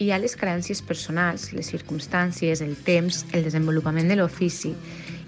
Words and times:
Hi 0.00 0.06
ha 0.08 0.16
les 0.16 0.32
carències 0.32 0.78
personals, 0.80 1.50
les 1.52 1.68
circumstàncies, 1.68 2.62
el 2.64 2.70
temps, 2.86 3.18
el 3.36 3.42
desenvolupament 3.44 4.06
de 4.08 4.14
l'ofici 4.16 4.70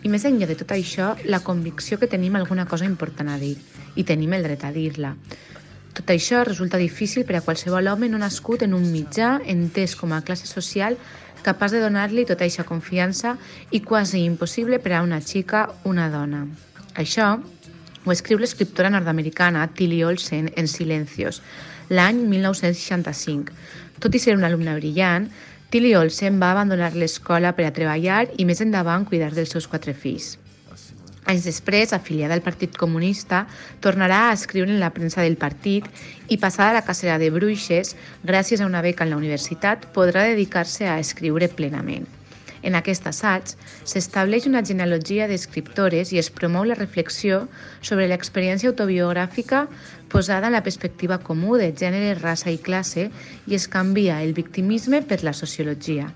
i 0.00 0.08
més 0.08 0.22
enllà 0.24 0.46
de 0.48 0.54
tot 0.56 0.70
això, 0.72 1.10
la 1.28 1.42
convicció 1.44 1.98
que 2.00 2.08
tenim 2.08 2.38
alguna 2.38 2.64
cosa 2.70 2.88
important 2.88 3.28
a 3.28 3.36
dir 3.36 3.52
i 4.00 4.04
tenim 4.08 4.32
el 4.32 4.46
dret 4.48 4.64
a 4.64 4.70
dir-la. 4.72 5.10
Tot 5.92 6.08
això 6.14 6.40
resulta 6.48 6.80
difícil 6.80 7.26
per 7.28 7.36
a 7.36 7.42
qualsevol 7.44 7.90
home 7.92 8.08
no 8.08 8.22
nascut 8.22 8.64
en 8.64 8.72
un 8.72 8.86
mitjà 8.94 9.34
entès 9.44 9.92
com 9.92 10.16
a 10.16 10.22
classe 10.24 10.48
social 10.48 10.96
capaç 11.44 11.76
de 11.76 11.84
donar-li 11.84 12.24
tota 12.24 12.48
aquesta 12.48 12.64
confiança 12.64 13.34
i 13.76 13.82
quasi 13.84 14.24
impossible 14.24 14.80
per 14.80 14.96
a 14.96 15.02
una 15.04 15.20
xica, 15.20 15.66
una 15.84 16.08
dona. 16.08 16.46
Això 16.96 17.34
ho 17.36 18.16
escriu 18.16 18.40
l'escriptora 18.40 18.88
nord-americana 18.96 19.68
Tilly 19.76 20.00
Olsen 20.02 20.48
en 20.56 20.64
Silencios, 20.66 21.42
l'any 21.92 22.24
1965. 22.24 23.52
Tot 24.02 24.16
i 24.18 24.18
ser 24.18 24.34
una 24.34 24.48
alumna 24.50 24.74
brillant, 24.74 25.28
Tilly 25.70 25.92
Olsen 25.94 26.40
va 26.42 26.50
abandonar 26.50 26.90
l'escola 26.98 27.52
per 27.54 27.68
a 27.68 27.74
treballar 27.74 28.24
i 28.34 28.44
més 28.48 28.60
endavant 28.64 29.04
cuidar 29.06 29.30
dels 29.36 29.54
seus 29.54 29.68
quatre 29.70 29.94
fills. 29.94 30.32
Anys 31.30 31.46
després, 31.46 31.92
afiliada 31.94 32.34
al 32.34 32.42
Partit 32.42 32.74
Comunista, 32.76 33.44
tornarà 33.80 34.24
a 34.26 34.32
escriure 34.34 34.74
en 34.74 34.80
la 34.82 34.90
premsa 34.90 35.22
del 35.22 35.38
partit 35.38 35.86
i, 36.26 36.36
passada 36.36 36.74
la 36.74 36.82
cacera 36.82 37.14
de 37.22 37.30
bruixes, 37.30 37.94
gràcies 38.26 38.60
a 38.60 38.66
una 38.66 38.82
beca 38.82 39.06
en 39.06 39.14
la 39.14 39.20
universitat, 39.22 39.86
podrà 39.94 40.26
dedicar-se 40.32 40.90
a 40.90 40.98
escriure 40.98 41.46
plenament. 41.54 42.10
En 42.62 42.78
aquest 42.78 43.06
assaig 43.10 43.52
s'estableix 43.82 44.46
una 44.46 44.62
genealogia 44.62 45.26
d'escriptores 45.30 46.12
i 46.14 46.20
es 46.22 46.30
promou 46.30 46.64
la 46.68 46.78
reflexió 46.78 47.42
sobre 47.80 48.06
l'experiència 48.06 48.70
autobiogràfica 48.70 49.66
posada 50.12 50.46
en 50.46 50.56
la 50.56 50.62
perspectiva 50.62 51.18
comú 51.18 51.58
de 51.58 51.72
gènere, 51.74 52.14
raça 52.20 52.54
i 52.54 52.58
classe 52.58 53.08
i 53.46 53.58
es 53.58 53.68
canvia 53.68 54.22
el 54.22 54.34
victimisme 54.38 55.02
per 55.02 55.22
la 55.26 55.34
sociologia. 55.34 56.12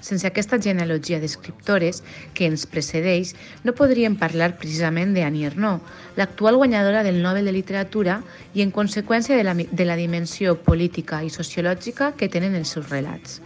Sense 0.00 0.24
aquesta 0.26 0.56
genealogia 0.62 1.18
d'escriptores 1.20 2.00
que 2.32 2.46
ens 2.48 2.64
precedeix, 2.70 3.34
no 3.64 3.76
podríem 3.76 4.16
parlar 4.16 4.54
precisament 4.62 5.12
de 5.16 5.26
Annie 5.26 5.50
Ernaux, 5.50 5.84
l'actual 6.16 6.56
guanyadora 6.56 7.02
del 7.04 7.20
Nobel 7.20 7.44
de 7.44 7.52
Literatura 7.52 8.20
i 8.54 8.64
en 8.64 8.72
conseqüència 8.72 9.36
de 9.36 9.44
la, 9.44 9.54
de 9.54 9.84
la 9.84 10.00
dimensió 10.00 10.56
política 10.64 11.20
i 11.26 11.30
sociològica 11.30 12.14
que 12.16 12.32
tenen 12.32 12.56
els 12.56 12.76
seus 12.76 12.88
relats. 12.88 13.40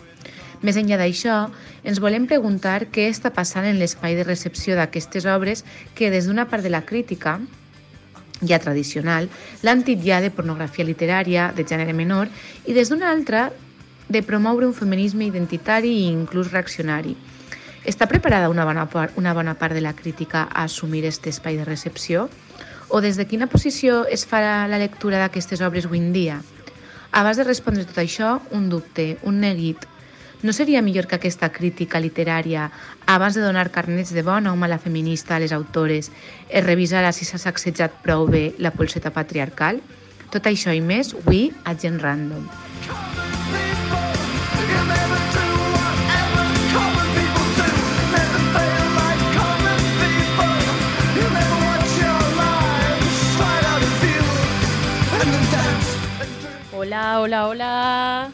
Més 0.64 0.78
enllà 0.80 0.96
d'això, 0.96 1.50
ens 1.84 2.00
volem 2.00 2.24
preguntar 2.24 2.86
què 2.88 3.10
està 3.12 3.28
passant 3.36 3.66
en 3.68 3.76
l'espai 3.76 4.16
de 4.16 4.24
recepció 4.24 4.78
d'aquestes 4.78 5.26
obres 5.28 5.60
que, 5.94 6.08
des 6.08 6.24
d'una 6.24 6.46
part 6.48 6.64
de 6.64 6.72
la 6.72 6.80
crítica, 6.88 7.36
ja 8.48 8.58
tradicional, 8.58 9.28
l'han 9.62 9.84
titllat 9.84 10.24
de 10.24 10.32
pornografia 10.32 10.86
literària 10.88 11.50
de 11.56 11.66
gènere 11.68 11.92
menor 11.92 12.32
i 12.64 12.72
des 12.72 12.88
d'una 12.88 13.12
altra 13.12 13.50
de 14.08 14.22
promoure 14.22 14.66
un 14.66 14.74
feminisme 14.74 15.28
identitari 15.28 15.92
i 16.00 16.08
inclús 16.08 16.52
reaccionari. 16.52 17.14
Està 17.84 18.08
preparada 18.08 18.48
una 18.48 18.64
bona, 18.64 18.86
part, 18.88 19.12
una 19.20 19.34
bona 19.36 19.54
part 19.60 19.76
de 19.76 19.84
la 19.84 19.92
crítica 19.92 20.46
a 20.48 20.64
assumir 20.64 21.04
aquest 21.04 21.28
espai 21.28 21.58
de 21.60 21.68
recepció? 21.68 22.30
O 22.88 23.00
des 23.04 23.16
de 23.20 23.26
quina 23.28 23.48
posició 23.52 24.04
es 24.08 24.24
fa 24.24 24.40
la 24.40 24.80
lectura 24.80 25.20
d'aquestes 25.20 25.60
obres 25.60 25.84
avui 25.84 26.00
en 26.00 26.12
dia? 26.16 26.40
Abans 27.12 27.36
de 27.36 27.44
respondre 27.44 27.84
tot 27.84 28.00
això, 28.00 28.38
un 28.50 28.70
dubte, 28.72 29.18
un 29.22 29.40
neguit. 29.44 29.84
No 30.42 30.52
seria 30.52 30.82
millor 30.82 31.06
que 31.06 31.16
aquesta 31.16 31.50
crítica 31.52 32.00
literària, 32.00 32.70
abans 33.06 33.34
de 33.34 33.44
donar 33.44 33.70
carnets 33.70 34.12
de 34.12 34.22
bona 34.22 34.52
o 34.52 34.56
mala 34.56 34.78
feminista 34.78 35.36
a 35.36 35.40
les 35.40 35.52
autores, 35.52 36.10
es 36.48 36.64
revisara 36.64 37.12
si 37.12 37.24
s'ha 37.24 37.38
sacsejat 37.38 38.02
prou 38.02 38.26
bé 38.28 38.54
la 38.58 38.74
polseta 38.74 39.12
patriarcal? 39.14 39.80
Tot 40.34 40.50
això 40.50 40.74
i 40.74 40.80
més, 40.80 41.14
avui, 41.14 41.48
a 41.64 41.76
Gent 41.78 42.00
Random. 42.02 42.48
Hola, 56.84 57.20
hola, 57.20 57.46
hola. 57.48 58.30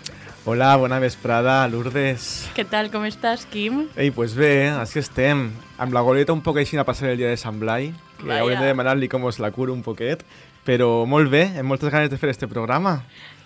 Hola, 0.47 0.75
bona 0.77 0.99
vesprada, 0.99 1.69
Lourdes. 1.69 2.49
Què 2.57 2.65
tal, 2.65 2.89
com 2.91 3.05
estàs, 3.05 3.43
Quim? 3.53 3.83
Ei, 4.01 4.09
pues 4.11 4.33
bé, 4.35 4.71
així 4.73 5.03
estem. 5.03 5.51
Amb 5.77 5.93
la 5.93 6.01
goleta 6.01 6.33
un 6.33 6.41
poc 6.41 6.63
així 6.63 6.79
a 6.81 6.85
passar 6.89 7.11
el 7.13 7.19
dia 7.21 7.29
de 7.29 7.37
Sant 7.37 7.59
Blai, 7.61 7.91
que 8.17 8.25
Vaja. 8.25 8.41
haurem 8.41 8.63
de 8.63 8.71
demanar-li 8.73 9.09
com 9.13 9.25
us 9.29 9.39
la 9.39 9.51
curo 9.53 9.75
un 9.77 9.83
poquet, 9.85 10.25
però 10.65 11.05
molt 11.07 11.29
bé, 11.31 11.43
amb 11.61 11.69
moltes 11.69 11.93
ganes 11.93 12.09
de 12.09 12.17
fer 12.17 12.31
este 12.33 12.49
programa. 12.49 13.03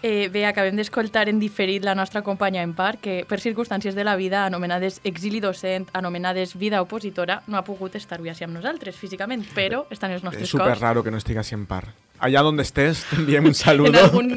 Eh, 0.06 0.28
bé, 0.28 0.44
acabem 0.47 0.77
d'escoltar 0.77 1.28
en 1.28 1.41
diferit 1.41 1.83
la 1.83 1.97
nostra 1.97 2.22
companya 2.22 2.62
en 2.62 2.75
part, 2.78 3.00
que 3.00 3.25
per 3.27 3.41
circumstàncies 3.41 3.97
de 3.97 4.04
la 4.04 4.15
vida, 4.15 4.44
anomenades 4.47 5.00
exili 5.03 5.41
docent, 5.41 5.88
anomenades 5.94 6.54
vida 6.54 6.81
opositora, 6.83 7.43
no 7.49 7.56
ha 7.59 7.65
pogut 7.65 7.97
estar 7.97 8.21
avui 8.21 8.31
així 8.31 8.44
amb 8.44 8.54
nosaltres 8.54 8.94
físicament, 8.94 9.43
però 9.54 9.87
estan 9.91 10.12
els 10.12 10.22
És 10.22 10.25
nostres 10.31 10.53
cors. 10.53 10.81
raro 10.81 11.03
que 11.03 11.10
no 11.10 11.16
estigui 11.19 11.43
en 11.54 11.66
par. 11.66 11.88
Allà 12.21 12.41
on 12.47 12.61
estés, 12.63 13.03
t'enviem 13.11 13.45
un 13.51 13.55
saludo. 13.59 13.91
En 13.91 13.97
algun, 13.97 14.31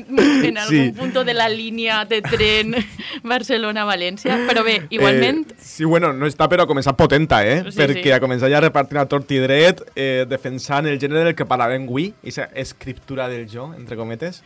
en 0.43 0.57
algun 0.57 0.67
Sí. 0.67 0.91
punto 0.97 1.23
de 1.23 1.33
la 1.33 1.47
línia 1.47 2.03
de 2.09 2.21
tren 2.25 2.73
Barcelona-València. 3.23 4.35
Però 4.47 4.63
bé, 4.65 4.81
igualment, 4.89 5.45
Eh, 5.51 5.55
sí, 5.61 5.85
bueno, 5.85 6.11
no 6.13 6.27
està 6.27 6.49
però 6.49 6.65
ha 6.65 6.67
començat 6.67 6.97
potenta, 6.97 7.43
eh? 7.47 7.61
Sí, 7.69 7.77
Perquè 7.77 8.03
sí. 8.03 8.11
ha 8.11 8.19
començat 8.19 8.51
ja 8.51 8.59
repartint 8.63 8.99
a 9.01 9.05
tort 9.07 9.31
i 9.31 9.39
dret, 9.39 9.83
eh, 9.95 10.25
defensant 10.27 10.87
el 10.89 10.99
gènere 10.99 11.23
del 11.29 11.35
que 11.37 11.45
parlarem 11.47 11.85
avui, 11.87 12.09
aquesta 12.23 12.49
escriptura 12.55 13.29
del 13.29 13.47
jo, 13.47 13.69
entre 13.77 13.95
cometes, 13.95 14.41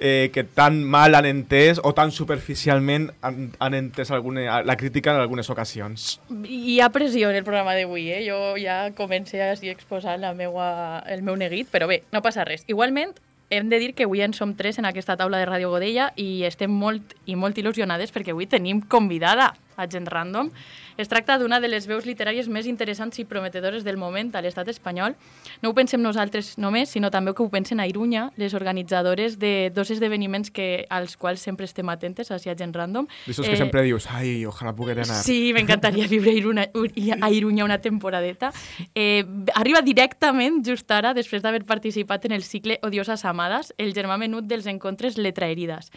eh, 0.00 0.30
que 0.32 0.42
tan 0.42 0.82
mal 0.82 1.14
han 1.14 1.28
entès 1.28 1.78
o 1.84 1.92
tan 1.94 2.10
superficialment 2.10 3.10
han, 3.20 3.52
han 3.60 3.76
entès 3.76 4.10
alguna, 4.10 4.62
la 4.64 4.76
crítica 4.76 5.12
en 5.14 5.20
algunes 5.20 5.50
ocasions. 5.50 6.18
hi 6.48 6.80
ha 6.80 6.88
pressió 6.90 7.30
en 7.30 7.36
el 7.36 7.44
programa 7.44 7.76
d'avui, 7.76 8.08
eh? 8.10 8.22
Jo 8.26 8.56
ja 8.58 8.90
comencé 8.96 9.44
així 9.44 9.68
exposant 9.70 10.20
la 10.24 10.32
meua, 10.34 11.04
el 11.06 11.22
meu 11.22 11.36
neguit, 11.36 11.68
però 11.70 11.86
bé, 11.86 12.02
no 12.10 12.24
passa 12.24 12.48
res. 12.48 12.64
Igualment, 12.66 13.14
hem 13.50 13.68
de 13.68 13.78
dir 13.82 13.94
que 13.94 14.06
avui 14.06 14.22
en 14.22 14.32
som 14.32 14.54
tres 14.54 14.78
en 14.78 14.86
aquesta 14.86 15.16
taula 15.18 15.38
de 15.38 15.46
Ràdio 15.46 15.72
Godella 15.72 16.12
i 16.16 16.44
estem 16.46 16.70
molt 16.70 17.16
i 17.26 17.36
molt 17.36 17.58
il·lusionades 17.58 18.14
perquè 18.14 18.32
avui 18.32 18.46
tenim 18.46 18.80
convidada 18.80 19.52
a 19.76 19.88
Gent 19.90 20.06
Random. 20.06 20.52
Es 21.00 21.08
tracta 21.08 21.38
d'una 21.40 21.60
de 21.60 21.68
les 21.72 21.86
veus 21.88 22.04
literàries 22.04 22.48
més 22.52 22.66
interessants 22.68 23.16
i 23.18 23.24
prometedores 23.24 23.84
del 23.86 23.96
moment 23.96 24.34
a 24.36 24.42
l'estat 24.44 24.68
espanyol. 24.68 25.14
No 25.62 25.70
ho 25.70 25.74
pensem 25.74 26.02
nosaltres 26.04 26.58
només, 26.60 26.90
sinó 26.92 27.08
també 27.10 27.32
que 27.32 27.42
ho 27.42 27.48
pensen 27.48 27.80
a 27.80 27.86
Irunya, 27.88 28.26
les 28.36 28.52
organitzadores 28.54 29.38
de 29.40 29.70
dos 29.74 29.90
esdeveniments 29.90 30.50
que, 30.52 30.84
als 30.90 31.16
quals 31.16 31.40
sempre 31.40 31.64
estem 31.64 31.88
atentes, 31.88 32.28
així 32.30 32.50
a 32.52 32.56
Gent 32.58 32.76
Random. 32.76 33.08
D'això 33.26 33.46
que 33.46 33.54
Eh, 33.54 33.56
sempre 33.56 33.82
dius, 33.82 34.06
ai, 34.12 34.44
ojalà 34.44 34.74
poguera 34.76 35.02
anar. 35.06 35.22
Sí, 35.24 35.54
m'encantaria 35.56 36.06
viure 36.06 36.30
a 36.30 36.34
Iruna, 36.36 36.66
a 36.68 37.30
Irunya 37.32 37.64
una 37.64 37.80
temporadeta. 37.80 38.52
Eh, 38.94 39.24
arriba 39.54 39.80
directament, 39.80 40.60
just 40.66 40.90
ara, 40.90 41.14
després 41.14 41.40
d'haver 41.42 41.64
participat 41.64 42.26
en 42.26 42.32
el 42.32 42.42
cicle 42.44 42.78
Odiosas 42.82 43.24
Amades, 43.24 43.72
el 43.78 43.94
germà 43.94 44.18
menut 44.18 44.44
dels 44.44 44.66
encontres 44.66 45.16
Letraheridas. 45.16 45.90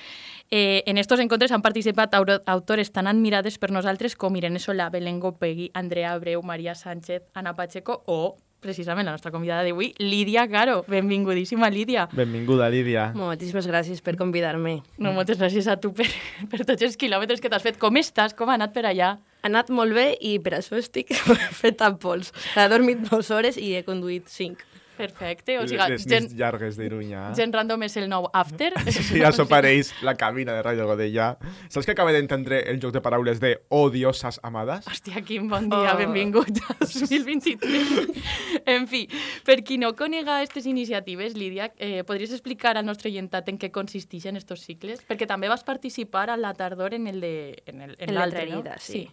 Eh, 0.55 0.83
en 0.85 0.99
estos 0.99 1.19
encontres 1.19 1.51
han 1.51 1.63
participat 1.63 2.13
autores 2.13 2.91
tan 2.93 3.07
admirades 3.07 3.55
per 3.57 3.71
nosaltres 3.73 4.13
com 4.13 4.35
Irene 4.37 4.59
Solà, 4.61 4.91
Belén 4.93 5.17
Gopegui, 5.19 5.71
Andrea 5.73 6.11
Abreu, 6.13 6.43
Maria 6.45 6.75
Sánchez, 6.75 7.23
Ana 7.33 7.55
Pacheco 7.55 8.03
o, 8.05 8.37
precisament, 8.61 9.07
la 9.09 9.15
nostra 9.15 9.31
convidada 9.33 9.63
d'avui, 9.65 9.95
Lídia 9.97 10.45
Caro. 10.47 10.83
Benvingudíssima, 10.87 11.71
Lídia. 11.73 12.05
Benvinguda, 12.13 12.69
Lídia. 12.69 13.07
Moltíssimes 13.17 13.65
gràcies 13.65 14.05
per 14.05 14.13
convidar-me. 14.15 14.83
No, 15.01 15.15
moltes 15.17 15.41
gràcies 15.41 15.65
a 15.65 15.79
tu 15.81 15.89
per, 15.97 16.05
per 16.51 16.61
tots 16.61 16.85
els 16.85 17.01
quilòmetres 17.01 17.41
que 17.41 17.49
t'has 17.49 17.65
fet. 17.65 17.81
Com 17.81 17.97
estàs? 17.97 18.37
Com 18.37 18.53
ha 18.53 18.59
anat 18.61 18.77
per 18.77 18.85
allà? 18.91 19.15
Ha 19.41 19.49
anat 19.49 19.73
molt 19.73 19.97
bé 19.97 20.11
i 20.21 20.37
per 20.37 20.59
això 20.59 20.77
estic 20.77 21.17
feta 21.63 21.89
a 21.89 21.97
pols. 21.97 22.29
He 22.53 22.69
dormit 22.69 23.01
dues 23.09 23.33
hores 23.33 23.57
i 23.57 23.73
he 23.73 23.81
conduït 23.89 24.29
cinc. 24.29 24.61
Perfecte. 24.97 25.55
O 25.59 25.63
sigui, 25.67 25.79
les 25.89 26.03
gent, 26.05 26.27
nits 26.27 26.35
llargues 26.37 26.77
d'Irunya. 26.77 27.31
gent 27.35 27.53
random 27.55 27.81
és 27.87 27.95
el 27.97 28.07
nou 28.11 28.27
after. 28.33 28.71
Sí, 28.93 29.19
ja 29.19 29.31
s'ho 29.33 29.45
pareix 29.49 29.89
la 30.05 30.13
cabina 30.15 30.53
de 30.53 30.61
Ràdio 30.63 30.85
Godella. 30.85 31.31
Saps 31.69 31.85
que 31.87 31.91
acaba 31.95 32.11
d'entendre 32.13 32.59
el 32.69 32.79
joc 32.79 32.93
de 32.93 33.01
paraules 33.01 33.39
de 33.41 33.55
odiosas 33.69 34.39
amades? 34.43 34.85
Hòstia, 34.87 35.23
quin 35.25 35.49
bon 35.49 35.69
dia, 35.69 35.93
Oh. 35.93 35.97
benvingut 35.97 36.49
a 36.69 36.75
2023. 36.79 38.07
en 38.65 38.87
fi, 38.87 39.07
per 39.45 39.63
qui 39.63 39.77
no 39.81 39.95
conega 39.95 40.37
aquestes 40.37 40.65
iniciatives, 40.69 41.35
Lídia, 41.35 41.71
eh, 41.77 42.03
podries 42.03 42.31
explicar 42.31 42.77
al 42.77 42.85
nostre 42.85 43.09
oyentat 43.09 43.49
en 43.49 43.57
què 43.59 43.71
consisteixen 43.71 44.37
estos 44.37 44.61
cicles? 44.61 45.01
Perquè 45.07 45.27
també 45.27 45.49
vas 45.49 45.63
participar 45.63 46.29
a 46.29 46.37
la 46.37 46.53
tardor 46.53 46.93
en 46.93 47.07
el 47.07 47.19
de 47.21 47.63
en 47.65 47.81
el, 47.81 47.95
en 47.99 48.09
En 48.09 48.15
l'altre, 48.15 48.45
no? 48.45 48.57
Letraheridas, 48.61 48.83
sí. 48.83 49.07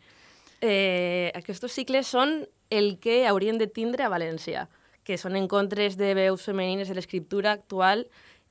eh, 0.61 1.33
aquests 1.35 1.73
cicles 1.73 2.07
són 2.07 2.45
el 2.71 2.99
que 3.01 3.27
haurien 3.27 3.59
de 3.59 3.67
tindre 3.67 4.05
a 4.05 4.11
València, 4.13 4.69
que 5.11 5.19
són 5.19 5.35
encontres 5.35 5.97
de 5.99 6.13
veus 6.15 6.45
femenines 6.47 6.87
de 6.87 6.95
l'escriptura 6.95 7.51
actual 7.57 8.07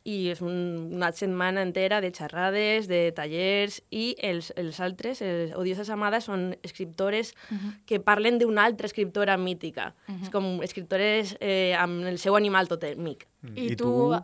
i 0.07 0.29
és 0.31 0.41
un, 0.43 0.55
una 0.95 1.11
setmana 1.15 1.61
entera 1.63 1.99
de 2.03 2.09
xerrades, 2.15 2.87
de 2.91 3.11
tallers, 3.15 3.79
i 3.91 4.13
els, 4.25 4.49
els 4.59 4.79
altres, 4.83 5.21
els 5.23 5.53
Odioses 5.59 5.91
Amades, 5.93 6.27
són 6.27 6.55
escriptores 6.63 7.33
uh 7.51 7.55
-huh. 7.55 7.71
que 7.85 7.99
parlen 7.99 8.39
d'una 8.39 8.65
altra 8.65 8.87
escriptora 8.87 9.37
mítica. 9.37 9.93
Uh 10.07 10.15
-huh. 10.15 10.23
És 10.23 10.29
com 10.29 10.61
escriptores 10.63 11.37
eh, 11.39 11.75
amb 11.77 12.05
el 12.05 12.17
seu 12.17 12.35
animal 12.35 12.67
totèmic. 12.67 13.27
I, 13.55 13.73
I 13.73 13.75
tu, 13.75 13.83
tu 13.83 14.23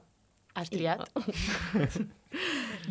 has 0.55 0.69
triat? 0.69 1.09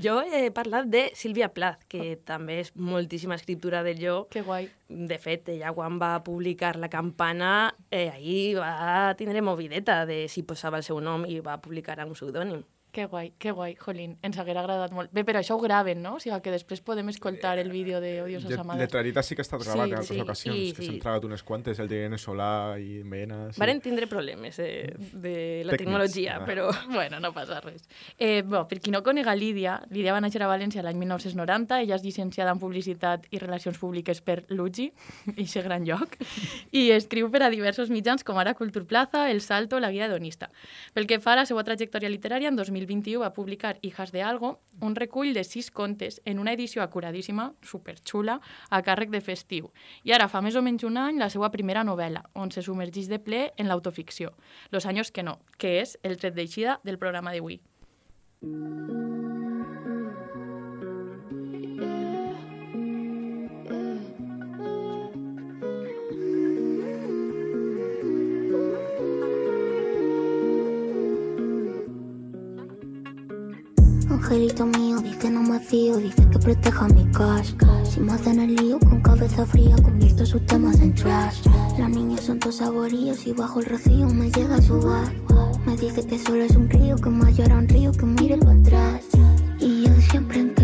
jo 0.04 0.18
he 0.22 0.50
parlat 0.54 0.88
de 0.90 1.06
Sílvia 1.14 1.50
Plath, 1.54 1.86
que 1.88 2.16
també 2.26 2.60
és 2.64 2.72
moltíssima 2.74 3.38
escriptura 3.38 3.82
de 3.86 3.94
jo. 4.00 4.16
Que 4.32 4.42
guai. 4.46 4.68
De 4.88 5.18
fet, 5.18 5.48
ella 5.54 5.72
quan 5.74 5.98
va 6.02 6.18
publicar 6.26 6.74
La 6.76 6.90
campana, 6.90 7.74
eh, 7.90 8.10
ahir 8.10 8.58
va 8.58 9.14
tindre 9.18 9.42
movideta 9.42 10.04
de 10.06 10.26
si 10.28 10.42
posava 10.42 10.80
el 10.80 10.86
seu 10.86 11.00
nom 11.00 11.26
i 11.26 11.40
va 11.40 11.60
publicar 11.62 11.98
un 12.04 12.14
pseudònim. 12.14 12.64
Que 12.94 13.06
guai, 13.10 13.32
que 13.42 13.50
guai, 13.50 13.72
Jolín, 13.74 14.12
ens 14.22 14.36
haguera 14.38 14.60
agradat 14.62 14.92
molt. 14.94 15.10
Bé, 15.10 15.24
però 15.26 15.40
això 15.42 15.56
ho 15.56 15.62
graven, 15.62 15.98
no? 16.00 16.12
O 16.14 16.20
sigui, 16.22 16.36
que 16.44 16.52
després 16.54 16.78
podem 16.86 17.08
escoltar 17.10 17.56
el 17.58 17.72
vídeo 17.72 17.98
de 18.00 18.20
Odioses 18.22 18.54
Amades. 18.56 18.84
Letrerita 18.84 19.24
sí 19.26 19.34
que 19.34 19.42
està 19.42 19.58
gravat 19.58 19.88
Sí, 19.88 19.90
en 19.90 19.98
altres 19.98 20.12
sí, 20.14 20.20
ocasions, 20.22 20.56
i- 20.60 20.68
que 20.76 20.82
sí. 20.82 20.86
s'han 20.92 21.00
tragat 21.02 21.24
unes 21.26 21.42
quantes, 21.42 21.80
el 21.82 21.88
de 21.90 22.04
N 22.06 22.18
Solà 22.22 22.78
i 22.78 23.02
Mena... 23.02 23.48
Sí. 23.50 23.58
Varen 23.58 23.80
tindre 23.82 24.06
problemes 24.06 24.56
de, 24.62 24.68
de 25.10 25.32
la 25.66 25.72
Tècnics, 25.72 25.78
tecnologia, 25.78 26.36
ah. 26.38 26.44
però... 26.46 26.68
Bueno, 26.94 27.18
no 27.18 27.32
passa 27.34 27.58
res. 27.64 27.82
Eh, 28.16 28.42
bo, 28.46 28.62
per 28.70 28.78
qui 28.78 28.92
no 28.94 29.02
conega 29.02 29.34
Lídia, 29.34 29.80
Lídia 29.90 30.14
va 30.14 30.20
néixer 30.22 30.44
a 30.46 30.52
València 30.52 30.84
l'any 30.86 30.94
1990, 31.02 31.80
ella 31.82 31.98
és 31.98 32.04
llicenciada 32.06 32.54
en 32.54 32.62
Publicitat 32.62 33.26
i 33.34 33.42
Relacions 33.42 33.80
Públiques 33.82 34.22
per 34.22 34.44
l'UGI, 34.54 34.86
i 35.34 35.48
ser 35.50 35.64
gran 35.66 35.82
lloc, 35.82 36.14
i 36.70 36.92
escriu 36.94 37.26
per 37.34 37.42
a 37.42 37.50
diversos 37.50 37.90
mitjans 37.90 38.22
com 38.22 38.38
ara 38.38 38.54
Culturplaza, 38.54 39.26
El 39.34 39.42
Salto, 39.42 39.80
La 39.82 39.90
Guia 39.90 40.06
Hedonista. 40.06 40.52
Pel 40.94 41.08
que 41.10 41.18
fa 41.18 41.34
a 41.34 41.40
la 41.42 41.46
seva 41.50 41.66
trajectòria 41.66 42.08
literària, 42.14 42.54
en 42.54 42.62
2021 42.84 43.20
va 43.20 43.32
publicar 43.32 43.78
Hijas 43.82 44.12
de 44.12 44.22
Algo, 44.22 44.60
un 44.80 44.94
recull 44.94 45.32
de 45.34 45.44
sis 45.44 45.70
contes 45.70 46.20
en 46.24 46.38
una 46.38 46.52
edició 46.52 46.82
acuradíssima, 46.82 47.52
superxula, 47.62 48.40
a 48.70 48.82
càrrec 48.82 49.10
de 49.10 49.22
festiu. 49.24 49.70
I 50.04 50.12
ara 50.12 50.28
fa 50.28 50.42
més 50.44 50.56
o 50.56 50.62
menys 50.62 50.84
un 50.84 50.98
any 51.00 51.18
la 51.18 51.30
seva 51.32 51.50
primera 51.54 51.84
novel·la, 51.84 52.24
on 52.34 52.52
se 52.52 52.62
submergeix 52.62 53.08
de 53.08 53.18
ple 53.18 53.46
en 53.56 53.68
l'autoficció, 53.68 54.34
Los 54.70 54.86
años 54.86 55.10
que 55.10 55.22
no, 55.22 55.38
que 55.58 55.80
és 55.80 55.98
el 56.02 56.16
tret 56.18 56.34
d'eixida 56.34 56.80
del 56.84 56.98
programa 56.98 57.32
d'avui. 57.32 57.60
Angelito 74.24 74.64
mío, 74.64 75.00
dice 75.02 75.30
no 75.30 75.42
me 75.42 75.60
fío, 75.60 75.98
dice 75.98 76.26
que 76.30 76.38
proteja 76.38 76.88
mi 76.88 77.04
cash. 77.12 77.52
Si 77.84 78.00
me 78.00 78.12
hacen 78.12 78.40
el 78.40 78.56
lío 78.56 78.78
con 78.78 79.02
cabeza 79.02 79.44
fría, 79.44 79.76
convierto 79.82 80.24
sus 80.24 80.46
temas 80.46 80.80
en 80.80 80.94
trash. 80.94 81.42
Las 81.78 81.90
niñas 81.90 82.22
son 82.22 82.38
todos 82.38 82.56
saboríos 82.56 83.26
y 83.26 83.34
bajo 83.34 83.60
el 83.60 83.66
rocío 83.66 84.06
me 84.06 84.30
llega 84.30 84.56
a 84.56 84.62
sudar. 84.62 85.12
Me 85.66 85.76
dice 85.76 86.06
que 86.06 86.18
solo 86.18 86.42
es 86.42 86.56
un 86.56 86.70
río, 86.70 86.96
que 86.96 87.10
más 87.10 87.36
llora 87.36 87.58
un 87.58 87.68
río, 87.68 87.92
que 87.92 88.06
mire 88.06 88.38
para 88.38 88.58
atrás. 88.58 89.04
Y 89.60 89.84
yo 89.84 89.94
siempre 90.10 90.40
en 90.40 90.54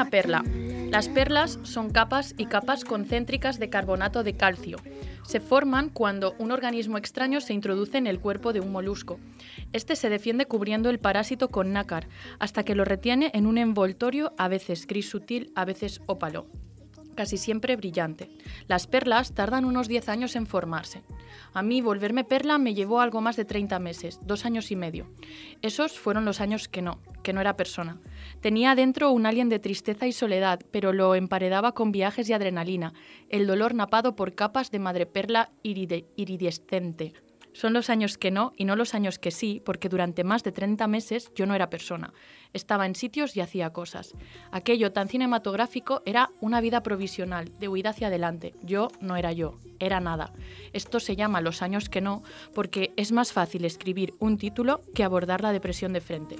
Una 0.00 0.08
perla. 0.08 0.42
Las 0.88 1.10
perlas 1.10 1.58
son 1.62 1.90
capas 1.90 2.34
y 2.38 2.46
capas 2.46 2.86
concéntricas 2.86 3.58
de 3.58 3.68
carbonato 3.68 4.22
de 4.22 4.32
calcio. 4.32 4.78
Se 5.26 5.40
forman 5.40 5.90
cuando 5.90 6.34
un 6.38 6.52
organismo 6.52 6.96
extraño 6.96 7.42
se 7.42 7.52
introduce 7.52 7.98
en 7.98 8.06
el 8.06 8.18
cuerpo 8.18 8.54
de 8.54 8.60
un 8.60 8.72
molusco. 8.72 9.20
Este 9.74 9.96
se 9.96 10.08
defiende 10.08 10.46
cubriendo 10.46 10.88
el 10.88 11.00
parásito 11.00 11.50
con 11.50 11.74
nácar, 11.74 12.08
hasta 12.38 12.64
que 12.64 12.74
lo 12.74 12.86
retiene 12.86 13.30
en 13.34 13.44
un 13.46 13.58
envoltorio 13.58 14.32
a 14.38 14.48
veces 14.48 14.86
gris 14.86 15.10
sutil, 15.10 15.52
a 15.54 15.66
veces 15.66 16.00
ópalo 16.06 16.46
casi 17.20 17.36
siempre 17.36 17.76
brillante. 17.76 18.30
Las 18.66 18.86
perlas 18.86 19.34
tardan 19.34 19.66
unos 19.66 19.88
10 19.88 20.08
años 20.08 20.36
en 20.36 20.46
formarse. 20.46 21.02
A 21.52 21.60
mí 21.60 21.82
volverme 21.82 22.24
perla 22.24 22.56
me 22.56 22.72
llevó 22.72 23.00
algo 23.00 23.20
más 23.20 23.36
de 23.36 23.44
30 23.44 23.78
meses, 23.78 24.20
dos 24.22 24.46
años 24.46 24.70
y 24.70 24.76
medio. 24.76 25.06
Esos 25.60 25.98
fueron 25.98 26.24
los 26.24 26.40
años 26.40 26.66
que 26.68 26.80
no, 26.80 26.98
que 27.22 27.34
no 27.34 27.42
era 27.42 27.56
persona. 27.56 27.98
Tenía 28.40 28.70
adentro 28.70 29.10
un 29.12 29.26
alien 29.26 29.48
de 29.48 29.58
tristeza 29.58 30.06
y 30.06 30.12
soledad, 30.12 30.60
pero 30.70 30.92
lo 30.92 31.14
emparedaba 31.14 31.72
con 31.72 31.92
viajes 31.92 32.28
y 32.28 32.32
adrenalina, 32.32 32.94
el 33.28 33.46
dolor 33.46 33.74
napado 33.74 34.16
por 34.16 34.34
capas 34.34 34.70
de 34.70 34.78
madreperla 34.78 35.50
iride- 35.62 36.06
iridescente. 36.16 37.12
Son 37.52 37.72
los 37.72 37.90
años 37.90 38.16
que 38.16 38.30
no 38.30 38.52
y 38.56 38.64
no 38.64 38.76
los 38.76 38.94
años 38.94 39.18
que 39.18 39.32
sí, 39.32 39.60
porque 39.64 39.88
durante 39.88 40.22
más 40.22 40.44
de 40.44 40.52
30 40.52 40.86
meses 40.86 41.32
yo 41.34 41.46
no 41.46 41.54
era 41.56 41.68
persona. 41.68 42.12
Estaba 42.52 42.86
en 42.86 42.94
sitios 42.94 43.36
y 43.36 43.40
hacía 43.40 43.72
cosas. 43.72 44.14
Aquello 44.52 44.92
tan 44.92 45.08
cinematográfico 45.08 46.00
era 46.06 46.30
una 46.40 46.60
vida 46.60 46.82
provisional, 46.84 47.50
de 47.58 47.66
huida 47.68 47.90
hacia 47.90 48.06
adelante. 48.06 48.54
Yo 48.62 48.88
no 49.00 49.16
era 49.16 49.32
yo, 49.32 49.58
era 49.80 49.98
nada. 49.98 50.32
Esto 50.72 51.00
se 51.00 51.16
llama 51.16 51.40
los 51.40 51.60
años 51.60 51.88
que 51.88 52.00
no, 52.00 52.22
porque 52.54 52.92
es 52.96 53.10
más 53.10 53.32
fácil 53.32 53.64
escribir 53.64 54.14
un 54.20 54.38
título 54.38 54.82
que 54.94 55.02
abordar 55.02 55.42
la 55.42 55.52
depresión 55.52 55.92
de 55.92 56.00
frente. 56.00 56.36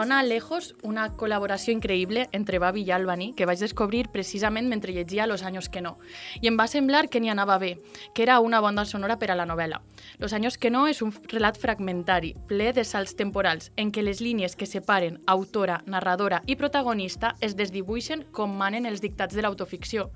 Sona 0.00 0.22
Lejos, 0.22 0.74
una 0.80 1.10
col·laboració 1.12 1.74
increïble 1.74 2.22
entre 2.32 2.56
Babi 2.56 2.86
i 2.88 2.92
Albany, 2.96 3.34
que 3.36 3.44
vaig 3.44 3.60
descobrir 3.60 4.06
precisament 4.08 4.64
mentre 4.64 4.94
llegia 4.96 5.26
Los 5.26 5.42
años 5.42 5.68
que 5.68 5.82
no. 5.84 5.98
I 6.40 6.48
em 6.48 6.56
va 6.56 6.64
semblar 6.72 7.10
que 7.12 7.20
n'hi 7.20 7.28
anava 7.28 7.58
bé, 7.60 7.74
que 8.14 8.22
era 8.22 8.38
una 8.40 8.62
banda 8.64 8.86
sonora 8.88 9.18
per 9.20 9.28
a 9.30 9.36
la 9.36 9.44
novel·la. 9.44 9.82
Los 10.16 10.32
años 10.32 10.56
que 10.56 10.70
no 10.70 10.86
és 10.88 11.02
un 11.04 11.12
relat 11.28 11.60
fragmentari, 11.60 12.32
ple 12.48 12.72
de 12.72 12.86
salts 12.88 13.12
temporals, 13.12 13.74
en 13.76 13.92
què 13.92 14.00
les 14.00 14.22
línies 14.24 14.56
que 14.56 14.64
separen 14.64 15.20
autora, 15.26 15.82
narradora 15.84 16.40
i 16.46 16.56
protagonista 16.56 17.34
es 17.44 17.52
desdibuixen 17.60 18.24
com 18.32 18.56
manen 18.56 18.88
els 18.88 19.04
dictats 19.04 19.36
de 19.36 19.44
l'autoficció. 19.44 20.12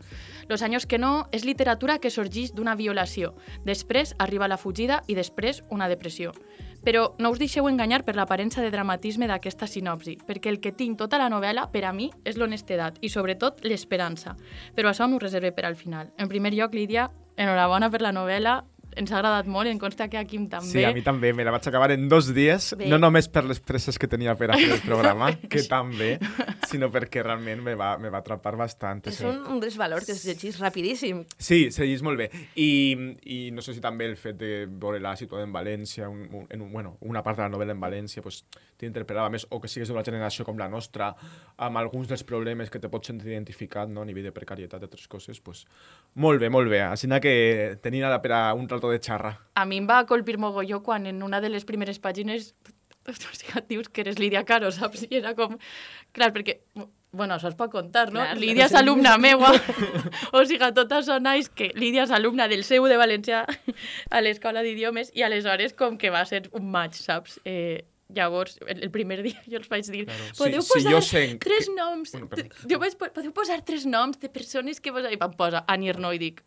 Los 0.48 0.62
años 0.62 0.86
que 0.86 0.96
no 0.96 1.28
és 1.30 1.44
literatura 1.44 1.98
que 1.98 2.08
sorgeix 2.08 2.56
d'una 2.56 2.74
violació, 2.74 3.34
després 3.68 4.16
arriba 4.16 4.48
la 4.48 4.56
fugida 4.56 5.02
i 5.08 5.14
després 5.14 5.60
una 5.68 5.92
depressió. 5.92 6.32
Però 6.84 7.14
no 7.18 7.30
us 7.32 7.40
deixeu 7.40 7.68
enganyar 7.68 8.02
per 8.04 8.14
l'aparença 8.16 8.60
de 8.60 8.70
dramatisme 8.70 9.28
d'aquesta 9.30 9.66
sinopsi, 9.66 10.18
perquè 10.28 10.52
el 10.52 10.60
que 10.60 10.74
tinc 10.76 10.98
tota 11.00 11.16
la 11.18 11.30
novel·la, 11.32 11.70
per 11.72 11.86
a 11.88 11.92
mi, 11.96 12.10
és 12.28 12.36
l'honestedat 12.36 13.00
i, 13.00 13.08
sobretot, 13.08 13.64
l'esperança. 13.64 14.36
Però 14.76 14.92
això 14.92 15.08
m'ho 15.08 15.22
reserve 15.22 15.54
per 15.56 15.64
al 15.64 15.78
final. 15.80 16.12
En 16.20 16.28
primer 16.28 16.52
lloc, 16.52 16.76
Lídia, 16.76 17.08
enhorabona 17.40 17.88
per 17.90 18.02
la 18.04 18.12
novel·la, 18.12 18.58
ens 18.96 19.12
ha 19.12 19.18
agradat 19.18 19.48
molt, 19.50 19.70
em 19.70 19.78
consta 19.80 20.08
que 20.10 20.18
a 20.20 20.24
Quim 20.28 20.46
també. 20.52 20.70
Sí, 20.70 20.84
a 20.86 20.92
mi 20.94 21.02
també, 21.04 21.32
me 21.36 21.44
la 21.46 21.52
vaig 21.54 21.66
acabar 21.68 21.90
en 21.94 22.08
dos 22.08 22.30
dies, 22.34 22.72
Bé. 22.78 22.88
no 22.90 22.98
només 23.00 23.28
per 23.32 23.44
les 23.48 23.60
presses 23.60 23.98
que 24.00 24.08
tenia 24.10 24.34
per 24.38 24.50
a 24.52 24.58
fer 24.58 24.70
el 24.76 24.82
programa, 24.84 25.30
que 25.52 25.64
també, 25.68 26.14
sinó 26.70 26.90
perquè 26.94 27.24
realment 27.24 27.62
me 27.64 27.76
va, 27.78 27.94
me 27.98 28.12
va 28.12 28.22
atrapar 28.22 28.54
bastant. 28.60 29.04
És 29.10 29.20
un, 29.26 29.40
un 29.54 29.60
dels 29.62 29.78
valors 29.80 30.08
que 30.08 30.16
es 30.16 30.24
llegís 30.26 30.58
rapidíssim. 30.62 31.24
Sí, 31.38 31.68
seguís 31.74 32.04
molt 32.06 32.20
bé. 32.20 32.30
I, 32.60 32.70
I 33.24 33.40
no 33.54 33.64
sé 33.64 33.76
si 33.76 33.82
també 33.84 34.08
el 34.10 34.18
fet 34.20 34.38
de 34.40 34.52
veure-la 34.70 35.16
situada 35.20 35.46
en 35.46 35.54
València, 35.54 36.08
un, 36.10 36.26
un, 36.32 36.46
en 36.50 36.64
un, 36.64 36.72
bueno, 36.72 36.96
una 37.02 37.22
part 37.26 37.40
de 37.40 37.46
la 37.46 37.52
novel·la 37.52 37.76
en 37.76 37.82
València, 37.82 38.22
pues, 38.24 38.44
t'interpel·lava 38.84 39.32
més, 39.34 39.46
o 39.50 39.60
que 39.62 39.70
sigues 39.70 39.90
d'una 39.90 40.04
generació 40.06 40.46
com 40.46 40.60
la 40.60 40.68
nostra, 40.70 41.10
amb 41.56 41.80
alguns 41.80 42.10
dels 42.12 42.24
problemes 42.28 42.70
que 42.70 42.80
te 42.82 42.90
pots 42.92 43.10
sentir 43.10 43.32
identificat, 43.32 43.90
no? 43.90 44.04
a 44.04 44.08
nivell 44.08 44.28
de 44.28 44.34
precarietat 44.36 44.84
i 44.84 44.88
altres 44.88 45.08
coses, 45.10 45.40
pues, 45.40 45.64
molt 46.14 46.40
bé, 46.42 46.52
molt 46.52 46.70
bé. 46.70 46.84
Així 46.86 47.10
que 47.24 47.78
tenia 47.82 48.08
ara 48.08 48.20
per 48.22 48.32
a 48.36 48.44
un 48.54 48.68
rato 48.68 48.90
de 48.90 49.00
xarra. 49.00 49.34
A 49.54 49.64
mi 49.64 49.78
em 49.80 49.86
va 49.88 50.04
colpir 50.06 50.38
mogolló 50.38 50.82
quan 50.82 51.06
en 51.06 51.22
una 51.22 51.40
de 51.40 51.48
les 51.48 51.64
primeres 51.64 52.00
pàgines 52.00 52.52
o 53.06 53.12
sigui, 53.38 53.60
dius 53.68 53.88
que 53.88 54.00
eres 54.00 54.18
Lídia 54.18 54.44
Caro, 54.44 54.70
saps? 54.72 55.06
I 55.10 55.20
era 55.20 55.34
com... 55.34 55.58
Clar, 56.12 56.32
perquè... 56.34 56.60
Bueno, 57.14 57.36
això 57.36 57.46
es 57.46 57.54
pot 57.54 57.70
contar, 57.70 58.08
no? 58.10 58.18
Clar, 58.18 58.38
Lídia 58.40 58.66
és 58.66 58.74
alumna 58.74 59.14
meua. 59.22 59.52
o 60.34 60.42
sigui, 60.48 60.70
tot 60.74 60.92
això 60.96 61.20
naix 61.22 61.50
que 61.54 61.70
Lídia 61.78 62.08
és 62.08 62.14
alumna 62.14 62.48
del 62.50 62.64
seu 62.66 62.88
de 62.90 62.98
València 62.98 63.44
a 64.14 64.22
l'Escola 64.24 64.64
d'Idiomes 64.66 65.12
i 65.14 65.22
aleshores 65.22 65.76
com 65.78 65.98
que 66.00 66.10
va 66.14 66.24
ser 66.26 66.48
un 66.52 66.70
maig, 66.74 66.96
saps? 66.98 67.38
Eh, 67.44 67.84
llavors, 68.14 68.58
el, 68.66 68.82
el 68.86 68.90
primer 68.94 69.20
dia 69.22 69.42
jo 69.50 69.58
els 69.60 69.68
vaig 69.68 69.84
dir 69.90 70.06
Claro. 70.06 70.30
podeu 70.38 70.62
Si- 70.62 70.68
si 70.68 70.74
posar 70.78 70.92
jo 70.96 71.02
sé 71.02 71.24
que- 71.34 71.38
tres 71.44 71.68
noms 71.76 72.12
Bueno, 72.12 72.28
jo 72.70 72.78
vaig, 72.78 72.96
po- 72.96 73.12
podeu 73.12 73.32
posar 73.32 73.60
tres 73.64 73.86
noms 73.86 74.18
de 74.20 74.28
persones 74.28 74.80
que 74.80 74.90
vos... 74.94 75.04
i 75.10 75.16
vam 75.20 75.32
posar 75.36 75.64
Annie 75.68 75.90
Ernaux 75.90 76.14
i 76.14 76.18
dic 76.28 76.44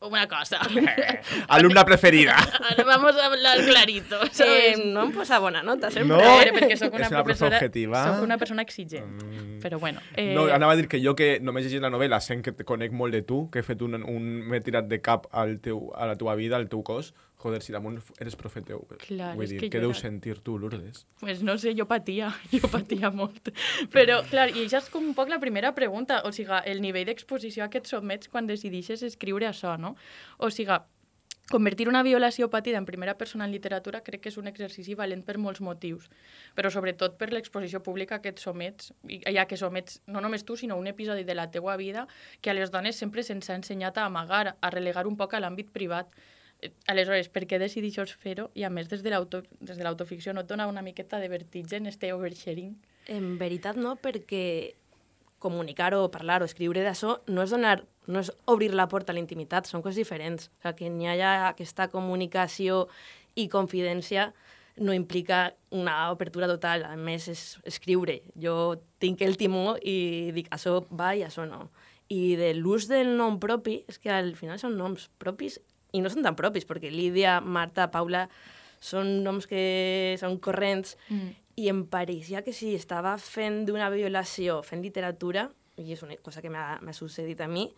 una 0.00 0.26
cosa. 0.26 0.56
Alumna 1.48 1.84
preferida. 1.84 2.34
Ahora 2.70 2.84
vamos 2.84 3.16
a 3.16 3.26
hablar 3.26 3.58
clarito, 3.64 4.16
Eh, 4.24 4.28
¿sabes? 4.32 4.78
no 4.86 5.02
em 5.04 5.12
posa 5.12 5.38
bona 5.38 5.62
nota, 5.62 5.90
sempre. 5.90 6.16
No. 6.16 6.22
Hombre, 6.24 6.54
perquè 6.56 6.76
sóc 6.80 6.94
una, 6.94 7.04
És 7.04 7.12
una 7.12 7.22
professora 7.22 7.58
objetiva. 7.58 8.00
Soc 8.06 8.22
una 8.24 8.38
persona 8.38 8.62
exigent. 8.62 9.60
Però 9.60 9.78
bueno... 9.78 10.00
Eh, 10.16 10.32
No, 10.34 10.46
anava 10.48 10.72
a 10.72 10.76
dir 10.80 10.88
que 10.88 11.02
jo 11.04 11.12
que 11.14 11.38
només 11.44 11.66
llegint 11.66 11.82
la 11.84 11.90
novel·la 11.92 12.20
sent 12.24 12.40
que 12.46 12.52
te 12.56 12.64
conec 12.64 12.92
molt 12.96 13.12
de 13.12 13.20
tu, 13.28 13.50
que 13.52 13.60
he 13.60 13.62
fet 13.66 13.82
un, 13.84 13.98
un 14.00 14.30
m'he 14.48 14.60
tirat 14.64 14.88
de 14.88 15.02
cap 15.04 15.26
al 15.36 15.58
teu, 15.60 15.90
a 15.94 16.06
la 16.08 16.16
teva 16.16 16.34
vida, 16.34 16.56
al 16.56 16.70
teu 16.72 16.80
cos. 16.82 17.12
Joder, 17.40 17.62
si 17.64 17.72
damunt 17.72 17.96
eres 18.20 18.36
profeteu. 18.36 18.82
Clar, 19.00 19.30
Vull 19.38 19.48
dir, 19.48 19.58
que 19.62 19.70
què 19.72 19.80
deus 19.80 19.96
era- 19.96 20.10
sentir 20.10 20.38
tu, 20.44 20.58
Lourdes? 20.60 21.06
Pues 21.22 21.40
no 21.42 21.56
sé, 21.58 21.72
jo 21.78 21.86
patia, 21.88 22.28
jo 22.52 22.68
patia 22.76 23.08
molt. 23.10 23.48
Però, 23.94 24.20
clar, 24.28 24.50
i 24.52 24.66
això 24.66 24.82
és 24.82 24.90
com 24.92 25.06
un 25.08 25.14
poc 25.16 25.32
la 25.32 25.40
primera 25.40 25.72
pregunta. 25.74 26.20
O 26.28 26.32
sigui, 26.36 26.60
el 26.68 26.82
nivell 26.84 27.06
d'exposició 27.08 27.64
a 27.64 27.70
què 27.72 27.80
et 27.80 27.88
sotmets 27.88 28.28
quan 28.28 28.46
decidixes 28.50 29.02
escriure 29.08 29.48
això, 29.48 29.78
no? 29.80 29.94
O 30.36 30.50
sigui, 30.52 30.76
convertir 31.50 31.88
una 31.88 32.04
violació 32.06 32.46
patida 32.50 32.78
en 32.78 32.84
primera 32.86 33.16
persona 33.18 33.44
en 33.44 33.50
literatura 33.50 34.02
crec 34.06 34.20
que 34.22 34.28
és 34.30 34.36
un 34.38 34.46
exercici 34.46 34.94
valent 34.94 35.24
per 35.26 35.34
molts 35.42 35.58
motius, 35.64 36.04
però 36.54 36.70
sobretot 36.70 37.16
per 37.18 37.32
l'exposició 37.32 37.80
pública 37.82 38.20
que 38.22 38.30
et 38.30 38.38
somets, 38.38 38.92
i 39.08 39.18
ja 39.34 39.46
que 39.50 39.56
somets 39.58 39.98
no 40.06 40.20
només 40.22 40.44
tu, 40.46 40.54
sinó 40.60 40.76
un 40.78 40.86
episodi 40.86 41.24
de 41.24 41.34
la 41.34 41.48
teua 41.50 41.74
vida 41.80 42.04
que 42.40 42.52
a 42.52 42.54
les 42.54 42.70
dones 42.70 42.94
sempre 43.00 43.24
se'ns 43.26 43.50
ha 43.50 43.56
ensenyat 43.58 43.98
a 43.98 44.04
amagar, 44.06 44.54
a 44.60 44.70
relegar 44.70 45.08
un 45.10 45.16
poc 45.18 45.34
a 45.34 45.40
l'àmbit 45.42 45.72
privat. 45.74 46.06
Aleshores, 46.90 47.30
per 47.32 47.46
què 47.48 47.58
decidixes 47.60 48.12
fer-ho? 48.12 48.50
I 48.54 48.64
a 48.66 48.70
més, 48.70 48.88
des 48.90 49.02
de 49.02 49.12
l'autoficció 49.12 50.34
no 50.34 50.44
et 50.44 50.50
dona 50.50 50.68
una 50.68 50.82
miqueta 50.82 51.20
de 51.20 51.30
vertigen 51.32 51.86
este 51.86 52.12
oversharing? 52.12 52.74
En 53.08 53.38
veritat 53.40 53.78
no, 53.80 53.96
perquè 53.96 54.74
comunicar 55.40 55.94
o 55.96 56.10
parlar 56.12 56.42
o 56.42 56.48
escriure 56.48 56.84
d'això 56.84 57.16
no 57.32 57.42
és 57.42 57.50
donar 57.54 57.80
no 58.10 58.20
és 58.20 58.30
obrir 58.50 58.72
la 58.74 58.88
porta 58.90 59.12
a 59.12 59.16
la 59.16 59.22
intimitat, 59.22 59.68
són 59.68 59.82
coses 59.84 60.00
diferents. 60.02 60.50
O 60.50 60.68
sigui, 60.68 60.76
que 60.78 60.90
n'hi 60.92 61.08
hagi 61.08 61.26
aquesta 61.50 61.88
comunicació 61.92 62.86
i 63.38 63.46
confidència 63.48 64.30
no 64.80 64.94
implica 64.96 65.54
una 65.76 66.10
obertura 66.10 66.48
total, 66.48 66.84
a 66.88 66.96
més 66.96 67.28
és 67.30 67.42
escriure. 67.68 68.20
Jo 68.40 68.80
tinc 69.02 69.22
el 69.22 69.36
timó 69.40 69.76
i 69.80 70.30
dic 70.34 70.50
això 70.54 70.80
va 70.90 71.12
i 71.14 71.24
això 71.26 71.46
no. 71.48 71.68
I 72.10 72.34
de 72.40 72.54
l'ús 72.56 72.88
del 72.90 73.14
nom 73.18 73.38
propi, 73.38 73.84
és 73.88 74.00
que 74.02 74.10
al 74.10 74.34
final 74.38 74.58
són 74.58 74.78
noms 74.78 75.08
propis 75.22 75.60
i 75.92 76.00
no 76.00 76.10
són 76.10 76.22
tan 76.22 76.36
propis, 76.38 76.66
perquè 76.66 76.90
Lídia, 76.90 77.40
Marta, 77.40 77.90
Paula 77.90 78.28
són 78.80 79.22
noms 79.24 79.46
que 79.46 80.16
són 80.20 80.38
corrents 80.40 80.96
Mm. 81.10 81.34
i 81.56 81.68
em 81.68 81.84
pareixia 81.84 82.42
que 82.42 82.52
si 82.52 82.74
estava 82.74 83.18
fent 83.18 83.66
d'una 83.66 83.90
violació, 83.90 84.62
fent 84.62 84.82
literatura, 84.82 85.50
i 85.76 85.92
és 85.92 86.02
una 86.02 86.16
cosa 86.16 86.40
que 86.40 86.48
m'ha 86.50 86.92
sucedit 86.92 87.40
a 87.40 87.48
mi, 87.48 87.70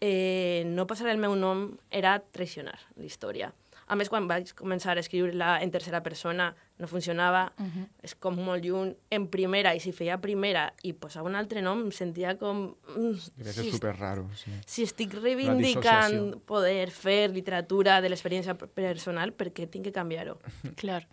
eh, 0.00 0.62
no 0.66 0.86
posar 0.86 1.08
el 1.10 1.18
meu 1.18 1.34
nom 1.34 1.76
era 1.90 2.18
traicionar 2.20 2.78
la 2.96 3.04
història. 3.04 3.52
A 3.86 3.96
més, 3.96 4.08
quan 4.08 4.28
vaig 4.30 4.52
començar 4.56 4.94
a 4.94 5.00
escriure-la 5.02 5.58
en 5.64 5.72
tercera 5.74 6.02
persona, 6.02 6.52
no 6.78 6.88
funcionava, 6.90 7.52
uh 7.58 7.64
-huh. 7.64 7.86
és 8.02 8.14
com 8.14 8.34
molt 8.36 8.64
lluny 8.64 8.94
en 9.10 9.26
primera, 9.28 9.74
i 9.74 9.80
si 9.80 9.92
feia 9.92 10.20
primera 10.20 10.72
i 10.82 10.92
posava 10.92 11.28
un 11.28 11.34
altre 11.34 11.62
nom, 11.62 11.80
em 11.84 11.90
sentia 11.92 12.36
com... 12.38 12.74
Crec 12.84 13.44
que 13.44 13.52
si 13.52 13.68
és 13.68 13.74
super 13.74 13.96
raro, 13.96 14.28
sí. 14.34 14.50
si 14.66 14.82
estic 14.82 15.14
reivindicant 15.14 16.40
poder 16.46 16.90
fer 16.90 17.30
literatura 17.30 18.00
de 18.00 18.08
l'experiència 18.08 18.54
personal, 18.54 19.32
per 19.32 19.52
què 19.52 19.66
tinc 19.66 19.84
que 19.84 19.92
canviar-ho? 19.92 20.38
Clar. 20.76 21.06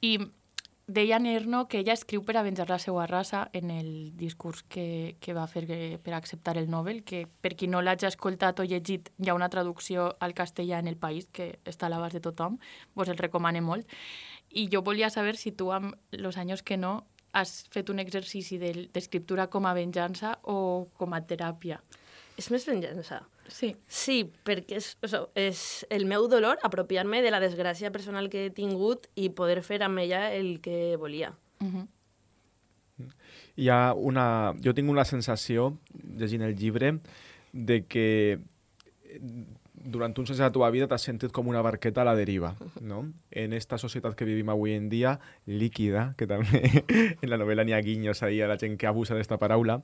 I 0.00 0.18
deia 0.86 1.18
Nerno 1.18 1.66
que 1.66 1.78
ella 1.80 1.94
escriu 1.96 2.24
per 2.24 2.36
a 2.36 2.42
venjar 2.44 2.68
la 2.68 2.78
seva 2.78 3.06
raça 3.08 3.48
en 3.52 3.70
el 3.70 4.12
discurs 4.16 4.62
que, 4.68 5.16
que 5.20 5.32
va 5.32 5.46
fer 5.48 5.64
per 6.04 6.12
acceptar 6.14 6.58
el 6.58 6.68
Nobel, 6.68 7.02
que 7.04 7.24
per 7.40 7.54
qui 7.56 7.68
no 7.68 7.80
l'hagi 7.80 8.06
escoltat 8.10 8.60
o 8.60 8.68
llegit 8.68 9.08
hi 9.16 9.30
ha 9.30 9.38
una 9.38 9.48
traducció 9.48 10.12
al 10.20 10.34
castellà 10.36 10.78
en 10.78 10.88
el 10.88 11.00
país 11.00 11.26
que 11.32 11.58
està 11.64 11.88
a 11.88 11.92
l'abast 11.92 12.18
de 12.18 12.22
tothom, 12.24 12.58
vos 12.94 13.08
el 13.08 13.18
recomane 13.18 13.64
molt. 13.64 13.88
I 14.50 14.68
jo 14.70 14.84
volia 14.84 15.10
saber 15.10 15.36
si 15.40 15.52
tu, 15.52 15.72
amb 15.72 15.96
els 16.12 16.36
anys 16.36 16.62
que 16.62 16.76
no, 16.76 17.06
has 17.32 17.64
fet 17.72 17.90
un 17.90 17.98
exercici 17.98 18.60
d'escriptura 18.60 19.48
com 19.50 19.66
a 19.66 19.74
venjança 19.74 20.38
o 20.44 20.86
com 20.94 21.16
a 21.16 21.24
teràpia. 21.24 21.80
És 22.38 22.50
més 22.50 22.66
venjança. 22.66 23.22
Sí. 23.48 23.74
Sí, 23.86 24.18
perquè 24.46 24.78
és, 24.80 24.94
o 25.04 25.10
sigui, 25.10 25.28
és 25.38 25.60
el 25.92 26.06
meu 26.10 26.26
dolor 26.32 26.58
apropiar-me 26.66 27.20
de 27.22 27.30
la 27.30 27.42
desgràcia 27.42 27.92
personal 27.94 28.30
que 28.32 28.46
he 28.46 28.54
tingut 28.54 29.06
i 29.14 29.28
poder 29.30 29.60
fer 29.62 29.82
amb 29.84 30.00
ella 30.02 30.32
el 30.34 30.60
que 30.64 30.96
volia. 30.96 31.34
Uh 31.60 31.66
-huh. 31.66 31.86
Hi 33.56 33.68
ha 33.68 33.94
una... 33.94 34.54
Jo 34.64 34.74
tinc 34.74 34.90
una 34.90 35.04
sensació, 35.04 35.78
llegint 36.18 36.42
el 36.42 36.56
llibre, 36.56 36.98
de 37.52 37.84
que 37.86 38.40
durant 39.84 40.18
un 40.18 40.26
sense 40.26 40.40
de 40.40 40.48
la 40.48 40.52
teva 40.52 40.70
vida 40.70 40.88
t'has 40.88 41.04
sentit 41.04 41.32
com 41.32 41.46
una 41.46 41.62
barqueta 41.62 42.02
a 42.02 42.04
la 42.08 42.16
deriva, 42.16 42.54
no? 42.80 43.12
En 43.30 43.52
esta 43.52 43.78
societat 43.78 44.16
que 44.16 44.24
vivim 44.24 44.48
avui 44.48 44.72
en 44.72 44.88
dia, 44.88 45.18
líquida, 45.46 46.14
que 46.16 46.26
també 46.26 46.62
en 47.22 47.30
la 47.30 47.36
novel·la 47.36 47.64
n'hi 47.64 47.76
ha 47.76 47.82
guinyos 47.84 48.22
ahí 48.22 48.40
a 48.40 48.48
la 48.48 48.58
gent 48.58 48.78
que 48.80 48.86
abusa 48.86 49.14
d'esta 49.14 49.38
paraula, 49.38 49.82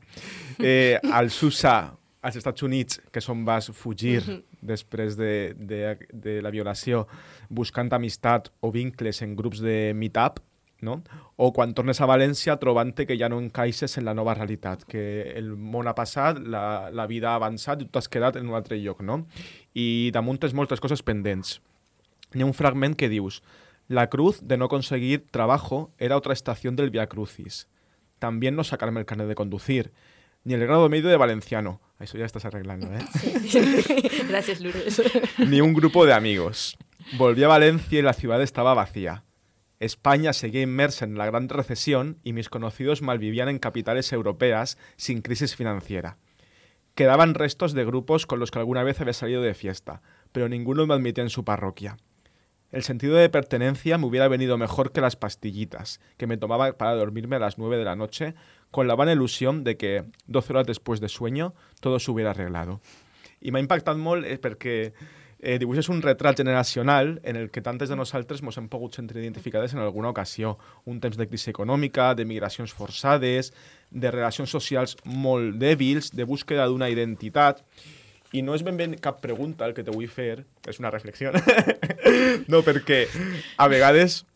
eh, 0.58 0.98
al 1.12 1.30
Susa, 1.30 1.92
als 2.20 2.36
Estats 2.36 2.62
Units, 2.62 3.00
que 3.10 3.20
és 3.22 3.28
on 3.32 3.44
vas 3.46 3.70
fugir 3.72 4.20
després 4.60 5.16
de, 5.16 5.54
de, 5.56 5.96
de 6.12 6.38
la 6.44 6.52
violació, 6.52 7.06
buscant 7.48 7.90
amistat 7.96 8.50
o 8.60 8.70
vincles 8.74 9.22
en 9.24 9.34
grups 9.38 9.62
de 9.64 9.92
meet-up, 9.96 10.42
no? 10.80 11.00
o 11.36 11.50
quan 11.52 11.72
tornes 11.76 12.00
a 12.00 12.08
València 12.08 12.56
trobant 12.60 12.92
que 12.96 13.16
ja 13.18 13.28
no 13.28 13.40
encaixes 13.40 13.96
en 13.98 14.06
la 14.08 14.14
nova 14.16 14.34
realitat, 14.36 14.84
que 14.88 15.32
el 15.36 15.52
món 15.56 15.88
ha 15.88 15.96
passat, 15.96 16.40
la, 16.40 16.90
la 16.92 17.06
vida 17.08 17.32
ha 17.32 17.40
avançat 17.40 17.80
i 17.80 17.88
tu 17.88 17.94
t'has 17.96 18.08
quedat 18.08 18.36
en 18.36 18.48
un 18.48 18.56
altre 18.58 18.78
lloc. 18.80 19.02
No? 19.04 19.22
I 19.74 20.10
damunt 20.14 20.40
tens 20.40 20.56
moltes 20.56 20.80
coses 20.80 21.04
pendents. 21.04 21.58
Hi 22.34 22.44
ha 22.44 22.48
un 22.48 22.56
fragment 22.56 22.96
que 22.96 23.10
dius 23.10 23.42
La 23.90 24.06
cruz 24.06 24.38
de 24.46 24.56
no 24.56 24.68
conseguir 24.68 25.26
trabajo 25.32 25.90
era 25.98 26.16
otra 26.16 26.32
estación 26.32 26.76
del 26.76 26.90
Via 26.90 27.08
Crucis. 27.08 27.66
También 28.20 28.54
no 28.54 28.62
sacarme 28.62 29.00
el 29.00 29.06
carnet 29.06 29.26
de 29.26 29.34
conducir, 29.34 29.90
ni 30.44 30.54
el 30.54 30.60
grado 30.66 30.88
medio 30.88 31.08
de 31.08 31.16
valenciano. 31.16 31.80
Eso 31.98 32.16
ya 32.16 32.24
estás 32.24 32.44
arreglando, 32.44 32.86
¿eh? 32.86 32.98
Gràcies, 34.28 34.60
Lourdes. 34.60 35.02
ni 35.38 35.60
un 35.60 35.74
grupo 35.74 36.06
de 36.06 36.14
amigos. 36.14 36.78
Volví 37.18 37.42
a 37.42 37.48
Valencia 37.48 37.98
y 37.98 38.02
la 38.02 38.14
ciudad 38.14 38.40
estaba 38.40 38.72
vacía. 38.72 39.24
España 39.80 40.32
seguía 40.32 40.62
inmersa 40.62 41.04
en 41.04 41.16
la 41.16 41.26
gran 41.26 41.48
recesión 41.48 42.18
y 42.22 42.32
mis 42.32 42.48
conocidos 42.48 43.02
malvivían 43.02 43.48
en 43.48 43.58
capitales 43.58 44.12
europeas 44.12 44.78
sin 44.96 45.22
crisis 45.22 45.56
financiera. 45.56 46.18
Quedaban 46.94 47.34
restos 47.34 47.72
de 47.72 47.84
grupos 47.84 48.26
con 48.26 48.40
los 48.40 48.50
que 48.50 48.58
alguna 48.58 48.82
vez 48.82 49.00
había 49.00 49.14
salido 49.14 49.42
de 49.42 49.54
fiesta, 49.54 50.02
pero 50.32 50.48
ninguno 50.48 50.86
me 50.86 50.94
admitía 50.94 51.24
en 51.24 51.30
su 51.30 51.44
parroquia. 51.44 51.96
El 52.70 52.82
sentido 52.82 53.16
de 53.16 53.28
pertenencia 53.28 53.98
me 53.98 54.06
hubiera 54.06 54.28
venido 54.28 54.56
mejor 54.56 54.92
que 54.92 55.00
las 55.00 55.16
pastillitas 55.16 56.00
que 56.16 56.26
me 56.26 56.36
tomaba 56.36 56.72
para 56.74 56.94
dormirme 56.94 57.36
a 57.36 57.40
las 57.40 57.58
9 57.58 57.78
de 57.78 57.84
la 57.84 57.96
noche 57.96 58.34
con 58.70 58.86
la 58.86 58.94
vana 58.94 59.12
ilusión 59.12 59.64
de 59.64 59.76
que 59.76 60.04
12 60.26 60.52
horas 60.52 60.66
después 60.66 61.00
de 61.00 61.08
sueño 61.08 61.54
todo 61.80 61.98
se 61.98 62.10
hubiera 62.10 62.30
arreglado. 62.30 62.80
I 63.40 63.52
m'ha 63.54 63.62
impactat 63.62 63.96
molt 63.96 64.26
eh, 64.28 64.36
perquè 64.36 64.92
eh, 65.40 65.56
dibuixes 65.58 65.88
un 65.88 66.02
retrat 66.04 66.36
generacional 66.36 67.20
en 67.24 67.36
el 67.40 67.50
que 67.50 67.62
tantes 67.64 67.88
de 67.88 67.96
nosaltres 67.96 68.42
ens 68.44 68.58
hem 68.60 68.68
pogut 68.68 68.94
sentir 68.94 69.16
identificades 69.16 69.72
en 69.72 69.80
alguna 69.80 70.10
ocasió. 70.10 70.58
Un 70.84 71.00
temps 71.00 71.16
de 71.16 71.26
crisi 71.28 71.50
econòmica, 71.50 72.14
de 72.14 72.26
migracions 72.28 72.74
forçades, 72.76 73.54
de 73.90 74.10
relacions 74.12 74.50
socials 74.50 74.98
molt 75.04 75.56
dèbils, 75.56 76.12
de 76.12 76.28
búsqueda 76.28 76.68
d'una 76.68 76.90
identitat. 76.92 77.64
I 78.36 78.44
no 78.44 78.54
és 78.54 78.62
ben 78.62 78.76
bé 78.76 78.86
cap 79.00 79.18
pregunta 79.24 79.64
el 79.66 79.74
que 79.74 79.82
te 79.82 79.90
vull 79.90 80.06
fer, 80.06 80.44
és 80.68 80.78
una 80.78 80.92
reflexió. 80.92 81.32
no, 82.52 82.60
perquè 82.62 83.06
a 83.56 83.66
vegades 83.72 84.26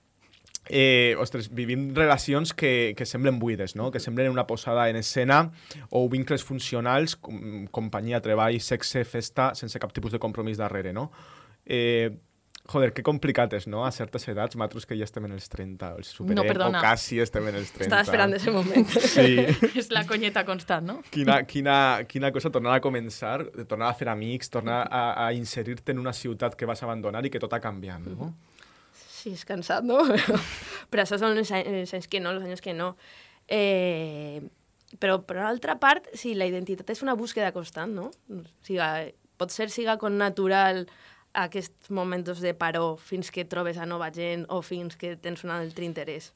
eh, 0.69 1.15
ostres, 1.21 1.51
vivim 1.53 1.95
relacions 1.95 2.55
que, 2.55 2.95
que 2.97 3.07
semblen 3.07 3.39
buides, 3.39 3.77
no? 3.77 3.91
que 3.91 4.01
semblen 4.01 4.31
una 4.31 4.47
posada 4.47 4.89
en 4.89 4.97
escena 4.97 5.51
o 5.91 6.09
vincles 6.09 6.45
funcionals, 6.45 7.17
com, 7.17 7.67
companyia, 7.71 8.21
treball, 8.25 8.61
sexe, 8.61 9.05
festa, 9.05 9.53
sense 9.55 9.79
cap 9.79 9.93
tipus 9.93 10.13
de 10.13 10.19
compromís 10.23 10.57
darrere. 10.57 10.93
No? 10.93 11.11
Eh, 11.67 12.11
joder, 12.67 12.95
que 12.97 13.03
complicat 13.05 13.53
és, 13.59 13.67
no? 13.69 13.83
A 13.85 13.91
certes 13.93 14.25
edats, 14.33 14.57
nosaltres 14.57 14.87
que 14.89 14.97
ja 14.97 15.05
estem 15.05 15.27
en 15.29 15.35
els 15.37 15.51
30, 15.53 15.91
els 15.99 16.09
superem, 16.17 16.39
No, 16.39 16.47
perdona. 16.49 16.79
o 16.79 16.81
quasi 16.81 17.19
estem 17.21 17.45
en 17.51 17.59
els 17.61 17.73
30. 17.75 17.85
Estava 17.85 18.07
esperant 18.07 18.33
ese 18.39 18.51
moment. 18.55 18.89
Sí. 19.05 19.45
És 19.81 19.91
la 19.93 20.07
conyeta 20.09 20.47
constant, 20.49 20.87
no? 20.89 21.03
Quina, 21.13 21.43
quina, 21.45 21.77
quina 22.09 22.33
cosa 22.33 22.49
tornar 22.51 22.79
a 22.79 22.81
començar, 22.81 23.43
tornar 23.69 23.91
a 23.91 23.99
fer 23.99 24.09
amics, 24.09 24.49
tornar 24.49 24.87
a, 24.89 25.27
a 25.27 25.33
inserir-te 25.37 25.93
en 25.93 26.01
una 26.01 26.17
ciutat 26.17 26.57
que 26.57 26.65
vas 26.65 26.83
abandonar 26.83 27.25
i 27.27 27.33
que 27.35 27.43
tot 27.43 27.53
ha 27.53 27.61
canviat, 27.61 28.01
no? 28.09 28.33
Sí, 28.33 28.33
és 28.33 28.54
no? 29.87 30.03
però 30.91 31.05
això 31.05 31.19
són 31.21 31.39
els 31.39 31.51
anys, 31.51 31.69
els 31.69 31.95
anys 31.97 32.11
que 32.11 32.21
no, 32.21 32.35
els 32.35 32.45
anys 32.45 32.65
que 32.65 32.75
no. 32.77 32.95
Eh, 33.49 34.43
però, 35.01 35.19
per 35.27 35.39
una 35.39 35.49
altra 35.49 35.79
part, 35.81 36.07
sí, 36.15 36.35
la 36.39 36.47
identitat 36.47 36.91
és 36.95 37.03
una 37.03 37.17
búsqueda 37.19 37.53
constant, 37.53 37.95
no? 37.97 38.11
Siga, 38.67 38.91
pot 39.41 39.51
ser 39.51 39.71
siga 39.73 39.97
con 39.99 40.19
natural 40.21 40.85
aquests 41.35 41.91
moments 41.91 42.41
de 42.41 42.55
paró 42.55 42.95
fins 42.97 43.33
que 43.35 43.45
trobes 43.45 43.79
a 43.79 43.89
nova 43.91 44.13
gent 44.15 44.47
o 44.55 44.61
fins 44.63 44.95
que 44.97 45.17
tens 45.17 45.43
un 45.45 45.51
altre 45.51 45.85
interès. 45.85 46.31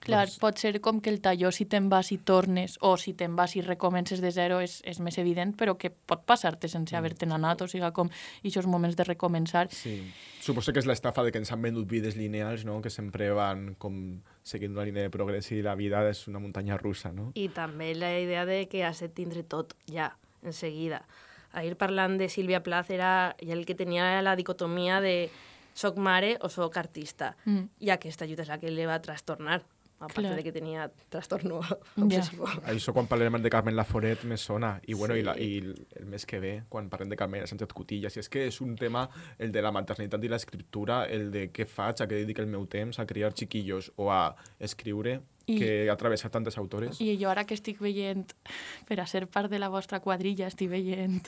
Clar, 0.00 0.24
pot 0.40 0.56
ser 0.58 0.78
com 0.80 1.00
que 1.04 1.10
el 1.12 1.20
talló 1.20 1.50
si 1.52 1.66
te'n 1.68 1.90
vas 1.92 2.10
i 2.14 2.18
tornes, 2.18 2.78
o 2.80 2.94
si 2.96 3.12
te'n 3.12 3.34
vas 3.36 3.54
i 3.58 3.62
recomences 3.64 4.22
de 4.24 4.30
zero 4.32 4.60
és, 4.64 4.78
és 4.88 5.00
més 5.04 5.18
evident, 5.20 5.52
però 5.58 5.76
que 5.76 5.90
pot 5.90 6.22
passar-te 6.26 6.70
sense 6.72 6.96
haver-te'n 6.96 7.34
anat, 7.36 7.64
o 7.64 7.68
sigui, 7.68 7.90
com 7.96 8.08
aquests 8.40 8.68
moments 8.70 8.96
de 8.96 9.04
recomensar. 9.04 9.66
Sí. 9.74 9.98
Suposo 10.40 10.72
que 10.72 10.80
és 10.80 10.88
l'estafa 10.88 11.26
de 11.26 11.34
que 11.34 11.42
ens 11.42 11.52
han 11.52 11.60
venut 11.62 11.88
vides 11.90 12.16
lineals, 12.16 12.64
no? 12.64 12.80
que 12.80 12.92
sempre 12.92 13.28
van 13.36 13.74
com 13.78 14.00
seguint 14.42 14.72
una 14.72 14.86
línia 14.88 15.04
de 15.04 15.12
progrés 15.12 15.50
i 15.52 15.60
la 15.62 15.76
vida 15.76 16.02
és 16.08 16.24
una 16.32 16.40
muntanya 16.40 16.80
russa, 16.80 17.12
no? 17.12 17.30
I 17.36 17.50
també 17.52 17.92
la 17.94 18.14
idea 18.18 18.46
de 18.48 18.64
que 18.72 18.86
has 18.88 19.04
de 19.04 19.10
tindre 19.12 19.44
tot 19.44 19.76
ja, 19.90 20.14
en 20.42 20.56
seguida. 20.56 21.04
Ahir 21.52 21.74
parlant 21.76 22.16
de 22.16 22.30
Sílvia 22.30 22.62
Plath 22.62 22.92
era 22.94 23.36
ja 23.42 23.54
el 23.56 23.66
que 23.66 23.74
tenia 23.74 24.22
la 24.22 24.36
dicotomia 24.38 25.00
de 25.02 25.28
soc 25.80 25.96
mare 25.98 26.36
o 26.44 26.48
soc 26.52 26.76
artista. 26.80 27.34
Mm. 27.46 27.68
I 27.86 27.92
aquesta 27.96 28.26
ajuda 28.28 28.44
és 28.46 28.52
la 28.52 28.58
que 28.62 28.72
li 28.72 28.86
va 28.88 29.00
trastornar, 29.02 29.62
a 30.00 30.06
part 30.08 30.24
Clar. 30.24 30.36
de 30.38 30.42
que 30.46 30.52
tenia 30.52 30.86
trastorno 31.12 31.58
obsessivo. 32.00 32.46
Això 32.72 32.94
quan 32.96 33.04
parlem 33.08 33.36
de 33.44 33.50
Carmen 33.52 33.76
Laforet 33.76 34.22
me 34.24 34.38
sona. 34.40 34.78
I, 34.88 34.94
bueno, 34.96 35.12
Sí. 35.14 35.20
i, 35.20 35.24
la, 35.26 35.34
i 35.36 35.58
el 36.00 36.06
mes 36.08 36.24
que 36.24 36.40
ve, 36.40 36.52
quan 36.72 36.88
parlem 36.88 37.10
de 37.12 37.18
Carmen 37.20 37.44
Sánchez 37.46 37.74
Cotillas, 37.76 38.16
i 38.16 38.22
és 38.22 38.30
que 38.32 38.46
és 38.48 38.60
un 38.64 38.76
tema, 38.80 39.02
el 39.38 39.52
de 39.52 39.60
la 39.60 39.72
maternitat 39.76 40.24
i 40.24 40.30
l'escriptura, 40.32 41.02
el 41.04 41.28
de 41.30 41.50
què 41.52 41.66
faig, 41.68 42.00
a 42.00 42.08
què 42.08 42.22
dedico 42.24 42.40
el 42.40 42.48
meu 42.48 42.64
temps, 42.66 42.98
a 42.98 43.04
criar 43.04 43.34
xiquillos 43.36 43.92
o 43.96 44.08
a 44.10 44.34
escriure, 44.58 45.20
I- 45.50 45.58
que 45.58 45.90
ha 45.90 45.96
travessat 45.96 46.32
tantes 46.32 46.56
autores. 46.58 47.00
I 47.00 47.16
jo 47.20 47.30
ara 47.30 47.44
que 47.46 47.54
estic 47.54 47.80
veient, 47.82 48.32
per 48.88 49.00
a 49.00 49.06
ser 49.06 49.26
part 49.26 49.50
de 49.50 49.58
la 49.58 49.68
vostra 49.68 50.00
quadrilla, 50.00 50.46
estic 50.46 50.70
veient 50.70 51.20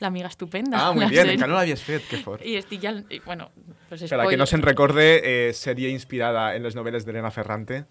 l'amiga 0.00 0.28
estupenda. 0.28 0.78
Ah, 0.80 0.92
muy 0.92 1.06
bien, 1.06 1.24
sèrie. 1.26 1.34
encara 1.34 1.52
no 1.52 1.58
l'havies 1.58 1.82
fet, 1.82 2.06
que 2.08 2.18
fort. 2.18 2.44
I 2.44 2.56
estic 2.56 2.82
ja... 2.82 2.94
i, 3.10 3.20
Bueno, 3.24 3.50
pues 3.88 4.02
Per 4.08 4.20
a 4.20 4.28
que 4.28 4.36
no 4.36 4.46
se'n 4.46 4.62
recorde, 4.62 5.20
eh, 5.24 5.52
sèrie 5.52 5.90
inspirada 5.90 6.54
en 6.56 6.62
les 6.62 6.76
novel·les 6.76 7.04
d'Elena 7.04 7.30
Ferrante. 7.30 7.84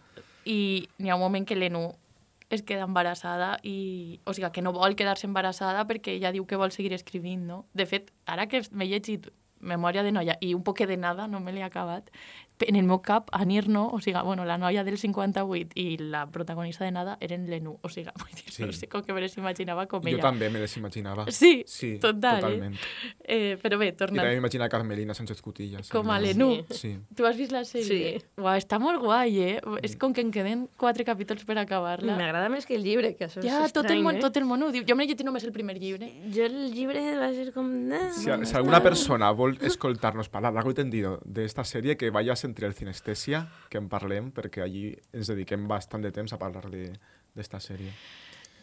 I 0.46 0.88
n'hi 1.00 1.10
ha 1.10 1.16
un 1.16 1.22
moment 1.22 1.46
que 1.48 1.56
l'Enu 1.56 1.94
es 2.50 2.62
queda 2.62 2.84
embarassada 2.84 3.60
i... 3.63 4.20
O 4.25 4.34
sigui, 4.34 4.50
que 4.54 4.62
no 4.62 4.74
vol 4.74 4.96
quedar-se 4.96 5.25
embarassada 5.25 5.88
perquè 5.90 6.18
ella 6.18 6.32
diu 6.32 6.46
que 6.46 6.60
vol 6.60 6.72
seguir 6.72 6.94
escrivint, 6.94 7.48
no? 7.48 7.66
De 7.74 7.88
fet, 7.90 8.12
ara 8.25 8.48
que 8.48 8.62
m'he 8.72 8.86
llegit 8.86 9.32
Memòria 9.63 10.04
de 10.04 10.12
noia 10.12 10.36
i 10.44 10.54
un 10.54 10.63
poquet 10.68 10.90
de 10.92 10.98
nada, 11.00 11.25
no 11.32 11.40
me 11.40 11.54
l'he 11.56 11.63
acabat, 11.63 12.10
en 12.67 12.75
el 12.75 12.84
meu 12.86 13.01
cap, 13.01 13.29
Anir 13.32 13.67
no, 13.70 13.88
o 13.89 14.00
sigui, 14.01 14.20
bueno, 14.24 14.46
la 14.46 14.58
noia 14.58 14.84
del 14.84 14.98
58 14.98 15.72
i 15.75 15.98
la 15.98 16.25
protagonista 16.32 16.86
de 16.86 16.91
nada 16.91 17.17
eren 17.22 17.46
l'Enu, 17.50 17.77
o 17.82 17.89
sigui, 17.89 18.10
vull 18.20 18.32
dir, 18.36 18.51
Sí. 18.53 18.63
no 18.63 18.72
sé 18.74 18.88
com 18.88 19.01
que 19.03 19.13
me 19.13 19.22
les 19.22 19.36
imaginava 19.38 19.88
com 19.88 20.01
Jo 20.03 20.10
ella. 20.10 20.22
també 20.22 20.50
me 20.50 20.60
les 20.60 20.75
imaginava. 20.77 21.25
Sí, 21.32 21.63
sí 21.67 21.98
total, 22.00 22.41
totalment. 22.41 22.75
Eh? 23.24 23.53
Eh, 23.53 23.58
però 23.62 23.77
bé, 23.77 23.88
I 23.88 23.91
tornant... 23.98 24.22
també 24.24 24.36
m'imagina 24.36 24.70
Carmelina 24.70 25.13
Sánchez 25.13 25.41
Cotillas. 25.41 25.89
Com 25.89 26.10
a 26.12 26.20
l'Enu. 26.20 26.63
Sí. 26.70 26.98
Tu 27.15 27.25
has 27.25 27.38
vist 27.38 27.51
la 27.51 27.63
sèrie? 27.65 28.20
Sí. 28.20 28.25
Uau, 28.38 28.53
està 28.58 28.79
molt 28.79 29.01
guai, 29.01 29.39
eh? 29.39 29.62
És 29.82 29.96
com 29.98 30.13
que 30.13 30.22
en 30.22 30.29
queden 30.32 30.67
quatre 30.77 31.03
capítols 31.03 31.43
per 31.46 31.58
acabar-la. 31.58 32.15
M'agrada 32.15 32.50
més 32.50 32.65
que 32.65 32.75
el 32.75 32.84
llibre, 32.84 33.15
que 33.15 33.25
això 33.25 33.41
Ja, 33.43 33.65
és 33.65 33.74
tot 33.74 33.86
el, 33.86 33.98
estrany, 33.98 34.03
món, 34.03 34.15
eh? 34.17 34.20
tot 34.22 34.38
el 34.38 34.46
món 34.46 34.62
ho 34.63 34.72
diu. 34.72 34.84
Jo 34.88 34.96
m'he 34.96 35.05
llegit 35.08 35.24
només 35.25 35.43
el 35.43 35.51
primer 35.51 35.79
llibre. 35.79 36.12
Jo 36.34 36.46
el 36.46 36.72
llibre 36.74 37.01
va 37.17 37.32
ser 37.34 37.51
com... 37.53 37.72
"Ah, 37.91 38.10
Si, 38.13 38.29
si 38.46 38.55
alguna 38.55 38.82
persona 38.84 39.32
vol 39.32 39.58
escoltar-nos 39.62 40.29
parlar 40.29 40.53
largo 40.53 40.72
y 40.72 40.74
tendido 40.75 41.20
de 41.25 41.46
esta 41.46 41.63
serie, 41.63 41.98
que 41.98 42.10
vaya 42.12 42.34
a 42.34 42.36
sentir 42.36 42.52
el 42.62 42.74
Cinestesia, 42.74 43.48
que 43.69 43.77
en 43.81 43.89
parlem, 43.89 44.31
perquè 44.31 44.62
allí 44.62 44.91
ens 45.12 45.27
dediquem 45.27 45.67
bastant 45.67 46.03
de 46.03 46.12
temps 46.12 46.33
a 46.33 46.38
parlar 46.38 46.69
de- 46.69 46.93
d'esta 47.33 47.60
sèrie. 47.60 47.91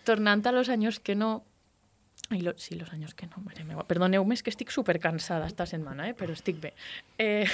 Tornant 0.05 0.47
a 0.47 0.53
los 0.53 0.69
años 0.69 1.01
que 1.01 1.15
no... 1.15 1.45
Ai, 2.31 2.43
lo, 2.43 2.57
sí, 2.57 2.77
los 2.77 2.93
años 2.93 3.15
que 3.15 3.27
no, 3.27 3.43
mare 3.43 3.65
meva. 3.65 3.83
Perdoneu-me, 3.89 4.35
és 4.35 4.43
que 4.43 4.53
estic 4.55 4.71
supercansada 4.71 5.49
esta 5.51 5.67
setmana, 5.67 6.09
eh? 6.09 6.15
però 6.15 6.33
estic 6.33 6.61
bé. 6.61 6.75
Eh... 7.19 7.47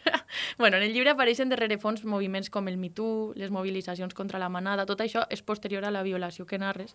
bueno, 0.58 0.76
en 0.76 0.82
el 0.82 0.92
llibre 0.92 1.10
apareixen 1.10 1.50
de 1.50 1.56
rerefons 1.58 2.04
moviments 2.04 2.50
com 2.50 2.68
el 2.68 2.78
Me 2.78 2.90
Too, 2.90 3.34
les 3.36 3.50
mobilitzacions 3.50 4.14
contra 4.14 4.38
la 4.38 4.48
manada, 4.48 4.86
tot 4.88 5.02
això 5.04 5.26
és 5.28 5.42
posterior 5.42 5.84
a 5.84 5.90
la 5.92 6.04
violació 6.06 6.46
que 6.46 6.58
narres 6.58 6.94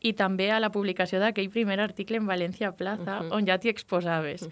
i 0.00 0.14
també 0.18 0.50
a 0.50 0.60
la 0.60 0.72
publicació 0.74 1.20
d'aquell 1.22 1.50
primer 1.52 1.78
article 1.80 2.18
en 2.18 2.26
València 2.26 2.72
Plaza, 2.74 3.20
uh 3.20 3.28
-huh. 3.28 3.36
on 3.36 3.46
ja 3.46 3.58
t'hi 3.58 3.68
exposaves. 3.68 4.48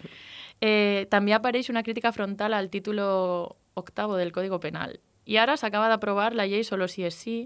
Eh, 0.61 1.07
també 1.09 1.33
apareix 1.33 1.69
una 1.69 1.83
crítica 1.83 2.11
frontal 2.11 2.53
al 2.53 2.69
títol 2.69 2.99
octavo 3.79 4.17
del 4.17 4.31
Código 4.31 4.59
Penal. 4.59 4.99
I 5.29 5.37
ara 5.37 5.57
s'acaba 5.57 5.89
d'aprovar 5.91 6.33
la 6.33 6.47
llei 6.49 6.63
solo 6.65 6.87
si 6.87 7.05
és 7.05 7.15
sí. 7.15 7.37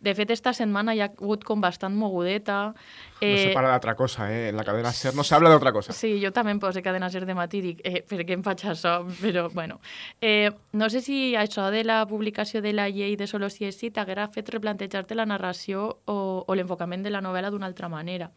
De 0.00 0.14
fet, 0.16 0.30
esta 0.32 0.54
setmana 0.56 0.94
hi 0.96 1.02
ha 1.04 1.10
hagut 1.10 1.42
com 1.44 1.60
bastant 1.60 1.92
mogudeta. 1.92 2.72
No 3.20 3.36
se 3.36 3.50
para 3.52 3.68
de 3.68 3.76
otra 3.76 3.94
cosa, 3.94 4.32
¿eh? 4.32 4.48
En 4.48 4.56
la 4.56 4.64
cadena 4.64 4.92
SER 4.92 5.14
no 5.14 5.24
se 5.24 5.34
habla 5.34 5.50
de 5.50 5.56
otra 5.56 5.72
cosa. 5.72 5.92
Sí, 5.92 6.14
jo 6.22 6.30
també 6.32 6.54
em 6.56 6.60
poso 6.60 6.80
cadena 6.80 7.10
ser 7.12 7.26
de 7.28 7.36
matí 7.36 7.60
i 7.60 7.64
dic, 7.66 7.82
eh, 7.84 8.00
per 8.08 8.24
què 8.24 8.32
em 8.38 8.44
faig 8.46 8.64
això? 8.64 8.94
Però, 9.20 9.50
bueno, 9.52 9.76
eh, 10.22 10.48
no 10.72 10.88
sé 10.88 11.02
si 11.04 11.36
això 11.36 11.68
de 11.70 11.84
la 11.84 12.06
publicació 12.08 12.62
de 12.64 12.72
la 12.72 12.88
llei 12.88 13.18
de 13.20 13.28
Solo 13.28 13.50
si 13.52 13.68
és 13.68 13.76
sí 13.76 13.90
t'haguera 13.92 14.30
fet 14.32 14.48
replantejar-te 14.48 15.14
la 15.14 15.28
narració 15.28 16.00
o, 16.06 16.16
o 16.48 16.56
l'enfocament 16.56 17.04
de 17.04 17.12
la 17.12 17.20
novel·la 17.20 17.52
d'una 17.52 17.68
altra 17.68 17.92
manera. 17.92 18.30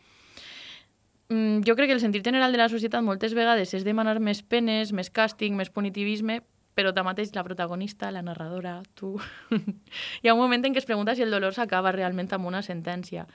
Mm, 1.29 1.63
jo 1.63 1.77
crec 1.79 1.87
que 1.87 1.95
el 1.95 2.03
sentit 2.03 2.25
general 2.25 2.51
de 2.51 2.59
la 2.59 2.67
societat 2.67 3.01
moltes 3.01 3.33
vegades 3.33 3.71
és 3.73 3.87
demanar 3.87 4.19
més 4.19 4.43
penes, 4.43 4.91
més 4.91 5.07
càstig, 5.09 5.55
més 5.55 5.71
punitivisme, 5.71 6.41
però 6.73 6.93
tanmateix 6.93 7.33
la 7.35 7.43
protagonista, 7.43 8.11
la 8.11 8.21
narradora, 8.25 8.81
tu... 8.95 9.15
Hi 10.23 10.27
ha 10.29 10.33
un 10.33 10.39
moment 10.41 10.65
en 10.65 10.73
què 10.73 10.81
es 10.81 10.87
pregunta 10.89 11.15
si 11.15 11.21
el 11.25 11.31
dolor 11.31 11.53
s'acaba 11.53 11.91
realment 11.93 12.31
amb 12.33 12.49
una 12.49 12.61
sentència. 12.65 13.27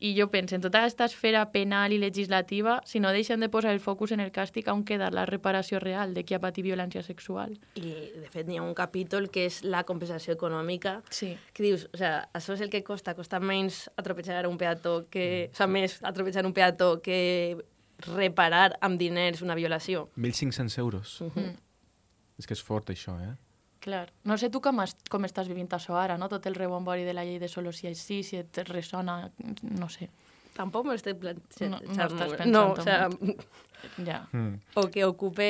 I 0.00 0.12
jo 0.14 0.28
penso, 0.30 0.54
en 0.54 0.62
tota 0.62 0.78
aquesta 0.78 1.08
esfera 1.10 1.40
penal 1.50 1.90
i 1.90 1.96
legislativa, 1.98 2.76
si 2.86 3.00
no 3.02 3.10
deixen 3.10 3.40
de 3.42 3.48
posar 3.50 3.72
el 3.74 3.80
focus 3.82 4.12
en 4.14 4.20
el 4.22 4.30
càstig, 4.30 4.68
on 4.70 4.84
queda 4.86 5.08
la 5.10 5.24
reparació 5.26 5.80
real 5.82 6.14
de 6.14 6.22
qui 6.22 6.36
ha 6.36 6.38
patit 6.38 6.62
violència 6.62 7.02
sexual? 7.02 7.56
I, 7.74 7.90
de 8.14 8.28
fet, 8.30 8.46
n'hi 8.46 8.60
ha 8.60 8.62
un 8.62 8.76
capítol 8.78 9.26
que 9.34 9.48
és 9.50 9.64
la 9.66 9.82
compensació 9.82 10.36
econòmica, 10.38 11.00
Sí. 11.10 11.32
que 11.52 11.64
dius, 11.66 11.88
o 11.92 11.98
sea, 11.98 12.28
això 12.32 12.54
és 12.54 12.60
el 12.62 12.70
que 12.70 12.84
costa, 12.86 13.16
costa 13.18 13.40
menys 13.40 13.88
atropellar 13.96 14.46
un 14.46 14.56
peató 14.56 15.08
que... 15.10 15.50
O 15.52 15.56
sea, 15.56 15.66
més 15.66 15.98
atropellar 16.06 16.46
un 16.46 16.54
peató 16.54 17.02
que 17.02 17.58
reparar 18.06 18.76
amb 18.80 19.00
diners 19.00 19.42
una 19.42 19.56
violació. 19.58 20.10
1.500 20.16 20.78
euros. 20.78 21.18
Mm. 21.34 21.56
És 22.38 22.46
que 22.46 22.54
és 22.54 22.62
fort, 22.62 22.90
això, 22.94 23.16
eh? 23.24 23.34
Clar. 23.82 24.08
No 24.26 24.36
sé 24.38 24.50
tu 24.50 24.60
com, 24.62 24.80
es, 24.82 24.94
com 25.10 25.26
estàs 25.26 25.48
vivint 25.50 25.68
això 25.74 25.96
ara, 25.98 26.16
no? 26.18 26.28
Tot 26.30 26.46
el 26.50 26.56
rebombori 26.58 27.06
de 27.06 27.14
la 27.14 27.24
llei 27.26 27.38
de 27.38 27.48
solo 27.48 27.72
si 27.72 27.92
sí, 27.94 28.22
si 28.22 28.40
et 28.40 28.62
ressona, 28.68 29.30
no 29.62 29.88
sé. 29.88 30.10
Tampoc 30.58 30.84
m'ho 30.88 30.96
estic 30.98 31.16
plantejant. 31.22 31.70
No- 31.70 31.80
no 31.80 31.92
o 31.92 31.94
sea, 31.94 32.10
estàs 32.10 32.34
pensant 32.34 32.50
No, 32.52 32.72
o 32.74 32.82
sea, 32.82 33.08
Ja. 34.04 34.26
Mm. 34.32 34.56
o 34.74 34.88
que 34.90 35.04
ocupe 35.06 35.44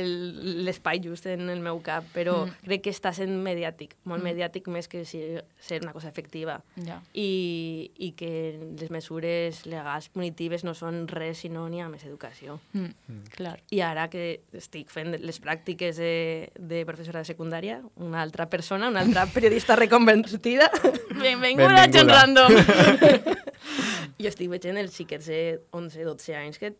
el- 0.00 0.62
l'espai 0.64 1.00
just 1.02 1.26
en 1.26 1.48
el 1.50 1.58
meu 1.60 1.80
cap, 1.82 2.04
però 2.14 2.44
Mm. 2.44 2.50
mm. 2.52 2.60
crec 2.64 2.82
que 2.84 2.90
està 2.94 3.10
sent 3.12 3.32
mediàtic, 3.42 3.96
molt 4.04 4.20
Mm. 4.22 4.22
mm. 4.22 4.28
mediàtic 4.30 4.68
més 4.70 4.86
que 4.86 5.04
si, 5.04 5.18
ser 5.58 5.82
una 5.82 5.92
cosa 5.92 6.06
efectiva. 6.08 6.60
Ja. 6.86 7.00
I, 7.12 7.90
I 7.98 8.12
que 8.12 8.30
les 8.78 8.90
mesures 8.94 9.64
legals 9.66 10.08
punitives 10.14 10.62
no 10.62 10.74
són 10.78 11.08
res 11.08 11.38
sinó 11.42 11.66
n'hi 11.68 11.80
ha 11.82 11.88
més 11.88 12.04
educació. 12.06 12.60
Mm. 12.72 12.94
Clar. 13.34 13.58
I 13.74 13.80
ara 13.82 14.06
que 14.10 14.42
estic 14.54 14.88
fent 14.94 15.16
les 15.18 15.42
pràctiques 15.42 15.96
de, 15.98 16.52
de 16.56 16.84
professora 16.86 17.18
de 17.18 17.24
secundària, 17.34 17.82
una 17.96 18.22
altra 18.22 18.46
persona, 18.48 18.86
una 18.94 19.00
altra 19.00 19.26
periodista 19.26 19.74
reconvertida, 19.82 20.70
Benvinguda, 21.10 21.82
Benvinguda. 21.82 21.90
gent 21.90 22.08
random! 22.10 22.52
i 24.18 24.26
estic 24.26 24.48
veient 24.50 24.76
els 24.80 24.94
xiquets 24.96 25.26
de 25.26 25.60
11-12 25.72 26.34
anys 26.36 26.58
que 26.58 26.74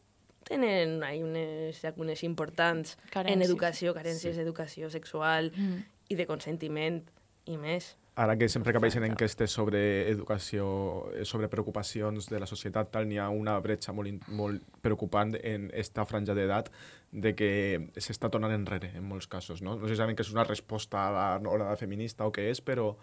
tenen 0.46 1.02
ahí 1.02 1.22
unes 1.22 1.80
llacunes 1.82 2.22
importants 2.22 2.96
Carències. 3.10 3.32
en 3.34 3.42
educació, 3.42 3.94
carències 3.94 4.34
Sí. 4.34 4.38
d'educació 4.38 4.90
sexual 4.90 5.52
Mm. 5.56 5.84
i 6.08 6.14
de 6.14 6.26
consentiment 6.26 7.02
i 7.46 7.56
més. 7.58 7.96
Ara 8.18 8.32
que 8.38 8.48
sempre 8.48 8.72
que 8.72 8.78
apareixen 8.78 9.04
enquestes 9.04 9.50
sobre 9.52 10.08
educació, 10.08 11.10
eh, 11.14 11.26
sobre 11.26 11.48
preocupacions 11.48 12.30
de 12.30 12.40
la 12.40 12.46
societat, 12.46 12.90
tal, 12.90 13.06
n'hi 13.06 13.18
ha 13.18 13.28
una 13.28 13.58
bretxa 13.60 13.92
molt, 13.92 14.26
molt 14.28 14.62
preocupant 14.80 15.34
en 15.42 15.70
esta 15.74 16.06
franja 16.06 16.32
d'edat 16.32 16.70
de 17.12 17.34
que 17.34 17.90
s'està 17.96 18.30
tornant 18.30 18.52
enrere 18.52 18.92
en 18.96 19.04
molts 19.04 19.26
casos. 19.26 19.60
No, 19.60 19.76
no 19.76 19.86
sé 19.86 19.96
si 19.96 20.14
que 20.14 20.22
és 20.22 20.32
una 20.32 20.44
resposta 20.44 21.08
a 21.08 21.38
la 21.38 21.50
hora 21.50 21.76
feminista 21.76 22.24
o 22.24 22.32
què 22.32 22.48
és, 22.50 22.62
però 22.64 22.96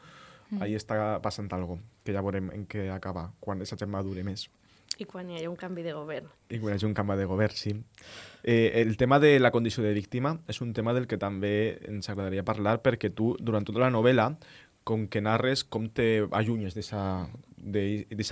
ahí 0.62 0.76
està 0.76 1.20
passant 1.24 1.50
algo 1.54 1.80
que 2.04 2.14
ja 2.14 2.22
veurem 2.22 2.52
en 2.54 2.68
què 2.70 2.90
acaba, 2.94 3.32
quan 3.40 3.62
aquesta 3.62 3.80
gent 3.80 3.92
madure 3.94 4.24
més. 4.24 4.50
I 5.02 5.08
quan 5.10 5.30
hi 5.30 5.40
ha 5.42 5.50
un 5.50 5.58
canvi 5.58 5.82
de 5.82 5.94
govern. 5.96 6.28
I 6.54 6.60
quan 6.62 6.74
hi 6.74 6.78
hagi 6.78 6.86
un 6.86 6.94
canvi 6.94 7.18
de 7.18 7.26
govern, 7.26 7.56
sí. 7.58 7.74
Eh, 8.44 8.82
el 8.84 8.96
tema 8.98 9.20
de 9.20 9.40
la 9.40 9.50
condició 9.52 9.84
de 9.84 9.94
víctima 9.94 10.36
és 10.48 10.62
un 10.62 10.74
tema 10.74 10.94
del 10.94 11.08
que 11.08 11.18
també 11.18 11.80
ens 11.90 12.10
agradaria 12.10 12.46
parlar 12.46 12.82
perquè 12.84 13.10
tu, 13.10 13.34
durant 13.40 13.66
tota 13.66 13.82
la 13.82 13.90
novel·la, 13.94 14.36
com 14.84 15.08
que 15.08 15.24
narres 15.24 15.64
com 15.64 15.88
te 15.90 16.28
allunyes 16.32 16.76
d'aquesta 16.76 17.30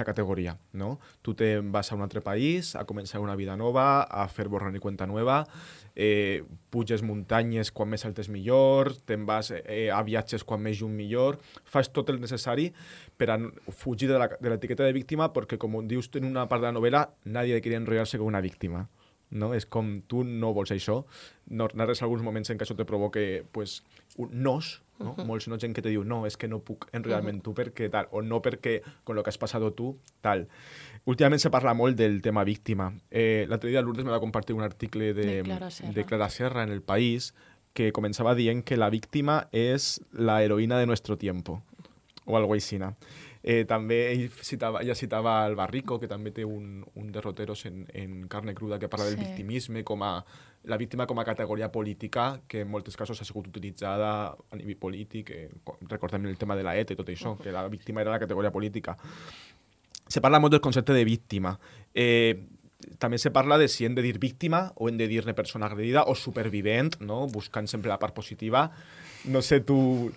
categoria, 0.06 0.58
no? 0.74 1.00
Tu 1.22 1.34
te 1.34 1.60
vas 1.62 1.92
a 1.92 1.96
un 1.96 2.02
altre 2.02 2.22
país, 2.22 2.76
a 2.76 2.86
començar 2.86 3.20
una 3.22 3.36
vida 3.36 3.56
nova, 3.58 4.04
a 4.04 4.28
fer 4.28 4.48
borrón 4.48 4.76
i 4.76 4.80
cuenta 4.80 5.08
nova, 5.08 5.46
eh, 5.96 6.44
puges 6.70 7.02
muntanyes 7.04 7.72
quan 7.72 7.90
més 7.90 8.06
altes 8.06 8.30
millor, 8.30 8.94
te'n 9.06 9.26
vas 9.26 9.52
eh, 9.52 9.90
a 9.92 10.02
viatges 10.04 10.44
quan 10.44 10.62
més 10.62 10.80
lluny 10.80 10.94
millor, 10.96 11.40
fas 11.66 11.90
tot 11.92 12.10
el 12.10 12.20
necessari 12.22 12.72
per 13.18 13.30
a 13.32 13.40
fugir 13.72 14.08
de 14.10 14.18
la- 14.20 14.28
de 14.40 14.50
l'etiqueta 14.50 14.84
de 14.84 14.94
víctima 14.94 15.32
perquè, 15.34 15.58
com 15.58 15.88
dius 15.88 16.10
en 16.16 16.26
una 16.26 16.48
part 16.48 16.62
de 16.62 16.72
la 16.72 16.80
novel·la, 16.80 17.10
nadie 17.26 17.62
quiere 17.62 17.78
enrollarse 17.78 18.18
con 18.18 18.28
una 18.28 18.42
víctima. 18.42 18.88
no? 19.32 19.54
És 19.54 19.66
com, 19.66 20.02
tu 20.12 20.26
no 20.26 20.50
vols 20.54 20.72
això, 20.76 21.06
no, 21.48 21.70
narres 21.74 22.02
alguns 22.04 22.22
moments 22.22 22.50
en 22.50 22.58
què 22.58 22.66
això 22.66 22.76
te 22.76 22.84
provoque 22.84 23.46
pues, 23.54 23.78
un 24.18 24.44
nos, 24.44 24.82
no? 25.02 25.16
Molts 25.26 25.48
no 25.50 25.58
gent 25.58 25.74
que 25.74 25.82
te 25.82 25.90
diu, 25.90 26.04
no, 26.06 26.26
és 26.30 26.38
que 26.38 26.48
no 26.48 26.60
puc 26.62 26.86
en 26.94 27.04
realment 27.04 27.40
tu 27.42 27.56
perquè 27.58 27.88
tal, 27.90 28.08
o 28.12 28.22
no 28.22 28.42
perquè 28.42 28.82
con 29.04 29.16
lo 29.18 29.24
que 29.24 29.32
has 29.32 29.40
passat 29.42 29.64
tu, 29.76 29.96
tal. 30.22 30.48
Últimament 31.10 31.42
se 31.42 31.50
parla 31.50 31.74
molt 31.74 31.98
del 31.98 32.22
tema 32.22 32.44
víctima. 32.46 32.92
Eh, 33.10 33.48
L'altre 33.50 33.72
dia 33.72 33.82
Lourdes 33.82 34.06
me 34.06 34.12
va 34.12 34.20
compartir 34.20 34.54
un 34.56 34.62
article 34.62 35.14
de, 35.14 35.26
De 35.38 35.44
Clara 35.44 35.72
Serra. 35.72 35.94
de 35.94 36.06
Clara 36.06 36.30
Serra 36.30 36.64
en 36.64 36.70
El 36.70 36.82
País 36.82 37.34
que 37.74 37.92
començava 37.96 38.36
dient 38.36 38.62
que 38.64 38.78
la 38.78 38.90
víctima 38.92 39.48
és 39.52 40.02
la 40.12 40.44
heroïna 40.44 40.78
de 40.78 40.86
nuestro 40.86 41.18
tiempo, 41.18 41.64
o 42.26 42.38
algo 42.38 42.54
així. 42.54 42.78
Eh, 43.44 43.66
també 43.66 44.12
ell 44.12 44.28
citava, 44.46 44.82
ella 44.84 44.94
citava 44.94 45.48
el 45.48 45.56
Barrico, 45.56 46.00
que 46.00 46.08
també 46.08 46.30
té 46.32 46.46
un, 46.46 46.84
un 46.96 47.12
derroteros 47.12 47.66
en, 47.66 47.88
en 47.94 48.28
carne 48.30 48.54
cruda 48.54 48.78
que 48.78 48.88
parla 48.88 49.06
del 49.10 49.18
Sí. 49.18 49.24
victimisme 49.26 49.84
com 49.84 50.04
a 50.04 50.24
la 50.66 50.78
víctima 50.78 51.08
com 51.08 51.18
a 51.20 51.26
categoria 51.26 51.72
política 51.72 52.40
que 52.48 52.62
en 52.62 52.70
molts 52.70 52.96
casos 52.96 53.20
ha 53.20 53.26
sigut 53.26 53.48
utilitzada 53.48 54.12
a 54.30 54.56
nivell 54.56 54.78
polític, 54.78 55.32
eh, 55.32 55.50
co- 55.64 55.80
recordem 55.90 56.28
el 56.28 56.38
tema 56.38 56.56
de 56.56 56.62
la 56.64 56.76
ETA 56.78 56.94
i 56.94 56.96
tot 57.00 57.10
això, 57.10 57.36
que 57.42 57.52
la 57.52 57.68
víctima 57.68 58.02
era 58.02 58.12
la 58.12 58.20
categoria 58.20 58.52
política. 58.52 58.96
Se 60.08 60.22
parla 60.22 60.40
molt 60.40 60.52
del 60.52 60.62
concepte 60.62 60.94
de 60.94 61.04
víctima. 61.06 61.58
Eh, 61.96 62.46
també 63.00 63.18
se 63.18 63.30
parla 63.32 63.58
de 63.58 63.68
si 63.70 63.86
hem 63.86 63.96
de 63.96 64.02
dir 64.02 64.18
víctima 64.20 64.72
o 64.76 64.90
hem 64.90 64.98
de 64.98 65.08
dir-ne 65.08 65.34
persona 65.34 65.66
agredida 65.68 66.04
o 66.10 66.16
supervivent, 66.16 67.00
no? 67.00 67.28
buscant 67.28 67.68
sempre 67.68 67.90
la 67.90 67.98
part 68.00 68.14
positiva. 68.14 68.72
No 69.26 69.42
sé, 69.42 69.62
tu 69.62 70.12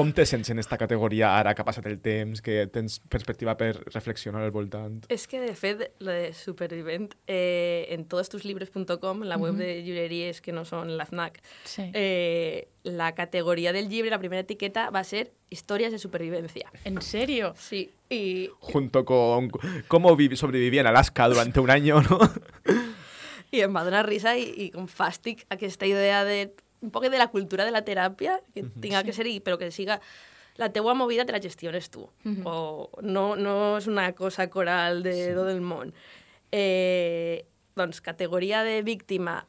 com 0.00 0.10
te 0.16 0.24
sents 0.26 0.48
en 0.50 0.56
aquesta 0.58 0.78
categoria 0.80 1.34
ara 1.36 1.52
que 1.54 1.60
ha 1.62 1.66
passat 1.68 1.84
el 1.90 1.98
temps, 2.00 2.40
que 2.42 2.64
tens 2.72 2.98
perspectiva 3.12 3.52
per 3.60 3.74
reflexionar 3.92 4.40
al 4.46 4.50
voltant? 4.54 5.02
És 5.12 5.26
que, 5.28 5.40
de 5.44 5.52
fet, 5.54 5.86
lo 6.00 6.10
de 6.14 6.32
Supervivent, 6.36 7.10
eh, 7.28 7.86
en 7.92 8.06
todostuslibres.com, 8.08 9.22
la 9.28 9.36
web 9.36 9.54
de 9.60 9.82
llibreries 9.84 10.40
que 10.40 10.52
no 10.56 10.64
són 10.64 10.96
la 10.96 11.04
FNAC, 11.06 11.40
Sí. 11.64 11.90
eh, 11.92 12.68
la 12.82 13.12
categoria 13.14 13.72
del 13.76 13.88
llibre, 13.90 14.10
la 14.10 14.18
primera 14.18 14.40
etiqueta, 14.40 14.88
va 14.90 15.04
ser 15.04 15.32
Històries 15.50 15.90
de 15.92 15.98
supervivencia. 15.98 16.70
¿En 16.84 17.02
serio? 17.02 17.54
Sí, 17.58 17.90
i 18.08 18.48
Junto 18.60 19.04
con 19.04 19.50
cómo 19.88 20.14
vi- 20.16 20.36
sobreviví 20.36 20.78
en 20.78 20.86
Alaska 20.86 21.28
durante 21.28 21.60
un 21.60 21.70
año, 21.70 22.00
¿no? 22.02 22.18
I 23.52 23.60
em 23.66 23.74
va 23.74 23.82
donar 23.82 24.04
risa 24.06 24.36
i, 24.38 24.44
i 24.62 24.68
com 24.70 24.86
fàstic 24.86 25.40
aquesta 25.50 25.84
idea 25.90 26.22
de 26.24 26.52
un 26.82 26.90
poc 26.90 27.04
de 27.08 27.18
la 27.18 27.28
cultura 27.28 27.64
de 27.64 27.70
la 27.70 27.84
teràpia, 27.84 28.40
que 28.54 28.62
tinga 28.80 29.02
que 29.04 29.12
ser, 29.12 29.26
i- 29.26 29.40
però 29.40 29.58
que 29.58 29.70
siga 29.70 30.00
la 30.56 30.70
teua 30.72 30.94
movida 30.94 31.24
te 31.24 31.32
la 31.32 31.40
gestiones 31.40 31.90
tu. 31.90 32.08
O 32.44 32.90
no, 33.02 33.36
no 33.36 33.76
és 33.78 33.86
una 33.86 34.12
cosa 34.14 34.48
coral 34.50 35.02
de 35.02 35.14
sí. 35.14 35.34
tot 35.34 35.48
el 35.48 35.60
món. 35.60 35.92
Eh, 36.52 37.46
doncs, 37.76 38.00
categoria 38.00 38.62
de 38.64 38.82
víctima. 38.82 39.46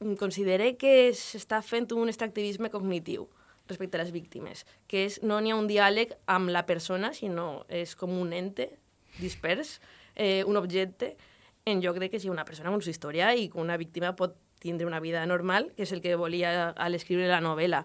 mm, 0.00 0.14
Considere 0.16 0.76
que 0.76 1.10
s'està 1.12 1.62
fent 1.62 1.92
un 1.92 2.08
extractivisme 2.08 2.70
cognitiu 2.70 3.28
respecte 3.68 3.96
a 3.96 4.02
les 4.02 4.10
víctimes, 4.10 4.64
que 4.88 5.04
és, 5.06 5.20
no 5.22 5.38
n'hi 5.40 5.52
ha 5.52 5.56
un 5.56 5.68
diàleg 5.68 6.16
amb 6.26 6.50
la 6.50 6.64
persona, 6.66 7.12
sinó 7.14 7.64
és 7.68 7.94
com 7.94 8.10
un 8.18 8.32
ente 8.32 8.72
dispers, 9.20 9.80
eh, 10.16 10.42
un 10.44 10.56
objecte, 10.56 11.16
en 11.64 11.80
lloc 11.80 11.98
de 12.00 12.08
que 12.10 12.18
sigui 12.18 12.32
una 12.32 12.44
persona 12.44 12.68
amb 12.70 12.80
una 12.80 12.90
història 12.90 13.34
i 13.36 13.48
que 13.48 13.58
una 13.60 13.76
víctima 13.76 14.16
pot 14.16 14.34
tindre 14.60 14.86
una 14.86 15.00
vida 15.00 15.24
normal, 15.26 15.72
que 15.76 15.82
és 15.88 15.92
el 15.92 16.00
que 16.04 16.14
volia 16.20 16.70
a 16.70 16.88
l'escriure 16.92 17.26
la 17.26 17.40
novel·la. 17.42 17.84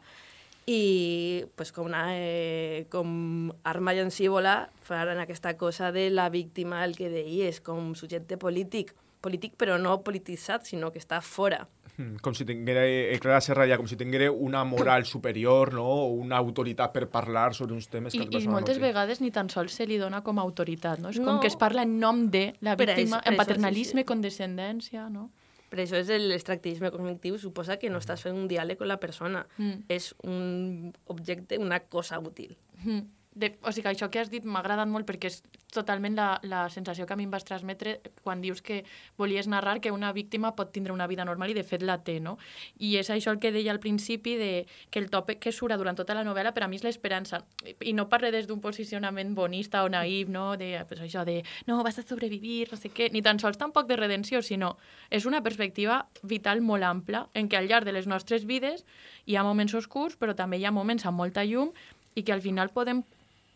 I 0.67 1.45
pues, 1.55 1.71
com, 1.71 1.85
una, 1.85 2.07
eh, 2.17 2.88
com 2.89 3.51
arma 3.63 3.93
llancívola 3.93 4.71
faran 4.81 5.19
aquesta 5.21 5.57
cosa 5.57 5.91
de 5.91 6.09
la 6.09 6.29
víctima, 6.29 6.83
el 6.85 6.95
que 6.97 7.09
deies, 7.09 7.61
com 7.61 7.93
subjecte 7.93 8.38
polític, 8.41 8.95
polític 9.21 9.53
però 9.57 9.77
no 9.81 9.99
polititzat, 10.03 10.65
sinó 10.65 10.91
que 10.91 10.99
està 10.99 11.21
fora. 11.21 11.67
Mm, 11.97 12.17
Com 12.21 12.33
si 12.35 12.43
tinguera, 12.43 12.81
eh, 12.85 13.15
Clara 13.21 13.39
Serra 13.45 13.67
ja, 13.69 13.77
com 13.77 13.88
si 13.88 13.95
tinguera 13.95 14.31
una 14.31 14.63
moral 14.65 15.05
superior, 15.13 15.71
no? 15.73 15.85
O 15.85 16.07
una 16.17 16.38
autoritat 16.41 16.91
per 16.91 17.05
parlar 17.13 17.53
sobre 17.53 17.73
uns 17.77 17.88
temes 17.88 18.13
que 18.17 18.25
I, 18.25 18.41
I 18.41 18.45
no 18.49 18.57
moltes 18.57 18.75
tenen. 18.75 18.89
vegades 18.89 19.21
ni 19.21 19.29
tan 19.31 19.49
sols 19.53 19.71
se 19.71 19.85
li 19.88 19.97
dona 20.01 20.23
com 20.25 20.39
a 20.39 20.41
autoritat, 20.43 20.97
no? 20.99 21.09
És 21.13 21.19
No. 21.21 21.25
com 21.29 21.39
que 21.39 21.47
es 21.47 21.55
parla 21.55 21.83
en 21.85 21.99
nom 21.99 22.25
de 22.29 22.55
la 22.61 22.75
Per 22.75 22.88
víctima, 22.89 23.21
això- 23.21 23.23
per 23.23 23.27
en 23.29 23.33
això, 23.33 23.38
sí, 23.38 23.38
paternalisme, 23.38 24.01
sí. 24.01 24.05
condescendència, 24.05 25.09
no? 25.09 25.29
Per 25.75 25.83
això 25.83 25.99
és 25.99 26.07
l'extractivisme 26.23 26.88
cognitiu, 26.93 27.35
suposa 27.35 27.75
que 27.75 27.89
no 27.91 27.99
estàs 27.99 28.21
fent 28.23 28.38
un 28.39 28.45
diàleg 28.47 28.79
amb 28.79 28.88
la 28.88 28.95
persona. 29.01 29.41
Mm. 29.57 29.81
És 29.91 30.13
un 30.23 30.93
objecte, 31.11 31.59
una 31.59 31.81
cosa 31.91 32.21
útil. 32.23 32.53
Mm. 32.85 33.01
De, 33.36 33.52
o 33.67 33.71
sigui, 33.76 33.89
això 33.91 34.08
que 34.08 34.21
has 34.21 34.32
dit 34.32 34.45
m'ha 34.48 34.62
agradat 34.62 34.88
molt 34.88 35.08
perquè 35.08 35.28
és 35.28 35.41
totalment 35.76 36.15
la, 36.15 36.28
la 36.48 36.62
sensació 36.71 37.04
que 37.06 37.13
a 37.13 37.17
mi 37.19 37.26
em 37.28 37.34
vas 37.34 37.43
transmetre 37.43 37.98
quan 38.24 38.39
dius 38.39 38.62
que 38.63 38.86
volies 39.19 39.50
narrar 39.52 39.82
que 39.84 39.91
una 39.91 40.13
víctima 40.15 40.54
pot 40.56 40.71
tindre 40.71 40.93
una 40.95 41.08
vida 41.12 41.26
normal 41.28 41.52
i 41.52 41.58
de 41.58 41.65
fet 41.67 41.84
la 41.84 41.98
té, 42.00 42.21
no? 42.24 42.38
I 42.80 42.95
és 43.02 43.10
això 43.12 43.34
el 43.36 43.41
que 43.43 43.52
deia 43.52 43.74
al 43.76 43.82
principi 43.84 44.38
de 44.39 44.52
que 44.89 45.02
el 45.04 45.10
tòpic 45.12 45.41
que 45.43 45.52
surt 45.52 45.76
durant 45.76 46.00
tota 46.00 46.15
la 46.15 46.24
novel·la 46.24 46.54
per 46.56 46.63
a 46.63 46.69
mi 46.71 46.80
és 46.80 46.86
l'esperança. 46.88 47.41
I 47.84 47.91
no 47.98 48.08
parle 48.08 48.32
des 48.32 48.48
d'un 48.48 48.62
posicionament 48.63 49.36
bonista 49.36 49.84
o 49.84 49.89
naïf, 49.91 50.32
no? 50.32 50.54
De, 50.56 50.71
pues 50.88 51.04
això 51.04 51.26
de, 51.28 51.41
no, 51.67 51.82
vas 51.84 52.00
a 52.00 52.06
sobrevivir, 52.08 52.69
no 52.71 52.80
sé 52.80 52.93
què, 52.95 53.10
ni 53.12 53.21
tan 53.26 53.41
sols 53.43 53.60
tampoc 53.60 53.89
de 53.91 54.00
redenció, 54.00 54.41
sinó 54.41 54.78
és 55.10 55.28
una 55.28 55.43
perspectiva 55.43 56.06
vital 56.24 56.63
molt 56.63 56.88
ampla 56.88 57.26
en 57.34 57.50
què 57.52 57.60
al 57.60 57.67
llarg 57.67 57.86
de 57.86 57.93
les 57.95 58.08
nostres 58.08 58.48
vides 58.48 58.86
hi 59.26 59.36
ha 59.36 59.43
moments 59.43 59.76
oscurs, 59.76 60.15
però 60.15 60.36
també 60.38 60.62
hi 60.62 60.65
ha 60.65 60.71
moments 60.71 61.06
amb 61.06 61.19
molta 61.19 61.43
llum 61.43 61.74
i 62.15 62.24
que 62.24 62.32
al 62.32 62.41
final 62.41 62.71
podem 62.71 63.04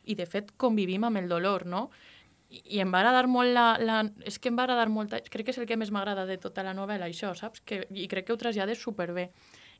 i 0.10 0.16
de 0.18 0.26
fet 0.26 0.50
convivim 0.58 1.06
amb 1.08 1.22
el 1.22 1.30
dolor, 1.30 1.66
no? 1.70 1.86
I, 2.50 2.64
i 2.78 2.82
em 2.82 2.90
va 2.90 3.04
agradar 3.04 3.28
molt 3.30 3.54
la, 3.54 3.68
la... 3.78 4.00
És 4.26 4.40
que 4.42 4.50
em 4.50 4.58
va 4.58 4.66
agradar 4.66 4.90
molt... 4.90 5.14
Crec 5.30 5.46
que 5.46 5.54
és 5.54 5.60
el 5.62 5.68
que 5.70 5.78
més 5.78 5.92
m'agrada 5.94 6.26
de 6.26 6.40
tota 6.42 6.64
la 6.66 6.74
novel·la, 6.74 7.06
això, 7.12 7.36
saps? 7.38 7.62
Que, 7.62 7.84
I 7.94 8.08
crec 8.10 8.26
que 8.26 8.34
ho 8.34 8.40
trasllades 8.42 8.82
superbé. 8.82 9.28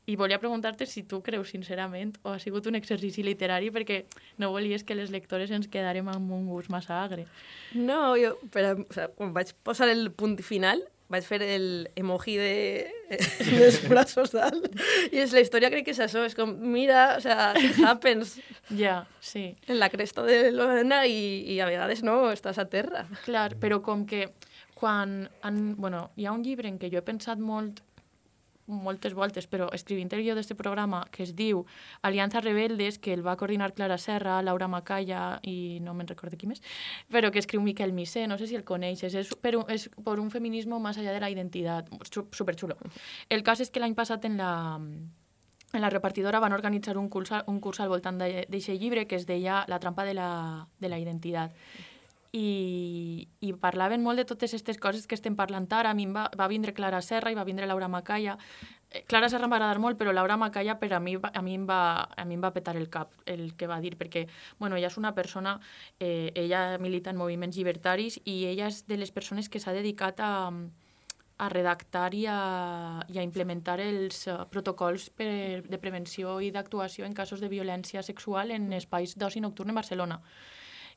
I 0.08 0.14
volia 0.16 0.38
preguntar-te 0.40 0.86
si 0.88 1.02
tu 1.04 1.18
creus 1.22 1.50
sincerament 1.52 2.14
o 2.22 2.30
ha 2.32 2.38
sigut 2.40 2.64
un 2.70 2.78
exercici 2.78 3.20
literari 3.26 3.68
perquè 3.74 3.98
no 4.40 4.48
volies 4.54 4.82
que 4.86 4.94
les 4.96 5.10
lectores 5.12 5.50
ens 5.52 5.68
quedàrem 5.68 6.08
amb 6.08 6.32
un 6.32 6.46
gust 6.48 6.70
massa 6.72 7.02
agre. 7.02 7.26
No, 7.74 8.14
jo, 8.18 8.36
per, 8.54 8.64
a- 8.70 8.78
o 8.80 8.86
sea, 8.96 9.10
quan 9.18 9.34
vaig 9.36 9.52
posar 9.66 9.90
el 9.92 10.08
punt 10.16 10.38
final, 10.46 10.80
vaig 11.10 11.26
fer 11.26 11.40
el 11.42 11.66
emoji 11.98 12.36
de 12.38 12.50
dels 13.50 13.80
braços 13.90 14.34
dalt. 14.34 14.68
I 15.10 15.24
és 15.24 15.34
la 15.34 15.42
història 15.42 15.70
crec 15.72 15.88
que 15.88 15.94
és 15.94 16.02
això, 16.02 16.22
és 16.26 16.36
com, 16.38 16.52
mira, 16.72 17.16
o 17.16 17.24
sea, 17.24 17.50
it 17.58 17.80
happens 17.86 18.36
Ja, 18.70 19.02
sí. 19.20 19.50
en 19.66 19.80
la 19.80 19.90
cresta 19.90 20.22
de 20.26 20.52
l'Ona 20.54 21.02
i, 21.10 21.42
i 21.50 21.58
a 21.60 21.68
vegades 21.68 22.04
no, 22.06 22.22
estàs 22.30 22.60
a 22.62 22.68
terra. 22.70 23.06
Clar, 23.26 23.50
però 23.60 23.80
com 23.82 24.06
que 24.06 24.28
quan... 24.80 25.28
Han, 25.42 25.76
bueno, 25.76 26.10
hi 26.16 26.26
ha 26.26 26.32
un 26.32 26.44
llibre 26.46 26.70
en 26.70 26.78
què 26.80 26.90
jo 26.92 27.02
he 27.02 27.06
pensat 27.06 27.42
molt 27.42 27.82
moltes 28.70 29.14
voltes, 29.14 29.46
però 29.50 29.68
escrivint 29.74 30.08
el 30.14 30.22
guió 30.22 30.34
d'aquest 30.34 30.56
programa, 30.58 31.02
que 31.10 31.24
es 31.26 31.34
diu 31.36 31.64
Alianza 32.02 32.40
Rebeldes, 32.40 32.98
que 32.98 33.12
el 33.12 33.26
va 33.26 33.36
coordinar 33.36 33.72
Clara 33.74 33.98
Serra, 33.98 34.40
Laura 34.42 34.68
Macaya 34.68 35.40
i 35.42 35.78
no 35.82 35.94
me'n 35.94 36.08
recordo 36.08 36.38
qui 36.38 36.46
més, 36.46 36.62
però 37.10 37.30
que 37.30 37.38
escriu 37.42 37.60
Miquel 37.62 37.92
Misé, 37.92 38.26
no 38.26 38.38
sé 38.38 38.46
si 38.46 38.56
el 38.56 38.64
coneixes, 38.64 39.14
és 39.14 39.34
per 39.36 39.56
un, 39.58 39.64
és 39.68 39.88
per 40.04 40.18
un 40.20 40.30
feminisme 40.30 40.78
més 40.80 40.98
allà 40.98 41.12
de 41.12 41.20
la 41.20 41.30
identitat, 41.30 41.90
su- 42.10 42.28
superxulo. 42.32 42.76
El 43.28 43.42
cas 43.42 43.60
és 43.60 43.70
que 43.70 43.80
l'any 43.80 43.94
passat 43.98 44.24
en 44.24 44.36
la, 44.38 44.52
en 45.72 45.80
la 45.80 45.90
repartidora 45.90 46.40
van 46.40 46.52
organitzar 46.52 46.96
un 46.98 47.08
curs, 47.08 47.30
un 47.46 47.60
curs 47.60 47.80
al 47.80 47.88
voltant 47.92 48.18
d'aquest 48.18 48.74
llibre 48.80 49.06
que 49.06 49.16
es 49.16 49.26
deia 49.26 49.64
La 49.68 49.78
trampa 49.78 50.04
de 50.04 50.14
la, 50.14 50.66
de 50.78 50.88
la 50.88 50.98
identitat 50.98 51.52
i, 52.32 53.28
i 53.42 53.52
parlaven 53.58 54.02
molt 54.04 54.20
de 54.20 54.24
totes 54.28 54.52
aquestes 54.52 54.78
coses 54.78 55.06
que 55.06 55.16
estem 55.18 55.36
parlant 55.36 55.66
ara. 55.74 55.90
A 55.90 55.98
mi 55.98 56.06
va, 56.06 56.28
va 56.38 56.48
vindre 56.50 56.74
Clara 56.74 57.00
Serra 57.02 57.32
i 57.32 57.38
va 57.38 57.44
vindre 57.44 57.66
Laura 57.66 57.88
Macaya. 57.88 58.36
Eh, 58.90 59.02
Clara 59.10 59.28
Serra 59.28 59.48
em 59.48 59.54
va 59.54 59.58
agradar 59.58 59.80
molt, 59.82 59.98
però 59.98 60.12
Laura 60.14 60.36
Macaya 60.38 60.78
per 60.78 60.92
a 60.94 61.00
mi, 61.00 61.16
a 61.16 61.42
mi, 61.42 61.54
em, 61.58 61.66
va, 61.66 61.80
a 62.10 62.24
mi 62.24 62.38
em 62.38 62.44
va 62.44 62.52
petar 62.54 62.76
el 62.76 62.88
cap 62.90 63.16
el 63.26 63.56
que 63.56 63.66
va 63.70 63.80
dir, 63.80 63.96
perquè 63.98 64.26
bueno, 64.58 64.76
ella 64.76 64.90
és 64.92 64.98
una 64.98 65.14
persona, 65.14 65.58
eh, 65.98 66.30
ella 66.34 66.78
milita 66.78 67.10
en 67.10 67.18
moviments 67.18 67.56
llibertaris 67.56 68.20
i 68.24 68.44
ella 68.52 68.70
és 68.70 68.84
de 68.86 69.00
les 69.00 69.10
persones 69.10 69.48
que 69.48 69.58
s'ha 69.58 69.74
dedicat 69.74 70.22
a, 70.22 70.30
a 71.40 71.48
redactar 71.48 72.14
i 72.14 72.26
a, 72.28 73.02
i 73.08 73.18
a 73.18 73.26
implementar 73.26 73.80
els 73.80 74.26
uh, 74.28 74.44
protocols 74.52 75.08
per, 75.16 75.64
de 75.66 75.78
prevenció 75.82 76.38
i 76.44 76.50
d'actuació 76.54 77.06
en 77.08 77.16
casos 77.16 77.40
de 77.40 77.48
violència 77.48 78.04
sexual 78.06 78.52
en 78.52 78.70
espais 78.76 79.16
d'oci 79.16 79.40
nocturn 79.40 79.72
en 79.72 79.80
Barcelona. 79.80 80.20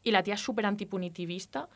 I 0.04 0.12
la 0.12 0.24
tia 0.24 0.36
és 0.36 0.42
super 0.44 0.66
antipunitivista 0.66 1.68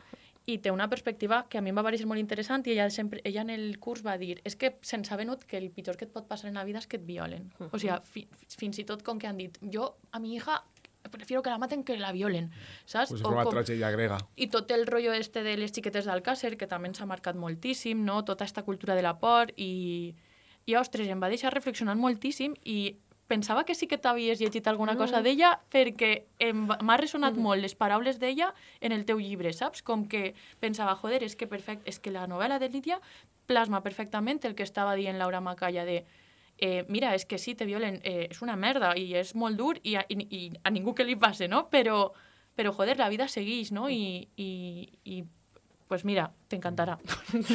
i 0.48 0.56
té 0.64 0.70
una 0.72 0.88
perspectiva 0.88 1.42
que 1.48 1.58
a 1.58 1.60
mi 1.60 1.70
em 1.70 1.76
va 1.76 1.82
parecer 1.84 2.06
molt 2.08 2.20
interessant 2.20 2.64
i 2.66 2.72
ella, 2.72 2.88
sempre, 2.90 3.20
ella 3.24 3.42
en 3.44 3.50
el 3.52 3.78
curs 3.78 4.00
va 4.04 4.16
dir 4.16 4.38
és 4.48 4.56
que 4.56 4.78
se'ns 4.80 5.10
ha 5.12 5.16
venut 5.20 5.44
que 5.44 5.58
el 5.58 5.70
pitjor 5.70 5.96
que 6.00 6.06
et 6.08 6.12
pot 6.12 6.26
passar 6.28 6.48
en 6.48 6.56
la 6.56 6.64
vida 6.64 6.80
és 6.80 6.86
que 6.86 6.96
et 6.96 7.04
violen. 7.04 7.50
O 7.70 7.76
sigui, 7.78 7.92
fi, 8.08 8.26
fins 8.56 8.78
i 8.80 8.84
tot 8.88 9.02
com 9.04 9.18
que 9.20 9.28
han 9.28 9.36
dit 9.36 9.58
jo 9.72 9.96
a 10.10 10.18
mi 10.20 10.36
hija 10.36 10.62
prefiero 11.10 11.42
que 11.42 11.48
la 11.48 11.58
maten 11.58 11.84
que 11.84 11.96
la 11.96 12.12
violen, 12.12 12.50
saps? 12.84 13.10
Pues 13.10 13.22
una 13.24 13.44
com- 13.44 13.52
tragèdia 13.54 13.90
grega. 13.90 14.18
i 14.36 14.48
tot 14.48 14.70
el 14.70 14.86
rotllo 14.86 15.12
este 15.12 15.42
de 15.42 15.56
les 15.56 15.72
xiquetes 15.72 16.04
d'Alcàsser, 16.04 16.56
que 16.58 16.66
també 16.66 16.88
ens 16.88 17.00
ha 17.00 17.06
marcat 17.06 17.36
moltíssim, 17.36 18.04
no? 18.04 18.24
tota 18.24 18.44
aquesta 18.44 18.62
cultura 18.62 18.94
de 18.94 19.02
la 19.02 19.18
por, 19.18 19.52
i, 19.56 20.14
i 20.66 20.74
ostres, 20.76 21.08
em 21.08 21.20
va 21.20 21.30
deixar 21.32 21.52
reflexionant 21.54 21.98
moltíssim 21.98 22.54
i 22.64 22.96
pensava 23.28 23.64
que 23.64 23.74
sí 23.76 23.86
que 23.86 23.98
t'havies 24.00 24.40
llegit 24.40 24.66
alguna 24.66 24.94
Mm. 24.94 24.98
cosa 24.98 25.22
d'ella 25.22 25.60
perquè 25.70 26.24
em 26.40 26.66
m'ha 26.66 26.96
ressonat 26.96 27.36
molt 27.36 27.60
les 27.62 27.74
paraules 27.76 28.18
d'ella 28.18 28.54
en 28.80 28.92
el 28.92 29.04
teu 29.04 29.20
llibre, 29.20 29.52
saps? 29.52 29.82
Com 29.82 30.08
que 30.08 30.34
pensava, 30.60 30.96
joder, 30.96 31.22
és 31.22 31.36
que, 31.36 31.46
perfect, 31.46 31.86
és 31.86 32.00
que 32.00 32.10
la 32.10 32.26
novel·la 32.26 32.58
de 32.58 32.68
Lídia 32.72 33.00
plasma 33.46 33.82
perfectament 33.82 34.40
el 34.44 34.54
que 34.54 34.62
estava 34.64 34.94
dient 34.96 35.18
Laura 35.18 35.40
Macaya 35.40 35.84
de 35.84 36.04
eh, 36.58 36.84
mira, 36.88 37.14
és 37.14 37.24
que 37.24 37.38
sí, 37.38 37.54
te 37.54 37.64
violen, 37.64 38.00
eh, 38.02 38.26
és 38.30 38.42
una 38.42 38.56
merda 38.56 38.96
i 38.98 39.14
és 39.14 39.34
molt 39.34 39.56
dur 39.56 39.76
i 39.84 39.94
a, 39.94 40.04
i, 40.08 40.16
i 40.30 40.52
a 40.64 40.70
ningú 40.70 40.94
que 40.94 41.04
li 41.04 41.14
passe, 41.14 41.46
no? 41.48 41.68
Però, 41.70 42.12
però 42.56 42.72
joder, 42.74 42.96
la 42.98 43.08
vida 43.08 43.28
segueix, 43.28 43.70
no? 43.70 43.88
I, 43.88 44.26
i, 44.36 44.88
i 45.04 45.22
pues 45.88 46.04
mira, 46.04 46.32
t'encantarà. 46.50 46.98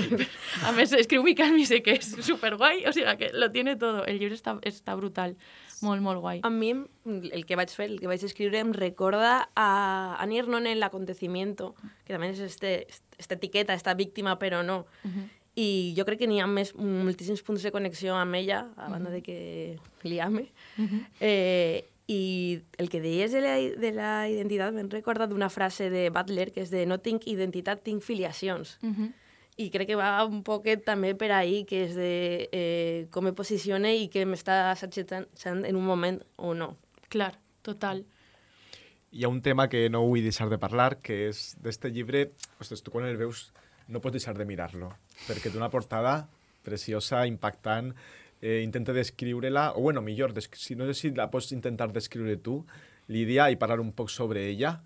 a 0.68 0.72
més, 0.74 0.94
escriu 0.98 1.22
Miquel 1.22 1.52
Misé, 1.54 1.82
que 1.84 1.98
és 2.00 2.14
superguai, 2.26 2.86
o 2.88 2.94
sigui 2.96 3.18
que 3.20 3.30
lo 3.34 3.52
tiene 3.52 3.76
todo. 3.76 4.06
El 4.06 4.18
llibre 4.20 4.34
està, 4.40 4.56
està 4.66 4.96
brutal, 4.96 5.36
molt, 5.84 6.02
molt 6.02 6.19
guai. 6.24 6.39
A 6.43 6.50
mí 6.50 6.72
el 7.06 7.46
que 7.46 7.56
vaig 7.60 7.69
fer, 7.69 7.89
el 7.91 8.00
que 8.00 8.08
vaig 8.08 8.24
escriure, 8.24 8.60
em 8.60 8.74
recorda 8.74 9.50
a 9.56 10.15
Annie 10.24 10.39
Ernaux 10.39 10.62
en 10.63 10.67
El 10.72 10.84
acontecimiento, 10.84 11.76
que 12.06 12.13
també 12.15 12.30
és 12.32 12.39
este, 12.39 12.88
esta 13.17 13.36
etiqueta, 13.36 13.74
esta 13.74 13.93
víctima, 13.93 14.38
però 14.39 14.63
no. 14.63 14.86
I 15.56 15.93
jo 15.96 16.06
crec 16.08 16.24
que 16.24 16.28
n'hi 16.28 16.39
ha 16.41 16.48
més, 16.50 16.72
moltíssims 16.76 17.43
punts 17.46 17.62
de 17.62 17.69
connexió 17.72 18.15
amb 18.17 18.34
ella, 18.39 18.63
a 18.76 18.89
banda 18.89 19.12
de 19.13 19.22
que 19.22 19.78
li 20.04 20.19
ame. 20.19 20.48
eh, 21.19 21.86
I 22.08 22.60
el 22.78 22.89
que 22.89 23.00
deies 23.00 23.32
de 23.32 23.39
la, 23.39 23.54
de 23.56 23.91
la 23.96 24.28
identitat 24.28 24.74
me'n 24.76 24.89
recorda 24.91 25.24
d'una 25.26 25.48
frase 25.50 25.89
de 25.89 26.10
Butler, 26.12 26.50
que 26.52 26.62
és 26.65 26.69
de 26.74 26.86
no 26.86 26.98
tinc 27.00 27.28
identitat, 27.32 27.84
tinc 27.84 28.04
filiacions. 28.04 28.78
Mhm. 28.82 29.13
I 29.62 29.70
crec 29.70 29.92
que 29.92 29.98
va 30.00 30.24
un 30.26 30.42
poquet 30.46 30.82
també 30.86 31.13
per 31.13 31.30
ahí, 31.36 31.62
que 31.70 31.84
és 31.86 31.94
de 31.98 32.13
eh, 32.50 33.06
com 33.13 33.28
me 33.28 33.36
posicione 33.38 33.94
i 34.00 34.08
que 34.10 34.26
m'està 34.26 34.72
assetjant 34.72 35.28
en 35.46 35.76
un 35.78 35.86
moment 35.86 36.18
o 36.38 36.56
no. 36.58 36.74
Clar, 37.13 37.36
total. 37.62 38.02
Hi 39.13 39.26
ha 39.26 39.30
un 39.30 39.44
tema 39.46 39.68
que 39.70 39.86
no 39.94 40.02
vull 40.08 40.26
deixar 40.26 40.50
de 40.50 40.58
parlar, 40.58 40.98
que 41.06 41.28
és 41.28 41.52
d'este 41.62 41.92
llibre, 41.94 42.32
ostres, 42.58 42.82
tu 42.82 42.89
quan 42.89 43.06
el 43.06 43.20
veus 43.20 43.52
no 43.94 44.02
pots 44.02 44.18
deixar 44.18 44.34
de 44.39 44.48
mirar-lo, 44.50 44.89
perquè 45.28 45.52
té 45.52 45.60
una 45.60 45.70
portada 45.70 46.16
preciosa, 46.66 47.28
impactant, 47.30 47.92
eh, 48.42 48.63
intenta 48.63 48.96
descriure-la, 48.96 49.74
o 49.78 49.84
bueno, 49.86 50.02
millor, 50.02 50.34
si 50.58 50.74
no 50.76 50.88
sé 50.89 50.96
si 50.98 51.12
la 51.13 51.30
pots 51.30 51.52
intentar 51.54 51.92
descriure 51.94 52.39
tu, 52.42 52.63
Lídia, 53.08 53.50
i 53.52 53.60
parlar 53.60 53.82
un 53.84 53.92
poc 53.92 54.10
sobre 54.10 54.48
ella. 54.48 54.78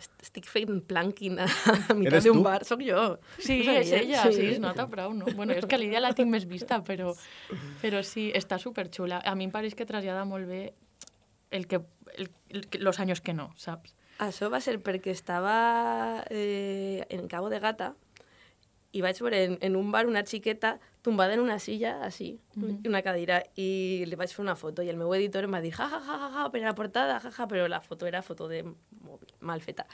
Est- 0.00 0.22
Estic 0.24 0.46
fent 0.48 0.80
planking 0.88 1.38
a, 1.38 1.46
a 1.46 1.94
mitad 1.94 2.14
Eres 2.14 2.24
de 2.24 2.30
un 2.32 2.38
tu? 2.40 2.44
bar, 2.46 2.64
sóc 2.64 2.80
jo. 2.86 3.18
Sí, 3.38 3.60
No 3.66 3.74
és 3.78 3.92
ella, 3.92 4.24
sí, 4.32 4.46
es 4.54 4.60
nota 4.62 4.86
prou, 4.88 5.12
no? 5.14 5.26
Bueno, 5.36 5.52
és 5.52 5.66
que 5.68 5.76
a 5.76 5.80
Lídia 5.80 6.00
la 6.00 6.14
tinc 6.16 6.30
més 6.32 6.46
vista, 6.48 6.80
però, 6.84 7.12
però 7.82 8.00
sí, 8.06 8.30
està 8.34 8.58
superxula. 8.58 9.20
A 9.24 9.34
mi 9.36 9.44
em 9.48 9.52
pareix 9.54 9.76
que 9.76 9.86
trasllada 9.88 10.24
molt 10.24 10.48
bé 10.48 10.62
el 11.50 11.66
que, 11.68 11.80
el, 12.16 12.30
el, 12.50 12.64
los 12.80 13.00
años 13.00 13.20
que 13.20 13.34
no, 13.34 13.50
saps? 13.60 13.94
Això 14.20 14.50
va 14.52 14.60
ser 14.60 14.78
perquè 14.84 15.12
estava 15.14 16.24
eh, 16.30 17.04
en 17.08 17.26
Cabo 17.28 17.48
de 17.52 17.58
Gata 17.60 17.94
i 18.92 19.00
vaig 19.04 19.20
veure 19.22 19.44
en, 19.46 19.58
en 19.62 19.76
un 19.78 19.92
bar 19.94 20.06
una 20.06 20.24
xiqueta 20.26 20.78
tumbada 21.02 21.32
en 21.34 21.40
una 21.40 21.58
silla, 21.58 22.02
així, 22.04 22.38
Mhm. 22.56 22.86
una 22.86 23.00
cadira, 23.02 23.42
i 23.56 24.04
li 24.06 24.14
vaig 24.16 24.28
fer 24.30 24.42
una 24.42 24.54
foto. 24.56 24.82
I 24.82 24.88
el 24.90 24.96
meu 24.96 25.12
editor 25.14 25.44
em 25.44 25.52
va 25.54 25.60
dir, 25.60 25.72
ja, 25.72 25.88
ja, 25.88 25.98
ja, 26.00 26.16
ja, 26.18 26.30
ja, 26.34 26.50
per 26.50 26.60
la 26.60 26.74
portada, 26.74 27.18
ja, 27.20 27.30
ja, 27.30 27.46
però 27.48 27.66
la 27.68 27.80
foto 27.80 28.06
era 28.06 28.22
foto 28.22 28.48
de 28.48 28.62
mòbil, 28.64 29.32
mal 29.40 29.60
feta. 29.60 29.86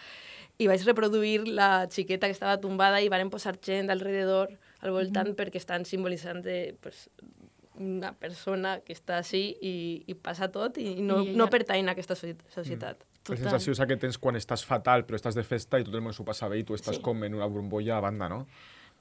I 0.58 0.66
vaig 0.66 0.82
reproduir 0.84 1.46
la 1.48 1.86
xiqueta 1.88 2.26
que 2.26 2.32
estava 2.32 2.58
tumbada 2.60 3.00
i 3.02 3.08
van 3.08 3.30
posar 3.30 3.58
gent 3.60 3.90
alrededor, 3.90 4.50
al 4.80 4.90
voltant, 4.90 5.34
perquè 5.36 5.56
estan 5.56 5.84
simbolitzant 5.84 6.42
de, 6.42 6.76
pues, 6.80 7.08
una 7.78 8.12
persona 8.14 8.80
que 8.80 8.94
està 8.94 9.18
així 9.18 9.54
i, 9.60 10.02
i 10.06 10.14
passa 10.14 10.48
tot 10.50 10.78
i 10.78 10.94
no, 11.02 11.20
I 11.22 11.28
ella- 11.28 11.36
no 11.36 11.46
pertany 11.50 11.86
a 11.86 11.92
aquesta 11.92 12.14
soci- 12.14 12.36
societat. 12.48 12.96
La 13.04 13.34
Total. 13.34 13.38
sensació 13.42 13.72
és 13.72 13.78
la 13.78 13.86
que 13.86 13.96
tens 13.96 14.16
quan 14.18 14.34
estàs 14.36 14.64
fatal, 14.64 15.04
però 15.04 15.16
estàs 15.18 15.34
de 15.34 15.42
festa 15.44 15.78
i 15.78 15.84
tot 15.84 15.92
el 15.94 16.00
món 16.00 16.14
s'ho 16.14 16.24
passa 16.24 16.48
bé 16.48 16.58
i 16.60 16.64
tu 16.64 16.72
estàs 16.74 16.94
Sí. 16.96 17.02
com 17.02 17.22
en 17.24 17.34
una 17.34 17.46
bombolla 17.46 17.98
a 17.98 18.00
banda, 18.00 18.28
no? 18.28 18.46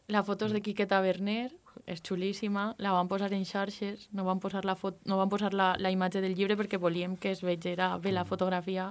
La 0.08 0.24
foto 0.24 0.46
és 0.46 0.52
de 0.52 0.62
Quiqueta 0.62 1.00
Berner, 1.00 1.52
és 1.86 2.02
xulíssima, 2.02 2.70
la 2.82 2.92
van 2.96 3.10
posar 3.12 3.32
en 3.36 3.46
xarxes, 3.46 4.08
no 4.16 4.26
van 4.26 4.40
posar 4.44 4.64
la, 4.66 4.76
fot 4.80 4.98
no 5.10 5.18
van 5.20 5.30
posar 5.30 5.54
la, 5.54 5.74
la 5.80 5.92
imatge 5.94 6.22
del 6.24 6.36
llibre 6.38 6.58
perquè 6.60 6.80
volíem 6.82 7.16
que 7.20 7.32
es 7.36 7.44
vegera 7.46 7.92
bé 8.02 8.14
la 8.16 8.26
fotografia, 8.26 8.90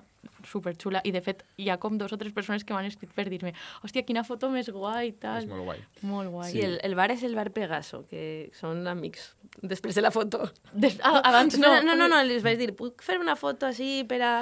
superxula, 0.49 1.01
i 1.05 1.13
de 1.15 1.21
fet 1.25 1.43
hi 1.61 1.71
ha 1.73 1.79
com 1.81 1.99
dos 1.99 2.13
o 2.13 2.19
tres 2.21 2.35
persones 2.37 2.65
que 2.65 2.77
m'han 2.77 2.89
escrit 2.89 3.13
per 3.15 3.27
dir-me 3.31 3.55
hòstia, 3.85 4.05
quina 4.07 4.25
foto 4.25 4.51
més 4.53 4.69
guai, 4.73 5.13
tal. 5.21 5.43
És 5.43 5.51
molt 5.51 5.67
guai. 5.69 5.83
Molt 6.03 6.33
guai. 6.35 6.51
Sí, 6.53 6.63
el, 6.65 6.79
el 6.87 6.97
bar 6.99 7.11
és 7.15 7.25
el 7.27 7.37
bar 7.39 7.49
Pegaso, 7.55 8.05
que 8.11 8.51
són 8.59 8.87
amics, 8.91 9.33
després 9.63 9.97
de 9.97 10.05
la 10.05 10.13
foto. 10.15 10.45
Des, 10.73 10.99
ah, 11.03 11.21
abans 11.25 11.59
no. 11.59 11.75
No, 11.81 11.95
no, 11.95 11.99
no, 12.05 12.09
no, 12.13 12.23
les 12.27 12.45
vaig 12.45 12.61
dir, 12.61 12.73
puc 12.77 13.05
fer 13.05 13.19
una 13.23 13.37
foto 13.41 13.69
així 13.71 14.05
per 14.09 14.21
a, 14.23 14.35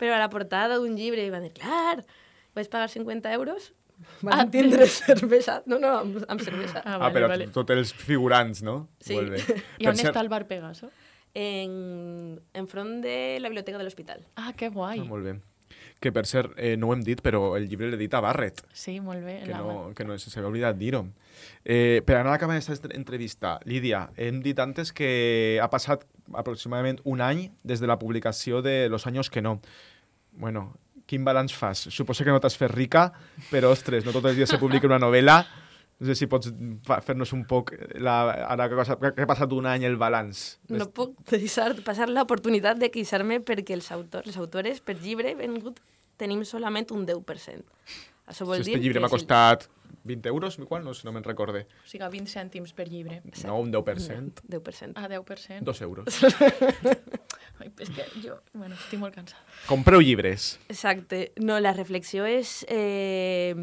per 0.00 0.12
a 0.14 0.22
la 0.22 0.30
portada 0.32 0.78
d'un 0.78 0.96
llibre? 0.98 1.26
I 1.26 1.34
van 1.34 1.46
dir, 1.46 1.54
clar, 1.58 2.00
vaig 2.56 2.70
pagar 2.72 2.90
50 2.92 3.32
euros, 3.36 3.72
van 4.22 4.40
Ah, 4.40 4.50
tindre 4.50 4.86
cervesa. 5.06 5.62
No, 5.66 5.78
no, 5.78 5.98
amb, 5.98 6.18
amb 6.28 6.40
cervesa. 6.40 6.82
Ah, 6.84 6.94
Ah, 6.94 6.98
vale, 6.98 7.14
però 7.14 7.28
vale. 7.28 7.46
tots 7.48 7.70
els 7.70 7.92
figurants, 7.94 8.62
no? 8.62 8.88
Sí. 9.00 9.14
Molt 9.14 9.30
bé. 9.30 9.40
I 9.78 9.86
on 9.86 9.94
cert- 9.96 10.10
està 10.14 10.20
el 10.20 10.28
bar 10.28 10.46
Pegaso? 10.48 10.90
En, 11.34 12.40
en 12.54 12.66
front 12.68 13.00
de 13.04 13.38
la 13.40 13.48
biblioteca 13.48 13.78
de 13.78 13.84
l'hospital. 13.84 14.24
Ah, 14.36 14.52
que 14.56 14.68
guai. 14.68 14.98
Ah, 15.00 15.04
molt 15.04 15.24
bé. 15.24 15.36
Que 16.00 16.10
per 16.12 16.24
cert, 16.26 16.54
eh, 16.56 16.76
no 16.80 16.88
ho 16.88 16.94
hem 16.94 17.02
dit, 17.04 17.20
però 17.22 17.54
el 17.58 17.68
llibre 17.68 17.90
l'edita 17.92 18.20
Barrett, 18.24 18.62
Sí, 18.72 18.98
molt 19.04 19.22
bé. 19.22 19.42
que 19.44 19.50
la- 19.52 19.58
no, 19.60 19.92
que 19.94 20.04
no 20.04 20.16
se 20.18 20.30
s'havia 20.30 20.48
oblidat 20.48 20.76
dir-ho. 20.80 21.04
Eh, 21.64 22.00
per 22.06 22.16
anar 22.16 22.32
acabant 22.34 22.56
aquesta 22.56 22.72
est- 22.72 22.94
entrevista, 22.96 23.58
Lídia, 23.64 24.10
hem 24.16 24.40
dit 24.42 24.58
antes 24.58 24.92
que 24.92 25.58
ha 25.62 25.68
passat 25.70 26.06
aproximadament 26.34 27.00
un 27.04 27.20
any 27.20 27.50
des 27.62 27.80
de 27.80 27.86
la 27.86 27.98
publicació 27.98 28.62
de 28.62 28.88
Los 28.88 29.06
años 29.06 29.28
que 29.30 29.42
no. 29.42 29.60
Bueno, 30.32 30.74
quin 31.10 31.24
balanç 31.26 31.56
fas? 31.58 31.88
Suposo 31.90 32.22
que 32.24 32.30
no 32.30 32.38
t'has 32.42 32.54
fet 32.60 32.70
rica, 32.70 33.08
però, 33.50 33.72
ostres, 33.74 34.06
no 34.06 34.14
tots 34.14 34.30
els 34.30 34.38
dies 34.38 34.52
se 34.54 34.58
publica 34.62 34.86
una 34.86 35.00
novel·la. 35.02 35.40
No 36.00 36.06
sé 36.08 36.14
si 36.16 36.28
pots 36.32 36.48
fer-nos 37.04 37.34
un 37.36 37.42
poc, 37.44 37.74
la, 38.00 38.14
ara 38.48 38.70
que, 38.72 38.76
passat- 38.78 39.02
que 39.12 39.24
ha 39.26 39.28
passat 39.28 39.52
un 39.52 39.66
any, 39.68 39.82
el 39.84 39.98
balanç. 40.00 40.54
No 40.72 40.86
puc 40.96 41.18
deixar 41.28 41.74
passar 41.84 42.06
l'oportunitat 42.08 42.78
de 42.80 42.88
queixar-me 42.94 43.42
perquè 43.44 43.74
els 43.76 43.90
autors, 43.92 44.30
les 44.30 44.38
autores 44.40 44.80
per 44.80 44.96
llibre 45.02 45.34
vengut 45.36 45.82
tenim 46.16 46.40
solament 46.48 46.88
un 46.96 47.04
10%. 47.08 47.66
Això 48.30 48.46
vol 48.48 48.62
Si 48.62 48.70
dir 48.70 48.76
este 48.78 48.84
llibre 48.86 49.00
m'ha 49.04 49.10
costat 49.12 49.66
20 50.08 50.28
euros, 50.32 50.56
igual, 50.62 50.84
no, 50.86 50.94
si 50.94 51.04
no 51.04 51.12
me'n 51.12 51.24
recorde. 51.26 51.66
O 51.84 51.88
sigui, 51.90 52.08
20 52.16 52.32
cèntims 52.32 52.72
per 52.72 52.86
llibre. 52.88 53.20
No, 53.44 53.58
un 53.60 53.72
10%. 53.72 54.40
10%. 54.48 54.92
Ah, 54.96 55.08
10%. 55.10 55.60
Dos 55.68 55.82
euros. 55.82 56.06
Ai, 57.60 57.70
és 57.84 57.90
que 57.92 58.06
jo, 58.24 58.38
bueno, 58.56 58.74
estic 58.74 59.00
molt 59.00 59.14
cansada. 59.14 59.42
Compreu 59.68 60.00
llibres. 60.00 60.54
Exacte. 60.72 61.30
No, 61.40 61.60
la 61.60 61.74
reflexió 61.76 62.24
és... 62.28 62.60
Eh, 62.68 63.54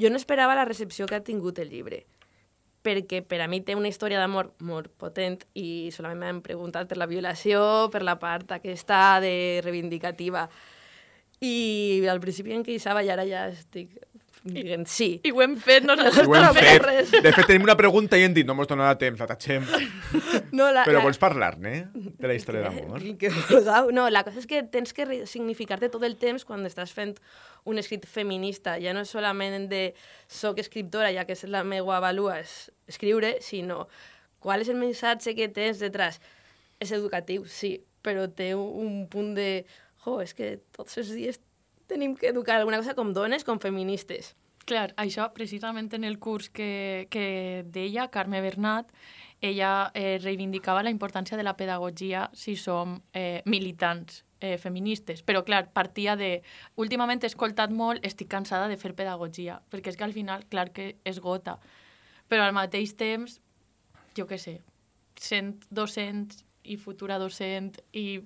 jo 0.00 0.08
no 0.10 0.16
esperava 0.16 0.56
la 0.56 0.64
recepció 0.64 1.06
que 1.06 1.18
ha 1.18 1.22
tingut 1.22 1.60
el 1.60 1.68
llibre, 1.70 2.02
perquè 2.82 3.20
per 3.22 3.42
a 3.44 3.48
mi 3.52 3.60
té 3.60 3.76
una 3.76 3.90
història 3.92 4.18
d'amor 4.18 4.54
molt 4.64 4.88
potent 4.98 5.38
i 5.54 5.90
solament 5.92 6.22
m'han 6.22 6.42
preguntat 6.42 6.88
per 6.88 6.96
la 6.96 7.08
violació, 7.10 7.62
per 7.92 8.02
la 8.02 8.16
part 8.18 8.56
aquesta 8.56 9.20
de 9.20 9.60
reivindicativa. 9.64 10.46
I 11.44 12.06
al 12.08 12.20
principi 12.20 12.56
em 12.56 12.64
queixava 12.64 13.04
i 13.04 13.12
ara 13.12 13.26
ja 13.28 13.46
estic 13.52 13.92
dient 14.44 14.86
sí. 14.88 15.20
I 15.26 15.32
ho 15.34 15.42
hem 15.44 15.56
fet 15.60 15.84
nosaltres. 15.84 16.26
Ho 16.26 16.34
hem 16.36 16.46
no 16.46 16.52
fet. 16.56 16.82
res. 16.84 17.12
De 17.12 17.32
fet, 17.32 17.46
tenim 17.46 17.66
una 17.66 17.76
pregunta 17.78 18.18
i 18.18 18.24
hem 18.24 18.34
dit, 18.36 18.46
no 18.48 18.56
mos 18.56 18.68
donarà 18.70 18.96
temps, 19.00 19.20
la 19.20 19.28
tatxem. 19.30 19.66
No, 20.50 20.70
la, 20.74 20.82
Però 20.82 20.98
la... 20.98 21.04
vols 21.04 21.20
parlar-ne 21.22 21.74
de 21.94 22.26
la 22.26 22.34
història 22.34 22.64
d'amor? 22.64 23.04
Que 23.20 23.30
vulgueu. 23.30 23.90
no, 23.94 24.08
la 24.10 24.24
cosa 24.26 24.40
és 24.42 24.48
que 24.50 24.62
tens 24.72 24.94
que 24.96 25.06
significar-te 25.30 25.90
tot 25.92 26.02
el 26.06 26.16
temps 26.20 26.44
quan 26.48 26.64
estàs 26.66 26.94
fent 26.96 27.14
un 27.70 27.78
escrit 27.78 28.06
feminista. 28.08 28.74
Ja 28.82 28.94
no 28.96 29.04
solament 29.06 29.68
de 29.70 29.84
soc 30.26 30.58
escriptora, 30.62 31.12
ja 31.14 31.26
que 31.28 31.36
és 31.36 31.44
la 31.48 31.62
meva 31.66 32.00
valua 32.02 32.40
és 32.40 32.54
escriure, 32.90 33.36
sinó 33.44 33.84
qual 34.40 34.64
és 34.64 34.72
el 34.72 34.80
missatge 34.80 35.36
que 35.36 35.50
tens 35.52 35.78
detrás. 35.82 36.18
És 36.80 36.90
educatiu, 36.96 37.44
sí, 37.44 37.76
però 38.02 38.26
té 38.32 38.54
un 38.56 39.04
punt 39.12 39.34
de... 39.36 39.50
Jo, 40.00 40.16
és 40.24 40.32
que 40.32 40.54
tots 40.72 40.96
els 40.96 41.10
dies 41.12 41.36
tenim 41.90 42.14
que 42.16 42.30
educar 42.30 42.60
alguna 42.60 42.78
cosa 42.78 42.94
com 42.94 43.10
dones, 43.16 43.44
com 43.44 43.58
feministes. 43.58 44.34
Clar, 44.68 44.92
això 45.00 45.26
precisament 45.34 45.90
en 45.96 46.06
el 46.06 46.20
curs 46.22 46.50
que, 46.54 47.08
que 47.10 47.64
deia 47.66 48.08
Carme 48.14 48.40
Bernat, 48.44 48.92
ella 49.40 49.90
eh, 49.94 50.18
reivindicava 50.22 50.84
la 50.84 50.92
importància 50.92 51.36
de 51.36 51.42
la 51.46 51.56
pedagogia 51.56 52.28
si 52.36 52.54
som 52.60 52.98
eh, 53.16 53.40
militants 53.46 54.22
eh, 54.40 54.58
feministes. 54.58 55.22
Però, 55.24 55.42
clar, 55.44 55.70
partia 55.72 56.14
de... 56.16 56.42
Últimament 56.76 57.24
he 57.24 57.30
escoltat 57.30 57.72
molt, 57.72 58.04
estic 58.06 58.28
cansada 58.30 58.68
de 58.68 58.76
fer 58.80 58.92
pedagogia, 58.94 59.60
perquè 59.72 59.94
és 59.94 59.98
que 59.98 60.06
al 60.06 60.16
final, 60.16 60.44
clar 60.52 60.68
que 60.76 60.92
esgota. 61.08 61.56
Però 62.28 62.44
al 62.44 62.54
mateix 62.54 62.94
temps, 63.00 63.40
jo 64.16 64.28
què 64.28 64.38
sé, 64.38 64.60
sent 65.16 65.56
docent 65.70 66.28
i 66.70 66.78
futura 66.78 67.18
docent 67.18 67.74
i 67.92 68.20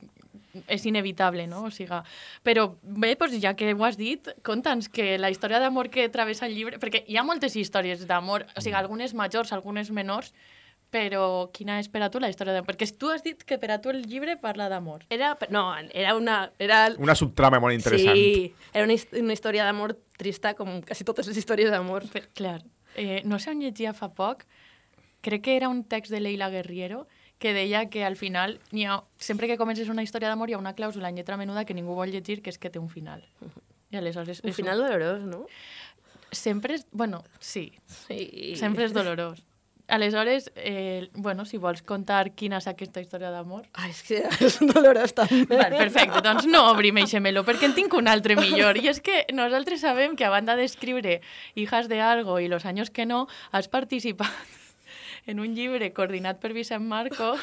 és 0.70 0.84
inevitable, 0.86 1.46
no? 1.50 1.64
O 1.68 1.70
sigui, 1.74 2.00
però 2.46 2.66
bé, 2.82 3.14
doncs 3.18 3.38
ja 3.42 3.54
que 3.58 3.72
ho 3.74 3.86
has 3.86 3.96
dit, 3.98 4.28
conta'ns 4.46 4.90
que 4.92 5.16
la 5.18 5.30
història 5.32 5.60
d'amor 5.62 5.90
que 5.90 6.08
travessa 6.12 6.46
el 6.46 6.54
llibre, 6.56 6.78
perquè 6.82 7.04
hi 7.08 7.18
ha 7.18 7.24
moltes 7.26 7.56
històries 7.58 8.04
d'amor, 8.06 8.46
o 8.54 8.62
sigui, 8.62 8.76
algunes 8.78 9.14
majors, 9.14 9.54
algunes 9.56 9.90
menors, 9.94 10.32
però 10.94 11.50
quina 11.50 11.80
és 11.82 11.88
per 11.90 12.04
a 12.06 12.10
tu 12.12 12.20
la 12.22 12.30
història 12.30 12.54
d'amor? 12.54 12.68
Perquè 12.70 12.86
tu 12.98 13.10
has 13.10 13.24
dit 13.24 13.40
que 13.42 13.58
per 13.58 13.72
a 13.74 13.80
tu 13.82 13.90
el 13.90 14.04
llibre 14.06 14.36
parla 14.38 14.68
d'amor. 14.70 15.02
Era, 15.10 15.32
no, 15.50 15.64
era 15.90 16.14
una... 16.14 16.36
Era, 16.62 16.84
Una 17.02 17.16
subtrama 17.18 17.58
molt 17.62 17.74
interessant. 17.74 18.14
Sí, 18.14 18.52
era 18.72 18.86
una, 18.86 18.94
una 19.24 19.34
història 19.34 19.66
d'amor 19.66 19.96
trista, 20.20 20.54
com 20.54 20.78
quasi 20.86 21.06
totes 21.08 21.26
les 21.30 21.40
històries 21.40 21.72
d'amor. 21.74 22.06
Clar, 22.38 22.60
eh, 22.94 23.22
no 23.26 23.40
sé 23.42 23.50
on 23.50 23.64
llegia 23.64 23.94
fa 23.96 24.12
poc, 24.14 24.46
crec 25.24 25.42
que 25.48 25.56
era 25.56 25.72
un 25.72 25.82
text 25.88 26.14
de 26.14 26.22
Leila 26.22 26.50
Guerriero, 26.52 27.08
que 27.38 27.52
deia 27.52 27.86
que 27.90 28.04
al 28.04 28.16
final, 28.16 28.58
n'hi 28.72 28.86
ha, 28.86 29.02
sempre 29.18 29.48
que 29.48 29.58
comences 29.58 29.88
una 29.92 30.02
història 30.02 30.30
d'amor 30.30 30.50
hi 30.50 30.54
ha 30.56 30.60
una 30.60 30.74
clàusula 30.74 31.10
en 31.10 31.16
lletra 31.16 31.36
menuda 31.36 31.64
que 31.64 31.74
ningú 31.74 31.94
vol 31.94 32.12
llegir, 32.12 32.40
que 32.42 32.50
és 32.50 32.58
que 32.58 32.70
té 32.70 32.78
un 32.78 32.88
final. 32.88 33.24
I 33.90 33.98
aleshores... 34.00 34.42
Un 34.44 34.54
final 34.54 34.80
dolorós, 34.80 35.24
no? 35.28 35.44
Sempre 36.32 36.74
és... 36.74 36.86
Bueno, 36.90 37.22
sí, 37.38 37.72
Sí. 37.86 38.54
sempre 38.56 38.84
és 38.88 38.94
dolorós. 38.94 39.44
Aleshores, 39.86 40.50
eh, 40.56 41.10
bueno, 41.12 41.44
si 41.44 41.58
vols 41.60 41.82
contar 41.84 42.30
quina 42.32 42.56
és 42.56 42.66
aquesta 42.70 43.02
història 43.04 43.28
d'amor... 43.30 43.66
Ai, 43.76 43.90
és 43.92 44.00
que 44.06 44.22
és 44.48 44.56
dolorós 44.64 45.12
també. 45.12 45.44
Val, 45.60 45.76
perfecte, 45.76 46.22
doncs 46.24 46.48
no 46.48 46.64
obrim 46.70 46.96
meló, 47.20 47.44
perquè 47.44 47.68
en 47.68 47.76
tinc 47.76 47.92
un 47.92 48.08
altre 48.08 48.38
millor. 48.40 48.80
I 48.80 48.88
és 48.88 49.02
que 49.04 49.26
nosaltres 49.36 49.84
sabem 49.84 50.16
que 50.16 50.24
a 50.24 50.32
banda 50.32 50.56
d'escriure 50.56 51.20
Hijas 51.54 51.88
de 51.92 52.00
algo 52.00 52.40
i 52.40 52.48
Los 52.48 52.64
años 52.64 52.90
que 52.90 53.04
no, 53.04 53.28
has 53.52 53.68
participat 53.68 54.32
en 55.26 55.40
un 55.40 55.54
llibre 55.56 55.92
coordinat 55.92 56.40
per 56.40 56.52
Vicent 56.52 56.84
Marco 56.84 57.34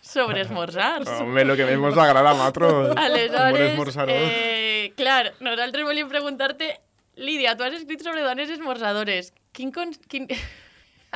sobre 0.00 0.42
esmorzars. 0.42 1.08
Home, 1.20 1.44
lo 1.44 1.56
que 1.56 1.66
més 1.66 1.78
ens 1.78 1.98
agrada 1.98 2.34
bon 2.36 2.98
Aleshores, 2.98 3.96
eh, 4.08 4.92
clar, 4.96 5.34
nosaltres 5.40 5.84
volíem 5.84 6.08
preguntar-te, 6.08 6.76
Lídia, 7.16 7.56
tu 7.56 7.64
has 7.64 7.72
escrit 7.72 8.02
sobre 8.04 8.20
dones 8.20 8.50
esmorzadores. 8.50 9.32
Quin, 9.52 9.72
con... 9.72 9.92
quin... 10.08 10.28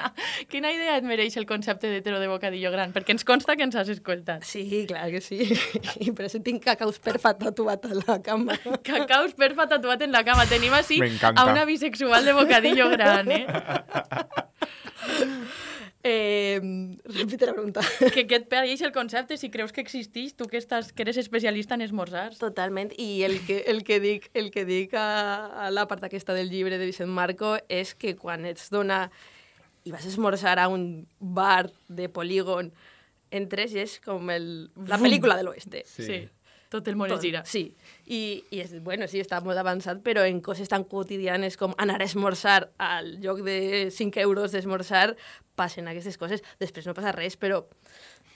Quina 0.50 0.70
idea 0.72 0.96
et 0.98 1.04
mereix 1.04 1.36
el 1.36 1.46
concepte 1.48 1.90
d'hetero 1.90 2.20
de 2.22 2.28
bocadillo 2.30 2.70
gran? 2.72 2.94
Perquè 2.94 3.14
ens 3.14 3.26
consta 3.26 3.56
que 3.58 3.66
ens 3.66 3.76
has 3.76 3.90
escoltat. 3.92 4.46
Sí, 4.48 4.64
clar 4.88 5.10
que 5.12 5.20
sí. 5.24 5.42
I 6.06 6.12
per 6.16 6.26
això 6.28 6.40
tinc 6.44 6.62
cacaus 6.64 7.00
perfa 7.02 7.34
tatuat 7.38 7.84
a 7.90 7.98
la 7.98 8.18
cama. 8.24 8.56
Cacaus 8.86 9.34
perfa 9.38 9.68
tatuat 9.70 10.06
en 10.06 10.14
la 10.14 10.24
cama. 10.26 10.46
Tenim 10.50 10.74
així 10.76 11.00
a 11.34 11.46
una 11.50 11.66
bisexual 11.68 12.24
de 12.24 12.36
bocadillo 12.38 12.88
gran? 12.94 13.30
Eh, 13.30 13.44
repite 17.24 17.48
la 17.48 17.54
pregunta. 17.56 17.84
Que 18.14 18.26
què 18.28 18.38
et 18.40 18.46
pareix 18.50 18.82
el 18.86 18.92
concepte, 18.94 19.38
si 19.40 19.50
creus 19.52 19.74
que 19.76 19.82
existeix, 19.84 20.34
tu 20.38 20.48
que, 20.50 20.60
estàs, 20.60 20.92
que 20.92 21.04
eres 21.06 21.20
especialista 21.20 21.76
en 21.78 21.84
esmorzars. 21.86 22.40
Totalment, 22.42 22.92
i 22.98 23.22
el 23.26 23.38
que, 23.46 23.62
el 23.70 23.84
que 23.86 24.00
dic, 24.02 24.30
el 24.34 24.50
que 24.54 24.64
dic 24.68 24.94
a, 24.98 25.06
a 25.66 25.70
la 25.74 25.86
part 25.90 26.08
aquesta 26.08 26.36
del 26.36 26.50
llibre 26.52 26.78
de 26.80 26.88
Vicent 26.88 27.12
Marco 27.12 27.56
és 27.68 27.94
que 27.94 28.16
quan 28.18 28.48
ets 28.48 28.70
dona 28.74 29.06
i 29.84 29.92
vas 29.92 30.04
a 30.04 30.10
esmorzar 30.10 30.58
a 30.60 30.68
un 30.68 31.06
bar 31.18 31.70
de 31.88 32.08
polígon, 32.12 32.72
entres 33.30 33.72
i 33.72 33.80
és 33.84 33.96
com 34.04 34.28
el, 34.32 34.68
la 34.90 34.98
pel·lícula 35.00 35.38
de 35.38 35.46
l'oeste. 35.46 35.84
Sí. 35.88 36.04
sí. 36.04 36.20
Tot 36.70 36.86
el 36.86 36.94
món 36.94 37.10
es 37.10 37.16
Tot, 37.16 37.24
gira. 37.24 37.40
Sí, 37.50 37.64
i, 38.06 38.44
i 38.54 38.60
és, 38.62 38.76
bueno, 38.86 39.08
sí, 39.10 39.18
està 39.18 39.40
molt 39.42 39.58
avançat, 39.58 39.98
però 40.06 40.22
en 40.22 40.38
coses 40.40 40.70
tan 40.70 40.84
quotidianes 40.86 41.56
com 41.58 41.74
anar 41.82 41.98
a 41.98 42.06
esmorzar 42.06 42.70
al 42.78 43.16
lloc 43.24 43.42
de 43.42 43.88
5 43.90 44.22
euros 44.22 44.54
d'esmorzar, 44.54 45.16
passen 45.58 45.90
aquestes 45.90 46.16
coses. 46.20 46.44
Després 46.62 46.86
no 46.86 46.94
passa 46.94 47.10
res, 47.16 47.34
però 47.36 47.64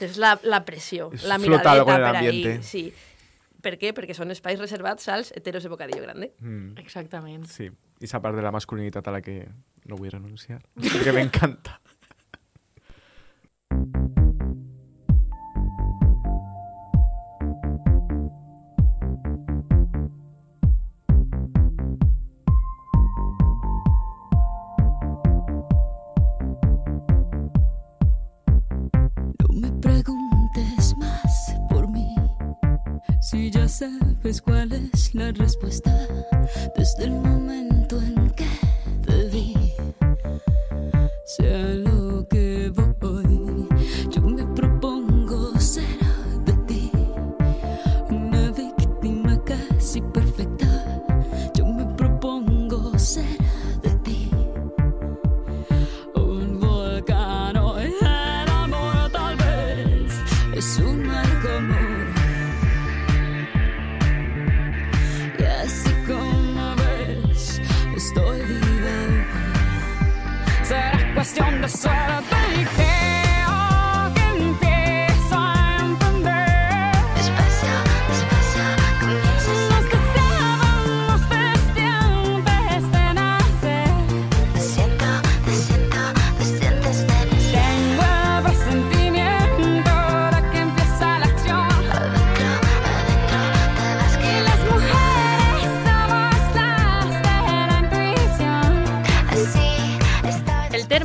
tens 0.01 0.18
la, 0.18 0.35
la 0.42 0.64
pressió, 0.66 1.12
És 1.14 1.23
la 1.31 1.38
miradeta 1.38 1.85
per 1.87 2.01
ahí. 2.03 2.27
ambiente. 2.27 2.57
Sí. 2.66 2.88
Per 3.64 3.79
què? 3.81 3.94
Perquè 3.97 4.12
són 4.18 4.35
espais 4.35 4.59
reservats 4.61 5.07
als 5.09 5.31
heteros 5.33 5.62
de 5.62 5.70
bocadillo 5.73 6.03
grande. 6.03 6.33
Mm, 6.40 6.75
Exactament. 6.83 7.47
sí, 7.49 7.70
i 7.70 8.05
esa 8.05 8.20
part 8.20 8.35
de 8.37 8.42
la 8.42 8.51
masculinitat 8.53 9.07
a 9.09 9.14
la 9.14 9.23
que 9.23 9.47
no 9.87 9.97
vull 9.97 10.11
renunciar, 10.11 10.59
perquè 10.75 11.14
m'encanta. 11.14 11.79
sabes 33.78 34.40
cuál 34.40 34.72
es 34.72 35.14
la 35.16 35.32
respuesta 35.32 36.06
desde 36.76 37.04
el 37.04 37.10
momento 37.10 38.00
en 38.00 38.30
que 38.30 38.46
te 39.04 39.24
vi. 39.30 39.74
Sea 41.26 41.93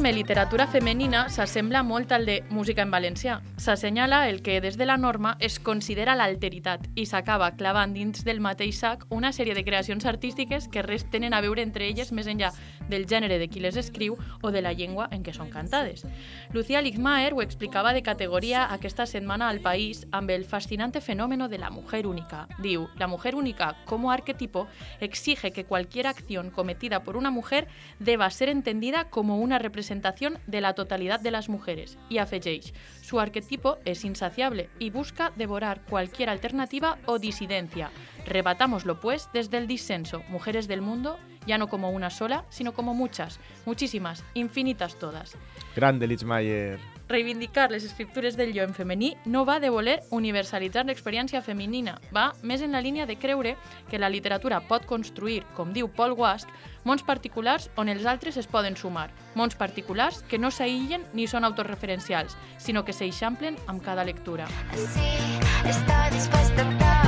terme 0.09 0.23
literatura 0.23 0.65
femenina 0.65 1.27
s'assembla 1.29 1.83
molt 1.83 2.11
al 2.11 2.25
de 2.25 2.39
música 2.49 2.81
en 2.81 2.89
valencià. 2.89 3.41
S'assenyala 3.61 4.27
el 4.29 4.41
que 4.41 4.59
des 4.61 4.75
de 4.77 4.85
la 4.87 4.97
norma 4.97 5.35
es 5.39 5.59
considera 5.59 6.15
l'alteritat 6.15 6.87
i 6.95 7.05
s'acaba 7.05 7.51
clavant 7.59 7.93
dins 7.93 8.23
del 8.25 8.39
mateix 8.41 8.79
sac 8.79 9.05
una 9.13 9.29
sèrie 9.31 9.53
de 9.53 9.63
creacions 9.63 10.07
artístiques 10.09 10.67
que 10.67 10.81
res 10.81 11.05
tenen 11.11 11.33
a 11.33 11.41
veure 11.41 11.61
entre 11.61 11.85
elles 11.85 12.11
més 12.11 12.25
enllà 12.25 12.49
del 12.89 13.05
gènere 13.05 13.37
de 13.37 13.49
qui 13.49 13.59
les 13.59 13.77
escriu 13.77 14.17
o 14.41 14.49
de 14.49 14.63
la 14.65 14.73
llengua 14.73 15.07
en 15.11 15.21
què 15.21 15.33
són 15.35 15.51
cantades. 15.53 16.07
Lucía 16.53 16.81
Ligmaer 16.81 17.35
ho 17.35 17.43
explicava 17.43 17.93
de 17.93 18.01
categoria 18.01 18.65
aquesta 18.73 19.05
setmana 19.05 19.49
al 19.49 19.59
País 19.61 20.07
amb 20.11 20.31
el 20.31 20.45
fascinante 20.45 21.01
fenómeno 21.01 21.49
de 21.49 21.59
la 21.59 21.69
mujer 21.69 22.07
única. 22.07 22.47
Diu, 22.57 22.87
la 22.97 23.07
mujer 23.07 23.35
única 23.35 23.75
como 23.85 24.11
arquetipo 24.11 24.67
exige 25.01 25.51
que 25.51 25.65
cualquier 25.65 26.07
acción 26.07 26.49
cometida 26.49 27.03
por 27.03 27.15
una 27.15 27.29
mujer 27.29 27.67
deba 27.99 28.29
ser 28.31 28.49
entendida 28.49 29.09
como 29.11 29.37
una 29.37 29.59
representación 29.59 29.98
de 30.47 30.61
la 30.61 30.73
totalidad 30.73 31.19
de 31.19 31.31
las 31.31 31.49
mujeres. 31.49 31.97
Y 32.09 32.17
afegeix, 32.17 32.73
su 33.01 33.19
arquetipo 33.19 33.77
es 33.85 34.03
insaciable 34.05 34.69
y 34.79 34.89
busca 34.89 35.31
devorar 35.35 35.81
cualquier 35.81 36.29
alternativa 36.29 36.97
o 37.05 37.19
disidencia. 37.19 37.91
Rebatámoslo 38.25 38.99
pues 38.99 39.29
desde 39.33 39.57
el 39.57 39.67
disenso, 39.67 40.23
mujeres 40.29 40.67
del 40.67 40.81
mundo, 40.81 41.17
ya 41.45 41.57
no 41.57 41.67
como 41.67 41.89
una 41.89 42.09
sola, 42.09 42.45
sino 42.49 42.73
como 42.73 42.93
muchas, 42.93 43.39
muchísimas, 43.65 44.23
infinitas 44.33 44.97
todas. 44.97 45.35
Grande, 45.75 46.07
Litzmayer. 46.07 46.79
Reivindicar 47.09 47.71
les 47.71 47.83
escriptures 47.83 48.37
del 48.37 48.53
jo 48.53 48.61
en 48.61 48.75
femení 48.75 49.17
no 49.25 49.43
va 49.43 49.59
de 49.59 49.71
voler 49.73 50.03
universalitzar 50.13 50.83
l'experiència 50.85 51.41
femenina, 51.41 51.95
va 52.13 52.35
més 52.43 52.61
en 52.61 52.77
la 52.77 52.83
línia 52.85 53.07
de 53.09 53.17
creure 53.17 53.55
que 53.89 53.97
la 53.97 54.11
literatura 54.13 54.59
pot 54.61 54.85
construir, 54.85 55.41
com 55.57 55.73
diu 55.73 55.89
Paul 55.89 56.13
Wask, 56.13 56.53
mons 56.85 57.01
particulars 57.01 57.71
on 57.81 57.89
els 57.89 58.05
altres 58.05 58.37
es 58.37 58.45
poden 58.45 58.77
sumar, 58.77 59.09
mons 59.33 59.57
particulars 59.57 60.21
que 60.29 60.37
no 60.37 60.53
s'aïllen 60.53 61.07
ni 61.17 61.25
són 61.25 61.49
autorreferencials, 61.49 62.37
sinó 62.61 62.85
que 62.85 62.93
s'eixamplen 62.93 63.57
amb 63.65 63.81
cada 63.81 64.05
lectura. 64.05 64.45
así 64.69 65.39
estoy 65.65 66.09
dispuesta 66.13 66.61
a 66.61 66.98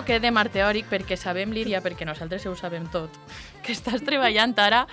Creo 0.00 0.06
que 0.06 0.12
poquet 0.14 0.22
de 0.24 0.32
mar 0.32 0.48
teòric 0.48 0.86
perquè 0.88 1.16
sabem, 1.20 1.50
Lídia, 1.52 1.82
perquè 1.84 2.06
nosaltres 2.08 2.46
ho 2.48 2.54
sabem 2.56 2.86
tot, 2.88 3.12
que 3.66 3.74
estàs 3.76 4.00
treballant 4.00 4.54
ara 4.56 4.86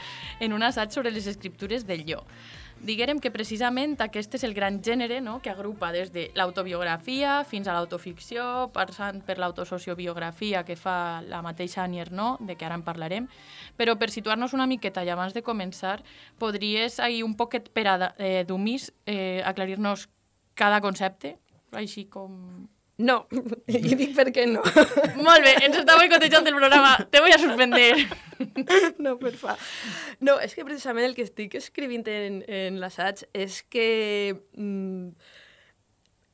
en 0.43 0.51
un 0.51 0.65
assaig 0.67 0.91
sobre 0.91 1.13
les 1.15 1.29
escriptures 1.31 1.85
del 1.87 2.03
jo. 2.03 2.25
Diguérem 2.83 3.21
que 3.23 3.31
precisament 3.31 3.95
aquest 4.03 4.35
és 4.35 4.43
el 4.43 4.51
gran 4.53 4.81
gènere 4.83 5.21
no? 5.23 5.37
que 5.39 5.49
agrupa 5.49 5.93
des 5.95 6.11
de 6.11 6.27
l'autobiografia 6.35 7.39
fins 7.47 7.71
a 7.71 7.77
l'autoficció, 7.77 8.67
passant 8.75 9.23
per 9.23 9.37
l'autosociobiografia 9.39 10.65
que 10.67 10.75
fa 10.75 11.23
la 11.23 11.39
mateixa 11.41 11.85
Annie 11.87 12.03
Ernaux, 12.03 12.43
de 12.43 12.59
que 12.59 12.67
ara 12.67 12.75
en 12.75 12.83
parlarem, 12.83 13.31
però 13.79 13.95
per 13.95 14.11
situar-nos 14.11 14.59
una 14.59 14.67
miqueta 14.67 15.07
i 15.07 15.15
abans 15.15 15.31
de 15.31 15.41
començar, 15.41 16.01
podries 16.37 16.99
ahir 16.99 17.23
un 17.23 17.39
poquet 17.39 17.71
per 17.71 17.87
a 17.87 17.99
eh, 18.17 18.43
d'umís 18.43 18.91
eh, 19.05 19.39
aclarir-nos 19.39 20.09
cada 20.53 20.83
concepte, 20.83 21.37
així 21.71 22.09
com... 22.11 22.67
No, 22.97 23.27
i 23.69 23.93
dic 23.93 24.15
per 24.17 24.31
què 24.33 24.47
no. 24.49 24.63
Molt 25.27 25.45
bé, 25.45 25.53
ens 25.67 25.77
està 25.83 25.97
boicotejant 25.99 26.47
el 26.49 26.57
programa, 26.57 26.95
te 27.11 27.21
voy 27.21 27.33
a 27.35 27.41
suspender. 27.41 27.91
no, 29.05 29.17
per 29.21 29.35
fa. 29.37 29.57
No, 30.19 30.39
és 30.41 30.55
que 30.57 30.65
precisament 30.65 31.05
el 31.05 31.13
que 31.17 31.27
estic 31.27 31.59
escrivint 31.59 32.07
en, 32.09 32.41
en 32.47 32.81
l'assaig 32.81 33.27
és 33.37 33.61
que... 33.69 33.89
Mm, 34.57 35.13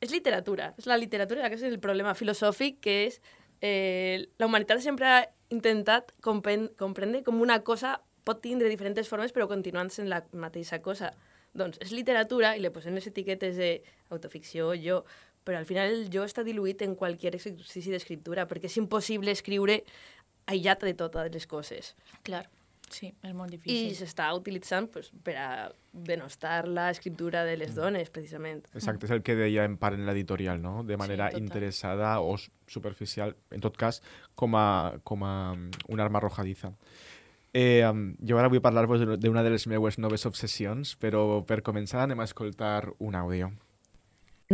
és 0.03 0.11
literatura, 0.11 0.73
és 0.79 0.87
la 0.87 0.99
literatura, 0.99 1.47
que 1.47 1.55
és 1.55 1.63
el 1.67 1.79
problema 1.83 2.15
filosòfic, 2.15 2.81
que 2.83 2.95
és 3.05 3.21
eh, 3.63 4.25
la 4.39 4.49
humanitat 4.49 4.81
sempre 4.83 5.07
ha 5.07 5.21
intentat 5.53 6.11
compren 6.23 6.67
comprendre 6.79 7.23
com 7.23 7.39
una 7.39 7.61
cosa 7.63 7.97
pot 8.27 8.41
tindre 8.43 8.71
diferents 8.71 9.07
formes 9.07 9.31
però 9.35 9.47
continuant 9.51 9.91
sent 9.91 10.09
la 10.11 10.23
mateixa 10.31 10.81
cosa. 10.83 11.11
Doncs 11.53 11.77
és 11.85 11.91
literatura 11.93 12.55
i 12.57 12.63
li 12.63 12.71
posem 12.73 12.95
les 12.97 13.07
etiquetes 13.07 13.59
d'autoficció, 13.59 14.71
jo, 14.79 15.03
però 15.43 15.59
al 15.59 15.67
final 15.69 16.07
jo 16.13 16.25
està 16.25 16.43
diluït 16.43 16.81
en 16.85 16.95
qualsevol 16.99 17.39
exercici 17.39 17.93
d'escriptura 17.93 18.47
perquè 18.49 18.69
és 18.71 18.79
impossible 18.81 19.31
escriure 19.31 19.81
aïllat 20.47 20.83
de 20.83 20.93
totes 20.99 21.31
les 21.31 21.47
coses. 21.47 21.93
Clar, 22.27 22.43
sí, 22.89 23.13
és 23.23 23.33
molt 23.35 23.53
I 23.53 23.57
difícil. 23.57 23.93
s'està 23.97 24.29
utilitzant 24.35 24.89
pues, 24.91 25.11
per 25.23 25.35
a 25.39 25.49
denostar 25.93 26.63
l'escriptura 26.67 27.43
de 27.47 27.55
les 27.57 27.75
dones, 27.75 28.09
precisament. 28.13 28.63
Exacte, 28.73 29.07
és 29.07 29.15
el 29.15 29.23
que 29.23 29.37
deia 29.39 29.65
en 29.67 29.77
part 29.81 29.99
en 29.99 30.07
l'editorial, 30.09 30.61
no? 30.61 30.81
De 30.83 30.97
manera 30.97 31.29
total. 31.29 31.43
interessada 31.43 32.13
o 32.21 32.35
superficial, 32.67 33.35
en 33.51 33.63
tot 33.63 33.77
cas, 33.77 34.01
com 34.35 34.57
a, 34.59 34.99
com 35.03 35.25
a 35.27 35.53
mm, 35.55 35.89
una 35.93 36.07
arma 36.07 36.19
arrojadiza. 36.19 36.73
Eh, 37.53 37.85
um, 37.85 38.15
jo 38.25 38.39
ara 38.41 38.49
vull 38.49 38.63
parlar-vos 38.65 39.03
d'una 39.21 39.43
de 39.45 39.51
les 39.53 39.67
meues 39.69 39.99
noves 40.01 40.25
obsessions, 40.25 40.95
però 40.97 41.43
per 41.45 41.61
començar 41.61 42.01
anem 42.01 42.23
a 42.23 42.25
escoltar 42.25 42.89
un 42.97 43.13
àudio. 43.13 43.51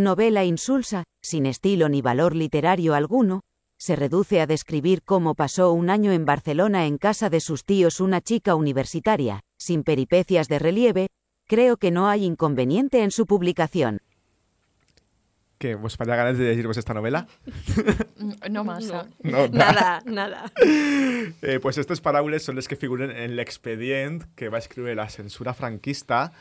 Novela 0.03 0.45
insulsa, 0.45 1.03
sin 1.21 1.45
estilo 1.45 1.89
ni 1.89 2.01
valor 2.01 2.35
literario 2.35 2.95
alguno, 2.95 3.41
se 3.77 3.95
reduce 3.95 4.39
a 4.39 4.47
describir 4.47 5.03
cómo 5.03 5.35
pasó 5.35 5.71
un 5.71 5.89
año 5.89 6.11
en 6.11 6.25
Barcelona 6.25 6.85
en 6.85 6.97
casa 6.97 7.29
de 7.29 7.39
sus 7.39 7.65
tíos 7.65 7.99
una 7.99 8.21
chica 8.21 8.55
universitaria, 8.55 9.41
sin 9.57 9.83
peripecias 9.83 10.47
de 10.47 10.59
relieve, 10.59 11.07
creo 11.47 11.77
que 11.77 11.91
no 11.91 12.07
hay 12.07 12.25
inconveniente 12.25 13.03
en 13.03 13.11
su 13.11 13.25
publicación. 13.25 13.99
Què, 15.59 15.75
vos 15.75 15.97
falla 15.99 16.15
ganes 16.15 16.37
de 16.39 16.45
llegir-vos 16.45 16.77
esta 16.77 16.93
novela? 16.93 17.27
No 18.49 18.63
massa. 18.63 19.07
No, 19.23 19.47
Nada, 19.47 20.01
nada. 20.05 20.51
Eh, 21.41 21.59
pues 21.59 21.77
estas 21.77 21.99
paraules 21.99 22.45
són 22.47 22.55
les 22.55 22.67
que 22.67 22.77
figuren 22.79 23.11
en 23.11 23.35
l'expedient 23.35 24.23
que 24.39 24.47
va 24.51 24.59
escriure 24.59 24.95
la 24.95 25.09
censura 25.11 25.53
franquista 25.53 26.31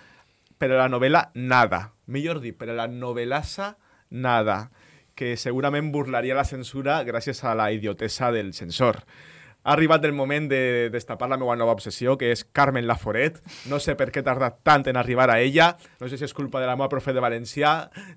per 0.58 0.72
a 0.72 0.82
la 0.82 0.88
novel·la 0.90 1.30
Nada. 1.34 1.92
Millor 2.10 2.42
dit, 2.42 2.56
per 2.58 2.70
a 2.72 2.76
la 2.76 2.88
novel·lassa 2.90 3.76
Nada, 4.10 4.68
que 5.18 5.36
segurament 5.36 5.90
burlaria 5.94 6.36
la 6.38 6.46
censura 6.46 7.00
gràcies 7.06 7.42
a 7.44 7.54
la 7.58 7.70
idiotesa 7.74 8.32
del 8.34 8.52
censor. 8.54 9.02
Ha 9.68 9.74
arribat 9.74 10.04
el 10.08 10.14
moment 10.16 10.46
de 10.48 10.88
destapar 10.88 11.26
la 11.28 11.36
meva 11.36 11.52
nova 11.52 11.74
obsessió, 11.76 12.14
que 12.16 12.30
és 12.32 12.40
Carmen 12.56 12.86
Laforet. 12.88 13.36
No 13.68 13.76
sé 13.84 13.92
per 14.00 14.06
què 14.08 14.22
he 14.22 14.24
tardat 14.24 14.62
tant 14.64 14.86
en 14.88 14.96
arribar 14.96 15.26
a 15.28 15.36
ella. 15.44 15.66
No 16.00 16.08
sé 16.08 16.16
si 16.16 16.24
és 16.24 16.32
culpa 16.32 16.62
de 16.62 16.70
la 16.70 16.72
meva 16.78 16.88
profe 16.88 17.12
de 17.12 17.20
valencià, 17.20 17.74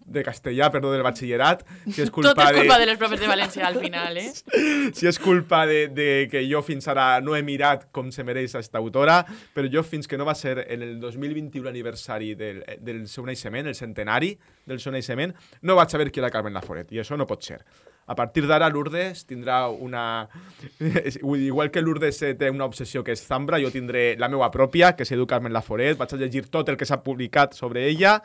de 0.08 0.24
castellà, 0.24 0.70
perdó, 0.72 0.94
del 0.96 1.04
batxillerat, 1.04 1.66
si 1.90 2.06
és 2.06 2.14
culpa 2.14 2.32
Tot 2.32 2.42
és 2.46 2.62
culpa 2.62 2.80
de... 2.80 2.86
de 2.86 2.90
les 2.94 3.02
profes 3.04 3.20
de 3.20 3.28
València 3.28 3.68
al 3.68 3.82
final, 3.84 4.22
eh? 4.24 4.32
si 4.98 5.12
és 5.12 5.20
culpa 5.20 5.66
de, 5.68 5.82
de 5.92 6.10
que 6.32 6.46
jo 6.48 6.64
fins 6.64 6.88
ara 6.88 7.10
no 7.20 7.36
he 7.36 7.44
mirat 7.44 7.90
com 7.92 8.16
se 8.16 8.24
mereix 8.24 8.56
aquesta 8.56 8.80
autora, 8.80 9.20
però 9.52 9.68
jo 9.76 9.84
fins 9.84 10.08
que 10.08 10.16
no 10.16 10.32
va 10.32 10.40
ser 10.40 10.56
en 10.70 10.88
el 10.88 11.00
2021 11.04 11.68
aniversari 11.68 12.32
del, 12.40 12.64
del 12.80 13.04
seu 13.12 13.28
naixement, 13.28 13.68
el 13.68 13.76
centenari 13.76 14.38
del 14.72 14.80
seu 14.80 14.96
naixement, 14.96 15.36
no 15.68 15.76
vaig 15.76 15.92
saber 15.92 16.14
qui 16.16 16.24
era 16.24 16.32
Carmen 16.32 16.56
Laforet, 16.56 16.96
i 16.96 17.04
això 17.04 17.20
no 17.20 17.28
pot 17.28 17.44
ser. 17.44 17.66
A 18.08 18.16
partir 18.16 18.46
d'ara, 18.48 18.70
Lourdes 18.70 19.26
tindrà 19.30 19.68
una... 19.70 20.28
Igual 21.22 21.72
que 21.72 21.84
Lourdes 21.84 22.22
eh, 22.24 22.34
té 22.36 22.50
una 22.52 22.66
obsessió 22.66 23.06
que 23.06 23.16
és 23.16 23.22
Zambra, 23.28 23.62
jo 23.62 23.72
tindré 23.72 24.16
la 24.20 24.30
meva 24.32 24.50
pròpia, 24.52 24.96
que 24.98 25.06
es 25.08 25.14
diu 25.14 25.28
Carmen 25.30 25.54
Laforet, 25.54 26.00
vaig 26.00 26.16
a 26.18 26.20
llegir 26.20 26.48
tot 26.52 26.70
el 26.70 26.80
que 26.80 26.88
s'ha 26.90 27.02
publicat 27.06 27.56
sobre 27.56 27.86
ella, 27.88 28.20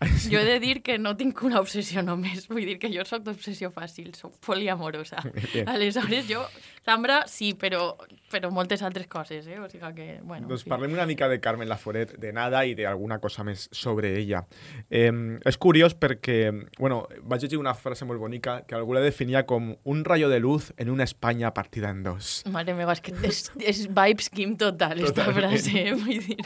Jo 0.30 0.38
he 0.38 0.44
de 0.44 0.60
dir 0.60 0.82
que 0.82 0.98
no 0.98 1.14
tinc 1.16 1.40
una 1.46 1.60
obsessió 1.62 2.02
només, 2.04 2.48
vull 2.50 2.66
dir 2.66 2.78
que 2.82 2.90
jo 2.92 3.04
sóc 3.08 3.24
d'obsessió 3.26 3.70
fàcil, 3.74 4.12
sóc 4.18 4.34
poliamorosa. 4.44 5.22
Bien. 5.52 5.68
Aleshores, 5.70 6.26
jo, 6.30 6.42
Zambra, 6.84 7.22
sí, 7.30 7.54
però, 7.56 7.94
però 8.28 8.50
moltes 8.52 8.82
altres 8.84 9.06
coses, 9.08 9.46
eh? 9.48 9.56
O 9.56 9.68
sigui 9.72 9.92
que, 9.96 10.08
bueno... 10.22 10.44
en 10.44 10.50
Doncs 10.50 10.66
fi. 10.66 10.70
parlem 10.72 10.92
una 10.92 11.06
mica 11.08 11.30
de 11.32 11.38
Carmen 11.40 11.68
Laforet, 11.70 12.12
de 12.20 12.32
nada 12.36 12.60
i 12.68 12.74
d'alguna 12.76 13.18
cosa 13.22 13.44
més 13.46 13.70
sobre 13.72 14.12
ella. 14.18 14.42
Eh, 14.90 15.08
és 15.48 15.56
curiós 15.56 15.96
perquè, 15.96 16.38
bueno, 16.78 17.04
vaig 17.24 17.46
llegir 17.46 17.60
una 17.60 17.72
frase 17.78 18.04
molt 18.04 18.20
bonica 18.20 18.58
que 18.68 18.76
algú 18.76 18.92
la 18.92 19.04
definia 19.04 19.46
com 19.48 19.72
un 19.82 20.04
rayo 20.04 20.28
de 20.28 20.42
luz 20.44 20.74
en 20.76 20.92
una 20.92 21.08
Espanya 21.08 21.54
partida 21.56 21.88
en 21.88 22.02
dos. 22.04 22.42
Mare 22.52 22.76
meva, 22.76 22.92
és 22.92 23.00
que 23.00 23.16
és, 23.24 23.46
és 23.64 23.86
vibes 23.88 24.28
Kim 24.34 24.58
total, 24.60 25.00
esta 25.00 25.30
frase, 25.32 25.88
eh? 25.88 25.96
vull 25.96 26.20
dir... 26.20 26.42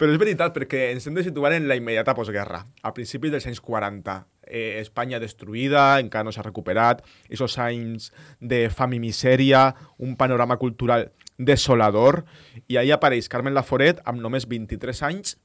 Però 0.00 0.08
és 0.08 0.16
veritat, 0.16 0.54
perquè 0.54 0.94
ens 0.94 1.04
hem 1.06 1.16
de 1.16 1.26
situar 1.26 1.52
en 1.52 1.68
la 1.68 1.76
immediata 1.76 2.14
postguerra, 2.16 2.62
a 2.80 2.92
principis 2.96 3.34
dels 3.34 3.44
anys 3.50 3.60
40. 3.60 4.16
Eh, 4.46 4.78
Espanya 4.80 5.20
destruïda, 5.22 5.98
encara 6.00 6.24
no 6.24 6.32
s'ha 6.32 6.44
recuperat, 6.46 7.02
esos 7.28 7.58
anys 7.58 8.12
de 8.40 8.66
fam 8.70 8.94
i 8.94 9.00
misèria, 9.02 9.74
un 9.98 10.16
panorama 10.16 10.56
cultural 10.62 11.10
desolador, 11.36 12.24
i 12.66 12.78
ahí 12.80 12.92
apareix 12.94 13.28
Carmen 13.28 13.54
Laforet 13.54 14.00
amb 14.06 14.22
només 14.22 14.48
23 14.48 15.02
anys 15.10 15.36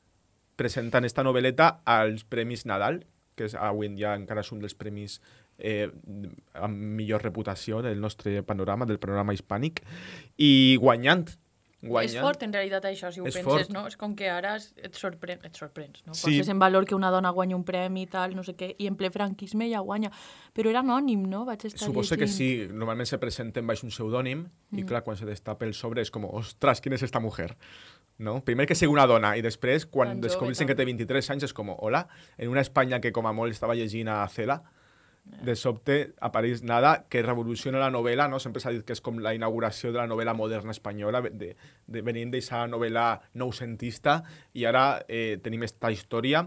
presentant 0.62 1.08
esta 1.08 1.26
novel·leta 1.26 1.82
als 1.90 2.24
Premis 2.30 2.68
Nadal, 2.70 3.02
que 3.36 3.48
és, 3.48 3.56
avui 3.58 3.90
en 3.90 3.96
dia 3.98 4.14
encara 4.18 4.44
és 4.44 4.52
un 4.54 4.62
dels 4.62 4.76
premis 4.78 5.18
eh, 5.58 5.88
amb 6.54 6.98
millor 7.00 7.24
reputació 7.26 7.82
del 7.86 8.02
nostre 8.04 8.42
panorama, 8.46 8.86
del 8.86 9.00
panorama 9.02 9.34
hispànic, 9.34 9.82
i 10.38 10.78
guanyant. 10.82 11.30
Guanyant. 11.82 12.16
És 12.16 12.22
fort, 12.22 12.44
en 12.44 12.54
realitat, 12.54 12.86
això, 12.86 13.12
si 13.12 13.20
ho 13.22 13.26
És 13.26 13.34
penses, 13.36 13.52
fort. 13.68 13.70
no? 13.72 13.88
És 13.88 13.98
com 13.98 14.16
que 14.16 14.30
ara 14.30 14.56
et, 14.58 14.94
sorprèn, 14.96 15.40
et 15.44 15.56
sorprens, 15.56 16.04
no? 16.06 16.14
Sí. 16.14 16.38
Poses 16.38 16.50
en 16.50 16.60
valor 16.60 16.86
que 16.86 16.96
una 16.96 17.10
dona 17.10 17.30
guanya 17.32 17.56
un 17.56 17.64
premi 17.64 18.04
i 18.04 18.08
tal, 18.08 18.36
no 18.36 18.44
sé 18.44 18.56
què, 18.56 18.76
i 18.78 18.88
en 18.88 18.96
ple 18.96 19.10
franquisme 19.12 19.70
ja 19.72 19.80
guanya. 19.80 20.12
Però 20.54 20.70
era 20.70 20.80
anònim, 20.82 21.24
no? 21.30 21.44
Vaig 21.46 21.66
estar 21.66 21.88
Suposo 21.88 22.16
que 22.16 22.26
llegint. 22.28 22.38
sí, 22.70 22.74
normalment 22.74 23.08
se 23.08 23.18
presenten 23.18 23.66
baix 23.68 23.84
un 23.84 23.90
pseudònim 23.90 24.48
Mm. 24.72 24.80
i 24.80 24.84
clar, 24.86 25.04
quan 25.04 25.18
se 25.18 25.26
destapa 25.26 25.66
el 25.66 25.74
sobre 25.74 26.02
és 26.02 26.12
com, 26.12 26.26
ostres, 26.26 26.82
¿quién 26.82 26.94
es 26.94 27.02
esta 27.04 27.20
mujer? 27.20 27.58
No? 28.18 28.44
Primer 28.44 28.68
que 28.68 28.76
sigui 28.76 28.92
una 28.94 29.08
dona 29.08 29.36
i 29.36 29.42
després, 29.42 29.86
quan 29.88 30.22
tan- 30.22 30.68
que 30.68 30.76
té 30.76 30.86
23 30.86 31.30
anys, 31.32 31.44
és 31.44 31.54
com, 31.54 31.70
hola, 31.76 32.08
en 32.38 32.50
una 32.50 32.62
Espanya 32.62 33.00
que 33.02 33.12
com 33.12 33.26
a 33.26 33.32
molt 33.34 33.52
estava 33.52 33.74
llegint 33.74 34.08
a 34.10 34.28
Cela, 34.28 34.62
de 35.24 35.56
sobte 35.56 36.14
apareix 36.22 36.62
nada 36.64 37.06
que 37.10 37.22
revoluciona 37.24 37.80
la 37.82 37.92
novel·la, 37.94 38.28
no? 38.30 38.40
sempre 38.42 38.62
s'ha 38.62 38.74
dit 38.74 38.84
que 38.86 38.96
és 38.96 39.02
com 39.02 39.20
la 39.22 39.34
inauguració 39.38 39.92
de 39.92 40.02
la 40.02 40.08
novel·la 40.10 40.34
moderna 40.38 40.74
espanyola, 40.76 41.22
de, 41.30 41.54
de, 41.88 42.02
venint 42.02 42.34
d'aquesta 42.34 42.66
novel·la 42.70 43.06
noucentista, 43.40 44.20
i 44.54 44.66
ara 44.70 45.04
eh, 45.08 45.38
tenim 45.44 45.64
esta 45.68 45.92
història, 45.94 46.44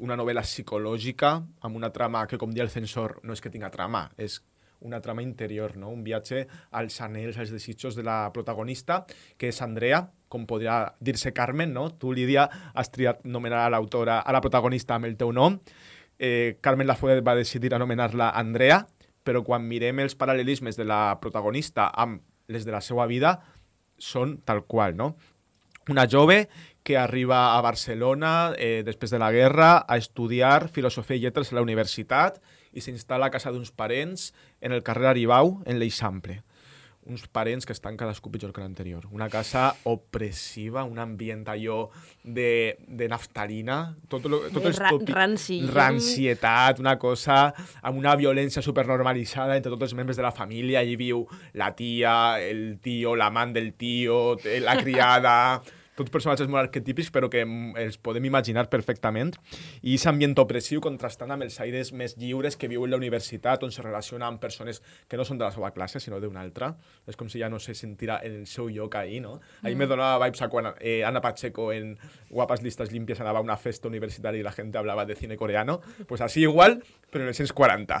una 0.00 0.16
novel·la 0.20 0.44
psicològica, 0.44 1.36
amb 1.64 1.80
una 1.80 1.92
trama 1.92 2.26
que, 2.26 2.40
com 2.40 2.52
dia 2.52 2.66
el 2.66 2.72
censor, 2.72 3.20
no 3.22 3.36
és 3.36 3.44
que 3.44 3.52
tinga 3.52 3.72
trama, 3.72 4.08
és 4.16 4.40
una 4.84 5.00
trama 5.00 5.22
interior, 5.22 5.76
no? 5.80 5.88
un 5.88 6.04
viatge 6.04 6.44
als 6.76 7.00
anells, 7.00 7.38
als 7.40 7.52
desitjos 7.54 7.96
de 7.96 8.04
la 8.04 8.28
protagonista, 8.34 9.04
que 9.40 9.48
és 9.48 9.62
Andrea, 9.64 10.04
com 10.28 10.44
podria 10.50 10.94
dir-se 11.00 11.32
Carmen, 11.32 11.72
no? 11.72 11.88
Tu, 11.94 12.12
Lídia, 12.12 12.48
has 12.74 12.90
triat 12.92 13.22
nomenar 13.24 13.64
a 13.64 13.72
l'autora, 13.72 14.18
a 14.20 14.34
la 14.34 14.42
protagonista 14.44 14.98
amb 14.98 15.08
el 15.08 15.16
teu 15.20 15.32
nom. 15.32 15.60
Eh, 16.18 16.58
Carmen 16.60 16.86
Laforet 16.86 17.24
va 17.26 17.36
decidir 17.38 17.74
anomenar-la 17.74 18.30
Andrea, 18.38 18.84
però 19.24 19.42
quan 19.44 19.64
mirem 19.66 20.02
els 20.04 20.16
paral·lelismes 20.18 20.76
de 20.76 20.86
la 20.86 21.18
protagonista 21.20 21.88
amb 21.90 22.22
les 22.48 22.66
de 22.66 22.74
la 22.74 22.82
seva 22.84 23.06
vida, 23.10 23.38
són 23.98 24.38
tal 24.44 24.64
qual, 24.68 24.96
no? 24.96 25.14
Una 25.88 26.06
jove 26.08 26.48
que 26.84 26.96
arriba 26.96 27.56
a 27.56 27.60
Barcelona 27.64 28.52
eh, 28.56 28.82
després 28.84 29.10
de 29.12 29.20
la 29.20 29.30
guerra 29.32 29.84
a 29.88 29.96
estudiar 30.00 30.68
filosofia 30.68 31.16
i 31.16 31.24
lletres 31.24 31.52
a 31.52 31.58
la 31.58 31.64
universitat 31.64 32.40
i 32.72 32.84
s'instal·la 32.84 33.28
a 33.28 33.32
casa 33.32 33.52
d'uns 33.52 33.72
parents 33.72 34.32
en 34.60 34.72
el 34.72 34.82
carrer 34.84 35.12
Aribau, 35.12 35.60
en 35.64 35.80
l'Eixample. 35.80 36.42
Uns 37.06 37.26
parents 37.28 37.66
que 37.68 37.74
estan 37.76 37.98
cadascú 38.00 38.30
pitjor 38.32 38.52
que 38.52 38.62
l'anterior. 38.62 39.04
Una 39.12 39.28
casa 39.28 39.74
opressiva, 39.84 40.84
un 40.88 40.98
ambient 40.98 41.44
allò 41.52 41.90
de, 42.22 42.78
de 42.88 43.08
naftalina, 43.12 43.96
tot, 44.08 44.24
lo, 44.30 44.40
tot 44.48 44.64
els 44.70 44.80
ra- 44.80 44.90
ranci. 45.12 45.60
Rancietat, 45.68 46.80
una 46.80 46.96
cosa 46.98 47.52
amb 47.82 47.98
una 48.00 48.16
violència 48.16 48.62
supernormalitzada 48.64 49.56
entre 49.56 49.72
tots 49.74 49.90
els 49.90 49.94
membres 49.94 50.16
de 50.16 50.24
la 50.24 50.32
família. 50.32 50.80
Allí 50.80 50.96
viu 50.96 51.26
la 51.52 51.74
tia, 51.76 52.40
el 52.40 52.78
tio, 52.80 53.14
l'amant 53.16 53.52
del 53.54 53.74
tio, 53.74 54.36
la 54.64 54.76
criada... 54.84 55.38
tots 55.98 56.10
personatges 56.10 56.48
molt 56.50 56.66
arquetípics, 56.66 57.10
però 57.14 57.28
que 57.30 57.44
mm, 57.44 57.76
els 57.84 57.98
podem 58.02 58.26
imaginar 58.28 58.66
perfectament. 58.72 59.34
I 59.82 59.94
aquest 59.94 60.10
ambient 60.10 60.36
opressiu 60.42 60.82
contrastant 60.84 61.30
amb 61.34 61.46
els 61.46 61.58
aires 61.62 61.92
més 61.96 62.16
lliures 62.20 62.58
que 62.58 62.68
viu 62.70 62.84
en 62.84 62.94
la 62.94 63.00
universitat, 63.00 63.62
on 63.62 63.72
se 63.74 63.82
relaciona 63.84 64.28
amb 64.28 64.42
persones 64.42 64.82
que 65.08 65.18
no 65.20 65.26
són 65.26 65.38
de 65.40 65.46
la 65.46 65.52
seva 65.54 65.70
classe, 65.76 66.02
sinó 66.02 66.20
d'una 66.20 66.42
altra. 66.42 66.72
És 67.06 67.18
com 67.20 67.30
si 67.30 67.40
ja 67.42 67.50
no 67.52 67.60
se 67.62 67.74
sentira 67.78 68.20
en 68.24 68.40
el 68.40 68.46
seu 68.50 68.68
lloc 68.68 68.96
ahí, 69.00 69.20
no? 69.20 69.38
Ahí 69.62 69.74
me 69.74 69.86
donava 69.86 70.24
vibes 70.24 70.42
a 70.42 70.50
quan 70.52 70.72
eh, 70.80 71.02
Ana 71.04 71.20
Pacheco 71.20 71.70
en 71.72 71.96
Guapas 72.30 72.62
Listas 72.62 72.92
Limpias 72.92 73.20
anava 73.20 73.38
a 73.38 73.46
una 73.46 73.56
festa 73.56 73.88
universitaria 73.88 74.40
i 74.40 74.46
la 74.46 74.52
gent 74.52 74.74
hablava 74.76 75.06
de 75.06 75.14
cine 75.14 75.36
coreano. 75.36 75.80
Pues 76.08 76.20
así 76.20 76.42
igual, 76.42 76.82
però 77.14 77.22
en 77.24 77.30
els 77.30 77.40
anys 77.44 77.54
40. 77.54 78.00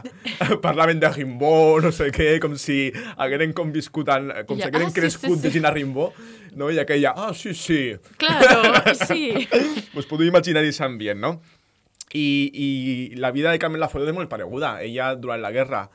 Parlaven 0.64 0.98
de 1.02 1.10
Rimbaud, 1.14 1.86
no 1.86 1.92
sé 1.94 2.10
què, 2.14 2.32
com 2.42 2.56
si 2.58 2.88
hagueren 3.14 3.54
conviscut, 3.56 4.10
en, 4.10 4.32
com 4.48 4.58
Ja, 4.58 4.66
si 4.66 4.70
hagueren 4.72 4.90
ah, 4.90 4.94
sí, 4.94 4.98
crescut 5.00 5.36
sí, 5.36 5.40
sí. 5.40 5.46
llegint 5.48 5.68
a 5.70 5.74
Rimbaud, 5.74 6.22
no? 6.58 6.70
I 6.74 6.80
aquella, 6.82 7.14
ah, 7.16 7.30
sí, 7.38 7.54
sí, 7.54 7.82
Claro, 8.18 8.82
sí. 9.06 9.46
pues 9.94 10.10
podeu 10.10 10.26
imaginar 10.26 10.64
aquest 10.64 10.82
ambient, 10.82 11.22
no? 11.22 11.36
I, 12.14 12.26
I 12.54 13.16
la 13.18 13.32
vida 13.34 13.50
de 13.50 13.58
Carmen 13.58 13.80
Laforet 13.82 14.06
és 14.10 14.14
molt 14.14 14.30
pareguda. 14.30 14.76
Ella, 14.86 15.14
durant 15.18 15.40
la 15.42 15.50
guerra, 15.54 15.88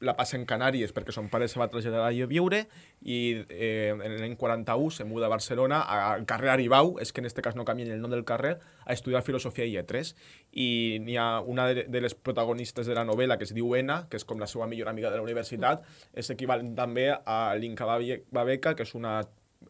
la 0.00 0.16
passa 0.16 0.36
en 0.36 0.44
Canàries 0.48 0.92
perquè 0.94 1.14
son 1.14 1.30
pare 1.32 1.48
se 1.48 1.58
va 1.60 1.68
traslladar 1.72 2.06
a 2.06 2.26
viure 2.28 2.64
i 3.00 3.18
eh, 3.48 3.94
en 3.94 4.16
l'any 4.20 4.36
41 4.36 4.90
se 4.90 5.06
muda 5.08 5.26
a 5.26 5.32
Barcelona 5.32 5.80
al 5.82 6.26
carrer 6.26 6.50
Aribau, 6.52 6.96
és 7.00 7.12
que 7.12 7.20
en 7.20 7.26
este 7.26 7.42
cas 7.42 7.56
no 7.56 7.64
canvien 7.64 7.90
el 7.92 8.02
nom 8.02 8.10
del 8.10 8.24
carrer, 8.24 8.58
a 8.84 8.92
estudiar 8.92 9.22
filosofia 9.22 9.64
i 9.64 9.72
lletres. 9.72 10.14
I 10.52 10.98
n'hi 11.04 11.16
ha 11.16 11.40
una 11.40 11.68
de, 11.72 12.00
les 12.00 12.14
protagonistes 12.14 12.86
de 12.86 12.94
la 12.94 13.06
novel·la 13.08 13.38
que 13.38 13.48
es 13.48 13.54
diu 13.56 13.74
Ena, 13.76 14.04
que 14.10 14.20
és 14.20 14.24
com 14.24 14.40
la 14.42 14.50
seva 14.50 14.66
millor 14.66 14.90
amiga 14.92 15.10
de 15.10 15.16
la 15.16 15.24
universitat, 15.24 15.84
és 16.14 16.30
equivalent 16.30 16.74
també 16.76 17.10
a 17.14 17.40
l'Inca 17.56 17.88
Babe- 17.88 18.24
Babeca, 18.30 18.74
que 18.76 18.86
és 18.86 18.94
una 18.94 19.20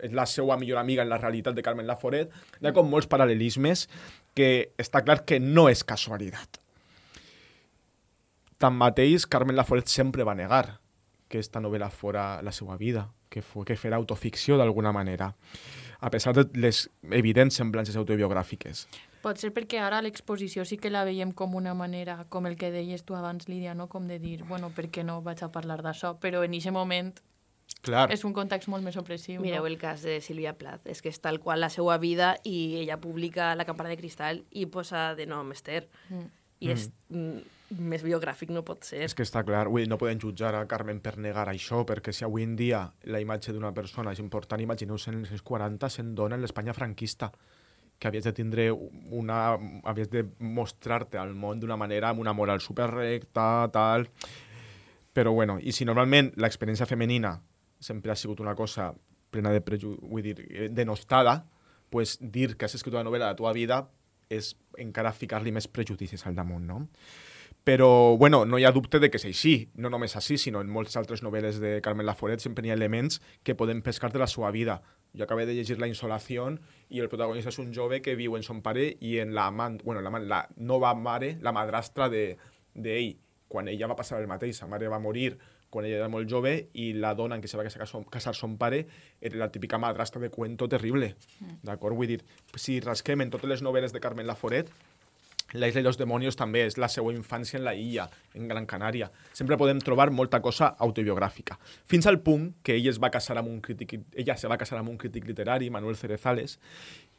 és 0.02 0.12
la 0.12 0.26
seva 0.28 0.58
millor 0.60 0.78
amiga 0.78 1.04
en 1.06 1.08
la 1.08 1.16
realitat 1.16 1.54
de 1.56 1.62
Carmen 1.64 1.86
Laforet. 1.86 2.32
Hi 2.60 2.68
ha 2.68 2.74
com 2.76 2.90
molts 2.90 3.08
paral·lelismes 3.08 3.86
que 4.36 4.72
està 4.76 5.00
clar 5.06 5.22
que 5.24 5.40
no 5.40 5.70
és 5.72 5.84
casualitat. 5.86 6.60
Tanmateix, 8.58 9.26
Carmen 9.28 9.56
Laforet 9.56 9.90
sempre 9.92 10.24
va 10.24 10.34
negar 10.34 10.80
que 11.28 11.38
esta 11.38 11.60
novel·la 11.60 11.90
fora 11.90 12.40
la 12.42 12.52
seva 12.52 12.76
vida, 12.76 13.10
que, 13.28 13.42
fos, 13.42 13.66
que 13.66 13.76
fera 13.76 13.96
autoficció 13.96 14.56
d'alguna 14.56 14.92
manera, 14.92 15.34
a 16.00 16.10
pesar 16.10 16.34
de 16.36 16.46
les 16.54 16.86
evidents 17.10 17.56
semblances 17.58 17.96
autobiogràfiques. 17.96 18.86
Pot 19.24 19.40
ser 19.42 19.50
perquè 19.52 19.80
ara 19.82 19.98
l'exposició 20.04 20.64
sí 20.64 20.78
que 20.78 20.92
la 20.92 21.02
veiem 21.04 21.32
com 21.34 21.56
una 21.58 21.74
manera, 21.74 22.20
com 22.30 22.46
el 22.46 22.56
que 22.56 22.70
deies 22.70 23.02
tu 23.02 23.16
abans, 23.18 23.48
Lídia, 23.50 23.74
no? 23.74 23.88
com 23.88 24.06
de 24.06 24.20
dir, 24.22 24.44
bueno, 24.46 24.70
per 24.70 24.86
què 24.92 25.02
no 25.04 25.18
vaig 25.24 25.42
a 25.42 25.50
parlar 25.50 25.80
d'això? 25.82 26.14
Però 26.22 26.44
en 26.46 26.54
aquest 26.54 26.74
moment 26.74 27.16
Clar, 27.82 28.06
és 28.14 28.22
un 28.24 28.32
context 28.34 28.70
molt 28.70 28.86
més 28.86 28.96
opressiu. 28.98 29.40
Mireu 29.42 29.64
no? 29.64 29.70
el 29.70 29.76
cas 29.78 30.04
de 30.06 30.20
Sílvia 30.22 30.54
Plath, 30.58 30.86
és 30.86 31.02
que 31.02 31.10
és 31.10 31.18
tal 31.22 31.40
qual 31.42 31.60
la 31.60 31.70
seva 31.72 31.98
vida 31.98 32.36
i 32.46 32.78
ella 32.82 33.00
publica 33.02 33.54
La 33.58 33.66
campana 33.66 33.90
de 33.90 33.98
cristal 33.98 34.44
i 34.50 34.66
posa 34.70 35.14
de 35.18 35.26
nom 35.26 35.50
Esther. 35.52 35.88
Mm. 36.08 36.30
I 36.62 36.70
és 36.72 36.86
mm, 37.10 37.55
més 37.70 38.02
biogràfic 38.06 38.52
no 38.54 38.62
pot 38.66 38.84
ser. 38.86 39.02
és 39.04 39.14
que 39.14 39.24
està 39.26 39.42
clar, 39.44 39.66
dir, 39.74 39.86
no 39.90 39.98
podem 39.98 40.20
jutjar 40.22 40.54
a 40.54 40.66
Carmen 40.70 41.00
per 41.02 41.16
negar 41.18 41.48
això, 41.50 41.82
perquè 41.88 42.12
si 42.14 42.24
avui 42.24 42.44
en 42.46 42.54
dia 42.56 42.84
la 43.04 43.20
imatge 43.20 43.52
d'una 43.52 43.72
persona 43.74 44.12
és 44.12 44.22
important, 44.22 44.60
imagineu-vos 44.62 45.08
en 45.08 45.20
els 45.20 45.32
anys 45.34 45.42
40 45.42 45.90
sent 45.90 46.14
dona 46.14 46.36
en 46.36 46.42
l'Espanya 46.42 46.74
franquista, 46.74 47.32
que 47.98 48.08
havies 48.08 48.24
de 48.24 48.32
tindre 48.32 48.70
una... 48.70 49.58
havies 49.84 50.10
de 50.10 50.26
mostrar-te 50.38 51.18
al 51.18 51.34
món 51.34 51.60
d'una 51.60 51.78
manera 51.80 52.10
amb 52.10 52.20
una 52.20 52.32
moral 52.36 52.60
superrecta, 52.60 53.68
tal... 53.72 54.08
Però 55.16 55.32
bueno, 55.32 55.56
i 55.56 55.72
si 55.72 55.86
normalment 55.88 56.34
l'experiència 56.36 56.84
femenina 56.84 57.38
sempre 57.80 58.12
ha 58.12 58.16
sigut 58.20 58.42
una 58.44 58.54
cosa 58.54 58.90
plena 59.32 59.50
de 59.50 59.62
preju... 59.64 59.94
vull 60.02 60.22
dir, 60.22 60.36
eh, 60.44 60.68
denostada, 60.68 61.46
pues 61.90 62.18
dir 62.20 62.56
que 62.56 62.66
has 62.66 62.76
escrit 62.76 62.94
una 62.94 63.06
novel·la 63.06 63.30
de 63.30 63.32
la 63.32 63.38
teva 63.38 63.54
vida 63.56 63.80
és 64.28 64.52
encara 64.82 65.14
ficar-li 65.16 65.54
més 65.54 65.68
prejudicis 65.70 66.26
al 66.26 66.36
damunt, 66.36 66.66
no? 66.68 66.82
Però, 67.66 68.16
bueno, 68.16 68.44
no 68.46 68.60
hi 68.60 68.64
ha 68.64 68.70
dubte 68.70 69.00
de 69.02 69.08
que 69.10 69.18
és 69.18 69.24
així. 69.26 69.54
No 69.74 69.90
només 69.90 70.12
així, 70.14 70.36
sinó 70.38 70.60
en 70.62 70.68
moltes 70.70 70.94
altres 71.00 71.24
novel·les 71.26 71.56
de 71.58 71.72
Carmen 71.82 72.06
Laforet 72.06 72.44
sempre 72.44 72.62
hi 72.62 72.70
ha 72.70 72.76
elements 72.78 73.18
que 73.42 73.56
podem 73.58 73.80
pescar 73.82 74.12
de 74.14 74.20
la 74.22 74.28
seva 74.30 74.52
vida. 74.54 74.76
Jo 75.18 75.26
acabé 75.26 75.48
de 75.48 75.56
llegir 75.56 75.80
La 75.82 75.88
insolació 75.90 76.46
i 76.94 77.02
el 77.02 77.10
protagonista 77.10 77.50
és 77.50 77.58
un 77.58 77.74
jove 77.74 77.98
que 78.04 78.14
viu 78.14 78.36
en 78.38 78.46
son 78.46 78.62
pare 78.62 78.92
i 79.00 79.16
en 79.18 79.34
la 79.34 79.48
amant, 79.50 79.80
bueno, 79.82 79.98
la, 79.98 80.14
la 80.22 80.40
nova 80.56 80.94
mare, 80.94 81.34
la 81.42 81.50
madrastra 81.50 82.06
d'ell. 82.08 82.36
De, 82.72 82.86
d'ell. 82.86 83.16
quan 83.48 83.68
ella 83.68 83.86
va 83.86 83.98
passar 83.98 84.18
el 84.20 84.26
mateix, 84.30 84.58
sa 84.58 84.66
mare 84.66 84.88
va 84.90 84.98
morir 84.98 85.36
quan 85.70 85.84
ella 85.86 85.98
era 86.00 86.08
molt 86.10 86.28
jove 86.30 86.52
i 86.78 86.92
la 86.94 87.12
dona 87.18 87.36
en 87.36 87.42
què 87.42 87.50
se 87.50 87.58
va 87.58 87.64
casar 87.66 87.86
son, 87.90 88.04
casar 88.10 88.34
son 88.34 88.56
pare 88.58 88.84
era 89.20 89.36
la 89.42 89.50
típica 89.52 89.78
madrastra 89.78 90.20
de 90.22 90.30
cuento 90.30 90.68
terrible. 90.68 91.14
D'acord? 91.66 91.98
Vull 91.98 92.14
dir, 92.14 92.20
si 92.54 92.78
rasquem 92.80 93.24
en 93.24 93.32
totes 93.34 93.50
les 93.50 93.64
novel·les 93.66 93.94
de 93.94 94.02
Carmen 94.02 94.26
Laforet, 94.26 94.70
La 95.54 95.68
Isla 95.68 95.80
i 95.80 95.86
los 95.86 95.98
Demonios 95.98 96.36
també 96.36 96.64
és 96.66 96.76
la 96.80 96.88
seva 96.90 97.12
infància 97.14 97.60
en 97.60 97.64
la 97.64 97.74
illa, 97.78 98.08
en 98.34 98.48
Gran 98.50 98.66
Canària. 98.66 99.10
Sempre 99.32 99.58
podem 99.60 99.78
trobar 99.84 100.10
molta 100.10 100.40
cosa 100.42 100.72
autobiogràfica. 100.82 101.58
Fins 101.86 102.06
al 102.10 102.18
punt 102.20 102.50
que 102.66 102.74
ella 102.74 102.90
es 102.90 102.98
va 103.02 103.12
casar 103.14 103.38
amb 103.38 103.52
un 103.52 103.60
crític, 103.62 103.94
ella 104.14 104.36
se 104.36 104.50
va 104.50 104.58
casar 104.58 104.80
amb 104.80 104.90
un 104.90 104.98
crític 104.98 105.28
literari, 105.28 105.70
Manuel 105.70 105.96
Cerezales, 105.96 106.58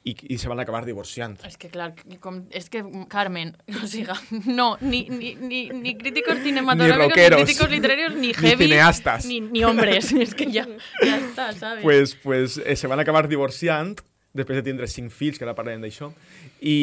i, 0.07 0.15
i 0.33 0.37
se 0.37 0.49
van 0.51 0.59
acabar 0.59 0.83
divorciant. 0.87 1.37
És 1.47 1.57
que, 1.59 1.69
clar, 1.71 1.91
com, 2.23 2.41
és 2.55 2.69
que, 2.71 2.83
Carmen, 3.11 3.53
o 3.81 3.87
sigui, 3.89 4.15
no, 4.47 4.69
ni, 4.81 5.05
ni, 5.11 5.33
ni, 5.39 5.61
ni 5.71 5.95
críticos 5.99 6.43
cinematográficos, 6.43 7.07
ni, 7.07 7.15
rockeros, 7.15 7.43
críticos 7.43 7.71
literarios, 7.71 8.15
ni 8.15 8.27
ni 8.27 8.33
heavy, 8.33 8.67
cineastas. 8.67 9.25
ni, 9.25 9.39
ni 9.41 9.63
hombres. 9.63 10.11
és 10.27 10.35
que 10.35 10.49
ja, 10.51 10.67
ja 11.01 11.17
està, 11.17 11.51
¿sabes? 11.55 11.83
pues, 11.83 12.15
pues 12.23 12.59
eh, 12.63 12.75
se 12.75 12.87
van 12.87 12.99
acabar 13.03 13.27
divorciant 13.27 13.97
després 14.37 14.59
de 14.59 14.67
tindre 14.69 14.87
cinc 14.91 15.11
fills, 15.11 15.39
que 15.39 15.47
ara 15.47 15.55
parlarem 15.57 15.81
d'això, 15.81 16.11
i, 16.61 16.77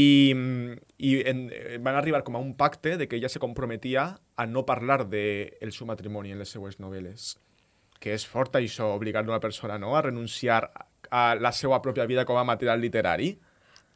i 0.98 1.16
en, 1.26 1.48
eh, 1.52 1.78
van 1.82 1.96
arribar 1.96 2.22
com 2.24 2.36
a 2.36 2.42
un 2.42 2.54
pacte 2.56 2.96
de 2.96 3.08
que 3.08 3.16
ella 3.16 3.28
se 3.28 3.40
comprometia 3.40 4.20
a 4.36 4.46
no 4.46 4.64
parlar 4.66 5.08
del 5.08 5.50
de 5.60 5.72
seu 5.72 5.86
matrimoni 5.86 6.32
en 6.32 6.38
les 6.38 6.48
seues 6.48 6.78
novel·les. 6.78 7.34
Que 7.98 8.14
és 8.14 8.26
fort 8.26 8.54
això, 8.56 8.92
obligar 8.94 9.24
una 9.24 9.40
persona 9.40 9.78
no? 9.78 9.96
a 9.96 10.02
renunciar 10.02 10.70
a 11.10 11.34
la 11.34 11.52
seva 11.52 11.80
pròpia 11.82 12.06
vida 12.06 12.24
com 12.24 12.38
a 12.38 12.44
material 12.44 12.80
literari. 12.80 13.34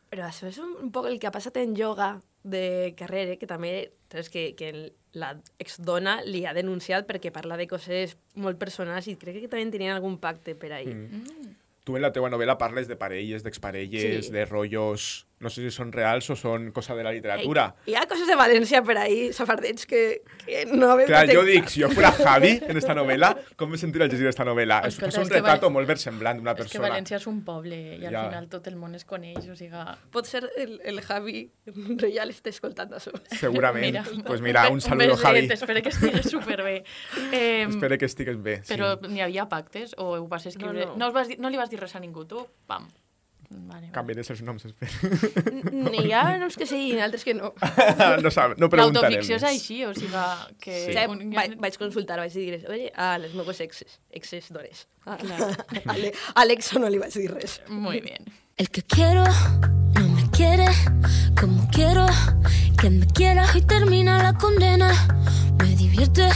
Però 0.09 0.25
això 0.27 0.49
és 0.49 0.59
un, 0.59 0.91
poc 0.91 1.07
el 1.07 1.19
que 1.21 1.29
ha 1.29 1.35
passat 1.35 1.57
en 1.61 1.77
yoga 1.77 2.21
de 2.43 2.95
Carrere, 2.97 3.37
que 3.39 3.47
també 3.47 3.93
saps, 4.11 4.31
que, 4.33 4.55
que 4.57 4.73
la 5.13 5.35
exdona 5.61 6.19
li 6.25 6.45
ha 6.47 6.55
denunciat 6.57 7.07
perquè 7.09 7.33
parla 7.35 7.59
de 7.61 7.69
coses 7.69 8.17
molt 8.35 8.59
personals 8.59 9.09
i 9.11 9.17
crec 9.21 9.43
que 9.43 9.51
també 9.51 9.69
tenien 9.71 9.95
algun 9.95 10.19
pacte 10.19 10.55
per 10.57 10.73
ahí. 10.73 10.89
Mm. 10.95 11.55
Tu 11.85 11.97
en 11.97 12.05
la 12.05 12.13
teua 12.13 12.31
novel·la 12.33 12.59
parles 12.61 12.89
de 12.89 12.97
parelles, 12.97 13.45
d'exparelles, 13.45 14.27
Sí. 14.27 14.33
de 14.33 14.45
rotllos... 14.45 15.28
No 15.41 15.51
sé 15.51 15.63
si 15.63 15.71
són 15.71 15.93
reals 15.95 16.27
o 16.31 16.35
són 16.35 16.73
cosa 16.75 16.97
de 16.99 17.05
la 17.07 17.13
literatura. 17.15 17.69
Ei, 17.87 17.93
hi 17.93 17.97
ha 17.97 18.07
coses 18.11 18.27
de 18.27 18.35
València 18.35 18.81
per 18.83 18.97
ahí, 18.99 19.33
safardets, 19.33 19.87
que, 19.87 20.23
que 20.45 20.65
no 20.67 20.89
havem 20.91 21.07
Clar, 21.07 21.21
jo 21.31 21.45
detectat. 21.45 21.53
dic, 21.55 21.69
si 21.71 21.81
jo 21.85 21.91
fuera 21.95 22.11
Javi 22.11 22.51
en 22.67 22.77
esta 22.81 22.97
novel·la, 22.99 23.31
com 23.57 23.71
me 23.71 23.79
sentiria 23.79 24.09
al 24.09 24.11
llegir 24.11 24.27
esta 24.27 24.45
novel·la? 24.49 24.81
És, 24.89 24.95
Escolta, 24.97 25.13
és 25.15 25.19
un 25.21 25.23
és 25.23 25.29
que 25.31 25.35
retrato 25.39 25.67
Val- 25.69 25.77
molt 25.79 25.87
versemblant 25.87 26.41
d'una 26.41 26.51
És 26.51 26.57
que 26.59 26.63
persona. 26.65 26.89
València 26.89 27.17
és 27.21 27.27
un 27.31 27.39
poble 27.47 27.79
i 28.01 28.05
al 28.05 28.13
Ja. 28.13 28.25
final 28.27 28.49
tot 28.51 28.67
el 28.67 28.77
món 28.77 28.95
es 28.99 29.05
coneix, 29.05 29.47
o 29.49 29.55
sigui... 29.55 29.85
Pot 30.11 30.27
ser 30.27 30.43
el, 30.59 30.81
el 30.85 31.01
Javi 31.07 31.45
Reial 32.03 32.31
està 32.35 32.51
escoltant 32.51 32.91
això. 32.99 33.13
Segurament. 33.39 34.01
pues 34.27 34.41
mira, 34.43 34.69
un 34.71 34.81
saludo, 34.81 35.15
beset, 35.15 35.23
Javi. 35.25 35.47
Espero 35.53 35.83
que 35.83 35.89
estiguis 35.95 36.31
superbé. 36.31 36.83
Eh, 37.33 37.67
Espero 37.69 37.97
que 37.97 38.07
estigues 38.07 38.43
bé. 38.43 38.59
Però 38.67 38.97
sí. 38.99 39.07
n'hi 39.15 39.21
havia 39.23 39.47
pactes 39.49 39.95
o 39.99 40.17
ho 40.19 40.27
vas 40.27 40.47
escriure? 40.47 40.87
No, 40.87 40.97
No, 40.97 41.05
no. 41.05 41.09
us 41.09 41.15
vas 41.15 41.29
dir, 41.29 41.39
no 41.39 41.49
li 41.49 41.57
vas 41.57 41.71
dir 41.71 41.79
res 41.79 41.95
a 41.95 42.01
ningú, 42.01 42.25
tu? 42.27 42.43
Pam. 42.67 42.89
Vale, 43.51 43.87
vale. 43.87 43.91
Canviaré 43.95 44.21
els 44.29 44.43
noms, 44.45 44.65
espero. 44.69 45.71
N'hi 45.73 46.11
ha 46.13 46.25
uns 46.45 46.57
que 46.61 46.67
sí 46.69 46.81
i 46.93 46.99
altres 47.01 47.25
que 47.25 47.33
no. 47.35 47.55
no, 48.25 48.31
sab, 48.35 48.59
no 48.61 48.69
preguntarem 48.69 49.15
L'autoficció 49.17 49.39
és 49.39 49.47
així, 49.49 49.79
o 49.89 49.95
sigui 49.97 50.25
que... 50.61 50.75
Sí. 50.85 50.97
un- 51.09 51.23
Un, 51.29 51.33
vaig, 51.33 51.55
vaig 51.63 51.79
consultar, 51.81 52.19
vaig 52.21 52.35
dir, 52.37 52.59
oye, 52.69 52.91
a 52.95 53.15
les 53.23 53.33
meves 53.39 53.61
exes, 53.65 53.99
exes 54.11 54.51
d'hores. 54.53 54.85
A, 55.07 55.17
a, 55.17 55.49
Ale- 55.95 56.13
a 56.35 56.41
Alexa 56.45 56.79
no 56.83 56.91
li 56.93 57.01
vaig 57.01 57.17
dir 57.17 57.31
res. 57.33 57.61
Muy 57.69 58.01
bien. 58.05 58.29
El 58.59 58.69
que 58.71 58.83
quiero 58.83 59.25
no 59.25 60.09
me 60.13 60.18
quiere 60.39 60.69
como 61.41 61.69
quiero 61.73 62.07
que 62.81 62.91
me 62.91 63.05
quiera 63.07 63.45
y 63.57 63.61
termina 63.61 64.23
la 64.23 64.35
condena. 64.35 64.93
Me 65.59 65.75
divierte, 65.75 66.29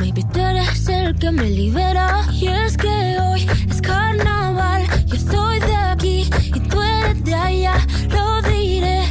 maybe 0.00 0.22
tú 0.32 0.38
eres 0.38 0.88
el 0.88 1.18
que 1.18 1.32
me 1.32 1.50
libera. 1.50 2.28
Y 2.30 2.46
es 2.46 2.76
que 2.76 3.18
hoy 3.18 3.44
es 3.68 3.82
carnaval, 3.82 4.84
yo 5.06 5.16
soy 5.16 5.58
de 5.58 5.74
aquí 5.74 6.30
y 6.54 6.60
tú 6.60 6.80
eres 6.80 7.24
de 7.24 7.34
allá. 7.34 7.74
Lo 8.10 8.40
diré 8.42 9.02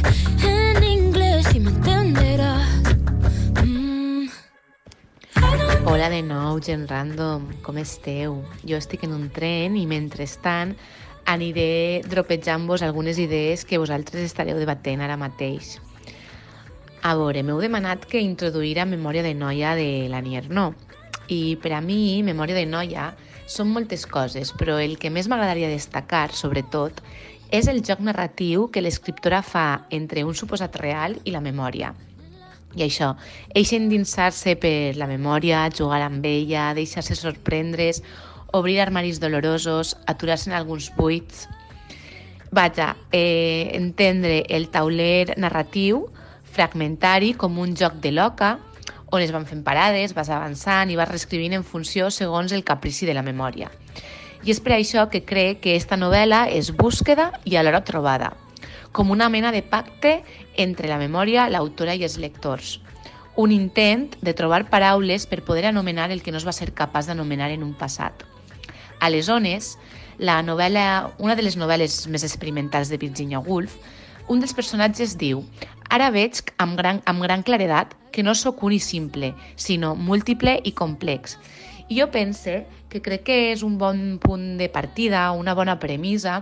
en 0.42 0.82
inglés 0.82 1.46
y 1.54 1.60
me 1.60 1.68
entenderás. 1.68 2.66
Mm. 3.62 4.28
Hola 5.84 6.08
de 6.08 6.22
nou. 6.22 6.62
gent 6.64 6.88
random, 6.88 7.50
com 7.60 7.76
esteu? 7.76 8.40
Jo 8.64 8.80
estic 8.80 9.04
en 9.04 9.12
un 9.12 9.28
tren 9.28 9.76
i 9.76 9.84
mentrestant 9.84 10.78
aniré 11.26 12.02
dropejant-vos 12.08 12.82
algunes 12.82 13.18
idees 13.18 13.64
que 13.64 13.78
vosaltres 13.78 14.22
estareu 14.24 14.58
debatent 14.60 15.02
ara 15.02 15.16
mateix. 15.20 15.78
A 17.04 17.12
veure, 17.18 17.42
m'heu 17.44 17.60
demanat 17.60 18.06
que 18.08 18.22
introduïra 18.22 18.86
Memòria 18.88 19.22
de 19.22 19.34
noia 19.36 19.74
de 19.76 20.08
l'Annie 20.08 20.40
Ernaux. 20.40 20.76
I 21.28 21.56
per 21.60 21.74
a 21.76 21.80
mi, 21.84 22.22
Memòria 22.24 22.56
de 22.56 22.64
noia 22.64 23.10
són 23.46 23.68
moltes 23.72 24.06
coses, 24.08 24.52
però 24.56 24.78
el 24.80 24.96
que 25.00 25.12
més 25.12 25.28
m'agradaria 25.28 25.68
destacar, 25.68 26.30
sobretot, 26.32 27.02
és 27.52 27.68
el 27.68 27.82
joc 27.84 28.00
narratiu 28.00 28.70
que 28.72 28.82
l'escriptora 28.82 29.42
fa 29.44 29.84
entre 29.92 30.24
un 30.24 30.34
suposat 30.34 30.76
real 30.80 31.18
i 31.24 31.32
la 31.34 31.44
memòria. 31.44 31.92
I 32.74 32.82
això, 32.88 33.12
eix 33.54 33.70
endinsar-se 33.76 34.56
per 34.58 34.96
la 34.98 35.06
memòria, 35.06 35.68
jugar 35.70 36.00
amb 36.02 36.24
ella, 36.26 36.72
deixar-se 36.74 37.14
sorprendre's, 37.14 38.02
obrir 38.54 38.80
armaris 38.80 39.20
dolorosos, 39.20 39.96
aturar-se 40.06 40.50
en 40.50 40.56
alguns 40.56 40.92
buits... 40.94 41.48
Vaja, 42.54 42.94
eh, 43.10 43.72
entendre 43.74 44.44
el 44.48 44.68
tauler 44.70 45.34
narratiu 45.42 46.04
fragmentari 46.46 47.32
com 47.34 47.58
un 47.58 47.74
joc 47.74 47.96
de 47.98 48.12
loca 48.14 48.52
on 49.10 49.22
es 49.22 49.32
van 49.34 49.46
fent 49.46 49.62
parades, 49.66 50.14
vas 50.14 50.30
avançant 50.30 50.90
i 50.90 50.98
vas 50.98 51.10
reescrivint 51.10 51.54
en 51.54 51.64
funció 51.66 52.10
segons 52.14 52.52
el 52.52 52.64
caprici 52.66 53.06
de 53.06 53.14
la 53.14 53.22
memòria. 53.26 53.70
I 54.44 54.52
és 54.54 54.60
per 54.60 54.74
això 54.76 55.06
que 55.10 55.24
crec 55.24 55.62
que 55.64 55.76
esta 55.78 55.98
novel·la 55.98 56.44
és 56.52 56.72
búsqueda 56.74 57.30
i 57.44 57.56
alhora 57.56 57.84
trobada, 57.86 58.32
com 58.92 59.10
una 59.10 59.30
mena 59.30 59.52
de 59.54 59.62
pacte 59.62 60.20
entre 60.54 60.90
la 60.90 60.98
memòria, 60.98 61.48
l'autora 61.48 61.94
i 61.94 62.04
els 62.04 62.18
lectors. 62.18 62.78
Un 63.36 63.50
intent 63.50 64.12
de 64.22 64.34
trobar 64.34 64.68
paraules 64.70 65.26
per 65.26 65.42
poder 65.42 65.66
anomenar 65.70 66.10
el 66.12 66.22
que 66.22 66.30
no 66.30 66.38
es 66.38 66.46
va 66.46 66.54
ser 66.54 66.74
capaç 66.74 67.10
d'anomenar 67.10 67.50
en 67.50 67.66
un 67.66 67.74
passat. 67.74 68.26
A 69.04 69.10
les 69.12 69.26
zones, 69.28 69.74
la 70.16 70.38
novel·la, 70.40 71.10
una 71.20 71.34
de 71.36 71.42
les 71.44 71.58
novel·les 71.60 72.06
més 72.08 72.22
experimentals 72.24 72.88
de 72.88 72.96
Virginia 72.96 73.42
Woolf, 73.44 73.74
un 74.32 74.40
dels 74.40 74.54
personatges 74.56 75.18
diu 75.20 75.42
«Ara 75.92 76.06
veig 76.14 76.40
amb 76.56 76.78
gran, 76.78 77.02
amb 77.04 77.20
gran 77.20 77.44
claredat 77.44 77.92
que 78.16 78.24
no 78.24 78.32
sóc 78.32 78.62
un 78.64 78.72
i 78.72 78.80
simple, 78.80 79.34
sinó 79.60 79.92
múltiple 79.94 80.56
i 80.64 80.72
complex». 80.72 81.36
I 81.92 81.98
jo 82.00 82.08
pense 82.08 82.62
que 82.88 83.02
crec 83.04 83.26
que 83.28 83.36
és 83.50 83.60
un 83.66 83.76
bon 83.76 84.16
punt 84.22 84.54
de 84.56 84.70
partida, 84.72 85.26
una 85.36 85.52
bona 85.52 85.76
premissa 85.82 86.38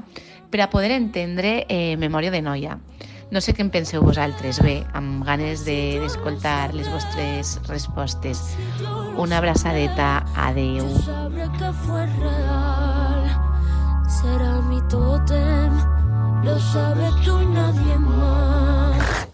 per 0.54 0.62
a 0.62 0.70
poder 0.70 0.92
entendre 0.94 1.64
eh, 1.66 1.96
Memòria 1.98 2.30
de 2.30 2.44
noia. 2.46 2.78
No 3.33 3.41
sé 3.41 3.55
què 3.57 3.62
en 3.64 3.70
penseu 3.72 4.03
vosaltres. 4.05 4.59
Bé, 4.61 4.74
amb 4.99 5.22
ganes 5.24 5.64
de- 5.64 5.99
d'escoltar 6.03 6.70
de, 6.72 6.76
les 6.76 6.89
vostres 6.93 7.55
respostes. 7.66 8.43
Una 9.16 9.39
abraçadeta. 9.39 10.11
Adeu. 10.37 10.89
Sabré 11.07 11.49
que 11.59 11.72
fue 11.85 12.05
real, 12.20 13.24
será 14.20 14.53
mi 14.68 14.80
tótem, 14.89 15.72
lo 16.45 16.59
sabes 16.61 17.14
tú 17.24 17.41
y 17.41 17.47
nadie 17.47 17.99
más. 17.99 19.28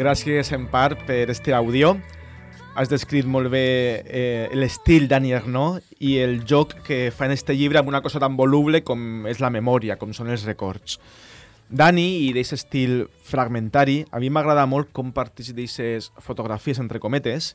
Gràcies, 0.00 0.48
en 0.56 0.64
part, 0.72 1.02
per 1.04 1.28
este 1.28 1.52
àudio. 1.52 1.90
Has 2.72 2.88
descrit 2.88 3.26
molt 3.28 3.50
bé 3.52 4.00
eh, 4.00 4.46
l'estil 4.56 5.04
d'Annie 5.10 5.34
Ernaux 5.36 5.84
i 6.00 6.14
el 6.22 6.38
joc 6.48 6.72
que 6.86 7.10
fa 7.12 7.26
en 7.26 7.34
este 7.34 7.52
llibre 7.52 7.82
amb 7.82 7.90
una 7.92 8.00
cosa 8.00 8.22
tan 8.22 8.38
voluble 8.38 8.80
com 8.80 9.26
és 9.28 9.42
la 9.44 9.50
memòria, 9.52 9.98
com 10.00 10.14
són 10.16 10.30
els 10.32 10.46
records. 10.48 10.96
Dani, 11.68 12.06
i 12.24 12.30
d'aquest 12.32 12.56
estil 12.56 12.94
fragmentari, 13.28 13.98
a 14.08 14.22
mi 14.24 14.32
m'agrada 14.32 14.64
molt 14.64 14.88
com 14.96 15.12
parteix 15.12 15.52
d'aquestes 15.52 16.08
fotografies, 16.24 16.80
entre 16.80 17.02
cometes, 17.02 17.52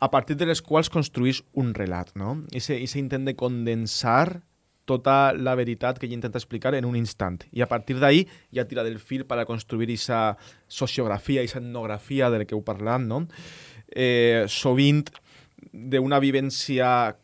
a 0.00 0.08
partir 0.08 0.38
de 0.40 0.48
les 0.48 0.64
quals 0.64 0.88
construís 0.88 1.42
un 1.52 1.74
relat, 1.76 2.14
no? 2.16 2.38
I 2.56 2.64
se, 2.64 2.80
intent 2.80 3.28
de 3.28 3.36
condensar 3.36 4.40
tota 4.84 5.32
la 5.32 5.54
veritat 5.58 5.98
que 5.98 6.06
ell 6.08 6.16
intenta 6.16 6.40
explicar 6.40 6.74
en 6.74 6.86
un 6.88 6.96
instant. 6.98 7.44
I 7.52 7.62
a 7.62 7.68
partir 7.70 7.98
d'ahí 8.02 8.26
ja 8.54 8.66
tira 8.68 8.84
del 8.86 8.98
fil 8.98 9.26
per 9.26 9.38
a 9.38 9.46
construir 9.46 9.88
aquesta 9.90 10.36
sociografia, 10.68 11.42
aquesta 11.42 11.62
etnografia 11.62 12.30
de 12.30 12.42
la 12.42 12.48
que 12.48 12.56
heu 12.56 12.64
parlat, 12.66 13.04
no? 13.04 13.26
Eh, 13.88 14.44
sovint 14.48 15.06
d'una 15.72 16.18
vivència 16.18 17.14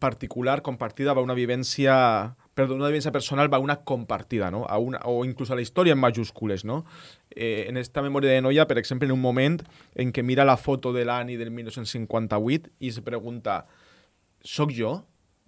particular, 0.00 0.62
compartida, 0.66 1.14
va 1.14 1.22
una 1.22 1.36
vivència 1.38 2.34
perdó, 2.56 2.74
una 2.74 2.88
vivència 2.88 3.12
personal 3.12 3.52
va 3.52 3.60
una 3.60 3.82
compartida, 3.84 4.50
no? 4.50 4.64
A 4.64 4.78
una, 4.80 5.02
o 5.04 5.26
inclús 5.28 5.50
a 5.52 5.58
la 5.58 5.62
història 5.62 5.92
en 5.92 6.00
majúscules, 6.00 6.64
no? 6.64 6.84
Eh, 7.30 7.66
en 7.68 7.76
esta 7.76 8.00
memòria 8.02 8.32
de 8.32 8.40
noia, 8.40 8.64
per 8.66 8.78
exemple, 8.80 9.04
en 9.06 9.12
un 9.12 9.20
moment 9.20 9.60
en 9.94 10.12
què 10.12 10.24
mira 10.24 10.46
la 10.48 10.56
foto 10.56 10.94
de 10.96 11.04
l'Ani 11.04 11.36
del 11.36 11.52
1958 11.52 12.72
i 12.80 12.94
se 12.96 13.04
pregunta, 13.04 13.66
¿soc 14.40 14.72
jo? 14.72 15.02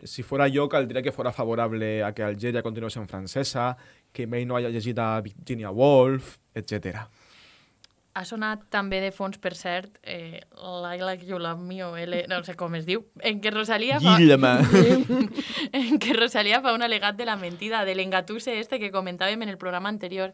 Si 0.04 0.22
fora 0.22 0.46
jo, 0.48 0.68
caldria 0.68 1.02
que 1.02 1.12
fora 1.12 1.32
favorable 1.32 2.04
a 2.06 2.12
que 2.14 2.22
Algèria 2.22 2.62
continués 2.62 2.96
en 2.96 3.08
francesa, 3.10 3.76
que 4.12 4.26
mai 4.26 4.44
no 4.46 4.56
haya 4.56 4.70
llegit 4.70 4.98
a 4.98 5.20
Virginia 5.20 5.72
Woolf, 5.74 6.36
etc. 6.54 7.02
Ha 8.18 8.24
sonat 8.26 8.64
també 8.70 8.98
de 9.02 9.10
fons, 9.14 9.38
per 9.38 9.52
cert, 9.54 9.98
eh, 10.02 10.40
Like 10.54 11.04
Like 11.04 11.26
You 11.26 11.38
Love 11.38 11.62
Me 11.62 11.82
o 11.86 11.92
L, 11.98 12.24
no 12.30 12.40
sé 12.46 12.54
com 12.58 12.74
es 12.74 12.86
diu, 12.86 13.04
en 13.22 13.42
què 13.42 13.52
Rosalia 13.54 14.00
fa... 14.02 14.16
En 15.78 16.00
què 16.02 16.14
Rosalia 16.16 16.62
fa 16.62 16.72
un 16.74 16.82
alegat 16.82 17.18
de 17.18 17.26
la 17.26 17.36
mentida, 17.36 17.84
de 17.84 17.94
l'engatuse 17.94 18.58
este 18.58 18.78
que 18.78 18.90
comentàvem 18.94 19.42
en 19.42 19.52
el 19.52 19.58
programa 19.58 19.90
anterior. 19.90 20.32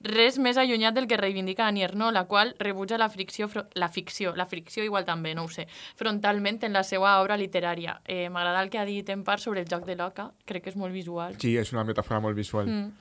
Res 0.00 0.38
més 0.38 0.56
allunyat 0.56 0.94
del 0.94 1.08
que 1.10 1.16
reivindica 1.16 1.66
Annie 1.66 1.82
Ernaux, 1.84 2.12
la 2.14 2.24
qual 2.30 2.54
rebutja 2.58 2.96
la 2.98 3.08
fricció, 3.10 3.48
la 3.74 3.88
ficció, 3.88 4.34
la 4.36 4.46
fricció 4.46 4.84
igual 4.84 5.04
també, 5.04 5.34
no 5.34 5.44
ho 5.44 5.48
sé, 5.48 5.66
frontalment 5.96 6.60
en 6.62 6.72
la 6.72 6.84
seva 6.84 7.16
obra 7.20 7.36
literària. 7.36 7.96
Eh, 8.06 8.28
M'agrada 8.30 8.62
el 8.62 8.70
que 8.70 8.78
ha 8.78 8.84
dit 8.84 9.08
en 9.10 9.24
part 9.24 9.42
sobre 9.42 9.60
el 9.60 9.66
joc 9.68 9.84
de 9.86 9.96
l'oca, 9.96 10.30
crec 10.46 10.62
que 10.64 10.70
és 10.70 10.76
molt 10.76 10.94
visual. 10.94 11.34
Sí, 11.42 11.56
és 11.58 11.72
una 11.72 11.82
metàfora 11.84 12.20
molt 12.22 12.36
visual. 12.38 12.68
Mm. 12.70 12.92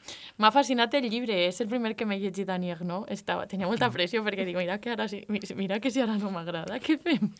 M'ha 0.41 0.51
fascinat 0.51 0.93
el 0.97 1.09
llibre, 1.09 1.37
és 1.47 1.61
el 1.61 1.67
primer 1.69 1.93
que 1.95 2.05
m'he 2.05 2.17
llegit 2.19 2.49
Annie 2.49 2.71
Ernaux. 2.73 3.05
Estava, 3.13 3.45
tenia 3.47 3.67
molta 3.69 3.91
pressió 3.93 4.23
perquè 4.25 4.45
dic, 4.45 4.57
mira 4.57 4.79
que 4.81 4.89
ara 4.95 5.07
sí, 5.07 5.23
mi- 5.29 5.39
mira 5.55 5.79
que 5.79 5.91
si 5.91 6.01
ara 6.01 6.17
no 6.17 6.31
m'agrada, 6.31 6.79
què 6.79 6.97
fem? 6.97 7.31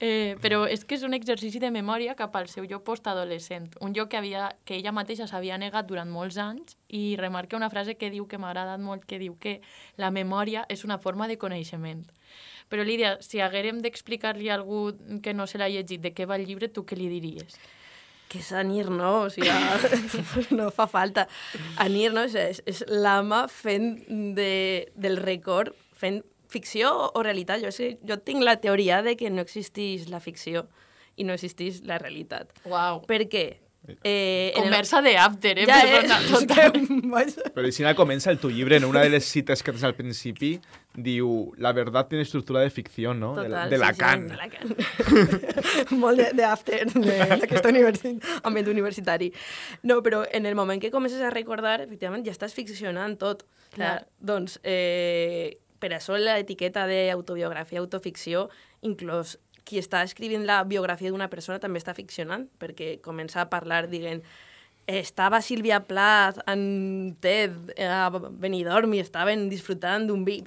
Eh, 0.00 0.36
però 0.42 0.66
és 0.68 0.84
que 0.84 0.94
és 0.96 1.02
un 1.02 1.14
exercici 1.14 1.58
de 1.58 1.70
memòria 1.70 2.14
cap 2.14 2.36
al 2.36 2.48
seu 2.48 2.66
jo 2.68 2.82
postadolescent, 2.84 3.70
un 3.80 3.94
jo 3.96 4.08
que, 4.08 4.16
havia, 4.20 4.50
que 4.64 4.76
ella 4.76 4.92
mateixa 4.92 5.26
s'havia 5.26 5.56
negat 5.58 5.86
durant 5.88 6.10
molts 6.12 6.36
anys 6.36 6.76
i 6.92 7.16
remarca 7.16 7.56
una 7.56 7.70
frase 7.72 7.96
que 7.96 8.12
diu 8.12 8.28
que 8.28 8.38
m'ha 8.38 8.52
agradat 8.52 8.80
molt, 8.80 9.06
que 9.08 9.18
diu 9.18 9.36
que 9.40 9.58
la 9.96 10.12
memòria 10.12 10.66
és 10.68 10.84
una 10.84 11.00
forma 11.00 11.26
de 11.28 11.38
coneixement. 11.40 12.04
Però 12.68 12.84
Lídia, 12.84 13.16
si 13.24 13.40
haguérem 13.40 13.80
d'explicar-li 13.84 14.50
a 14.50 14.58
algú 14.60 14.92
que 15.24 15.34
no 15.34 15.48
se 15.48 15.60
l'ha 15.60 15.70
llegit 15.72 16.04
de 16.04 16.12
què 16.12 16.28
va 16.28 16.36
el 16.36 16.46
llibre, 16.46 16.68
tu 16.68 16.84
què 16.84 16.98
li 16.98 17.08
diries? 17.12 17.58
que 18.32 18.40
és 18.40 18.48
Anir, 18.56 18.86
no? 18.88 19.26
O 19.26 19.30
sigui, 19.30 19.50
no 20.56 20.70
fa 20.72 20.86
falta. 20.88 21.26
Anir, 21.84 22.14
no? 22.16 22.24
És, 22.24 22.62
és 22.64 22.80
l'ama 22.88 23.42
fent 23.52 23.98
de, 24.38 24.88
del 24.96 25.18
record, 25.20 25.76
fent 26.00 26.22
ficció 26.52 26.92
o 27.12 27.24
realitat. 27.24 27.60
Jo, 27.60 27.72
sé, 27.74 27.96
jo 28.08 28.16
tinc 28.24 28.44
la 28.44 28.56
teoria 28.62 29.02
de 29.04 29.18
que 29.20 29.28
no 29.28 29.44
existeix 29.44 30.08
la 30.12 30.22
ficció 30.24 30.64
i 31.20 31.28
no 31.28 31.36
existeix 31.36 31.82
la 31.88 32.00
realitat. 32.00 32.56
Uau. 32.64 33.02
Per 33.08 33.20
què? 33.28 33.46
Eh, 34.04 34.52
en 34.54 34.58
el- 34.58 34.62
Conversa 34.70 35.02
de 35.02 35.16
after, 35.18 35.58
eh? 35.58 35.66
Ja, 35.66 35.80
eh? 35.82 35.90
Perdona, 36.00 36.20
total. 36.30 36.72
que. 37.12 37.34
Però 37.54 37.66
i 37.66 37.72
si 37.74 37.82
no 37.82 37.90
comença 37.98 38.30
el 38.30 38.38
tu 38.38 38.48
llibre, 38.50 38.76
en 38.78 38.84
una 38.86 39.00
de 39.02 39.10
les 39.10 39.24
cites 39.26 39.62
que 39.62 39.72
tens 39.74 39.82
al 39.84 39.96
principi, 39.98 40.52
diu, 40.94 41.52
la 41.58 41.72
verdad 41.72 42.06
tiene 42.06 42.22
estructura 42.22 42.60
de 42.60 42.70
ficción, 42.70 43.18
no? 43.18 43.34
de, 43.34 43.48
Total, 43.48 43.70
de 43.70 43.76
sí, 43.76 43.82
Lacan. 43.82 44.22
Sí, 44.22 44.28
de 44.28 44.36
Lacan. 44.36 44.76
Molt 46.02 46.20
de- 46.20 46.30
d'after, 46.38 46.86
d'aquest 46.94 47.66
universi 47.72 48.14
ambient 48.46 48.68
universitari. 48.70 49.32
No, 49.82 49.98
però 50.02 50.22
en 50.30 50.46
el 50.46 50.54
moment 50.54 50.80
que 50.80 50.90
comences 50.94 51.20
a 51.20 51.30
recordar, 51.34 51.80
efectivament, 51.82 52.24
ja 52.26 52.32
estàs 52.36 52.54
ficcionant 52.54 53.18
tot. 53.18 53.44
Clar. 53.74 54.06
Doncs, 54.20 54.60
eh, 54.62 55.58
per 55.82 55.90
això 55.96 56.14
l'etiqueta 56.20 56.86
d'autobiografia, 56.86 57.80
autoficció, 57.82 58.46
inclús 58.86 59.38
qui 59.64 59.78
està 59.78 60.02
escrivint 60.02 60.46
la 60.46 60.62
biografia 60.64 61.12
d'una 61.12 61.30
persona 61.30 61.60
també 61.62 61.80
està 61.80 61.94
ficcionant, 61.94 62.48
perquè 62.58 62.96
comença 63.04 63.42
a 63.42 63.50
parlar 63.50 63.86
dient 63.90 64.22
estava 64.86 65.40
Sílvia 65.42 65.80
Plath 65.86 66.40
en 66.50 67.16
TED 67.22 67.74
a 67.86 68.08
Benidorm 68.10 68.94
i 68.96 69.02
estaven 69.02 69.48
disfrutant 69.50 70.08
d'un 70.08 70.24
vi. 70.26 70.40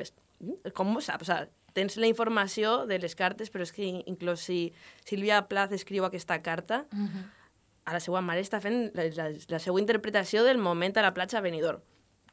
Com 0.76 0.96
ho 0.96 1.02
saps? 1.02 1.24
O 1.24 1.30
sea, 1.30 1.48
tens 1.76 1.98
la 2.00 2.08
informació 2.08 2.86
de 2.88 3.00
les 3.00 3.16
cartes, 3.16 3.52
però 3.52 3.64
és 3.64 3.74
que 3.76 3.88
inclús 4.08 4.46
si 4.48 4.60
Sílvia 5.08 5.42
Plath 5.50 5.76
escriu 5.76 6.08
aquesta 6.08 6.42
carta, 6.44 6.86
a 7.86 7.94
la 7.94 8.02
seva 8.02 8.22
mare 8.26 8.44
està 8.44 8.62
fent 8.64 8.90
la, 8.98 9.08
la, 9.16 9.30
la 9.52 9.60
seva 9.62 9.82
interpretació 9.82 10.44
del 10.44 10.58
moment 10.58 10.96
a 10.98 11.06
la 11.06 11.14
platja 11.14 11.40
a 11.40 11.46
Benidorm. 11.46 11.84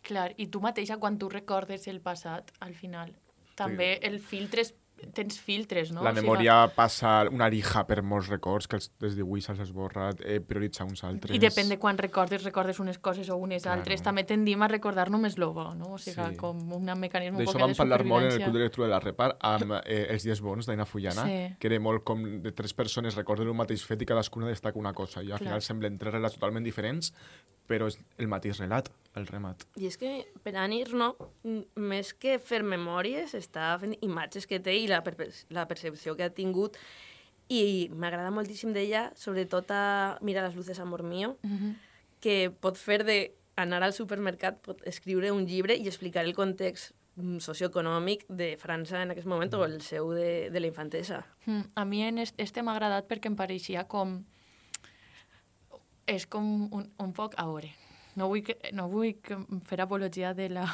Clar, 0.03 0.33
i 0.43 0.49
tu 0.51 0.63
mateixa, 0.63 0.99
quan 0.99 1.19
tu 1.19 1.29
recordes 1.31 1.87
el 1.87 2.01
passat, 2.03 2.51
al 2.61 2.75
final, 2.75 3.13
també 3.55 3.95
el 4.03 4.19
filtre 4.19 4.65
és, 4.65 4.73
tens 5.13 5.39
filtres, 5.41 5.91
no? 5.93 6.03
La 6.03 6.11
O 6.11 6.15
sigui, 6.15 6.27
memòria 6.27 6.69
passa 6.75 7.29
una 7.31 7.49
lija 7.49 7.85
per 7.87 8.03
molts 8.03 8.29
records, 8.29 8.69
que 8.69 8.77
els, 8.77 8.91
des 9.01 9.17
d'avui 9.17 9.41
se'ls 9.41 9.61
esborra, 9.61 10.11
eh, 10.25 10.41
prioritza 10.41 10.85
uns 10.85 11.03
altres. 11.05 11.35
I 11.35 11.41
depèn 11.43 11.69
de 11.69 11.79
quan 11.79 11.99
recordes, 11.99 12.45
recordes 12.45 12.79
unes 12.81 12.99
coses 12.99 13.29
o 13.31 13.37
unes 13.37 13.63
Claro. 13.63 13.81
altres. 13.81 14.03
També 14.03 14.25
tendim 14.25 14.63
a 14.63 14.69
recordar 14.69 15.11
només 15.11 15.37
lo 15.39 15.53
bo, 15.53 15.75
no? 15.75 15.95
O 15.95 15.99
sigui, 15.99 16.31
Sí. 16.31 16.37
com 16.37 16.57
un 16.73 16.85
mecanisme 16.99 17.39
un 17.39 17.45
D'això 17.45 17.53
poc 17.53 17.61
vam 17.61 17.71
de 17.71 17.77
parlar 17.77 18.05
molt 18.05 18.23
en 18.23 18.27
el 18.27 18.33
supervivència. 18.33 18.45
Club 18.45 18.55
de 18.55 18.63
Lectura 18.63 18.87
de 18.87 18.93
la 18.93 19.01
Repar 19.01 19.37
amb 19.41 19.73
eh, 19.85 20.07
Els 20.11 20.23
dies 20.23 20.41
bons 20.41 20.67
d'Aina 20.67 20.85
Fullana, 20.87 21.25
Sí. 21.25 21.57
que 21.59 21.67
era 21.69 21.81
molt 21.81 22.05
com 22.05 22.43
de 22.43 22.53
tres 22.53 22.73
persones 22.75 23.15
recorden 23.17 23.49
un 23.49 23.57
mateix 23.57 23.85
fet 23.85 24.01
i 24.03 24.07
cadascuna 24.07 24.47
destaca 24.49 24.79
una 24.79 24.93
cosa. 24.93 25.21
I 25.23 25.33
al 25.33 25.39
Clar. 25.39 25.41
final 25.41 25.63
semblen 25.63 25.99
tres 25.99 26.13
relats 26.15 26.35
totalment 26.35 26.65
diferents, 26.65 27.13
però 27.73 27.89
és 27.89 27.97
el 28.21 28.29
mateix 28.29 28.61
relat, 28.61 28.91
el 29.17 29.27
remat. 29.29 29.65
I 29.81 29.89
és 29.89 29.97
que 30.01 30.13
per 30.45 30.53
Anir, 30.61 30.91
no, 30.93 31.15
més 31.81 32.13
que 32.15 32.37
fer 32.39 32.61
memòries, 32.65 33.33
està 33.39 33.73
fent 33.81 33.97
imatges 34.05 34.47
que 34.51 34.61
té 34.61 34.77
i 34.77 34.87
la, 34.91 35.01
per 35.05 35.17
la 35.51 35.65
percepció 35.71 36.15
que 36.19 36.29
ha 36.29 36.33
tingut. 36.37 36.77
I 37.53 37.89
m'agrada 37.93 38.31
moltíssim 38.33 38.73
d'ella, 38.73 39.09
sobretot 39.19 39.73
a 39.75 40.19
Mira 40.25 40.45
les 40.47 40.55
luces, 40.57 40.79
amor 40.81 41.03
mío, 41.03 41.37
Mhm. 41.43 41.75
que 42.23 42.51
pot 42.51 42.77
fer 42.79 43.03
de 43.05 43.35
anar 43.57 43.83
al 43.83 43.93
supermercat, 43.93 44.61
pot 44.65 44.81
escriure 44.89 45.33
un 45.33 45.45
llibre 45.47 45.75
i 45.77 45.87
explicar 45.89 46.25
el 46.25 46.33
context 46.35 46.93
mm, 47.17 47.39
socioeconòmic 47.45 48.23
de 48.31 48.57
França 48.57 49.03
en 49.03 49.11
aquest 49.13 49.27
moment 49.29 49.53
o 49.55 49.65
el 49.67 49.83
seu 49.85 50.13
de, 50.17 50.49
de 50.51 50.61
la 50.61 50.67
infantesa. 50.71 51.27
Mm, 51.45 51.61
a 51.75 51.85
mi 51.85 52.01
en 52.07 52.19
est- 52.23 52.39
este 52.41 52.63
m'ha 52.63 52.73
agradat 52.73 53.05
perquè 53.11 53.27
em 53.29 53.37
pareixia 53.37 53.85
com... 53.85 54.23
És 56.07 56.27
com 56.27 56.69
un, 56.73 56.89
un 56.99 57.13
poc 57.17 57.37
a 57.39 57.47
veure. 57.47 57.73
No 58.17 58.29
vull, 58.29 58.43
que, 58.45 58.59
no 58.77 58.89
vull 58.93 59.15
que 59.25 59.39
fer 59.65 59.81
apologia 59.81 60.35
de 60.37 60.51
la, 60.53 60.67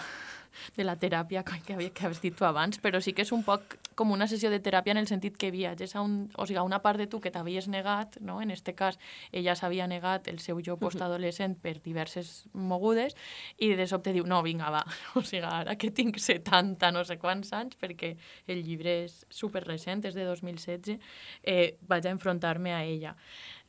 de 0.77 0.85
la 0.85 0.97
teràpia 0.99 1.45
que, 1.47 1.75
havia, 1.75 1.91
que 1.95 2.07
havies 2.07 2.21
dit 2.23 2.35
tu 2.37 2.47
abans, 2.47 2.81
però 2.83 3.01
sí 3.03 3.13
que 3.15 3.23
és 3.23 3.33
un 3.35 3.45
poc 3.47 3.77
com 3.99 4.11
una 4.15 4.29
sessió 4.31 4.51
de 4.51 4.61
teràpia 4.63 4.95
en 4.95 5.01
el 5.01 5.09
sentit 5.11 5.37
que 5.39 5.51
viatges 5.55 5.95
a, 5.97 6.03
un, 6.03 6.29
o 6.35 6.47
sigui, 6.47 6.59
a 6.61 6.65
una 6.67 6.81
part 6.83 7.01
de 7.01 7.07
tu 7.11 7.21
que 7.23 7.33
t'havies 7.35 7.69
negat, 7.71 8.19
no? 8.25 8.41
en 8.43 8.51
este 8.55 8.75
cas 8.79 8.99
ella 9.33 9.57
s'havia 9.59 9.87
negat 9.91 10.29
el 10.33 10.41
seu 10.43 10.61
jo 10.65 10.79
postadolescent 10.81 11.59
per 11.63 11.77
diverses 11.85 12.49
mogudes 12.53 13.17
i 13.59 13.73
de 13.79 13.89
sobte 13.91 14.15
diu, 14.17 14.27
no, 14.27 14.43
vinga, 14.47 14.71
va, 14.75 14.85
o 15.19 15.23
sigui, 15.23 15.45
ara 15.47 15.77
que 15.79 15.93
tinc 15.95 16.19
70 16.23 16.93
no 16.95 17.05
sé 17.07 17.19
quants 17.23 17.53
anys, 17.57 17.79
perquè 17.81 18.15
el 18.51 18.65
llibre 18.67 19.05
és 19.05 19.23
super 19.31 19.65
recent, 19.67 20.05
és 20.09 20.19
de 20.19 20.27
2016, 20.27 20.99
eh, 21.43 21.77
vaig 21.87 22.07
a 22.07 22.15
enfrontar-me 22.15 22.75
a 22.75 22.83
ella. 22.87 23.15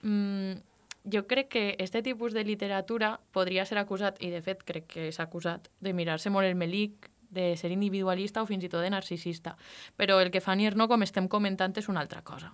Mm, 0.01 0.68
jo 1.11 1.25
crec 1.27 1.49
que 1.49 1.75
este 1.79 2.01
tipus 2.01 2.33
de 2.33 2.43
literatura 2.43 3.19
podria 3.31 3.65
ser 3.65 3.77
acusat, 3.77 4.21
i 4.21 4.29
de 4.29 4.41
fet 4.41 4.65
crec 4.65 4.87
que 4.87 5.07
és 5.09 5.19
acusat, 5.19 5.69
de 5.79 5.93
mirar-se 5.93 6.29
molt 6.29 6.47
el 6.47 6.55
melic, 6.55 7.09
de 7.29 7.55
ser 7.57 7.71
individualista 7.71 8.41
o 8.41 8.47
fins 8.49 8.63
i 8.65 8.69
tot 8.69 8.81
de 8.83 8.89
narcisista. 8.89 9.55
Però 9.97 10.19
el 10.21 10.31
que 10.33 10.41
fa 10.41 10.55
Nierno, 10.57 10.87
com 10.89 11.05
estem 11.05 11.29
comentant, 11.29 11.75
és 11.77 11.89
una 11.89 12.01
altra 12.01 12.23
cosa. 12.25 12.51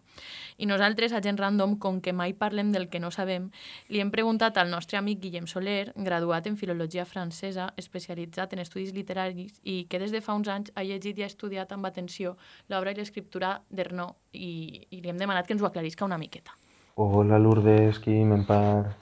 I 0.57 0.67
nosaltres, 0.67 1.13
a 1.13 1.21
gent 1.23 1.39
random, 1.39 1.77
com 1.79 2.01
que 2.03 2.13
mai 2.13 2.35
parlem 2.35 2.71
del 2.75 2.89
que 2.91 2.99
no 2.99 3.11
sabem, 3.11 3.49
li 3.89 4.03
hem 4.03 4.11
preguntat 4.11 4.57
al 4.57 4.69
nostre 4.69 4.99
amic 4.99 5.21
Guillem 5.23 5.47
Soler, 5.47 5.93
graduat 5.95 6.47
en 6.47 6.59
Filologia 6.59 7.05
Francesa, 7.05 7.71
especialitzat 7.77 8.53
en 8.53 8.65
estudis 8.65 8.93
literaris 8.93 9.61
i 9.63 9.85
que 9.89 9.99
des 9.99 10.11
de 10.11 10.21
fa 10.21 10.35
uns 10.35 10.51
anys 10.51 10.75
ha 10.75 10.83
llegit 10.83 11.17
i 11.17 11.23
ha 11.23 11.31
estudiat 11.31 11.71
amb 11.71 11.87
atenció 11.87 12.35
l'obra 12.67 12.91
i 12.91 12.99
l'escriptura 12.99 13.61
d'Ernó 13.69 14.11
i, 14.33 14.85
i 14.91 15.01
li 15.01 15.09
hem 15.09 15.17
demanat 15.17 15.47
que 15.47 15.55
ens 15.55 15.63
ho 15.63 15.71
aclarisca 15.71 16.05
una 16.05 16.19
miqueta. 16.19 16.51
Hola 16.97 17.37
Lourdes, 17.37 17.97
Quim, 17.99 18.29
Empar. 18.31 18.95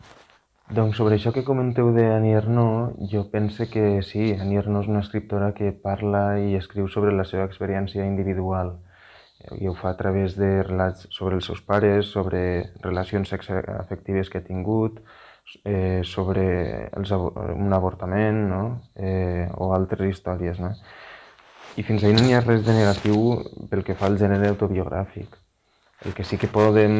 Doncs 0.74 0.96
sobre 0.98 1.20
això 1.20 1.30
que 1.34 1.44
comenteu 1.46 1.92
de 1.94 2.08
Annie 2.10 2.34
Ernaux, 2.34 2.96
jo 3.12 3.22
pense 3.30 3.68
que 3.70 3.84
sí, 4.02 4.32
Annie 4.34 4.58
Ernaux 4.58 4.88
és 4.88 4.90
una 4.90 5.04
escriptora 5.06 5.52
que 5.54 5.70
parla 5.84 6.24
i 6.42 6.56
escriu 6.58 6.88
sobre 6.90 7.14
la 7.14 7.26
seva 7.32 7.46
experiència 7.46 8.08
individual 8.08 8.72
i 9.60 9.70
ho 9.70 9.76
fa 9.78 9.92
a 9.92 10.00
través 10.00 10.34
de 10.40 10.50
relats 10.64 11.06
sobre 11.14 11.38
els 11.38 11.52
seus 11.52 11.62
pares, 11.62 12.10
sobre 12.18 12.42
relacions 12.82 13.30
sexoafectives 13.30 14.34
que 14.34 14.42
ha 14.42 14.48
tingut, 14.50 14.98
eh, 15.62 16.02
sobre 16.16 16.50
els, 16.98 17.14
un 17.14 17.78
avortament 17.78 18.42
no? 18.56 18.64
eh, 18.96 19.46
o 19.54 19.70
altres 19.78 20.16
històries. 20.16 20.66
No? 20.66 20.74
I 21.78 21.86
fins 21.86 22.02
ahir 22.02 22.18
no 22.18 22.26
n'hi 22.26 22.34
ha 22.34 22.42
res 22.42 22.66
de 22.66 22.74
negatiu 22.82 23.68
pel 23.70 23.86
que 23.86 23.94
fa 24.02 24.10
al 24.10 24.18
gènere 24.26 24.50
autobiogràfic. 24.58 25.43
El 26.04 26.14
que 26.14 26.26
sí 26.28 26.38
que 26.38 26.50
podem 26.52 26.96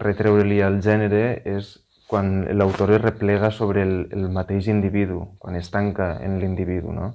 retreure-li 0.00 0.62
al 0.64 0.78
gènere 0.84 1.42
és 1.44 1.74
quan 2.08 2.46
l'autor 2.56 2.94
es 2.96 3.02
replega 3.02 3.50
sobre 3.52 3.82
el, 3.84 3.94
el 4.16 4.30
mateix 4.32 4.70
individu, 4.72 5.20
quan 5.38 5.58
es 5.58 5.68
tanca 5.70 6.14
en 6.24 6.38
l'individu, 6.40 6.94
no? 6.96 7.10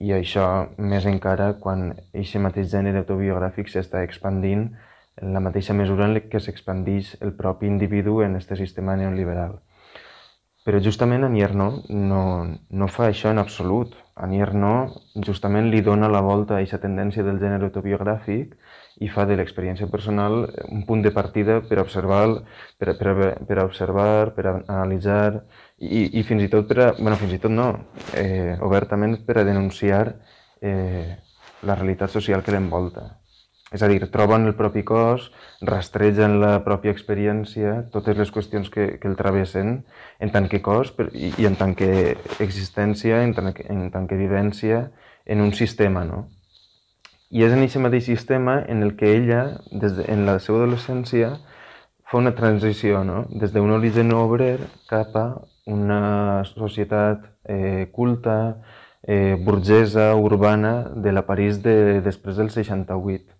I 0.00 0.12
això 0.16 0.44
més 0.76 1.06
encara 1.08 1.54
quan 1.60 1.90
aquest 1.96 2.36
mateix 2.44 2.68
gènere 2.72 3.00
autobiogràfic 3.02 3.72
s'està 3.72 4.04
expandint 4.04 4.68
en 5.20 5.32
la 5.36 5.40
mateixa 5.44 5.76
mesura 5.76 6.06
en 6.08 6.20
què 6.32 6.40
s'expandeix 6.40 7.16
el 7.24 7.32
propi 7.40 7.68
individu 7.68 8.20
en 8.24 8.36
aquest 8.36 8.56
sistema 8.60 8.96
neoliberal. 9.00 9.58
Però 10.64 10.80
justament 10.84 11.24
Annie 11.24 11.44
Ernaux 11.44 11.88
no, 11.88 12.22
no 12.68 12.88
fa 12.88 13.08
això 13.08 13.32
en 13.32 13.40
absolut. 13.40 13.94
Annie 14.16 14.44
Ernaux 14.44 14.96
justament 15.26 15.70
li 15.72 15.80
dona 15.80 16.08
la 16.12 16.20
volta 16.24 16.56
a 16.56 16.60
aquesta 16.60 16.82
tendència 16.84 17.24
del 17.24 17.40
gènere 17.40 17.68
autobiogràfic 17.68 18.52
i 19.00 19.08
fa 19.08 19.24
de 19.28 19.36
l'experiència 19.38 19.88
personal 19.88 20.42
un 20.68 20.84
punt 20.88 21.02
de 21.04 21.12
partida 21.16 21.60
per 21.64 21.78
observar, 21.80 22.24
per, 22.78 22.94
per, 22.98 23.14
per 23.48 23.62
observar, 23.64 24.32
per 24.36 24.46
analitzar 24.52 25.40
i, 25.78 26.20
i 26.20 26.24
fins 26.28 26.44
i 26.44 26.50
tot 26.52 26.68
per 26.68 26.78
a, 26.84 26.90
bueno, 26.98 27.16
fins 27.20 27.38
i 27.38 27.40
tot 27.40 27.54
no, 27.54 27.70
eh, 28.12 28.58
obertament 28.60 29.22
per 29.24 29.40
a 29.40 29.46
denunciar 29.48 30.04
eh, 30.60 31.16
la 31.64 31.76
realitat 31.78 32.12
social 32.12 32.44
que 32.44 32.52
l'envolta. 32.52 33.08
És 33.70 33.84
a 33.86 33.88
dir, 33.88 34.00
troben 34.10 34.48
el 34.48 34.56
propi 34.58 34.82
cos, 34.82 35.28
rastregen 35.62 36.40
la 36.42 36.56
pròpia 36.66 36.90
experiència, 36.90 37.76
totes 37.94 38.18
les 38.18 38.32
qüestions 38.34 38.68
que, 38.74 38.96
que 38.98 39.06
el 39.08 39.14
travessen 39.16 39.76
en 40.18 40.32
tant 40.34 40.48
que 40.50 40.58
cos 40.64 40.90
per, 40.96 41.06
i, 41.14 41.30
i 41.38 41.46
en 41.46 41.54
tant 41.60 41.76
que 41.78 42.16
existència, 42.42 43.22
en 43.22 43.36
tant 43.36 43.54
que, 43.54 43.68
en 43.70 43.86
tant 43.94 44.10
que 44.10 44.18
vivència 44.18 44.88
en 45.24 45.44
un 45.44 45.54
sistema, 45.54 46.02
no? 46.04 46.24
I 47.30 47.44
és 47.46 47.52
en 47.54 47.62
aquest 47.62 47.78
mateix 47.78 48.08
sistema 48.08 48.56
en 48.66 48.82
el 48.82 48.96
que 48.98 49.12
ella, 49.14 49.42
des 49.70 49.94
de, 49.94 50.06
en 50.10 50.24
la 50.26 50.40
seva 50.42 50.58
adolescència, 50.64 51.36
fa 52.10 52.18
una 52.18 52.34
transició, 52.34 53.04
no? 53.06 53.20
Des 53.30 53.52
d'un 53.54 53.70
origen 53.70 54.10
obrer 54.18 54.56
cap 54.90 55.14
a 55.14 55.26
una 55.70 56.42
societat 56.48 57.28
eh, 57.44 57.86
culta, 57.94 58.38
eh, 59.06 59.36
burgesa, 59.46 60.08
urbana, 60.16 60.72
de 60.90 61.12
la 61.12 61.22
París 61.28 61.62
de, 61.62 62.00
després 62.02 62.40
del 62.40 62.50
68. 62.50 63.38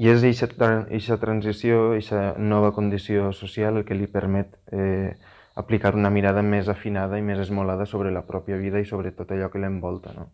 I 0.00 0.10
és 0.12 0.24
aquesta 0.24 1.20
transició, 1.20 1.90
aquesta 1.92 2.24
nova 2.38 2.72
condició 2.72 3.28
social 3.36 3.76
el 3.76 3.84
que 3.84 3.96
li 3.96 4.08
permet 4.08 4.56
eh, 4.72 5.12
aplicar 5.56 5.92
una 6.00 6.12
mirada 6.12 6.40
més 6.40 6.72
afinada 6.72 7.20
i 7.20 7.28
més 7.28 7.44
esmolada 7.44 7.84
sobre 7.84 8.12
la 8.12 8.24
pròpia 8.24 8.56
vida 8.56 8.80
i 8.80 8.88
sobre 8.88 9.12
tot 9.12 9.36
allò 9.36 9.52
que 9.52 9.60
l'envolta. 9.60 10.16
No? 10.16 10.30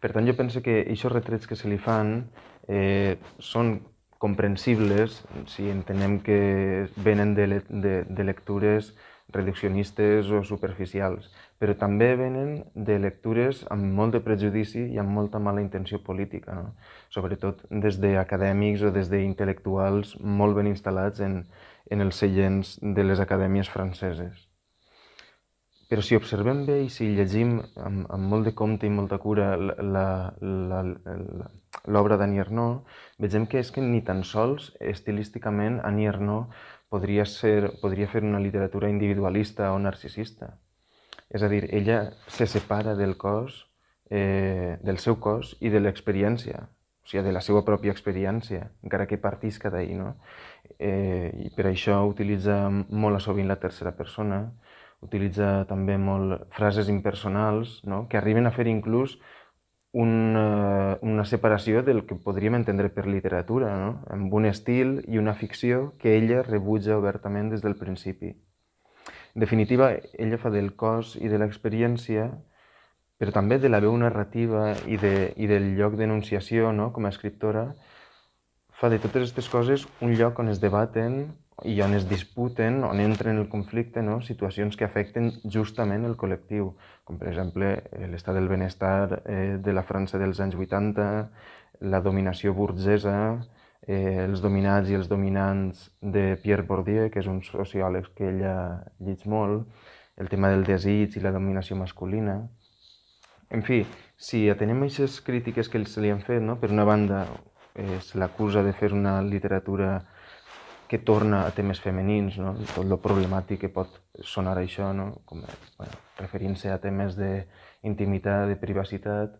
Per 0.00 0.12
tant, 0.12 0.26
jo 0.28 0.36
penso 0.36 0.62
que 0.62 0.80
aquests 0.84 1.12
retrets 1.12 1.48
que 1.48 1.56
se 1.56 1.68
li 1.68 1.78
fan 1.80 2.18
eh, 2.68 3.16
són 3.38 3.78
comprensibles 4.18 5.20
si 5.50 5.68
entenem 5.70 6.20
que 6.24 6.88
venen 6.96 7.34
de, 7.36 7.46
le 7.46 7.60
de, 7.68 7.98
de 8.08 8.24
lectures 8.24 8.94
reduccionistes 9.28 10.30
o 10.30 10.42
superficials, 10.46 11.28
però 11.58 11.74
també 11.78 12.12
venen 12.16 12.60
de 12.74 12.98
lectures 13.02 13.64
amb 13.74 13.86
molt 13.98 14.14
de 14.14 14.22
prejudici 14.22 14.84
i 14.94 15.00
amb 15.02 15.10
molta 15.10 15.40
mala 15.42 15.64
intenció 15.64 15.98
política, 16.06 16.54
no? 16.54 16.74
sobretot 17.10 17.64
des 17.70 17.98
d'acadèmics 18.02 18.86
o 18.86 18.92
des 18.94 19.10
d'intel·lectuals 19.10 20.16
molt 20.22 20.56
ben 20.56 20.70
instal·lats 20.70 21.24
en, 21.26 21.40
en 21.90 22.06
els 22.06 22.22
seients 22.22 22.76
de 22.82 23.04
les 23.04 23.20
acadèmies 23.20 23.68
franceses. 23.72 24.46
Però 25.86 26.02
si 26.02 26.16
observem 26.18 26.64
bé 26.66 26.80
i 26.82 26.88
si 26.90 27.06
llegim 27.14 27.60
amb, 27.78 28.06
amb 28.10 28.24
molt 28.32 28.48
de 28.48 28.52
compte 28.58 28.88
i 28.88 28.90
molta 28.90 29.18
cura 29.22 29.54
l'obra 31.86 32.16
d'Annie 32.18 32.42
Ernaux, 32.42 32.82
vegem 33.22 33.46
que 33.46 33.60
és 33.62 33.70
que 33.70 33.84
ni 33.84 34.02
tan 34.02 34.24
sols 34.26 34.72
estilísticament 34.80 35.78
Annie 35.86 36.10
Ernaux 36.10 36.50
podria, 36.90 37.24
ser, 37.26 37.70
podria 37.82 38.08
fer 38.10 38.24
una 38.26 38.42
literatura 38.42 38.90
individualista 38.90 39.72
o 39.74 39.78
narcisista. 39.78 40.56
És 41.30 41.42
a 41.42 41.48
dir, 41.50 41.64
ella 41.74 42.12
se 42.26 42.46
separa 42.50 42.94
del 42.98 43.16
cos, 43.16 43.66
eh, 44.10 44.78
del 44.82 44.98
seu 44.98 45.18
cos 45.22 45.56
i 45.60 45.70
de 45.70 45.80
l'experiència, 45.82 46.66
o 46.66 47.06
sigui, 47.06 47.22
de 47.22 47.32
la 47.34 47.42
seva 47.42 47.62
pròpia 47.66 47.94
experiència, 47.94 48.70
encara 48.82 49.06
que 49.06 49.18
partisca 49.22 49.70
d'ahir, 49.70 49.94
no? 49.98 50.16
Eh, 50.78 51.30
I 51.46 51.50
per 51.54 51.68
això 51.70 52.00
utilitza 52.10 52.56
molt 52.70 53.22
sovint 53.22 53.46
la 53.50 53.60
tercera 53.62 53.94
persona, 53.94 54.40
utilitza 55.06 55.64
també 55.70 55.96
molt 55.98 56.46
frases 56.54 56.90
impersonals, 56.92 57.80
no? 57.84 58.04
que 58.10 58.18
arriben 58.20 58.46
a 58.46 58.52
fer 58.54 58.66
inclús 58.70 59.16
una, 59.96 60.98
una 61.00 61.24
separació 61.24 61.82
del 61.86 62.02
que 62.04 62.18
podríem 62.20 62.58
entendre 62.58 62.90
per 62.92 63.06
literatura, 63.06 63.70
no? 63.80 63.92
amb 64.12 64.34
un 64.34 64.50
estil 64.50 64.98
i 65.08 65.22
una 65.22 65.34
ficció 65.34 65.94
que 66.02 66.18
ella 66.18 66.42
rebutja 66.44 66.98
obertament 66.98 67.54
des 67.54 67.64
del 67.64 67.78
principi. 67.80 68.34
En 69.36 69.44
definitiva, 69.44 69.94
ella 70.18 70.38
fa 70.42 70.52
del 70.52 70.74
cos 70.76 71.14
i 71.20 71.32
de 71.32 71.40
l'experiència 71.40 72.28
però 73.16 73.32
també 73.32 73.58
de 73.58 73.70
la 73.72 73.80
veu 73.80 73.96
narrativa 73.96 74.74
i, 74.84 74.98
de, 75.00 75.32
i 75.36 75.48
del 75.48 75.72
lloc 75.78 75.96
d'enunciació 75.96 76.72
no? 76.76 76.90
com 76.92 77.06
a 77.06 77.12
escriptora, 77.12 77.70
fa 78.76 78.90
de 78.92 79.00
totes 79.00 79.22
aquestes 79.30 79.48
coses 79.48 79.86
un 80.04 80.12
lloc 80.18 80.38
on 80.42 80.52
es 80.52 80.60
debaten 80.60 81.32
i 81.64 81.80
on 81.80 81.94
es 81.96 82.04
disputen, 82.08 82.82
on 82.84 83.00
entren 83.00 83.38
el 83.40 83.48
conflicte, 83.48 84.02
no? 84.02 84.20
situacions 84.20 84.76
que 84.76 84.84
afecten 84.84 85.30
justament 85.48 86.04
el 86.04 86.16
col·lectiu, 86.20 86.74
com 87.08 87.16
per 87.16 87.30
exemple 87.30 87.70
eh, 87.80 88.08
l'estat 88.12 88.36
del 88.36 88.48
benestar 88.48 89.22
eh, 89.24 89.56
de 89.64 89.72
la 89.72 89.84
França 89.86 90.20
dels 90.20 90.40
anys 90.44 90.58
80, 90.58 91.06
la 91.88 92.00
dominació 92.04 92.52
burgesa, 92.52 93.16
eh, 93.86 94.26
els 94.26 94.42
dominats 94.44 94.90
i 94.92 94.98
els 94.98 95.08
dominants 95.08 95.88
de 96.02 96.34
Pierre 96.42 96.66
Bourdieu, 96.68 97.08
que 97.08 97.22
és 97.24 97.30
un 97.30 97.40
sociòleg 97.46 98.12
que 98.16 98.28
ella 98.34 98.56
llig 99.00 99.24
molt, 99.24 99.64
el 100.16 100.28
tema 100.28 100.52
del 100.52 100.64
desig 100.64 101.16
i 101.16 101.24
la 101.24 101.32
dominació 101.32 101.76
masculina. 101.76 102.36
En 103.48 103.62
fi, 103.62 103.84
si 104.16 104.44
atenem 104.50 104.84
aquestes 104.84 105.20
crítiques 105.24 105.68
que 105.72 105.84
se 105.88 106.04
li 106.04 106.12
han 106.12 106.20
fet, 106.20 106.42
no? 106.42 106.58
per 106.60 106.72
una 106.74 106.84
banda 106.84 107.24
eh, 107.74 108.00
se 108.00 108.18
l'acusa 108.18 108.64
de 108.66 108.72
fer 108.76 108.92
una 108.92 109.20
literatura 109.22 110.02
que 110.88 110.98
torna 110.98 111.44
a 111.46 111.54
temes 111.54 111.80
femenins, 111.82 112.36
no? 112.38 112.54
tot 112.74 112.84
el 112.84 112.98
problemàtic 113.02 113.64
que 113.64 113.72
pot 113.72 113.90
sonar 114.22 114.54
això, 114.60 114.92
no? 114.94 115.08
com, 115.26 115.42
bueno, 115.78 115.98
referint-se 116.20 116.70
a 116.70 116.78
temes 116.82 117.16
d'intimitat, 117.18 118.46
de 118.52 118.58
privacitat, 118.60 119.34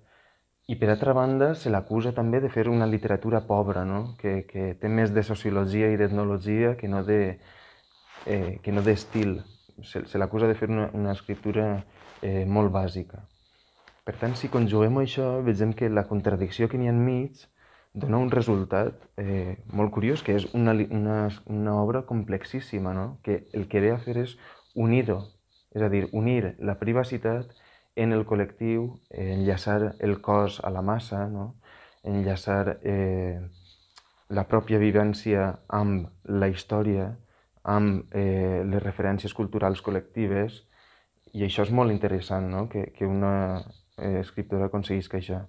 i 0.66 0.74
per 0.74 0.90
altra 0.90 1.14
banda 1.14 1.52
se 1.54 1.70
l'acusa 1.70 2.10
també 2.14 2.40
de 2.42 2.50
fer 2.50 2.66
una 2.68 2.88
literatura 2.90 3.44
pobra, 3.46 3.84
no? 3.86 4.16
que, 4.18 4.40
que 4.50 4.72
té 4.80 4.90
més 4.90 5.14
de 5.14 5.22
sociologia 5.22 5.92
i 5.92 6.00
d'etnologia 6.00 6.74
que 6.80 6.90
no 6.90 7.04
de, 7.06 7.38
eh, 8.26 8.58
que 8.62 8.74
no 8.74 8.82
d'estil. 8.82 9.38
Se, 9.84 10.02
se 10.10 10.18
l'acusa 10.18 10.48
de 10.50 10.58
fer 10.58 10.70
una, 10.72 10.90
una 10.98 11.14
escriptura 11.14 11.84
eh, 12.22 12.44
molt 12.46 12.74
bàsica. 12.74 13.22
Per 14.06 14.14
tant, 14.18 14.34
si 14.38 14.50
conjuguem 14.50 14.98
això, 15.02 15.36
veiem 15.46 15.72
que 15.78 15.90
la 15.90 16.06
contradicció 16.10 16.66
que 16.70 16.78
n'hi 16.78 16.90
ha 16.90 16.94
enmig 16.94 17.46
dona 17.96 18.18
un 18.20 18.30
resultat 18.30 18.98
eh, 19.16 19.56
molt 19.72 19.90
curiós, 19.94 20.22
que 20.22 20.34
és 20.36 20.44
una, 20.54 20.74
una, 20.92 21.16
una 21.48 21.76
obra 21.80 22.04
complexíssima, 22.04 22.92
no? 22.92 23.06
que 23.24 23.46
el 23.56 23.68
que 23.72 23.80
ve 23.80 23.94
a 23.94 24.00
fer 24.02 24.18
és 24.20 24.36
unir-ho, 24.76 25.22
és 25.72 25.82
a 25.82 25.88
dir, 25.88 26.04
unir 26.12 26.54
la 26.60 26.76
privacitat 26.76 27.54
en 27.96 28.12
el 28.12 28.26
col·lectiu, 28.28 28.90
eh, 29.08 29.32
enllaçar 29.38 29.94
el 30.04 30.20
cos 30.20 30.60
a 30.60 30.70
la 30.70 30.84
massa, 30.84 31.24
no? 31.32 31.54
enllaçar 32.04 32.76
eh, 32.84 33.40
la 34.28 34.44
pròpia 34.44 34.78
vivència 34.82 35.48
amb 35.72 36.10
la 36.28 36.52
història, 36.52 37.14
amb 37.64 38.12
eh, 38.12 38.60
les 38.68 38.82
referències 38.84 39.32
culturals 39.34 39.80
col·lectives, 39.80 40.66
i 41.32 41.48
això 41.48 41.64
és 41.64 41.72
molt 41.72 41.96
interessant, 41.96 42.52
no? 42.52 42.66
que, 42.68 42.90
que 42.92 43.08
una 43.08 43.64
eh, 43.96 44.20
escriptora 44.20 44.68
aconseguisca 44.68 45.16
això. 45.16 45.46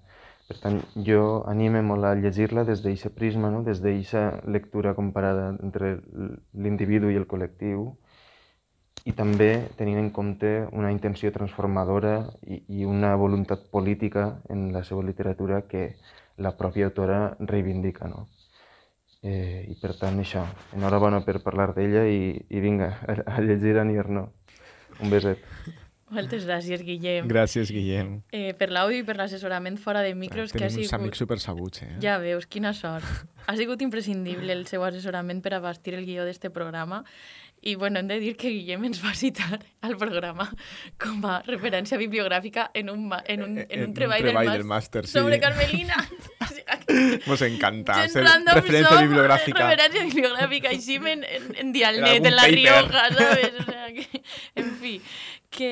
Per 0.47 0.55
tant, 0.63 0.77
jo 1.07 1.21
anime 1.51 1.81
molt 1.83 2.07
a 2.07 2.13
llegir-la 2.15 2.63
des 2.67 2.81
d'aquest 2.83 3.11
prisma, 3.15 3.49
no? 3.51 3.63
des 3.67 3.81
d'aquesta 3.83 4.43
lectura 4.47 4.93
comparada 4.95 5.49
entre 5.59 5.97
l'individu 6.53 7.11
i 7.11 7.19
el 7.19 7.27
col·lectiu, 7.27 7.89
i 9.07 9.13
també 9.15 9.49
tenint 9.79 9.99
en 9.99 10.09
compte 10.15 10.51
una 10.75 10.91
intenció 10.91 11.31
transformadora 11.35 12.15
i, 12.43 12.61
i 12.79 12.87
una 12.87 13.13
voluntat 13.19 13.67
política 13.71 14.27
en 14.51 14.71
la 14.73 14.83
seva 14.87 15.03
literatura 15.09 15.61
que 15.67 15.83
la 16.37 16.55
pròpia 16.59 16.89
autora 16.89 17.19
reivindica. 17.39 18.07
No? 18.11 18.27
Eh, 19.23 19.65
I 19.71 19.75
per 19.81 19.95
tant, 19.99 20.19
això, 20.23 20.43
enhorabona 20.75 21.23
per 21.25 21.39
parlar 21.43 21.71
d'ella 21.75 22.05
i, 22.07 22.35
i 22.49 22.63
vinga, 22.63 22.93
a, 23.07 23.17
a 23.35 23.43
llegir 23.43 23.77
Annie 23.79 23.99
Ernaux. 24.03 24.31
Un 25.03 25.11
beset. 25.13 25.43
Moltes 26.09 26.45
gràcies, 26.47 26.83
Guillem. 26.87 27.27
Gràcies, 27.27 27.71
Guillem. 27.73 28.21
Eh, 28.31 28.53
per 28.55 28.69
l'àudio 28.71 29.01
i 29.01 29.05
per 29.07 29.17
l'assessorament 29.19 29.75
fora 29.81 29.99
de 30.05 30.13
micros, 30.15 30.53
que 30.53 30.63
ha 30.63 30.69
Tenim 30.69 30.85
uns 30.85 30.91
sigut... 30.93 31.01
amics 31.01 31.19
super 31.23 31.37
sabuts, 31.43 31.81
eh? 31.83 31.89
Ja 32.03 32.15
veus, 32.23 32.47
quina 32.47 32.71
sort. 32.73 33.03
Ha 33.47 33.55
sigut 33.59 33.83
imprescindible 33.83 34.55
el 34.55 34.65
seu 34.67 34.83
assessorament 34.87 35.41
per 35.43 35.53
a 35.57 35.59
bastir 35.63 35.93
el 35.95 36.05
guió 36.07 36.23
d'este 36.27 36.49
programa 36.51 37.03
i 37.61 37.75
bueno, 37.75 37.99
hem 37.99 38.07
de 38.07 38.19
dir 38.21 38.35
que 38.37 38.49
Guillem 38.53 38.85
ens 38.85 38.99
va 39.03 39.13
citar 39.17 39.59
al 39.81 39.97
programa 39.97 40.49
com 41.01 41.23
a 41.25 41.41
referència 41.47 41.97
bibliogràfica 41.97 42.69
en 42.73 42.89
un, 42.89 43.07
ma- 43.09 43.23
en 43.27 43.43
un, 43.43 43.57
en 43.67 43.83
un 43.87 43.93
treball, 43.97 44.21
treball 44.23 44.51
del, 44.51 44.61
del 44.61 44.67
màster 44.69 45.05
sí. 45.05 45.13
sobre 45.17 45.39
Carmelina. 45.39 45.97
Mos 47.27 47.41
encanta 47.43 47.95
Gens 48.01 48.13
ser 48.13 48.23
referència 48.23 49.01
bibliogràfica. 49.01 49.65
Referència 49.65 50.03
bibliogràfica, 50.07 50.71
així 50.71 50.95
en, 50.99 51.23
en, 51.23 51.23
en 51.25 51.57
En 51.67 51.73
Dialnet, 51.73 52.13
algun 52.15 52.27
en 52.27 52.35
La 52.35 52.43
paper. 52.43 52.55
Rioja, 52.55 53.03
¿sabes? 53.13 53.53
O 53.59 53.63
sea, 53.71 53.87
que, 53.93 54.23
en 54.55 54.71
fi, 54.81 54.93
que 55.49 55.71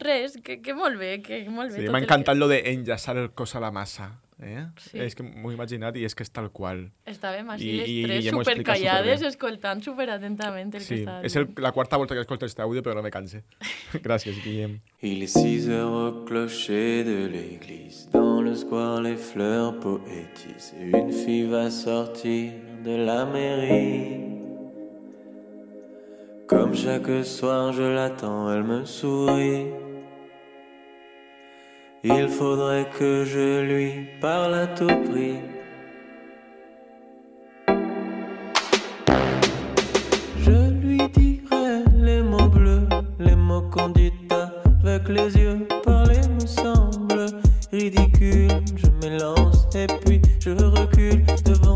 res, 0.00 0.38
que, 0.44 0.60
que 0.62 0.74
molt 0.74 0.98
bé, 1.00 1.20
que 1.22 1.44
molt 1.48 1.72
bé. 1.72 1.84
Sí, 1.84 1.88
m'ha 1.92 2.02
encantat 2.02 2.36
lo 2.36 2.48
de 2.48 2.62
enllaçar 2.72 3.16
el 3.16 3.30
cos 3.32 3.54
a 3.56 3.60
la 3.64 3.70
massa. 3.70 4.10
Eh? 4.40 4.66
Sí. 4.78 4.98
És 5.02 5.16
que 5.18 5.24
m'ho 5.26 5.50
he 5.50 5.54
imaginat 5.56 5.96
i 5.98 6.04
és 6.06 6.14
que 6.14 6.22
és 6.22 6.30
tal 6.30 6.52
qual. 6.54 6.84
Que... 7.04 7.10
Estàvem 7.10 7.48
així 7.50 7.68
I- 7.72 7.78
les 8.06 8.06
tres 8.06 8.28
supercallades, 8.30 9.18
superbé. 9.18 9.28
escoltant 9.32 9.82
superatentament 9.82 10.74
el 10.74 10.78
que 10.78 10.86
Sí, 10.86 11.00
estava 11.00 11.24
és 11.26 11.34
el, 11.40 11.48
la 11.58 11.72
quarta 11.72 11.96
volta 11.98 12.14
que 12.14 12.20
escolto 12.22 12.46
este 12.46 12.62
àudio, 12.62 12.82
però 12.86 12.94
no 12.94 13.02
me 13.02 13.10
canse. 13.10 13.42
Gràcies, 14.06 14.38
Guillem. 14.44 14.78
Il 15.02 15.22
est 15.24 15.34
six 15.34 15.66
heures 15.68 15.90
au 15.90 16.24
clocher 16.24 17.02
de 17.04 17.26
l'église. 17.26 18.08
Dans 18.12 18.40
le 18.40 18.54
square, 18.54 19.02
les 19.02 19.16
fleurs 19.16 19.74
poétisent. 19.80 20.72
Une 20.80 21.10
fille 21.12 21.48
va 21.50 21.68
sortir 21.70 22.52
de 22.84 22.94
la 22.96 23.24
mairie. 23.26 24.24
Comme 26.46 26.74
chaque 26.74 27.24
soir, 27.24 27.72
je 27.72 27.82
l'attends, 27.82 28.50
elle 28.52 28.62
me 28.64 28.84
sourit. 28.84 29.66
Il 32.04 32.28
faudrait 32.28 32.88
que 32.96 33.24
je 33.24 33.60
lui 33.62 34.06
parle 34.20 34.54
à 34.54 34.66
tout 34.68 34.86
prix. 34.86 35.40
Je 40.38 40.70
lui 40.80 40.98
dirai 41.08 41.82
les 41.94 42.22
mots 42.22 42.48
bleus, 42.48 42.88
les 43.18 43.34
mots 43.34 43.62
qu'on 43.62 43.88
dit 43.88 44.12
avec 44.30 45.08
les 45.08 45.36
yeux. 45.36 45.66
Parler 45.84 46.20
me 46.40 46.46
semble 46.46 47.26
ridicule. 47.72 48.48
Je 48.76 48.86
m'élance 49.02 49.66
et 49.74 49.88
puis 50.04 50.22
je 50.38 50.50
recule 50.50 51.24
devant 51.44 51.67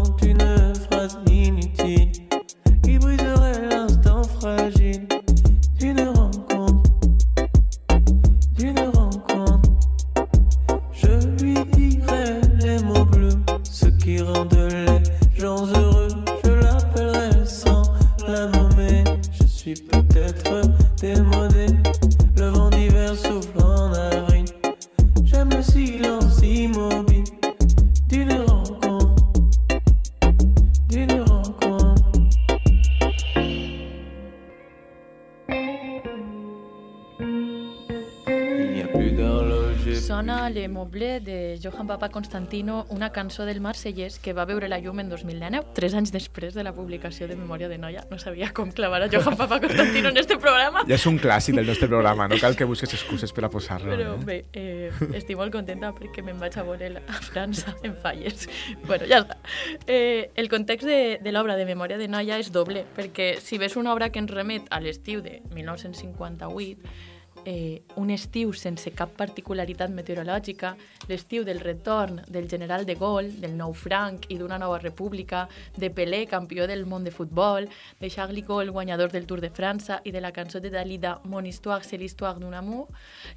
Johan 41.72 41.86
Papa 41.86 42.10
Constantino, 42.10 42.86
una 42.90 43.10
cançó 43.12 43.46
del 43.46 43.60
Marsellès 43.60 44.18
que 44.18 44.34
va 44.36 44.44
veure 44.44 44.68
la 44.68 44.78
llum 44.78 45.00
en 45.00 45.08
2019, 45.08 45.72
tres 45.74 45.94
anys 45.96 46.12
després 46.12 46.52
de 46.54 46.62
la 46.66 46.72
publicació 46.76 47.26
de 47.28 47.36
Memòria 47.36 47.68
de 47.70 47.78
Noia. 47.80 48.04
No 48.10 48.18
sabia 48.20 48.50
com 48.52 48.70
clavar 48.76 49.00
a 49.02 49.08
Johan 49.08 49.36
Papa 49.36 49.58
Constantino 49.60 50.10
en 50.10 50.18
este 50.20 50.36
programa, 50.36 50.84
Ja 50.88 50.98
és 50.98 51.06
un 51.08 51.18
clàssic 51.18 51.56
del 51.56 51.66
nostre 51.66 51.88
programa, 51.88 52.28
no 52.28 52.36
cal 52.40 52.56
que 52.56 52.68
busques 52.68 52.92
excuses 52.92 53.32
per 53.32 53.46
a 53.46 53.50
posar-lo. 53.50 53.90
però 53.90 54.14
eh? 54.14 54.24
bé, 54.24 54.38
eh, 54.52 54.90
estic 55.16 55.36
molt 55.40 55.52
contenta 55.52 55.94
perquè 55.96 56.22
me'n 56.22 56.38
vaig 56.40 56.58
a 56.58 56.66
veure 56.66 56.90
a 57.00 57.20
França 57.24 57.74
en 57.82 57.96
falles. 57.96 58.48
bueno, 58.84 59.08
ja 59.08 59.22
està. 59.24 59.38
Eh, 59.86 60.30
el 60.36 60.50
context 60.52 60.86
de, 60.86 61.18
de 61.22 61.32
l'obra 61.32 61.56
de 61.56 61.64
Memòria 61.64 61.96
de 61.96 62.08
Noia 62.08 62.38
és 62.38 62.52
doble, 62.52 62.84
perquè 62.96 63.38
si 63.40 63.56
ves 63.58 63.76
una 63.76 63.94
obra 63.94 64.10
que 64.12 64.20
ens 64.20 64.30
remet 64.30 64.68
a 64.70 64.80
l'estiu 64.80 65.22
de 65.24 65.40
1958, 65.54 67.11
eh, 67.44 67.82
un 67.96 68.10
estiu 68.10 68.52
sense 68.52 68.92
cap 68.94 69.12
particularitat 69.18 69.90
meteorològica, 69.90 70.74
l'estiu 71.08 71.44
del 71.44 71.60
retorn 71.60 72.22
del 72.28 72.48
general 72.48 72.86
de 72.86 72.94
Gaulle, 72.94 73.32
del 73.42 73.56
nou 73.58 73.74
franc 73.74 74.28
i 74.30 74.38
d'una 74.38 74.58
nova 74.58 74.78
república, 74.78 75.48
de 75.76 75.90
Pelé, 75.90 76.26
campió 76.30 76.66
del 76.66 76.86
món 76.86 77.04
de 77.04 77.10
futbol, 77.10 77.68
de 78.00 78.10
Charles 78.10 78.36
de 78.36 78.46
Gaulle, 78.46 78.70
guanyador 78.70 79.12
del 79.12 79.26
Tour 79.26 79.40
de 79.40 79.50
França 79.50 80.00
i 80.04 80.12
de 80.12 80.20
la 80.20 80.32
cançó 80.32 80.60
de 80.60 80.70
Dalida 80.70 81.20
Mon 81.24 81.46
histoire, 81.46 81.84
c'est 81.84 81.98
l'histoire 81.98 82.38
d'un 82.38 82.54
amour, 82.54 82.88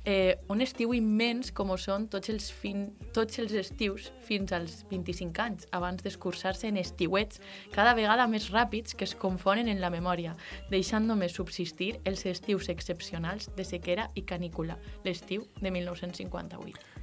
eh, 0.06 0.38
un 0.49 0.62
estiu 0.62 0.93
immens 0.93 1.51
com 1.51 1.72
ho 1.72 1.78
són 1.78 2.08
tots 2.08 2.30
els, 2.30 2.51
fin, 2.51 2.91
tots 3.14 3.39
els 3.39 3.53
estius 3.53 4.12
fins 4.26 4.53
als 4.53 4.84
25 4.91 5.41
anys, 5.41 5.68
abans 5.72 6.03
d'escurçar-se 6.03 6.68
en 6.68 6.78
estiuets 6.78 7.41
cada 7.74 7.95
vegada 7.97 8.28
més 8.28 8.51
ràpids 8.53 8.95
que 8.95 9.06
es 9.06 9.16
confonen 9.16 9.68
en 9.68 9.82
la 9.82 9.89
memòria, 9.89 10.36
deixant 10.70 11.08
només 11.08 11.34
subsistir 11.36 11.95
els 12.06 12.26
estius 12.26 12.70
excepcionals 12.70 13.49
de 13.56 13.66
sequera 13.66 13.94
sequera 13.95 14.11
i 14.15 14.23
canícula, 14.23 14.77
l'estiu 15.05 15.47
de 15.61 15.71
1958. 15.71 16.94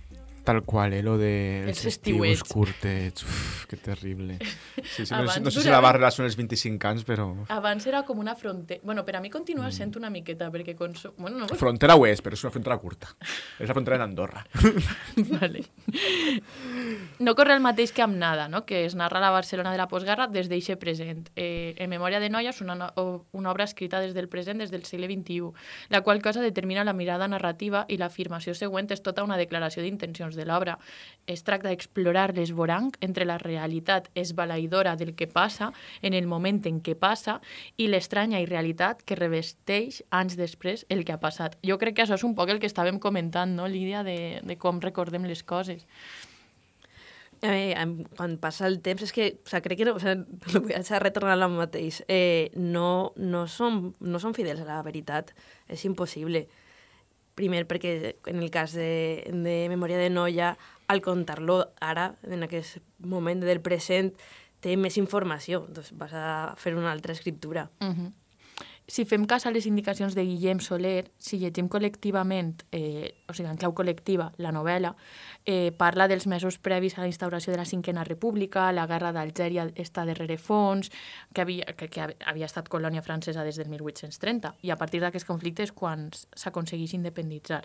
Tal 0.44 0.64
qual, 0.64 0.92
eh, 0.92 1.02
lo 1.02 1.16
de 1.18 1.62
Els 1.62 1.84
els 1.84 1.86
estius 1.92 2.42
curtets. 2.42 3.22
Uf, 3.22 3.66
que 3.70 3.76
terrible. 3.76 4.38
Sí, 4.82 5.06
sí, 5.06 5.12
no, 5.12 5.20
Abans 5.20 5.40
no 5.40 5.50
sé 5.54 5.62
si 5.62 5.70
la 5.70 5.78
va 5.80 5.92
relacionar 5.94 6.26
els 6.26 6.36
25 6.36 6.88
anys, 6.90 7.04
però... 7.06 7.28
Abans 7.54 7.86
era 7.86 8.02
com 8.02 8.18
una 8.18 8.34
frontera... 8.34 8.80
Bueno, 8.82 9.04
per 9.06 9.16
a 9.16 9.20
mi 9.22 9.30
continua 9.30 9.70
sent 9.70 9.94
una 10.00 10.10
miqueta, 10.10 10.50
perquè... 10.50 10.74
Conso... 10.74 11.12
Bueno, 11.16 11.44
no, 11.44 11.48
Frontera 11.58 11.94
ho 11.94 12.06
és, 12.08 12.22
però 12.24 12.34
és 12.34 12.42
una 12.42 12.50
frontera 12.54 12.78
curta. 12.82 13.12
És 13.60 13.70
la 13.70 13.76
frontera 13.76 14.00
d'Andorra. 14.02 14.42
vale. 15.36 15.62
No 17.22 17.36
corre 17.38 17.54
el 17.54 17.62
mateix 17.62 17.94
que 17.94 18.02
amb 18.02 18.18
Nada, 18.18 18.48
no? 18.50 18.64
que 18.66 18.84
es 18.86 18.96
narra 18.98 19.22
la 19.22 19.30
Barcelona 19.30 19.70
de 19.70 19.78
la 19.78 19.86
postguerra 19.88 20.26
des 20.26 20.50
d'eixe 20.50 20.74
present. 20.80 21.28
Eh, 21.36 21.76
en 21.78 21.90
Memòria 21.92 22.18
de 22.18 22.32
Noia 22.32 22.50
és 22.50 22.60
una, 22.64 22.90
una 22.96 23.54
obra 23.54 23.68
escrita 23.68 24.02
des 24.02 24.14
del 24.14 24.28
present, 24.32 24.58
des 24.58 24.74
del 24.74 24.84
segle 24.88 25.06
XXI, 25.06 25.52
la 25.94 26.02
qual 26.02 26.22
cosa 26.22 26.42
determina 26.42 26.82
la 26.84 26.96
mirada 26.98 27.30
narrativa 27.30 27.86
i 27.88 28.00
l'afirmació 28.00 28.56
següent 28.58 28.90
és 28.90 29.06
tota 29.06 29.22
una 29.22 29.38
declaració 29.38 29.86
d'intencions 29.86 30.31
de 30.38 30.46
l'obra. 30.48 30.78
Es 31.26 31.44
tracta 31.46 31.70
d'explorar 31.70 32.32
l'esvoranc 32.34 32.96
entre 33.00 33.26
la 33.28 33.38
realitat 33.38 34.08
esbalaïdora 34.18 34.96
del 34.96 35.14
que 35.14 35.28
passa 35.30 35.70
en 36.02 36.14
el 36.18 36.26
moment 36.26 36.60
en 36.66 36.80
què 36.82 36.96
passa 36.98 37.38
i 37.76 37.86
l'estranya 37.88 38.42
irrealitat 38.42 39.04
que 39.06 39.18
revesteix 39.18 40.02
anys 40.10 40.36
després 40.40 40.86
el 40.88 41.04
que 41.04 41.14
ha 41.14 41.22
passat. 41.22 41.56
Jo 41.62 41.78
crec 41.78 41.96
que 41.96 42.06
això 42.06 42.18
és 42.18 42.26
un 42.26 42.34
poc 42.34 42.50
el 42.50 42.60
que 42.60 42.70
estàvem 42.70 42.98
comentant, 42.98 43.54
no, 43.54 43.68
Lídia, 43.70 44.02
de, 44.02 44.40
de 44.42 44.58
com 44.58 44.82
recordem 44.82 45.24
les 45.30 45.42
coses. 45.42 45.86
Eh, 47.44 47.74
quan 48.14 48.36
passa 48.38 48.68
el 48.68 48.76
temps, 48.86 49.02
és 49.02 49.10
que, 49.10 49.24
o 49.42 49.50
sea, 49.50 49.58
crec 49.62 49.80
que 49.80 49.86
no, 49.88 49.96
o 49.98 50.00
sea, 50.02 50.14
a 50.76 50.78
echar 50.78 51.02
retornar 51.02 51.34
al 51.34 51.48
mateix. 51.50 52.04
Eh, 52.06 52.52
no, 52.54 53.12
no, 53.16 53.48
som, 53.50 53.96
no 53.98 54.20
som 54.22 54.34
fidels 54.34 54.62
a 54.62 54.68
la 54.68 54.82
veritat, 54.86 55.32
és 55.66 55.82
impossible. 55.88 56.46
Primer, 57.42 57.64
perquè 57.66 58.14
en 58.30 58.38
el 58.38 58.52
cas 58.54 58.76
de, 58.78 59.26
de 59.26 59.56
Memòria 59.72 59.98
de 59.98 60.12
Noia, 60.14 60.52
al 60.86 61.02
contar-lo 61.02 61.56
ara, 61.82 62.12
en 62.22 62.46
aquest 62.46 62.78
moment 63.02 63.42
del 63.42 63.58
present, 63.64 64.12
té 64.62 64.76
més 64.78 64.94
informació, 65.00 65.64
doncs 65.74 65.90
vas 65.98 66.14
a 66.14 66.26
fer 66.54 66.76
una 66.78 66.92
altra 66.92 67.16
escriptura. 67.18 67.66
Uh 67.82 67.90
-huh. 67.90 68.10
Si 68.90 69.04
fem 69.06 69.24
cas 69.30 69.46
a 69.46 69.52
les 69.54 69.66
indicacions 69.70 70.16
de 70.18 70.24
Guillem 70.26 70.58
Soler, 70.60 71.06
si 71.22 71.38
llegim 71.38 71.68
col·lectivament, 71.70 72.64
eh, 72.74 73.14
o 73.30 73.32
sigui, 73.32 73.48
en 73.48 73.56
clau 73.56 73.70
col·lectiva, 73.78 74.32
la 74.42 74.50
novel·la, 74.50 74.90
eh, 75.46 75.70
parla 75.78 76.08
dels 76.10 76.26
mesos 76.26 76.58
previs 76.58 76.98
a 76.98 77.02
la 77.02 77.06
instauració 77.06 77.52
de 77.52 77.60
la 77.60 77.64
cinquena 77.64 78.02
república, 78.04 78.72
la 78.72 78.88
guerra 78.90 79.12
d'Algèria 79.14 79.68
està 79.76 80.04
darrere 80.04 80.36
fons, 80.36 80.90
que 81.32 81.42
havia, 81.42 81.64
que, 81.78 81.88
que 81.88 82.08
havia 82.26 82.48
estat 82.50 82.68
colònia 82.68 83.02
francesa 83.06 83.44
des 83.46 83.56
del 83.56 83.70
1830, 83.70 84.56
i 84.62 84.74
a 84.74 84.76
partir 84.76 85.00
d'aquests 85.00 85.28
conflictes 85.30 85.72
quan 85.72 86.10
s'aconseguís 86.34 86.96
independitzar. 86.98 87.62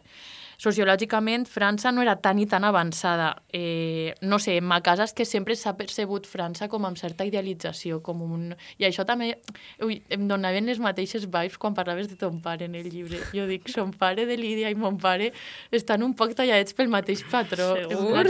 Sociològicament, 0.61 1.47
França 1.49 1.91
no 1.91 2.05
era 2.05 2.15
tan 2.21 2.37
i 2.39 2.45
tan 2.45 2.63
avançada. 2.63 3.43
Eh, 3.51 4.13
no 4.21 4.37
sé, 4.37 4.59
en 4.61 4.69
ma 4.69 4.83
casa 4.85 5.09
és 5.09 5.17
que 5.17 5.25
sempre 5.25 5.57
s'ha 5.57 5.75
percebut 5.77 6.29
França 6.29 6.69
com 6.69 6.85
amb 6.85 6.97
certa 6.97 7.25
idealització, 7.25 8.03
com 8.05 8.21
un... 8.21 8.55
I 8.77 8.85
això 8.85 9.03
també 9.05 9.33
ui, 9.81 10.03
em 10.13 10.27
donaven 10.29 10.69
les 10.69 10.79
mateixes 10.79 11.06
vibes 11.27 11.57
quan 11.57 11.73
parlaves 11.73 12.09
de 12.09 12.15
ton 12.19 12.41
pare 12.41 12.65
en 12.65 12.75
el 12.75 12.89
llibre. 12.89 13.19
Jo 13.33 13.45
dic, 13.47 13.67
son 13.69 13.93
pare 13.93 14.25
de 14.25 14.35
Lídia 14.37 14.69
i 14.69 14.75
mon 14.75 14.97
pare 14.97 15.31
estan 15.71 16.03
un 16.03 16.13
poc 16.13 16.33
talladets 16.35 16.73
pel 16.73 16.87
mateix 16.91 17.23
patró. 17.31 17.75
Segur? 17.87 18.25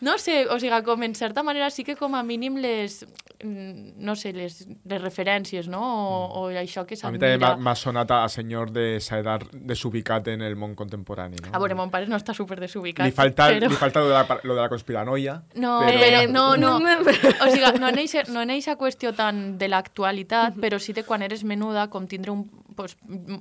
No 0.00 0.16
sé, 0.18 0.46
o 0.48 0.58
sigui, 0.58 0.82
com 0.86 1.02
en 1.02 1.14
certa 1.14 1.42
manera 1.42 1.70
sí 1.70 1.84
que 1.84 1.96
com 1.96 2.14
a 2.14 2.22
mínim 2.22 2.56
les, 2.56 3.02
mm, 3.42 3.94
no 3.98 4.16
sé, 4.16 4.32
les, 4.32 4.66
les 4.84 5.02
referències, 5.02 5.68
no? 5.68 5.82
O, 5.82 6.42
o 6.44 6.48
això 6.50 6.86
que 6.86 6.94
A 7.02 7.10
mi 7.10 7.18
també 7.18 7.34
s'admira. 7.38 7.56
m'ha- 7.56 7.74
sonat 7.76 8.10
a, 8.10 8.28
senyor 8.28 8.70
de 8.72 9.00
sa 9.00 9.18
edat 9.18 9.42
desubicat 9.52 10.28
en 10.28 10.42
el 10.42 10.54
món 10.56 10.74
contemporani. 10.78 11.36
No? 11.42 11.50
A 11.52 11.58
veure, 11.58 11.74
mon 11.74 11.90
pare 11.90 12.06
no 12.06 12.16
està 12.16 12.32
super 12.34 12.58
desubicat. 12.60 13.04
li 13.06 13.12
falta, 13.12 13.48
però... 13.50 13.68
li 13.68 13.76
falta 13.76 14.00
lo 14.00 14.08
de 14.08 14.14
la, 14.14 14.38
lo 14.44 14.54
de 14.54 14.60
la 14.60 14.68
conspiranoia. 14.70 15.42
No, 15.56 15.80
però... 15.82 15.98
però, 15.98 16.22
no, 16.30 16.56
no. 16.56 16.88
Eh, 16.88 16.98
O 17.42 17.50
sigui, 17.50 17.78
no 17.80 17.88
en 17.88 17.98
eixa, 17.98 18.22
no 18.30 18.42
en 18.42 18.50
eixa 18.54 18.76
qüestió 18.78 19.10
tan 19.16 19.58
de 19.58 19.66
l'actualitat, 19.68 20.54
però 20.62 20.78
sí 20.78 20.92
de 20.94 21.02
quan 21.02 21.22
eres 21.26 21.42
menuda, 21.42 21.88
com 21.90 22.06
tindre 22.06 22.21
un... 22.30 22.46
Pues, 22.76 22.96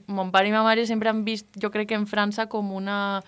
mon 0.07 0.31
pare 0.31 0.49
i 0.49 0.51
ma 0.51 0.63
mare 0.63 0.85
sempre 0.85 1.09
han 1.09 1.23
vist, 1.23 1.47
jo 1.61 1.71
crec 1.71 1.91
que 1.91 1.95
en 1.95 2.07
França, 2.07 2.47
com 2.51 2.73
una 2.75 3.21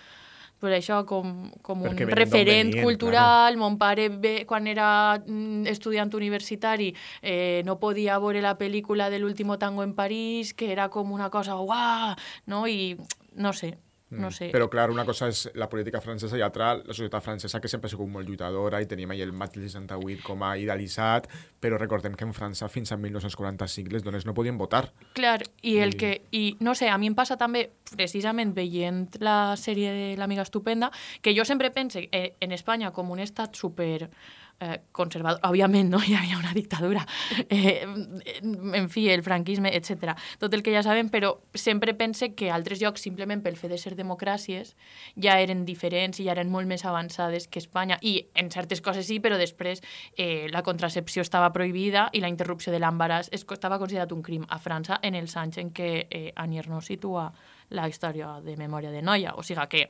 pues 0.64 0.78
això, 0.78 1.01
com, 1.04 1.49
com 1.60 1.82
un 1.84 1.89
Perquè 1.89 2.06
referent 2.08 2.70
venien, 2.72 2.86
cultural. 2.88 3.58
Mon 3.60 3.76
pare, 3.76 4.06
ve, 4.08 4.45
quan 4.47 4.70
era 4.72 5.18
mm, 5.20 5.68
estudiant 5.68 6.14
universitari, 6.16 6.93
eh, 7.20 7.60
no 7.68 7.76
podia 7.82 8.16
veure 8.24 8.39
la 8.39 8.56
pel·lícula 8.56 9.10
de 9.12 9.20
l'último 9.20 9.58
tango 9.60 9.84
en 9.84 9.91
París, 9.91 10.54
que 10.56 10.72
era 10.72 10.88
com 10.88 11.12
una 11.12 11.28
cosa, 11.30 11.60
uah, 11.60 12.16
no? 12.47 12.64
I 12.64 12.95
no 13.36 13.51
sé, 13.51 13.74
no 14.22 14.32
sé. 14.32 14.47
Mm. 14.47 14.51
Però, 14.55 14.70
clar, 14.70 14.89
una 14.91 15.05
cosa 15.05 15.28
és 15.32 15.45
la 15.55 15.68
política 15.70 16.01
francesa 16.01 16.38
i 16.38 16.41
altra 16.45 16.74
la 16.76 16.93
societat 16.93 17.24
francesa, 17.24 17.59
que 17.61 17.68
sempre 17.72 17.88
ha 17.88 17.93
sigut 17.93 18.09
molt 18.09 18.28
lluitadora 18.28 18.82
i 18.82 18.86
tenim 18.89 19.11
ahí 19.11 19.22
el 19.22 19.34
maig 19.34 19.51
del 19.55 19.64
68 19.70 20.24
com 20.24 20.43
a 20.43 20.53
idealitzat, 20.57 21.28
però 21.59 21.78
recordem 21.80 22.16
que 22.16 22.26
en 22.28 22.34
França 22.34 22.70
fins 22.70 22.91
a 22.91 22.97
1945 22.97 23.91
les 23.93 24.03
dones 24.03 24.26
no 24.26 24.34
podien 24.34 24.57
votar. 24.57 24.91
Clar, 25.14 25.41
i 25.61 25.78
el 25.80 25.95
I- 25.95 25.97
que... 25.97 26.11
I 26.32 26.43
no 26.59 26.76
sé, 26.76 26.89
a 26.89 26.97
mi 26.97 27.07
em 27.07 27.16
passa 27.16 27.38
també, 27.38 27.70
precisament 27.95 28.53
veient 28.55 29.18
la 29.22 29.55
sèrie 29.57 29.91
de 29.93 30.07
l'Amiga 30.18 30.41
Estupenda, 30.43 30.91
que 31.22 31.34
jo 31.38 31.45
sempre 31.45 31.72
pense 31.72 32.07
eh, 32.11 32.36
en 32.39 32.51
Espanya 32.51 32.91
com 32.91 33.11
un 33.11 33.20
estat 33.20 33.55
super 33.55 34.09
eh, 34.64 34.80
conservador. 34.95 35.41
Òbviament, 35.49 35.89
no? 35.91 35.99
Hi 36.07 36.16
havia 36.16 36.38
una 36.39 36.53
dictadura. 36.55 37.03
Eh, 37.49 37.84
en 37.84 38.89
fi, 38.89 39.09
el 39.11 39.24
franquisme, 39.26 39.72
etc. 39.76 40.14
Tot 40.39 40.53
el 40.55 40.64
que 40.64 40.72
ja 40.74 40.84
sabem, 40.86 41.09
però 41.11 41.34
sempre 41.53 41.93
pense 41.99 42.32
que 42.36 42.49
altres 42.51 42.80
llocs, 42.82 43.03
simplement 43.03 43.43
pel 43.43 43.57
fet 43.59 43.74
de 43.76 43.80
ser 43.82 43.93
democràcies, 43.99 44.74
ja 45.20 45.36
eren 45.43 45.66
diferents 45.68 46.20
i 46.24 46.28
ja 46.30 46.36
eren 46.38 46.51
molt 46.53 46.70
més 46.72 46.86
avançades 46.88 47.47
que 47.51 47.59
Espanya. 47.59 47.99
I 48.01 48.16
en 48.39 48.49
certes 48.53 48.82
coses 48.82 49.07
sí, 49.09 49.20
però 49.20 49.38
després 49.39 49.84
eh, 50.18 50.47
la 50.53 50.64
contracepció 50.64 51.22
estava 51.28 51.51
prohibida 51.53 52.07
i 52.14 52.22
la 52.24 52.30
interrupció 52.32 52.72
de 52.74 52.80
l'embaràs 52.80 53.30
es- 53.32 53.45
estava 53.53 53.80
considerat 53.80 54.11
un 54.16 54.22
crim 54.24 54.45
a 54.49 54.59
França 54.59 54.99
en 55.01 55.16
els 55.16 55.36
anys 55.38 55.57
en 55.61 55.74
què 55.76 55.89
eh, 56.09 56.32
Annie 56.36 56.59
Ernaux 56.64 56.86
situa 56.88 57.28
la 57.74 57.88
història 57.89 58.39
de 58.43 58.55
memòria 58.57 58.91
de 58.91 59.01
noia. 59.01 59.34
O 59.36 59.43
sigui 59.43 59.68
que 59.70 59.88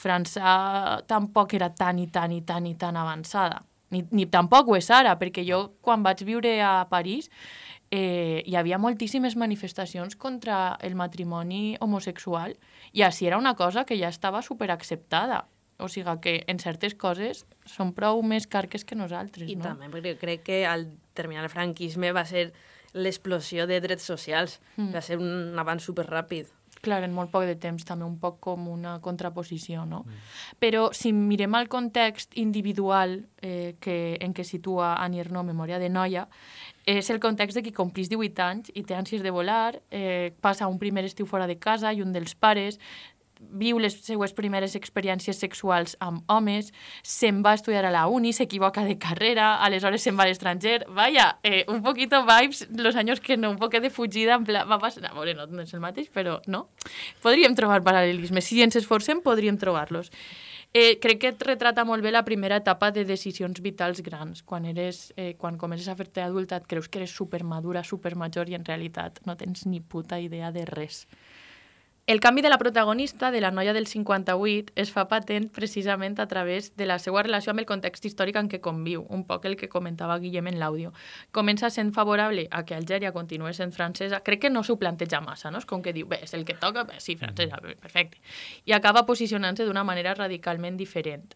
França 0.00 1.02
tampoc 1.06 1.54
era 1.54 1.70
tan 1.74 1.98
i 1.98 2.08
tan 2.10 2.32
i 2.32 2.42
tan 2.42 2.66
i 2.66 2.74
tan 2.74 2.96
avançada. 2.96 3.62
Ni, 3.94 4.02
ni 4.10 4.26
tampoc 4.26 4.68
ho 4.68 4.76
és 4.76 4.90
ara, 4.90 5.14
perquè 5.20 5.44
jo 5.46 5.76
quan 5.84 6.02
vaig 6.02 6.24
viure 6.26 6.56
a 6.64 6.88
París 6.90 7.30
eh, 7.94 8.42
hi 8.46 8.56
havia 8.58 8.78
moltíssimes 8.82 9.36
manifestacions 9.36 10.16
contra 10.16 10.76
el 10.82 10.96
matrimoni 10.98 11.76
homosexual 11.80 12.56
i 12.92 13.04
així 13.06 13.28
era 13.28 13.38
una 13.38 13.54
cosa 13.54 13.84
que 13.84 13.98
ja 14.00 14.10
estava 14.10 14.42
superacceptada. 14.42 15.44
O 15.78 15.88
sigui 15.90 16.12
que 16.22 16.34
en 16.46 16.60
certes 16.62 16.94
coses 16.94 17.44
són 17.66 17.92
prou 17.94 18.22
més 18.22 18.46
carques 18.46 18.84
que 18.86 18.94
nosaltres, 18.94 19.48
I 19.50 19.56
no? 19.58 19.64
també 19.66 19.90
perquè 19.90 20.14
crec 20.20 20.44
que 20.46 20.60
al 20.66 20.86
terminar 21.18 21.42
el 21.42 21.50
franquisme 21.50 22.12
va 22.14 22.22
ser 22.26 22.52
l'explosió 22.94 23.66
de 23.66 23.80
drets 23.82 24.06
socials. 24.06 24.60
Mm. 24.76 24.92
Va 24.94 25.02
ser 25.02 25.18
un 25.18 25.58
avanç 25.58 25.86
superràpid. 25.88 26.50
Clar, 26.84 27.00
en 27.06 27.14
molt 27.16 27.32
poc 27.32 27.46
de 27.48 27.56
temps, 27.60 27.86
també 27.88 28.04
un 28.04 28.18
poc 28.20 28.38
com 28.44 28.68
una 28.68 28.98
contraposició, 29.04 29.86
no? 29.88 30.02
Però 30.60 30.90
si 30.92 31.14
mirem 31.16 31.56
el 31.56 31.70
context 31.72 32.36
individual 32.40 33.16
eh, 33.40 33.76
que, 33.80 34.18
en 34.20 34.36
què 34.36 34.44
situa 34.44 34.94
Ernaux, 35.04 35.46
Memòria 35.48 35.80
de 35.80 35.88
Noia, 35.88 36.26
és 36.84 37.08
el 37.08 37.20
context 37.20 37.56
de 37.56 37.62
qui 37.64 37.72
complís 37.72 38.10
18 38.12 38.42
anys 38.44 38.72
i 38.76 38.82
té 38.84 38.96
ànsies 38.96 39.22
de 39.24 39.32
volar, 39.32 39.80
eh, 39.90 40.34
passa 40.44 40.68
un 40.68 40.78
primer 40.78 41.06
estiu 41.08 41.24
fora 41.24 41.46
de 41.48 41.56
casa 41.56 41.92
i 41.92 42.02
un 42.04 42.12
dels 42.12 42.34
pares, 42.36 42.78
viu 43.50 43.78
les 43.82 43.96
seues 44.06 44.32
primeres 44.36 44.76
experiències 44.78 45.38
sexuals 45.40 45.96
amb 46.04 46.22
homes, 46.30 46.72
se'n 47.02 47.42
va 47.44 47.54
estudiar 47.58 47.84
a 47.84 47.92
la 47.94 48.06
uni, 48.08 48.32
s'equivoca 48.32 48.84
de 48.84 48.96
carrera, 48.98 49.54
aleshores 49.64 50.02
se'n 50.02 50.16
va 50.18 50.24
a 50.24 50.30
l'estranger. 50.30 50.84
Vaya, 50.88 51.38
eh, 51.42 51.64
un 51.68 51.82
poquito 51.82 52.24
vibes, 52.24 52.68
los 52.76 52.96
años 52.96 53.20
que 53.20 53.36
no, 53.36 53.50
un 53.50 53.58
poquet 53.58 53.80
de 53.80 53.90
fugida, 53.90 54.34
en 54.34 54.44
plan, 54.44 54.68
va 54.70 54.78
passar, 54.78 55.04
a 55.06 55.14
no, 55.14 55.46
no 55.46 55.62
és 55.62 55.74
el 55.74 55.80
mateix, 55.80 56.10
però 56.10 56.40
no. 56.46 56.68
Podríem 57.22 57.54
trobar 57.54 57.82
paral·lelismes, 57.84 58.44
si 58.44 58.62
ens 58.62 58.76
esforcem 58.76 59.20
podríem 59.20 59.58
trobar-los. 59.58 60.10
Eh, 60.76 60.98
crec 60.98 61.20
que 61.22 61.30
et 61.30 61.42
retrata 61.46 61.84
molt 61.86 62.02
bé 62.02 62.10
la 62.10 62.24
primera 62.26 62.56
etapa 62.58 62.88
de 62.90 63.04
decisions 63.06 63.60
vitals 63.62 64.00
grans. 64.02 64.42
Quan, 64.42 64.64
eres, 64.66 65.12
eh, 65.16 65.36
quan 65.38 65.54
comences 65.56 65.86
a 65.86 65.94
fer-te 65.94 66.24
adulta 66.24 66.58
et 66.58 66.66
creus 66.66 66.88
que 66.88 66.98
eres 66.98 67.14
supermadura, 67.14 67.84
supermajor 67.86 68.50
i 68.50 68.56
en 68.58 68.66
realitat 68.66 69.20
no 69.24 69.36
tens 69.38 69.68
ni 69.70 69.78
puta 69.78 70.18
idea 70.18 70.50
de 70.50 70.64
res. 70.66 71.04
El 72.06 72.20
canvi 72.20 72.42
de 72.42 72.50
la 72.50 72.58
protagonista, 72.58 73.30
de 73.30 73.40
la 73.40 73.50
noia 73.50 73.72
del 73.72 73.86
58, 73.86 74.74
es 74.76 74.90
fa 74.92 75.06
patent 75.08 75.46
precisament 75.48 76.18
a 76.20 76.26
través 76.28 76.74
de 76.76 76.84
la 76.84 76.98
seva 77.00 77.22
relació 77.24 77.54
amb 77.54 77.62
el 77.62 77.66
context 77.70 78.04
històric 78.04 78.36
en 78.36 78.50
què 78.52 78.60
conviu, 78.60 79.06
un 79.08 79.22
poc 79.24 79.46
el 79.48 79.56
que 79.56 79.70
comentava 79.72 80.18
Guillem 80.20 80.50
en 80.52 80.58
l'àudio. 80.60 80.92
Comença 81.32 81.70
sent 81.72 81.94
favorable 81.96 82.44
a 82.50 82.60
que 82.68 82.76
Algèria 82.76 83.14
continuï 83.16 83.56
sent 83.56 83.72
francesa. 83.72 84.20
Crec 84.20 84.42
que 84.42 84.52
no 84.52 84.60
s'ho 84.60 84.76
planteja 84.76 85.22
massa, 85.24 85.48
no? 85.48 85.64
És 85.64 85.64
com 85.64 85.80
que 85.80 85.96
diu, 85.96 86.04
bé, 86.10 86.20
és 86.28 86.36
el 86.36 86.44
que 86.44 86.60
toca, 86.60 86.84
bé, 86.84 87.00
sí, 87.00 87.16
francesa, 87.16 87.56
bé, 87.64 87.72
perfecte. 87.80 88.20
I 88.68 88.76
acaba 88.76 89.06
posicionant-se 89.08 89.64
d'una 89.64 89.88
manera 89.88 90.12
radicalment 90.12 90.76
diferent. 90.76 91.32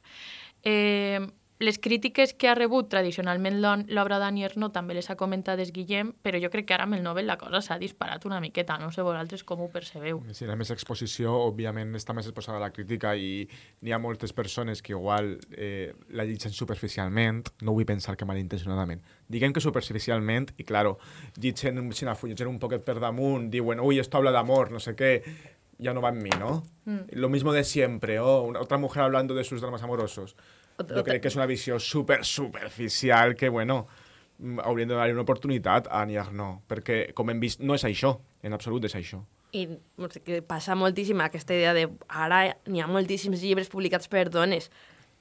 Eh, 0.68 1.24
les 1.58 1.78
crítiques 1.78 2.34
que 2.34 2.48
ha 2.48 2.54
rebut 2.54 2.88
tradicionalment 2.90 3.58
l'obra 3.60 4.18
d'Annie 4.22 4.46
Ernaux 4.46 4.72
també 4.74 4.94
les 4.94 5.08
ha 5.10 5.16
comentades 5.18 5.72
Guillem, 5.74 6.12
però 6.22 6.38
jo 6.38 6.50
crec 6.52 6.68
que 6.68 6.76
ara 6.76 6.86
amb 6.86 6.94
el 6.94 7.02
Nobel 7.02 7.26
la 7.26 7.38
cosa 7.38 7.60
s'ha 7.64 7.78
disparat 7.80 8.24
una 8.28 8.38
miqueta, 8.40 8.78
no 8.78 8.92
sé 8.94 9.02
vosaltres 9.02 9.42
com 9.44 9.64
ho 9.64 9.68
percebeu. 9.72 10.22
Hi 10.22 10.48
ha 10.48 10.56
més 10.58 10.70
exposició, 10.70 11.34
òbviament 11.48 11.94
està 11.98 12.14
més 12.14 12.30
exposada 12.30 12.60
a 12.60 12.62
la 12.62 12.70
crítica 12.74 13.16
i 13.16 13.42
n'hi 13.82 13.92
ha 13.92 13.98
moltes 13.98 14.32
persones 14.32 14.82
que 14.82 14.94
igual 14.94 15.34
eh, 15.50 15.92
la 16.14 16.24
llegeixen 16.28 16.54
superficialment, 16.54 17.44
no 17.66 17.74
vull 17.74 17.88
pensar 17.88 18.16
que 18.16 18.28
malintencionadament. 18.28 19.02
Diguem 19.28 19.52
que 19.52 19.60
superficialment, 19.60 20.52
i 20.58 20.64
claro, 20.64 20.98
llegeixen, 21.36 21.90
sin 21.92 22.14
afullegen 22.14 22.48
un 22.48 22.62
poquet 22.62 22.86
per 22.86 23.00
damunt, 23.02 23.50
diuen, 23.50 23.82
ui, 23.82 23.98
esto 23.98 24.18
habla 24.18 24.32
d'amor, 24.34 24.70
no 24.70 24.80
sé 24.82 24.94
què, 24.94 25.12
ya 25.78 25.94
no 25.94 26.00
va 26.02 26.08
en 26.10 26.18
mí, 26.22 26.30
¿no? 26.38 26.62
Lo 27.10 27.28
mismo 27.28 27.52
de 27.52 27.64
siempre, 27.64 28.18
o 28.20 28.42
una, 28.42 28.60
otra 28.60 28.78
mujer 28.78 29.02
hablando 29.02 29.34
de 29.34 29.44
sus 29.44 29.60
dramas 29.60 29.82
amorosos. 29.82 30.34
Otra- 30.76 30.96
Jo 30.96 31.04
crec 31.04 31.22
que 31.22 31.28
és 31.28 31.36
una 31.36 31.46
visió 31.46 31.78
super 31.80 32.24
superficial 32.24 33.34
que, 33.36 33.48
bueno, 33.48 33.86
mm, 34.38 34.60
hauríem 34.60 34.88
de 34.88 34.94
donar 34.94 35.10
una 35.12 35.22
oportunitat 35.22 35.86
a 35.90 36.02
Annie 36.02 36.18
Arnaud, 36.18 36.60
perquè, 36.68 37.12
com 37.14 37.30
hem 37.30 37.40
vist, 37.40 37.60
no 37.60 37.74
és 37.74 37.84
això, 37.84 38.20
en 38.42 38.52
absolut 38.52 38.84
és 38.84 38.94
això. 38.94 39.24
I 39.52 39.66
no 39.96 40.08
que 40.08 40.42
passa 40.42 40.74
moltíssim 40.76 41.20
aquesta 41.24 41.54
idea 41.54 41.72
de 41.74 41.88
ara 42.08 42.56
n'hi 42.66 42.80
ha 42.82 42.86
moltíssims 42.86 43.40
llibres 43.40 43.68
publicats 43.72 44.06
per 44.08 44.28
dones. 44.30 44.70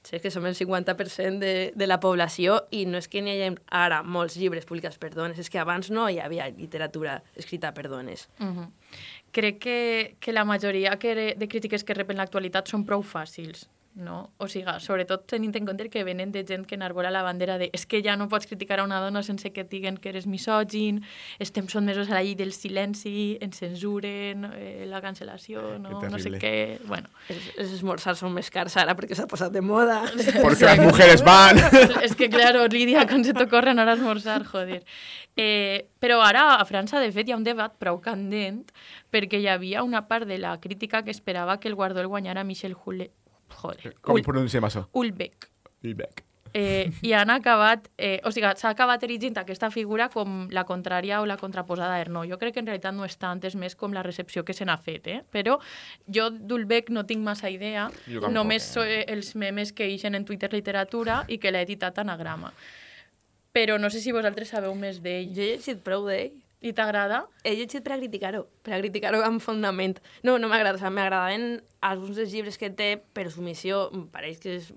Sé 0.08 0.22
que 0.24 0.30
som 0.32 0.46
el 0.48 0.54
50% 0.56 1.38
de, 1.38 1.54
de 1.76 1.86
la 1.86 1.98
població 2.00 2.62
i 2.72 2.86
no 2.88 2.96
és 2.96 3.10
que 3.12 3.20
n'hi 3.20 3.34
hagi 3.34 3.58
ara 3.76 3.98
molts 4.00 4.38
llibres 4.40 4.64
publicats 4.64 4.96
per 4.96 5.10
dones, 5.12 5.36
és 5.36 5.52
que 5.52 5.60
abans 5.60 5.90
no 5.92 6.06
hi 6.08 6.16
havia 6.24 6.46
literatura 6.48 7.18
escrita 7.36 7.74
per 7.76 7.90
dones. 7.92 8.28
Uh 8.40 8.46
-huh. 8.46 8.68
Crec 9.32 9.58
que, 9.58 10.16
que 10.18 10.32
la 10.32 10.44
majoria 10.44 10.96
que 10.98 11.34
de 11.36 11.48
crítiques 11.48 11.84
que 11.84 11.94
rep 11.94 12.10
en 12.10 12.16
l'actualitat 12.16 12.68
són 12.68 12.86
prou 12.86 13.02
fàcils, 13.02 13.68
no? 13.98 14.30
O 14.38 14.48
sigui, 14.48 14.70
sobretot 14.80 15.26
tenint 15.28 15.54
en 15.58 15.66
compte 15.66 15.88
que 15.90 16.04
venen 16.06 16.32
de 16.32 16.44
gent 16.46 16.64
que 16.66 16.78
enarbola 16.78 17.10
la 17.10 17.22
bandera 17.26 17.58
de 17.58 17.68
és 17.74 17.84
que 17.86 18.00
ja 18.04 18.16
no 18.16 18.28
pots 18.30 18.46
criticar 18.46 18.80
a 18.80 18.86
una 18.86 19.00
dona 19.02 19.22
sense 19.26 19.50
que 19.52 19.66
et 19.66 19.70
diguen 19.70 19.98
que 19.98 20.12
eres 20.12 20.26
misògin, 20.30 21.02
estem 21.38 21.68
sotmesos 21.68 22.08
a 22.08 22.16
la 22.16 22.22
llei 22.22 22.34
del 22.38 22.52
silenci, 22.56 23.36
ens 23.44 23.60
censuren, 23.60 24.48
eh, 24.54 24.86
la 24.88 25.02
cancel·lació, 25.04 25.76
no, 25.82 26.00
no 26.00 26.22
sé 26.22 26.32
què... 26.38 26.54
Bueno, 26.88 27.10
Els, 27.28 27.74
esmorzars 27.78 28.22
són 28.22 28.32
més 28.34 28.48
cars 28.54 28.78
ara 28.80 28.94
perquè 28.98 29.18
s'ha 29.18 29.28
posat 29.28 29.52
de 29.52 29.60
moda. 29.60 30.00
Porque 30.40 30.64
las 30.64 30.80
mujeres 30.80 31.24
van. 31.26 31.58
es 32.06 32.14
que, 32.16 32.30
claro, 32.30 32.66
Lidia, 32.72 33.06
com 33.10 33.24
se 33.26 33.34
t'ocorre 33.36 33.74
anar 33.74 33.88
a 33.90 33.96
esmorzar, 33.98 34.44
joder. 34.48 34.82
Eh, 35.38 35.86
però 36.02 36.18
ara 36.24 36.56
a 36.58 36.64
França, 36.66 36.98
de 36.98 37.12
fet, 37.14 37.28
hi 37.28 37.34
ha 37.34 37.38
un 37.38 37.46
debat 37.46 37.74
prou 37.78 38.00
candent 38.02 38.64
perquè 39.14 39.38
hi 39.38 39.46
havia 39.46 39.84
una 39.86 40.06
part 40.08 40.26
de 40.26 40.38
la 40.42 40.56
crítica 40.60 41.04
que 41.04 41.14
esperava 41.14 41.60
que 41.60 41.68
el 41.68 41.76
guardó 41.78 42.00
el 42.00 42.10
guanyara 42.10 42.44
Michel 42.44 42.74
Hule... 42.74 43.12
Joder, 43.48 43.94
Com 44.00 44.16
Hul- 44.16 44.24
pronunciem 44.24 44.64
això? 44.64 44.86
Hulbeck. 44.92 45.48
Lilbeck. 45.82 46.24
Eh, 46.54 46.90
I 47.02 47.12
han 47.12 47.28
acabat, 47.30 47.90
eh, 47.98 48.20
o 48.24 48.30
sigui, 48.32 48.48
s'ha 48.56 48.70
acabat 48.70 49.02
erigint 49.04 49.36
aquesta 49.36 49.70
figura 49.70 50.08
com 50.08 50.48
la 50.50 50.64
contrària 50.64 51.20
o 51.20 51.26
la 51.26 51.36
contraposada 51.36 51.94
a 51.94 52.00
Ernaux. 52.00 52.26
Jo 52.30 52.38
crec 52.38 52.54
que 52.54 52.60
en 52.60 52.66
realitat 52.66 52.94
no 52.94 53.04
és 53.04 53.16
tant, 53.20 53.42
és 53.44 53.54
més 53.54 53.76
com 53.76 53.92
la 53.92 54.02
recepció 54.02 54.44
que 54.44 54.54
se 54.54 54.64
n'ha 54.64 54.78
fet, 54.78 55.06
eh? 55.06 55.22
Però 55.30 55.58
jo 56.08 56.30
d'Ulbeck 56.30 56.88
no 56.90 57.04
tinc 57.04 57.22
massa 57.22 57.50
idea, 57.50 57.90
només 58.30 58.62
eh? 58.62 58.72
so, 58.72 58.82
eh, 58.82 59.04
els 59.08 59.34
memes 59.36 59.72
que 59.72 59.84
eixen 59.84 60.14
en 60.14 60.24
Twitter 60.24 60.50
Literatura 60.52 61.24
i 61.28 61.38
que 61.38 61.52
l'ha 61.52 61.60
editat 61.60 61.98
Anagrama. 61.98 62.52
Però 63.52 63.78
no 63.78 63.90
sé 63.90 64.00
si 64.00 64.12
vosaltres 64.12 64.48
sabeu 64.48 64.74
més 64.74 65.02
d'ell. 65.02 65.34
Jo 65.34 65.42
he 65.42 65.56
llegit 65.56 65.80
prou 65.84 66.06
d'ell. 66.06 66.32
I 66.60 66.72
t'agrada? 66.74 67.22
He 67.46 67.52
llegit 67.54 67.84
per 67.86 67.94
a 67.94 67.98
criticar-ho, 68.00 68.42
per 68.66 68.74
a 68.74 68.78
criticar-ho 68.80 69.20
amb 69.22 69.42
fondament. 69.42 70.00
No, 70.26 70.38
no 70.42 70.48
m'agrada, 70.50 70.74
o 70.74 70.80
sigui, 70.80 70.90
m'agradaven 70.96 71.44
alguns 71.86 72.16
dels 72.18 72.32
llibres 72.34 72.58
que 72.58 72.70
té, 72.74 72.96
però 73.14 73.30
su 73.30 73.44
missió 73.46 73.84
em 73.94 74.08
pareix 74.10 74.40
que 74.42 74.56
és... 74.58 74.72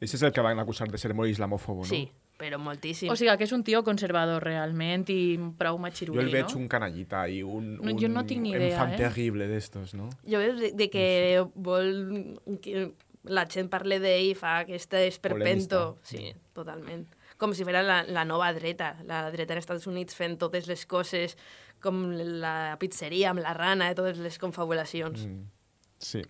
Ese 0.00 0.18
és 0.18 0.26
el 0.28 0.34
que 0.36 0.44
van 0.44 0.60
acusar 0.60 0.90
de 0.92 1.00
ser 1.00 1.14
molt 1.16 1.32
islamòfobo, 1.32 1.86
no? 1.86 1.88
Sí, 1.88 2.02
però 2.36 2.58
moltíssim. 2.60 3.08
O 3.08 3.16
sigui, 3.16 3.32
que 3.40 3.48
és 3.48 3.54
un 3.56 3.64
tio 3.64 3.80
conservador 3.86 4.44
realment 4.44 5.06
i 5.14 5.38
prou 5.56 5.78
Jo 5.78 5.84
matxirulí, 5.86 6.20
el 6.26 6.34
veig 6.34 6.52
no? 6.52 6.60
un 6.60 6.68
canallita 6.68 7.24
i 7.32 7.40
un, 7.40 7.78
No, 7.78 7.88
un 7.94 8.02
jo 8.02 8.12
no 8.12 8.26
tinc 8.28 8.44
ni 8.44 8.52
idea, 8.52 8.74
enfant 8.74 8.92
eh? 8.92 9.00
terrible 9.00 9.48
d'estos, 9.48 9.96
no? 9.96 10.10
Jo 10.28 10.42
veig 10.42 10.60
de, 10.60 10.72
de 10.82 10.90
que 10.92 11.06
vol 11.54 11.94
que 12.60 12.90
la 13.24 13.46
gent 13.46 13.72
parle 13.72 14.00
d'ell 14.02 14.32
i 14.32 14.36
fa 14.36 14.58
aquest 14.66 14.98
esperpento. 15.00 15.82
Polemista. 15.96 16.12
Sí, 16.12 16.34
totalment. 16.52 17.06
Com 17.42 17.54
si 17.58 17.66
fos 17.66 17.74
la, 17.74 18.02
la 18.06 18.22
nova 18.28 18.52
dreta, 18.54 18.92
la 19.08 19.24
dreta 19.34 19.56
als 19.56 19.64
Estats 19.64 19.88
Units 19.90 20.14
fent 20.14 20.38
totes 20.38 20.68
les 20.70 20.86
coses 20.86 21.34
com 21.82 22.04
la 22.14 22.76
pizzeria 22.78 23.32
amb 23.32 23.42
la 23.42 23.56
rana 23.58 23.90
i 23.90 23.96
totes 23.98 24.20
les 24.22 24.38
confabulacions. 24.38 25.26
Mm. 25.26 25.48
Sí. 26.02 26.22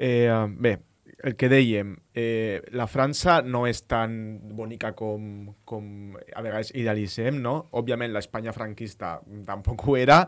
Eh, 0.00 0.32
bé, 0.56 0.78
el 1.22 1.36
que 1.36 1.50
dèiem, 1.52 1.92
eh, 2.16 2.62
la 2.72 2.86
França 2.88 3.40
no 3.44 3.66
és 3.68 3.82
tan 3.88 4.14
bonica 4.56 4.92
com, 4.96 5.50
com 5.68 6.16
a 6.16 6.42
vegades 6.44 6.72
idealitzem, 6.72 7.40
no? 7.42 7.54
Òbviament 7.76 8.12
l'Espanya 8.14 8.54
franquista 8.56 9.18
tampoc 9.46 9.84
ho 9.88 9.96
era 10.00 10.22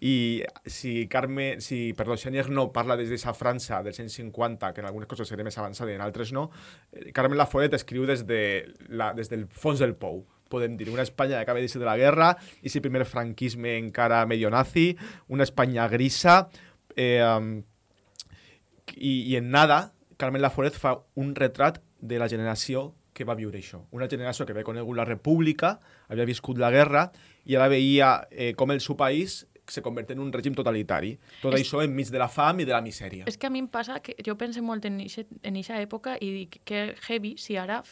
i 0.00 0.42
si 0.66 1.06
Carme, 1.12 1.54
si, 1.62 1.92
perdó, 1.98 2.18
Xenier 2.18 2.48
no 2.50 2.70
parla 2.74 2.98
des 2.98 3.10
d'aquesta 3.10 3.36
França 3.38 3.82
dels 3.86 4.02
anys 4.02 4.18
50, 4.18 4.72
que 4.74 4.82
en 4.82 4.90
algunes 4.90 5.10
coses 5.10 5.30
era 5.32 5.46
més 5.46 5.58
avançada 5.58 5.94
i 5.94 5.98
en 5.98 6.04
altres 6.04 6.34
no, 6.34 6.48
eh, 6.92 7.10
Carmen 7.14 7.38
Laforet 7.38 7.78
escriu 7.78 8.06
des, 8.08 8.26
de 8.26 8.42
la, 8.90 9.12
des 9.14 9.30
del 9.30 9.46
fons 9.46 9.82
del 9.82 9.94
pou 9.94 10.24
podem 10.52 10.74
dir, 10.76 10.90
una 10.92 11.06
Espanya 11.06 11.38
que 11.38 11.46
acaba 11.46 11.62
de 11.62 11.68
ser 11.70 11.80
de 11.80 11.88
la 11.88 11.96
guerra, 11.96 12.34
i 12.60 12.68
si 12.68 12.82
primer 12.84 13.06
franquisme 13.08 13.78
encara 13.78 14.26
medio 14.28 14.50
nazi, 14.52 14.90
una 15.32 15.46
Espanya 15.48 15.86
grisa, 15.88 16.42
eh, 16.92 17.24
i, 18.96 19.12
i 19.32 19.36
en 19.38 19.48
nada, 19.50 19.94
Carmen 20.22 20.42
Laforet 20.44 20.76
fa 20.78 20.94
un 21.18 21.32
retrat 21.34 21.80
de 21.98 22.18
la 22.22 22.28
generació 22.30 22.92
que 23.12 23.26
va 23.28 23.34
viure 23.36 23.58
això. 23.58 23.82
Una 23.92 24.06
generació 24.08 24.46
que 24.46 24.54
havia 24.54 24.64
conegut 24.64 24.96
la 24.96 25.04
república, 25.08 25.74
havia 26.08 26.24
viscut 26.28 26.60
la 26.62 26.70
guerra, 26.70 27.08
i 27.44 27.56
ara 27.58 27.66
veia 27.68 28.12
eh, 28.30 28.52
com 28.54 28.70
el 28.70 28.78
seu 28.80 28.94
país 28.96 29.42
se 29.72 29.80
convertia 29.82 30.14
en 30.16 30.20
un 30.20 30.30
règim 30.34 30.54
totalitari. 30.58 31.12
Tot 31.40 31.54
És- 31.54 31.62
això 31.66 31.82
enmig 31.84 32.08
de 32.10 32.18
la 32.18 32.26
fam 32.28 32.60
i 32.60 32.64
de 32.66 32.72
la 32.74 32.80
misèria. 32.82 33.24
És 33.30 33.36
que 33.38 33.46
a 33.46 33.50
mi 33.50 33.60
em 33.62 33.68
passa 33.70 34.00
que 34.02 34.14
jo 34.26 34.34
penso 34.38 34.62
molt 34.62 34.84
en 34.84 34.98
eixa 35.00 35.78
època 35.80 36.16
i 36.20 36.30
dic 36.38 36.60
que 36.66 36.94
heavy 37.08 37.36
si 37.38 37.56
ara 37.56 37.82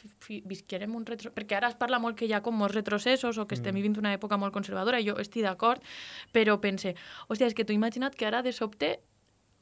visquérem 0.50 0.94
un 0.96 1.06
retro... 1.06 1.30
Perquè 1.34 1.56
ara 1.58 1.68
es 1.70 1.76
parla 1.78 1.98
molt 2.02 2.18
que 2.18 2.26
hi 2.26 2.32
ha 2.34 2.42
com 2.42 2.56
molts 2.58 2.74
retrocessos 2.74 3.38
o 3.38 3.46
que 3.46 3.54
estem 3.58 3.74
vivint 3.74 3.96
una 4.02 4.14
època 4.16 4.36
molt 4.40 4.52
conservadora 4.54 5.00
i 5.00 5.06
jo 5.06 5.16
estic 5.22 5.42
d'acord, 5.46 5.82
però 6.34 6.58
pense, 6.60 6.94
hòstia, 7.28 7.46
és 7.50 7.54
que 7.54 7.64
tu 7.64 7.72
imagina't 7.72 8.14
que 8.18 8.26
ara 8.26 8.42
de 8.42 8.52
sobte 8.52 8.98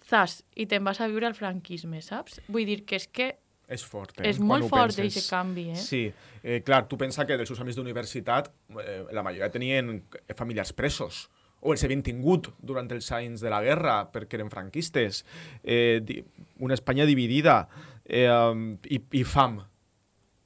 zas, 0.09 0.43
i 0.57 0.67
te'n 0.67 0.85
vas 0.85 1.01
a 1.01 1.09
viure 1.11 1.29
al 1.29 1.37
franquisme, 1.37 2.01
saps? 2.05 2.41
Vull 2.49 2.67
dir 2.69 2.83
que 2.89 2.99
és 2.99 3.09
que 3.13 3.29
És 3.69 3.83
fort, 3.85 4.15
eh? 4.21 4.31
és 4.31 4.39
molt 4.41 4.65
fort 4.71 4.97
aquest 4.97 5.29
canvi, 5.29 5.67
eh? 5.75 5.77
Sí, 5.77 6.07
eh, 6.43 6.63
clar, 6.65 6.87
tu 6.89 6.97
pensa 6.97 7.27
que 7.29 7.37
dels 7.37 7.51
seus 7.53 7.61
amics 7.61 7.77
d'universitat 7.77 8.49
eh, 8.81 9.03
la 9.13 9.25
majoria 9.27 9.51
tenien 9.53 9.99
familiars 10.35 10.73
presos 10.73 11.27
o 11.61 11.75
els 11.75 11.83
havien 11.85 12.03
tingut 12.07 12.49
durant 12.63 12.89
els 12.95 13.11
anys 13.13 13.43
de 13.45 13.53
la 13.53 13.61
guerra 13.65 13.99
perquè 14.13 14.39
eren 14.39 14.49
franquistes. 14.53 15.25
Eh, 15.63 16.01
una 16.65 16.79
Espanya 16.79 17.07
dividida 17.09 17.61
eh, 18.05 18.31
i, 18.89 19.03
i 19.21 19.25
fam. 19.27 19.59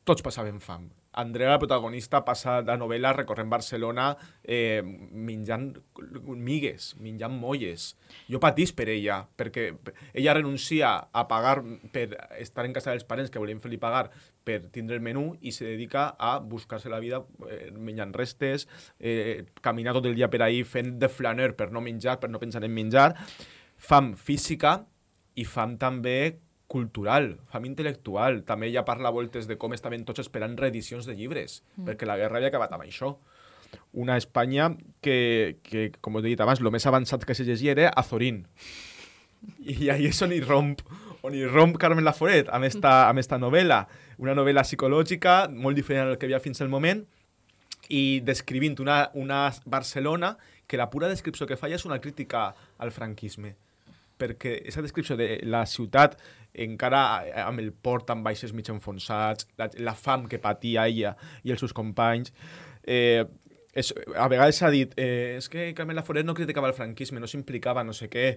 Tots 0.08 0.24
passaven 0.24 0.58
fam. 0.58 0.88
Andrea, 1.12 1.50
la 1.50 1.58
protagonista, 1.60 2.22
passa 2.24 2.60
la 2.64 2.78
novel·la 2.80 3.12
recorrent 3.12 3.50
Barcelona 3.52 4.12
eh, 4.42 4.80
menjant 4.82 5.66
migues, 6.24 6.92
menjant 7.00 7.34
molles. 7.36 7.90
Jo 8.32 8.40
patís 8.40 8.72
per 8.72 8.88
ella, 8.88 9.20
perquè 9.36 9.68
ella 10.14 10.36
renuncia 10.38 10.94
a 11.12 11.26
pagar 11.28 11.58
per 11.92 12.06
estar 12.40 12.64
en 12.64 12.72
casa 12.72 12.94
dels 12.94 13.04
parents 13.08 13.32
que 13.32 13.42
volien 13.42 13.60
fer-li 13.60 13.80
pagar 13.82 14.06
per 14.42 14.62
tindre 14.72 14.96
el 14.96 15.04
menú 15.04 15.34
i 15.40 15.52
se 15.52 15.66
dedica 15.68 16.08
a 16.18 16.38
buscar-se 16.40 16.88
la 16.88 17.02
vida 17.02 17.20
eh, 17.50 17.68
menjant 17.76 18.14
restes, 18.16 18.64
eh, 18.98 19.44
caminar 19.60 19.92
tot 19.98 20.08
el 20.08 20.16
dia 20.16 20.30
per 20.32 20.40
ahí 20.46 20.64
fent 20.64 20.96
de 21.02 21.12
flaner 21.12 21.52
per 21.58 21.68
no 21.72 21.84
menjar, 21.84 22.18
per 22.20 22.32
no 22.32 22.40
pensar 22.40 22.64
en 22.64 22.72
menjar. 22.72 23.12
Fam 23.76 24.14
física 24.16 24.78
i 25.36 25.44
fam 25.44 25.76
també 25.80 26.38
cultural, 26.72 27.36
fam 27.52 27.66
intel·lectual. 27.68 28.42
També 28.48 28.70
ella 28.70 28.86
parla 28.88 29.10
a 29.10 29.14
voltes 29.14 29.48
de 29.50 29.58
com 29.60 29.74
estaven 29.76 30.06
tots 30.08 30.24
esperant 30.24 30.56
reedicions 30.58 31.08
de 31.08 31.16
llibres, 31.18 31.60
mm. 31.76 31.86
perquè 31.90 32.08
la 32.08 32.16
guerra 32.20 32.40
havia 32.40 32.52
acabat 32.52 32.72
amb 32.72 32.86
això. 32.86 33.14
Una 33.96 34.18
Espanya 34.20 34.70
que, 35.04 35.58
que 35.64 35.90
com 36.00 36.18
he 36.18 36.24
dit 36.24 36.40
abans, 36.40 36.60
el 36.60 36.72
més 36.72 36.88
avançat 36.88 37.24
que 37.28 37.36
se 37.36 37.46
llegia 37.48 37.76
era 37.76 37.92
Azorín. 38.02 38.44
I 39.60 39.90
ahí 39.92 40.08
és 40.08 40.20
on 40.24 40.32
hi 40.32 40.40
romp, 40.44 40.80
on 41.26 41.34
hi 41.36 41.44
romp 41.48 41.74
Carmen 41.80 42.06
Laforet 42.06 42.52
amb 42.52 42.68
esta, 42.68 43.08
amb 43.08 43.20
esta 43.20 43.40
novel·la. 43.40 43.82
Una 44.22 44.36
novel·la 44.38 44.64
psicològica, 44.64 45.46
molt 45.52 45.76
diferent 45.76 46.12
al 46.12 46.20
que 46.20 46.28
havia 46.28 46.40
fins 46.44 46.62
al 46.62 46.72
moment, 46.72 47.02
i 47.92 48.22
descrivint 48.24 48.78
una, 48.80 49.10
una 49.18 49.48
Barcelona 49.66 50.36
que 50.70 50.78
la 50.80 50.88
pura 50.88 51.10
descripció 51.10 51.48
que 51.48 51.58
fa 51.60 51.68
ja 51.68 51.76
és 51.76 51.84
una 51.88 52.00
crítica 52.00 52.52
al 52.80 52.92
franquisme 52.94 53.56
perquè 54.18 54.58
aquesta 54.60 54.84
descripció 54.84 55.16
de 55.18 55.36
la 55.48 55.64
ciutat 55.66 56.18
encara 56.52 57.02
amb 57.46 57.62
el 57.62 57.70
port 57.72 58.10
amb 58.12 58.26
baixes 58.26 58.52
mig 58.52 58.68
enfonsats, 58.68 59.48
la, 59.58 59.70
la 59.80 59.94
fam 59.96 60.26
que 60.28 60.40
patia 60.42 60.86
ella 60.90 61.14
i 61.42 61.54
els 61.54 61.62
seus 61.64 61.72
companys, 61.72 62.34
eh, 62.84 63.24
és, 63.72 63.94
a 64.20 64.28
vegades 64.28 64.60
s'ha 64.60 64.68
dit 64.72 64.92
eh, 65.00 65.38
és 65.38 65.48
que 65.48 65.70
Carmen 65.76 65.96
Laforet 65.96 66.28
no 66.28 66.36
criticava 66.36 66.68
el 66.68 66.76
franquisme, 66.76 67.20
no 67.22 67.30
s'implicava 67.30 67.84
no 67.86 67.96
sé 67.96 68.10
què, 68.12 68.28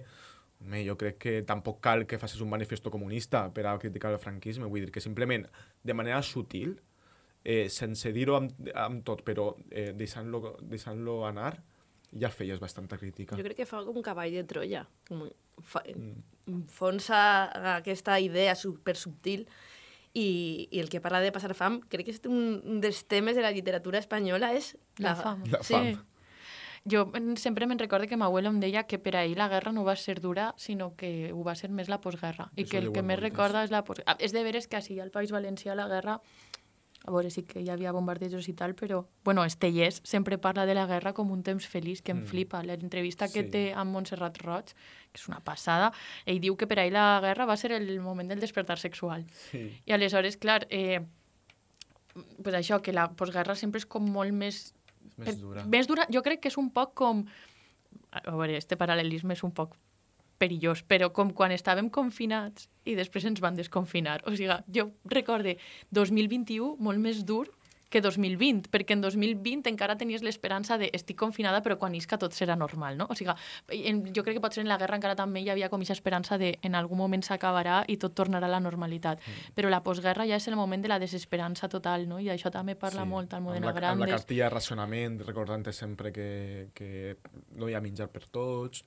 Home, 0.56 0.82
jo 0.86 0.96
crec 0.96 1.18
que 1.20 1.32
tampoc 1.44 1.82
cal 1.84 2.06
que 2.08 2.18
facis 2.18 2.40
un 2.40 2.48
manifesto 2.48 2.90
comunista 2.90 3.42
per 3.52 3.66
a 3.68 3.76
criticar 3.78 4.14
el 4.14 4.22
franquisme, 4.22 4.68
vull 4.72 4.86
dir 4.86 4.92
que 4.94 5.02
simplement 5.04 5.44
de 5.84 5.94
manera 5.94 6.22
sutil, 6.24 6.78
eh, 7.44 7.68
sense 7.68 8.12
dir-ho 8.12 8.38
amb, 8.38 8.54
amb 8.74 9.04
tot, 9.04 9.22
però 9.26 9.50
eh, 9.70 9.92
deixant-lo 9.96 10.56
deixant 10.62 11.04
anar, 11.28 11.58
ja 12.20 12.30
feies 12.30 12.58
bastanta 12.60 12.96
crítica. 12.98 13.36
Jo 13.36 13.44
crec 13.44 13.56
que 13.62 13.66
fa 13.66 13.82
com 13.84 13.96
un 13.96 14.02
cavall 14.06 14.32
de 14.32 14.44
Troia. 14.44 14.86
Com 15.08 15.28
fa, 15.62 15.82
Mm. 15.86 16.18
enfonsa 16.48 17.18
aquesta 17.76 18.18
idea 18.20 18.54
super 18.54 18.96
subtil 18.96 19.46
i, 20.14 20.68
i 20.70 20.80
el 20.80 20.88
que 20.88 21.00
parla 21.00 21.20
de 21.20 21.32
passar 21.32 21.54
fam, 21.54 21.80
crec 21.92 22.06
que 22.06 22.12
és 22.14 22.20
un, 22.28 22.80
dels 22.80 23.04
temes 23.08 23.36
de 23.36 23.42
la 23.42 23.50
literatura 23.52 23.98
espanyola 23.98 24.54
és 24.56 24.76
La 24.98 25.14
fam. 25.16 25.42
La 25.50 25.62
fam. 25.62 25.90
Jo 26.86 27.06
mm, 27.10 27.34
sempre 27.36 27.66
me'n 27.66 27.80
recordo 27.80 28.06
que 28.06 28.16
m'abuelo 28.16 28.48
em 28.52 28.60
deia 28.62 28.84
que 28.86 29.00
per 29.02 29.16
ahir 29.16 29.36
la 29.36 29.48
guerra 29.50 29.72
no 29.74 29.82
va 29.84 29.96
ser 29.96 30.20
dura, 30.20 30.52
sinó 30.56 30.94
que 30.96 31.32
ho 31.34 31.42
va 31.42 31.56
ser 31.58 31.68
més 31.68 31.88
la 31.90 31.98
postguerra. 32.00 32.50
I 32.54 32.62
Això 32.62 32.70
que 32.70 32.78
el 32.78 32.92
que 32.94 33.02
més 33.02 33.18
recorda 33.18 33.64
és 33.66 33.72
la 33.74 33.82
postguerra. 33.84 34.14
És 34.20 34.32
de 34.32 34.44
veres 34.46 34.68
que 34.68 34.76
així 34.78 35.00
al 35.00 35.10
País 35.10 35.32
Valencià 35.34 35.74
la 35.74 35.88
guerra 35.90 36.20
a 37.06 37.10
veure, 37.14 37.30
sí 37.30 37.44
que 37.46 37.60
hi 37.62 37.68
havia 37.70 37.92
bombardejos 37.94 38.48
i 38.48 38.52
tal, 38.58 38.74
però, 38.74 39.04
bueno, 39.24 39.44
Estellers 39.44 40.00
sempre 40.04 40.38
parla 40.38 40.66
de 40.66 40.74
la 40.74 40.86
guerra 40.86 41.12
com 41.14 41.30
un 41.30 41.42
temps 41.46 41.66
feliç, 41.68 42.02
que 42.02 42.10
em 42.12 42.22
Mm. 42.22 42.26
flipa. 42.26 42.62
L'entrevista 42.62 43.28
que 43.28 43.44
Sí. 43.44 43.50
té 43.50 43.72
amb 43.74 43.92
Montserrat 43.92 44.36
Roig, 44.42 44.66
que 45.12 45.20
és 45.20 45.28
una 45.28 45.40
passada, 45.40 45.92
ell 46.26 46.40
diu 46.40 46.56
que 46.56 46.66
per 46.66 46.80
ahir 46.80 46.92
la 46.92 47.20
guerra 47.22 47.46
va 47.46 47.56
ser 47.56 47.72
el 47.72 48.00
moment 48.00 48.28
del 48.28 48.40
despertar 48.40 48.78
sexual. 48.78 49.24
Sí. 49.50 49.80
I 49.86 49.92
aleshores, 49.92 50.36
clar, 50.36 50.66
eh, 50.70 51.00
pues 52.42 52.54
això, 52.54 52.80
que 52.82 52.92
la 52.92 53.10
postguerra 53.12 53.54
sempre 53.54 53.78
és 53.78 53.86
com 53.86 54.02
molt 54.10 54.32
més... 54.32 54.74
És 55.18 55.26
més 55.26 55.40
dura. 55.40 55.64
Més 55.64 55.86
dura, 55.86 56.06
jo 56.12 56.22
crec 56.22 56.40
que 56.40 56.48
és 56.48 56.56
un 56.58 56.70
poc 56.70 56.94
com... 56.94 57.24
A 58.10 58.30
veure, 58.30 58.56
este 58.56 58.76
paral·lelisme 58.76 59.32
és 59.32 59.42
un 59.44 59.52
poc 59.52 59.76
perillós, 60.38 60.82
però 60.86 61.10
com 61.12 61.32
quan 61.36 61.54
estàvem 61.54 61.90
confinats 61.90 62.68
i 62.86 62.94
després 62.98 63.26
ens 63.26 63.42
van 63.42 63.56
desconfinar. 63.58 64.20
O 64.26 64.34
sigui, 64.36 64.52
jo 64.72 64.90
recorde 65.10 65.56
2021 65.90 66.76
molt 66.78 67.02
més 67.02 67.24
dur 67.26 67.46
que 67.88 68.00
2020, 68.02 68.66
perquè 68.72 68.96
en 68.96 69.02
2020 69.02 69.70
encara 69.70 69.94
tenies 69.98 70.24
l'esperança 70.26 70.76
de 70.80 70.88
estic 70.96 71.18
confinada 71.20 71.62
però 71.62 71.76
quan 71.78 71.94
isca 71.94 72.18
tot 72.18 72.34
serà 72.34 72.56
normal, 72.58 72.96
no? 72.98 73.06
O 73.10 73.14
sigui, 73.14 73.32
en, 73.70 74.02
jo 74.14 74.24
crec 74.26 74.36
que 74.36 74.42
potser 74.42 74.64
en 74.64 74.70
la 74.70 74.78
guerra 74.80 74.98
encara 74.98 75.14
també 75.18 75.44
hi 75.44 75.50
havia 75.52 75.70
com 75.70 75.80
aquesta 75.80 75.94
esperança 75.94 76.38
de 76.38 76.56
en 76.66 76.74
algun 76.74 76.98
moment 76.98 77.22
s'acabarà 77.22 77.84
i 77.88 77.96
tot 78.02 78.16
tornarà 78.18 78.50
a 78.50 78.54
la 78.56 78.60
normalitat. 78.60 79.22
Mm. 79.22 79.54
Però 79.54 79.70
la 79.70 79.82
postguerra 79.86 80.26
ja 80.26 80.40
és 80.40 80.48
el 80.50 80.58
moment 80.58 80.82
de 80.82 80.90
la 80.90 80.98
desesperança 81.02 81.70
total, 81.70 82.08
no? 82.10 82.18
I 82.18 82.32
això 82.34 82.50
també 82.50 82.74
parla 82.74 83.04
Sí, 83.06 83.08
molt 83.08 83.32
amb 83.32 83.46
Almudena 83.46 83.70
la, 83.70 83.70
amb 83.70 83.76
la 83.76 83.80
Grandes. 83.80 84.14
cartilla 84.18 84.50
de 84.50 84.54
racionament, 84.56 85.20
recordant 85.22 85.70
sempre 85.72 86.12
que, 86.12 86.68
que 86.74 87.16
no 87.54 87.68
hi 87.68 87.74
ha 87.74 87.80
menjar 87.80 88.10
per 88.10 88.26
tots. 88.26 88.84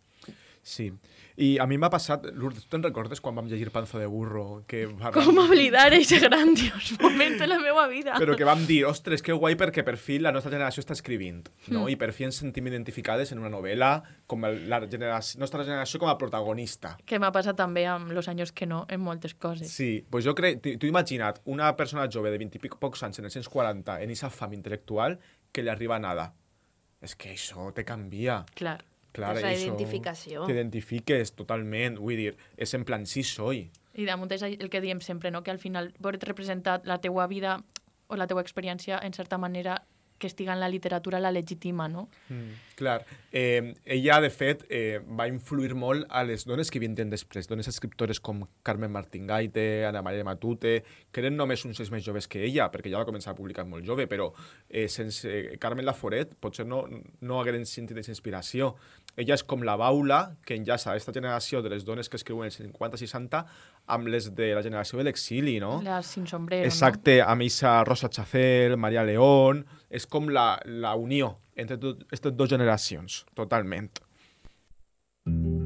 Sí. 0.70 0.92
I 1.40 1.54
a 1.58 1.66
mi 1.70 1.78
m'ha 1.80 1.90
passat, 1.90 2.28
Lourdes, 2.36 2.66
tu 2.66 2.74
te'n 2.74 2.84
recordes 2.84 3.22
quan 3.24 3.34
vam 3.38 3.48
llegir 3.50 3.72
Panzo 3.74 3.98
de 3.98 4.06
Burro? 4.12 4.66
Que 4.70 4.84
va, 5.00 5.10
Com 5.16 5.40
oblidar 5.42 5.88
aquest 5.88 6.20
grandiós 6.22 6.92
moment 7.00 7.38
de 7.40 7.48
la 7.48 7.58
meva 7.62 7.88
vida? 7.90 8.18
Però 8.22 8.36
que 8.38 8.46
vam 8.48 8.66
dir, 8.70 8.84
ostres, 8.90 9.24
que 9.26 9.34
guai 9.34 9.58
perquè 9.60 9.86
per 9.88 9.96
fi 9.98 10.20
la 10.22 10.34
nostra 10.36 10.52
generació 10.54 10.84
està 10.84 10.94
escrivint, 10.98 11.48
no? 11.72 11.86
Mm. 11.86 11.94
I 11.96 11.98
per 12.02 12.12
fi 12.16 12.28
ens 12.28 12.42
sentim 12.44 12.68
identificades 12.70 13.34
en 13.34 13.42
una 13.42 13.50
novel·la 13.54 13.92
com 14.30 14.46
la 14.46 14.82
generació, 14.86 15.40
nostra 15.42 15.66
generació 15.66 16.02
com 16.04 16.12
a 16.12 16.18
protagonista. 16.22 16.94
Que 17.10 17.22
m'ha 17.24 17.32
passat 17.34 17.58
també 17.58 17.88
amb 17.90 18.14
los 18.14 18.30
anys 18.30 18.54
que 18.54 18.68
no, 18.70 18.84
en 18.92 19.02
moltes 19.02 19.34
coses. 19.34 19.72
Sí, 19.74 20.04
pues 20.12 20.28
jo 20.28 20.36
crec, 20.38 20.62
tu 20.62 20.92
imagina't 20.92 21.42
una 21.50 21.72
persona 21.80 22.06
jove 22.12 22.30
de 22.34 22.42
20 22.44 22.60
i 22.60 22.76
pocs 22.78 23.08
anys 23.08 23.24
en 23.24 23.32
els 23.32 23.40
140 23.40 23.98
en 24.04 24.12
aquesta 24.12 24.30
fam 24.34 24.54
intel·lectual 24.60 25.18
que 25.52 25.66
li 25.66 25.74
arriba 25.74 25.98
nada. 26.04 26.30
És 27.00 27.16
que 27.16 27.32
això 27.32 27.70
te 27.72 27.86
canvia. 27.88 28.44
Clar. 28.60 28.82
Clar, 29.12 29.36
És 29.38 29.44
la 29.44 29.54
identificació. 29.56 30.46
T'identifiques 30.46 31.34
totalment, 31.38 31.98
vull 31.98 32.20
dir, 32.20 32.34
és 32.58 32.74
en 32.78 32.86
plan, 32.86 33.08
sí 33.10 33.24
soy. 33.26 33.68
I 33.98 34.06
damunt 34.06 34.32
és 34.36 34.44
el 34.46 34.70
que 34.70 34.82
diem 34.84 35.02
sempre, 35.02 35.32
no? 35.34 35.42
que 35.44 35.52
al 35.52 35.60
final 35.60 35.92
veure't 35.98 36.28
representat 36.30 36.86
la 36.86 37.00
teua 37.02 37.26
vida 37.28 37.58
o 38.08 38.18
la 38.18 38.28
teua 38.30 38.44
experiència, 38.46 39.00
en 39.04 39.14
certa 39.14 39.38
manera, 39.38 39.80
que 40.20 40.28
estiga 40.28 40.54
en 40.54 40.60
la 40.60 40.70
literatura 40.70 41.20
la 41.20 41.32
legitima, 41.32 41.88
no? 41.90 42.10
Mm, 42.30 42.76
clar. 42.76 43.06
Eh, 43.32 43.74
ella, 43.86 44.20
de 44.22 44.30
fet, 44.30 44.66
eh, 44.70 45.00
va 45.00 45.28
influir 45.28 45.74
molt 45.76 46.06
a 46.10 46.24
les 46.28 46.46
dones 46.46 46.70
que 46.70 46.82
vindrien 46.84 47.10
després, 47.10 47.48
dones 47.50 47.68
escriptores 47.72 48.20
com 48.20 48.44
Carmen 48.64 48.92
Martín 48.92 49.26
Gaite, 49.28 49.86
Ana 49.88 50.04
Maria 50.06 50.28
Matute, 50.28 50.84
que 51.12 51.24
eren 51.24 51.38
només 51.40 51.66
uns 51.66 51.80
anys 51.80 51.92
més 51.96 52.06
joves 52.06 52.28
que 52.28 52.44
ella, 52.46 52.70
perquè 52.70 52.92
ja 52.92 53.02
va 53.02 53.08
començar 53.10 53.34
a 53.34 53.40
publicar 53.40 53.66
molt 53.66 53.88
jove, 53.88 54.06
però 54.12 54.30
eh, 54.70 54.88
sense 54.88 55.58
Carmen 55.60 55.88
Laforet 55.88 56.36
potser 56.40 56.68
no, 56.68 56.84
no 57.22 57.40
hagueren 57.40 57.66
sentit 57.66 57.98
aquesta 57.98 58.14
inspiració. 58.14 58.76
Ella 59.20 59.36
és 59.36 59.44
com 59.44 59.66
la 59.68 59.76
baula 59.80 60.20
que 60.48 60.56
enllaça 60.56 60.94
aquesta 60.94 61.14
generació 61.16 61.60
de 61.62 61.74
les 61.74 61.84
dones 61.88 62.08
que 62.08 62.16
escriuen 62.20 62.48
els 62.48 62.60
50-60 62.62 63.44
amb 63.96 64.08
les 64.14 64.30
de 64.38 64.54
la 64.56 64.64
generació 64.64 65.02
de 65.02 65.10
l'exili, 65.10 65.58
no? 65.60 65.80
La 65.84 66.00
sin 66.06 66.28
sombrero, 66.30 66.68
Exacte, 66.70 67.20
amb 67.26 67.44
eixa 67.44 67.80
Rosa 67.88 68.10
Chacel, 68.10 68.78
Maria 68.78 69.04
León... 69.04 69.66
És 69.90 70.06
com 70.06 70.28
la, 70.30 70.60
la 70.70 70.92
unió 70.94 71.32
entre 71.58 71.80
aquestes 72.06 72.36
dues 72.38 72.52
generacions, 72.54 73.24
totalment. 73.34 73.90
Cuéntales 75.26 75.59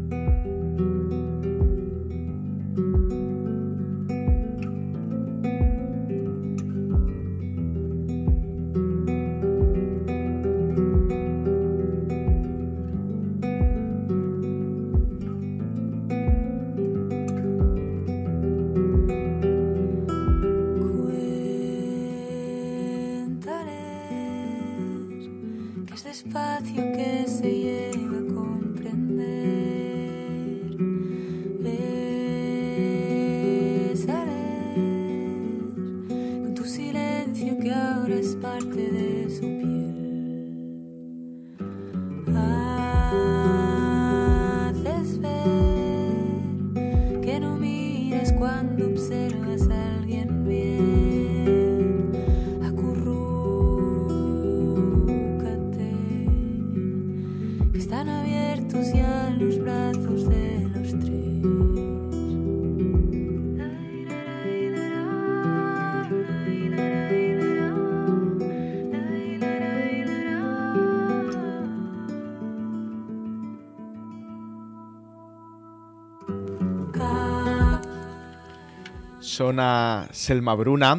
Sona 79.33 80.07
Selma 80.13 80.53
Bruna, 80.53 80.91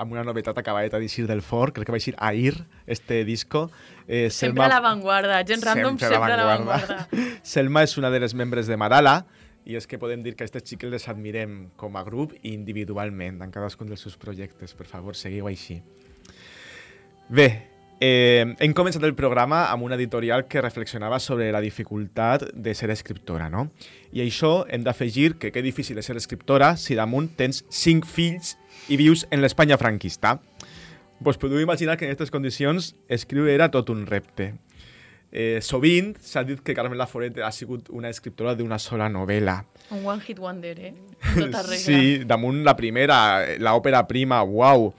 amb 0.00 0.12
una 0.12 0.24
novetat 0.24 0.58
acabada 0.60 0.98
d'eixir 1.00 1.24
del 1.28 1.40
forn, 1.40 1.72
crec 1.72 1.88
que 1.88 1.94
va 1.94 2.00
eixir 2.00 2.12
ahir, 2.20 2.52
este 2.86 3.22
disco. 3.24 3.70
Eh, 4.06 4.28
Sempre 4.28 4.66
a 4.66 4.68
l'avantguarda, 4.74 5.38
gent 5.48 5.64
random 5.64 5.96
sempre, 5.96 6.18
a 6.18 6.36
l'avantguarda. 6.36 7.06
Selma 7.54 7.84
és 7.86 7.96
una 7.96 8.10
de 8.12 8.20
les 8.20 8.36
membres 8.36 8.68
de 8.68 8.76
Marala, 8.76 9.22
i 9.64 9.76
és 9.80 9.88
que 9.88 10.00
podem 10.00 10.20
dir 10.24 10.34
que 10.34 10.44
aquestes 10.44 10.68
xiques 10.68 10.92
les 10.92 11.08
admirem 11.08 11.70
com 11.80 11.96
a 11.96 12.04
grup 12.04 12.36
i 12.42 12.52
individualment, 12.52 13.40
en 13.40 13.52
cadascun 13.54 13.88
dels 13.88 14.04
seus 14.04 14.20
projectes. 14.20 14.76
Per 14.76 14.88
favor, 14.88 15.16
seguiu 15.16 15.48
així. 15.48 15.80
Bé, 17.32 17.48
eh, 18.00 18.56
hem 18.58 18.72
començat 18.74 19.04
el 19.04 19.14
programa 19.14 19.66
amb 19.70 19.84
una 19.84 19.98
editorial 20.00 20.46
que 20.48 20.62
reflexionava 20.64 21.20
sobre 21.20 21.50
la 21.52 21.60
dificultat 21.60 22.48
de 22.54 22.74
ser 22.74 22.90
escriptora, 22.90 23.50
no? 23.52 23.68
I 24.12 24.24
això 24.24 24.64
hem 24.68 24.82
d'afegir 24.82 25.36
que 25.38 25.52
que 25.52 25.62
difícil 25.62 26.00
és 26.00 26.08
ser 26.08 26.16
escriptora 26.16 26.74
si 26.80 26.96
damunt 26.96 27.28
tens 27.36 27.62
cinc 27.68 28.08
fills 28.08 28.56
i 28.88 28.96
vius 28.96 29.26
en 29.30 29.44
l'Espanya 29.44 29.78
franquista. 29.78 30.38
Vos 31.20 31.36
podeu 31.36 31.60
imaginar 31.60 31.98
que 31.98 32.08
en 32.08 32.10
aquestes 32.10 32.32
condicions 32.32 32.94
escriure 33.08 33.52
era 33.52 33.70
tot 33.70 33.92
un 33.92 34.06
repte. 34.08 34.54
Eh, 35.30 35.60
sovint 35.62 36.16
s'ha 36.18 36.42
dit 36.42 36.58
que 36.58 36.74
Carmen 36.74 36.98
Laforet 36.98 37.36
ha 37.38 37.52
sigut 37.54 37.86
una 37.94 38.08
escriptora 38.10 38.56
d'una 38.58 38.80
sola 38.82 39.06
novel·la. 39.12 39.60
Un 39.94 40.02
one 40.02 40.24
hit 40.26 40.40
wonder, 40.42 40.74
eh? 40.80 40.94
Tota 41.36 41.62
regla. 41.62 41.78
Sí, 41.78 42.24
damunt 42.26 42.64
la 42.66 42.74
primera, 42.74 43.18
l'òpera 43.62 44.02
prima, 44.08 44.40
uau. 44.42 44.90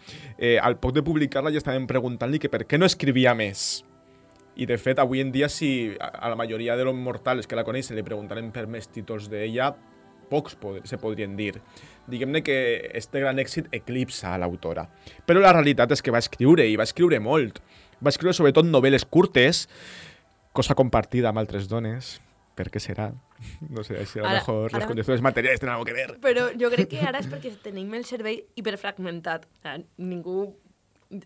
Eh, 0.42 0.58
al 0.58 0.80
poc 0.82 0.96
de 0.96 1.04
publicar-la 1.06 1.52
ja 1.54 1.62
estàvem 1.62 1.86
preguntant-li 1.86 2.40
que 2.42 2.50
per 2.50 2.64
què 2.66 2.80
no 2.82 2.88
escrivia 2.90 3.36
més. 3.38 3.84
I, 4.58 4.66
de 4.66 4.76
fet, 4.82 4.98
avui 5.00 5.22
en 5.22 5.30
dia, 5.32 5.48
si 5.54 5.94
a 6.02 6.32
la 6.34 6.36
majoria 6.36 6.74
de 6.76 6.88
los 6.88 6.98
mortals 6.98 7.46
que 7.48 7.56
la 7.56 7.64
coneixen 7.64 7.96
li 7.96 8.04
preguntaren 8.04 8.50
per 8.52 8.66
més 8.66 8.90
títols 8.90 9.30
d'ella, 9.30 9.70
pocs 10.32 10.58
pod 10.58 10.88
se 10.90 10.98
podrien 10.98 11.36
dir. 11.38 11.60
Diguem-ne 12.10 12.42
que 12.42 12.58
este 12.98 13.22
gran 13.22 13.38
èxit 13.44 13.70
eclipsa 13.76 14.34
a 14.34 14.42
l'autora. 14.42 14.88
Però 15.30 15.44
la 15.44 15.54
realitat 15.54 15.94
és 15.94 16.02
que 16.02 16.14
va 16.14 16.24
escriure, 16.24 16.66
i 16.66 16.80
va 16.80 16.90
escriure 16.90 17.22
molt. 17.22 17.62
Va 18.02 18.10
escriure 18.10 18.34
sobretot 18.34 18.66
novel·les 18.66 19.06
curtes, 19.06 19.68
cosa 20.58 20.76
compartida 20.76 21.30
amb 21.30 21.44
altres 21.44 21.70
dones. 21.70 22.16
Per 22.62 22.70
què 22.70 22.80
serà? 22.84 23.10
No 23.74 23.82
sé, 23.84 23.98
si 24.06 24.20
a 24.20 24.22
lo 24.22 24.28
Ara- 24.30 24.40
mejor 24.44 24.70
ara- 24.70 24.80
les 24.84 24.88
condicions 24.94 25.22
materials 25.26 25.60
tenen 25.64 25.74
algo 25.74 25.86
que 25.90 25.94
ver. 25.98 26.12
Però 26.22 26.50
jo 26.54 26.70
crec 26.70 26.90
que 26.94 27.02
ara 27.02 27.20
és 27.24 27.30
perquè 27.32 27.56
tenim 27.64 27.94
el 27.98 28.06
cervell 28.06 28.44
hiperfragmentat. 28.56 29.48
Ningú 29.98 30.52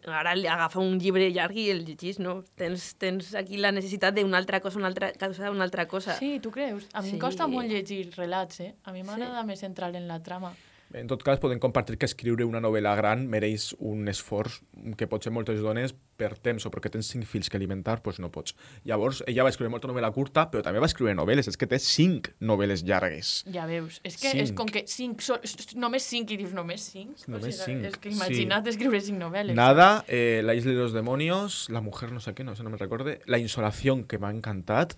ara 0.10 0.32
li 0.34 0.48
agafa 0.50 0.80
un 0.82 0.96
llibre 0.98 1.28
llarg 1.30 1.58
i 1.62 1.68
el 1.70 1.84
llegís, 1.86 2.18
no? 2.24 2.40
Tens, 2.58 2.96
tens 2.98 3.34
aquí 3.38 3.60
la 3.62 3.70
necessitat 3.76 4.16
d'una 4.18 4.40
altra 4.40 4.58
cosa, 4.64 4.80
una 4.80 4.88
altra 4.90 5.12
cosa, 5.14 5.52
una 5.54 5.68
altra 5.68 5.86
cosa. 5.92 6.16
Sí, 6.18 6.40
tu 6.42 6.50
creus? 6.56 6.88
A 6.94 7.02
mi 7.04 7.10
Sí. 7.12 7.16
em 7.16 7.22
costa 7.22 7.46
molt 7.48 7.70
llegir 7.70 8.10
relats, 8.16 8.62
eh? 8.62 8.72
A 8.86 8.92
mi 8.96 9.04
m'agrada 9.04 9.44
més 9.44 9.62
entrar 9.62 9.92
en 9.96 10.08
la 10.08 10.24
trama. 10.24 10.54
En 10.94 11.08
tot 11.08 11.24
cas, 11.26 11.40
podem 11.42 11.60
compartir 11.60 11.98
que 11.98 12.06
escriure 12.06 12.46
una 12.46 12.62
novel·la 12.64 12.94
gran 12.96 13.26
mereix 13.28 13.74
un 13.80 14.08
esforç 14.08 14.62
que 14.96 15.08
potser 15.12 15.32
moltes 15.34 15.60
dones, 15.64 15.96
per 16.16 16.38
temps 16.40 16.64
o 16.64 16.70
perquè 16.72 16.88
tens 16.94 17.10
cinc 17.12 17.26
fills 17.28 17.50
que 17.52 17.58
alimentar, 17.60 17.98
doncs 18.04 18.22
no 18.24 18.30
pots. 18.32 18.54
Llavors, 18.88 19.22
ella 19.28 19.44
va 19.44 19.52
escriure 19.52 19.72
molta 19.74 19.90
novel·la 19.90 20.12
curta, 20.16 20.46
però 20.52 20.64
també 20.64 20.80
va 20.80 20.88
escriure 20.88 21.12
novel·les. 21.18 21.50
És 21.52 21.58
que 21.60 21.68
té 21.68 21.80
cinc 21.84 22.30
novel·les 22.40 22.86
llargues. 22.88 23.34
Ja 23.52 23.66
veus, 23.68 24.00
és 24.08 24.16
que 24.22 24.32
és 24.32 24.50
Cinc. 24.52 24.56
com 24.58 24.70
que 24.72 24.86
cinc, 24.88 25.22
so, 25.26 25.38
només 25.76 26.04
cinc 26.08 26.32
i 26.32 26.38
dius 26.40 26.54
només 26.56 26.86
cinc. 26.94 27.26
Només 27.28 27.60
o 27.60 27.66
sigui, 27.66 27.82
cinc, 27.82 27.90
És 27.92 27.98
que 28.00 28.12
sí. 28.12 28.16
imagina't 28.16 28.68
escriure 28.72 29.02
cinc 29.02 29.20
novel·les. 29.20 29.56
Nada, 29.58 30.06
eh, 30.08 30.42
La 30.46 30.56
isla 30.56 30.72
de 30.72 30.78
los 30.78 30.94
demonios, 30.94 31.68
La 31.70 31.82
mujer 31.82 32.12
no 32.12 32.20
sé 32.20 32.34
qué, 32.34 32.44
no 32.44 32.56
sé, 32.56 32.64
no 32.64 32.70
me 32.70 32.78
recorde, 32.78 33.20
La 33.26 33.38
insolación, 33.38 34.06
que 34.06 34.18
m'ha 34.18 34.32
encantat, 34.32 34.96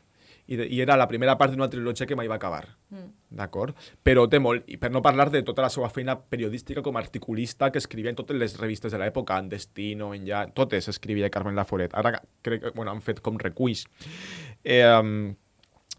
i, 0.47 0.55
de, 0.55 0.67
i 0.71 0.81
era 0.81 0.95
la 0.99 1.07
primera 1.07 1.35
part 1.37 1.53
d'una 1.53 1.69
trilogia 1.71 2.07
que 2.07 2.15
mai 2.15 2.29
va 2.31 2.37
acabar. 2.39 2.63
Mm. 2.89 3.09
D'acord? 3.39 3.75
Però 4.03 4.25
té 4.31 4.39
molt, 4.39 4.67
i 4.71 4.79
per 4.79 4.91
no 4.93 5.03
parlar 5.03 5.29
de 5.33 5.43
tota 5.47 5.65
la 5.65 5.71
seva 5.73 5.89
feina 5.93 6.15
periodística 6.19 6.83
com 6.83 6.95
a 6.95 7.03
articulista 7.03 7.71
que 7.71 7.81
escrivia 7.83 8.13
en 8.13 8.19
totes 8.19 8.39
les 8.39 8.55
revistes 8.59 8.93
de 8.93 9.01
l'època, 9.01 9.39
en 9.39 9.51
Destino, 9.51 10.13
en 10.15 10.23
ja... 10.27 10.45
Totes 10.57 10.87
escrivia 10.87 11.29
Carmen 11.29 11.57
Laforet. 11.57 11.93
Ara 11.93 12.15
crec 12.45 12.63
que 12.63 12.71
bueno, 12.75 12.93
han 12.93 13.03
fet 13.03 13.19
com 13.21 13.37
reculls. 13.41 13.85
Eh, 14.63 15.35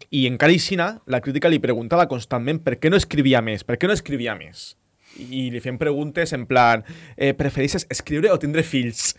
I 0.09 0.25
encara 0.25 0.55
aixina, 0.55 0.91
la 1.05 1.21
crítica 1.21 1.51
li 1.51 1.61
preguntava 1.61 2.09
constantment 2.09 2.63
per 2.65 2.79
què 2.81 2.89
no 2.89 2.97
escrivia 2.97 3.43
més, 3.45 3.63
per 3.63 3.77
què 3.77 3.87
no 3.87 3.95
escrivia 3.95 4.35
més. 4.39 4.71
I 5.17 5.49
li 5.53 5.61
feien 5.61 5.79
preguntes 5.81 6.33
en 6.37 6.45
plan 6.49 6.83
eh, 7.17 7.33
prefereixes 7.37 7.87
escriure 7.89 8.29
o 8.33 8.37
tindre 8.41 8.63
fills? 8.63 9.15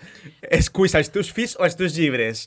Esculls 0.50 0.94
els 0.98 1.10
teus 1.10 1.32
fills 1.34 1.56
o 1.58 1.66
els 1.66 1.78
teus 1.78 1.96
llibres? 1.98 2.46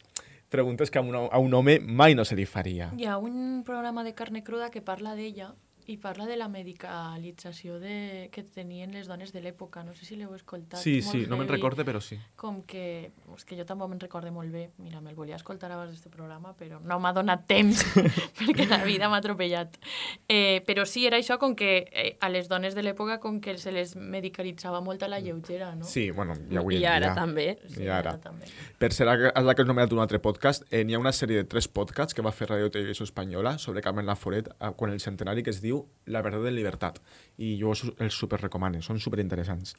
Preguntes 0.54 0.92
que 0.92 1.00
a 1.00 1.02
un, 1.02 1.16
a 1.16 1.40
un 1.42 1.54
home 1.58 1.80
mai 1.82 2.14
no 2.14 2.22
se 2.30 2.36
li 2.38 2.44
faria. 2.46 2.92
Hi 2.94 3.08
ha 3.10 3.18
un 3.18 3.64
programa 3.66 4.04
de 4.06 4.12
carne 4.14 4.44
cruda 4.46 4.70
que 4.70 4.84
parla 4.86 5.16
d'ella 5.18 5.48
i 5.88 5.98
parla 5.98 6.26
de 6.26 6.38
la 6.38 6.48
medicalització 6.48 7.80
de, 7.80 8.30
que 8.32 8.44
tenien 8.44 8.94
les 8.96 9.08
dones 9.08 9.34
de 9.34 9.42
l'època. 9.44 9.84
No 9.84 9.96
sé 9.98 10.06
si 10.08 10.18
l'heu 10.20 10.34
escoltat. 10.36 10.80
Sí, 10.82 11.00
molt 11.02 11.12
sí, 11.12 11.24
no 11.30 11.38
me'n 11.40 11.50
recorde, 11.50 11.86
però 11.88 12.02
sí. 12.04 12.18
Com 12.40 12.62
que... 12.68 13.12
És 13.36 13.48
que 13.50 13.58
jo 13.58 13.66
tampoc 13.68 13.90
me'n 13.92 14.02
recorde 14.02 14.32
molt 14.32 14.54
bé. 14.54 14.68
Mira, 14.84 15.02
me'l 15.04 15.18
volia 15.18 15.36
escoltar 15.40 15.72
abans 15.74 15.92
d'aquest 15.92 16.14
programa, 16.14 16.54
però 16.58 16.80
no 16.84 17.00
m'ha 17.04 17.14
donat 17.16 17.46
temps, 17.50 17.84
perquè 18.40 18.68
la 18.70 18.84
vida 18.86 19.10
m'ha 19.12 19.20
atropellat. 19.24 19.80
Eh, 20.28 20.62
però 20.68 20.86
sí, 20.90 21.06
era 21.10 21.20
això 21.20 21.40
com 21.42 21.56
que 21.60 21.74
eh, 21.90 22.16
a 22.22 22.30
les 22.32 22.48
dones 22.52 22.78
de 22.78 22.86
l'època 22.86 23.20
com 23.24 23.42
que 23.44 23.58
se 23.58 23.74
les 23.76 23.96
medicalitzava 23.98 24.82
molt 24.86 25.04
a 25.04 25.10
la 25.12 25.20
lleugera, 25.24 25.74
no? 25.76 25.88
Sí, 25.90 26.10
bueno, 26.12 26.38
i 26.50 26.60
avui 26.62 26.80
I 26.80 26.86
ara 26.86 27.12
dia. 27.12 27.18
també. 27.18 27.48
I 27.80 27.90
ara. 27.92 28.16
també. 28.22 28.48
Per 28.80 28.92
ser 28.94 29.08
la, 29.10 29.18
la 29.18 29.56
que 29.56 29.64
has 29.66 29.70
nomenat 29.70 29.94
un 29.96 30.04
altre 30.04 30.22
podcast, 30.24 30.68
eh, 30.70 30.84
n'hi 30.86 30.96
ha 30.96 31.02
una 31.02 31.14
sèrie 31.16 31.42
de 31.42 31.50
tres 31.50 31.68
podcasts 31.68 32.14
que 32.14 32.24
va 32.26 32.32
fer 32.36 32.50
Radio 32.52 32.70
Televisió 32.72 33.08
Espanyola 33.08 33.58
sobre 33.58 33.82
Carmen 33.82 34.06
Laforet 34.06 34.52
eh, 34.54 34.72
quan 34.78 34.94
el 34.94 35.02
centenari 35.02 35.44
que 35.44 35.52
es 35.54 35.62
diu 35.64 35.73
La 36.06 36.22
verdad 36.22 36.48
en 36.50 36.56
libertat. 36.58 37.00
I 37.40 37.54
jo 37.60 37.72
els 37.74 38.16
super 38.16 38.42
recomano, 38.42 38.82
són 38.84 39.00
super 39.00 39.22
interessants. 39.24 39.76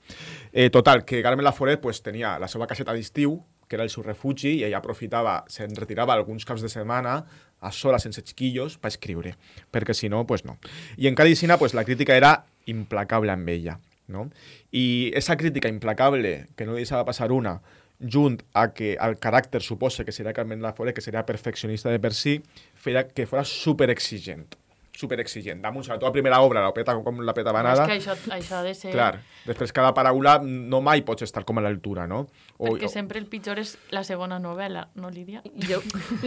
Eh, 0.53 0.71
total, 0.73 1.05
que 1.05 1.21
Carmen 1.23 1.45
Laforet 1.45 1.83
pues, 1.83 2.01
tenia 2.03 2.39
la 2.41 2.49
seva 2.49 2.69
caseta 2.71 2.95
d'estiu, 2.97 3.37
que 3.69 3.77
era 3.77 3.85
el 3.85 3.93
seu 3.93 4.05
refugi, 4.05 4.55
i 4.59 4.65
ella 4.65 4.81
aprofitava, 4.81 5.43
se'n 5.53 5.77
retirava 5.77 6.16
alguns 6.16 6.49
caps 6.49 6.65
de 6.65 6.73
setmana 6.73 7.19
a 7.65 7.73
sola, 7.73 8.01
sense 8.01 8.25
xiquillos, 8.25 8.79
per 8.81 8.93
escriure, 8.93 9.35
perquè 9.73 9.97
si 9.97 10.09
no, 10.12 10.25
pues 10.29 10.45
no. 10.49 10.59
I 10.97 11.09
en 11.09 11.16
Cadicina, 11.16 11.59
pues, 11.61 11.77
la 11.77 11.85
crítica 11.85 12.16
era 12.16 12.39
implacable 12.66 13.33
amb 13.33 13.49
ella. 13.49 13.79
No? 14.07 14.29
I 14.73 15.12
esa 15.16 15.37
crítica 15.41 15.69
implacable, 15.73 16.47
que 16.57 16.66
no 16.69 16.77
deixava 16.77 17.07
passar 17.09 17.33
una, 17.33 17.61
junt 18.01 18.43
a 18.53 18.69
que 18.75 18.95
el 19.01 19.16
caràcter 19.23 19.62
suposa 19.62 20.05
que 20.05 20.12
seria 20.12 20.35
Carmen 20.35 20.62
Laforet, 20.62 20.95
que 20.95 21.05
seria 21.05 21.25
perfeccionista 21.27 21.91
de 21.91 22.01
per 22.03 22.12
si, 22.15 22.41
feia 22.75 23.07
que 23.09 23.27
fos 23.27 23.49
super 23.49 23.91
exigent. 23.91 24.59
Super 24.95 25.19
exigent. 25.19 25.61
Damunt, 25.61 25.83
sobretot 25.85 26.07
la 26.07 26.12
primera 26.15 26.37
obra, 26.41 26.61
la 26.62 26.73
peta 26.73 26.95
com 27.03 27.16
la 27.27 27.35
peta 27.35 27.51
És 27.51 27.55
banada. 27.57 27.87
que 27.89 27.97
això, 27.99 28.15
això 28.31 28.61
ha 28.61 28.62
de 28.62 28.75
ser... 28.79 28.93
Clar, 28.93 29.16
després 29.45 29.73
cada 29.75 29.93
paraula 29.93 30.37
no 30.45 30.81
mai 30.81 31.03
pots 31.03 31.23
estar 31.27 31.43
com 31.45 31.59
a 31.59 31.65
l'altura, 31.65 32.07
no? 32.07 32.29
Perquè 32.59 32.87
sempre 32.89 33.19
el 33.19 33.27
pitjor 33.27 33.59
és 33.59 33.73
la 33.91 34.05
segona 34.07 34.39
novel·la, 34.39 34.87
no, 34.95 35.11
Lídia? 35.11 35.43
Jo, 35.66 35.81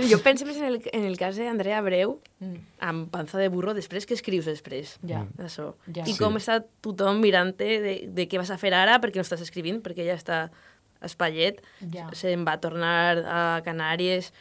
jo 0.10 0.20
penso 0.22 0.46
més 0.46 0.58
en 0.60 0.66
el, 0.68 0.82
en 0.92 1.06
el 1.08 1.16
cas 1.18 1.38
d'Andrea 1.40 1.82
Breu, 1.82 2.20
Mm. 2.40 2.58
amb 2.86 3.08
panza 3.10 3.40
de 3.40 3.48
burro, 3.50 3.74
després 3.74 4.06
que 4.06 4.14
escrius 4.14 4.46
després. 4.46 5.00
Ja. 5.02 5.24
Això. 5.42 5.72
Ja. 5.88 6.04
I 6.06 6.12
Sí. 6.14 6.20
com 6.22 6.36
està 6.38 6.60
tothom 6.86 7.18
mirant-te 7.24 7.80
de, 7.82 7.94
de 8.14 8.28
què 8.30 8.38
vas 8.38 8.52
a 8.54 8.60
fer 8.62 8.76
ara 8.78 9.00
perquè 9.02 9.16
no 9.18 9.24
estàs 9.26 9.42
escrivint, 9.42 9.82
perquè 9.82 10.06
ja 10.06 10.14
està 10.14 10.52
espallet, 11.02 11.64
Ja. 11.92 12.10
se'n 12.14 12.46
va 12.46 12.60
tornar 12.60 13.18
a 13.26 13.62
Canàries 13.66 14.32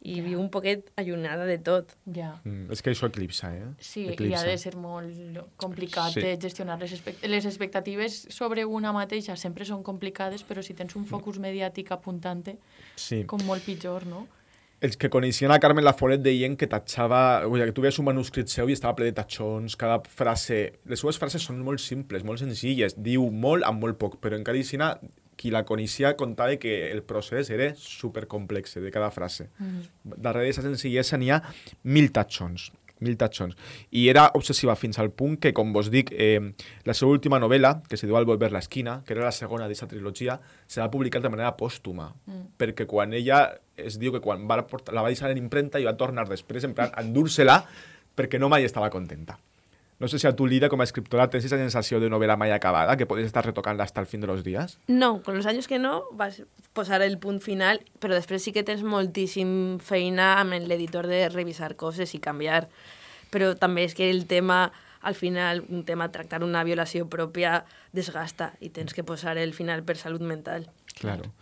i 0.00 0.20
viu 0.22 0.38
un 0.40 0.48
poquet 0.50 0.92
allunada 0.96 1.44
de 1.44 1.56
tot. 1.58 1.96
Ja. 2.14 2.36
Mm, 2.44 2.70
és 2.72 2.82
que 2.82 2.92
això 2.92 3.08
eclipsa, 3.10 3.50
eh? 3.54 3.66
Sí, 3.80 4.04
i 4.06 4.12
eclipsa. 4.12 4.44
ha 4.44 4.46
de 4.46 4.56
ser 4.58 4.76
molt 4.76 5.40
complicat 5.56 6.12
Sí. 6.14 6.20
de 6.20 6.36
gestionar 6.40 6.78
les, 6.78 6.92
expect 6.92 7.24
les 7.26 7.44
expectatives 7.44 8.26
sobre 8.30 8.64
una 8.64 8.92
mateixa 8.92 9.36
sempre 9.36 9.64
són 9.64 9.82
complicades, 9.82 10.44
però 10.46 10.62
si 10.62 10.74
tens 10.74 10.94
un 10.96 11.04
focus 11.04 11.38
mediàtic 11.38 11.90
apuntant-te, 11.90 12.58
Sí. 12.96 13.24
com 13.24 13.42
molt 13.44 13.64
pitjor, 13.64 14.06
no? 14.06 14.26
Els 14.80 14.96
que 14.96 15.10
coneixien 15.10 15.50
a 15.50 15.58
Carmen 15.58 15.82
Laforet 15.82 16.20
deien 16.22 16.56
que 16.56 16.68
tatxava... 16.68 17.44
O 17.48 17.50
sigui, 17.56 17.64
que 17.66 17.72
tu 17.72 17.82
veies 17.82 17.98
un 17.98 18.04
manuscrit 18.04 18.46
seu 18.46 18.68
i 18.68 18.72
estava 18.72 18.94
ple 18.94 19.06
de 19.06 19.12
tatxons, 19.12 19.74
cada 19.74 19.98
frase... 20.06 20.74
Les 20.86 21.00
seues 21.00 21.18
frases 21.18 21.42
són 21.42 21.58
molt 21.66 21.80
simples, 21.82 22.22
molt 22.22 22.38
senzilles, 22.38 22.94
diu 22.96 23.28
molt 23.32 23.64
amb 23.66 23.82
molt 23.82 23.98
poc, 23.98 24.20
però 24.22 24.36
en 24.38 24.44
Caricina, 24.44 24.92
qui 25.38 25.52
la 25.54 25.62
coneixia 25.64 26.16
contava 26.18 26.56
que 26.58 26.90
el 26.90 27.04
procés 27.06 27.48
era 27.54 27.70
supercomplex 27.78 28.80
de 28.82 28.90
cada 28.90 29.12
frase. 29.14 29.48
Mm. 29.62 29.86
Darrere 30.18 30.48
d'aquesta 30.48 30.66
senzillesa 30.66 31.18
n'hi 31.20 31.30
ha 31.30 31.38
mil 31.86 32.10
tatxons, 32.12 32.72
mil 33.06 33.14
tatxons. 33.20 33.54
I 33.94 34.08
era 34.10 34.24
obsessiva 34.34 34.74
fins 34.74 34.98
al 34.98 35.12
punt 35.14 35.36
que, 35.38 35.52
com 35.54 35.70
vos 35.72 35.92
dic, 35.94 36.10
eh, 36.10 36.40
la 36.84 36.96
seva 36.98 37.12
última 37.14 37.38
novel·la, 37.38 37.76
que 37.88 37.96
se 37.96 38.10
diu 38.10 38.18
Al 38.18 38.26
volver 38.26 38.50
la 38.50 38.58
esquina, 38.58 38.98
que 39.06 39.14
era 39.14 39.28
la 39.28 39.32
segona 39.32 39.68
d'aquesta 39.68 39.86
trilogia, 39.94 40.40
se 40.66 40.82
va 40.82 40.90
publicar 40.90 41.22
de 41.22 41.30
manera 41.30 41.54
pòstuma, 41.56 42.10
Mm. 42.26 42.42
perquè 42.58 42.86
quan 42.86 43.14
ella, 43.14 43.60
es 43.76 43.98
diu 43.98 44.10
que 44.12 44.20
quan 44.20 44.48
va 44.50 44.66
portar, 44.66 44.92
la 44.94 45.02
va 45.02 45.14
deixar 45.14 45.30
en 45.30 45.38
imprenta 45.38 45.78
i 45.78 45.84
va 45.86 45.96
tornar 45.96 46.26
després, 46.28 46.64
en 46.64 46.74
plan, 46.74 46.90
endur-se-la, 46.98 47.64
perquè 48.16 48.40
no 48.40 48.48
mai 48.48 48.64
estava 48.64 48.90
contenta. 48.90 49.38
No 49.98 50.06
sé 50.06 50.20
si 50.20 50.28
a 50.28 50.36
tu, 50.36 50.46
Lida, 50.46 50.68
com 50.70 50.78
a 50.78 50.86
escriptora, 50.86 51.26
tens 51.26 51.42
aquesta 51.42 51.58
sensació 51.58 51.98
de 51.98 52.06
novel·la 52.06 52.36
mai 52.38 52.52
acabada, 52.54 52.94
que 52.96 53.06
podes 53.10 53.26
estar 53.26 53.42
retocant-la 53.44 53.82
hasta 53.82 54.00
el 54.00 54.06
fin 54.06 54.20
de 54.22 54.28
los 54.30 54.44
días? 54.44 54.78
No, 54.86 55.22
con 55.22 55.36
los 55.36 55.46
años 55.46 55.66
que 55.66 55.80
no, 55.80 56.04
vas 56.12 56.44
posar 56.72 57.02
el 57.02 57.18
punt 57.18 57.40
final, 57.42 57.82
però 57.98 58.14
després 58.14 58.44
sí 58.44 58.54
que 58.54 58.62
tens 58.62 58.84
moltíssim 58.86 59.80
feina 59.82 60.36
amb 60.38 60.54
l'editor 60.70 61.08
de 61.10 61.24
revisar 61.32 61.74
coses 61.74 62.14
i 62.14 62.22
canviar. 62.22 62.68
Però 63.34 63.50
també 63.58 63.88
és 63.88 63.98
que 63.98 64.06
el 64.12 64.28
tema, 64.30 64.70
al 65.02 65.18
final, 65.18 65.64
un 65.66 65.82
tema, 65.82 66.12
tractar 66.14 66.44
una 66.46 66.62
violació 66.62 67.10
pròpia 67.10 67.64
desgasta 67.90 68.52
i 68.62 68.70
tens 68.70 68.94
que 68.94 69.02
posar 69.02 69.34
el 69.42 69.50
final 69.52 69.82
per 69.82 69.98
salut 69.98 70.22
mental. 70.22 70.70
Claro. 70.98 71.32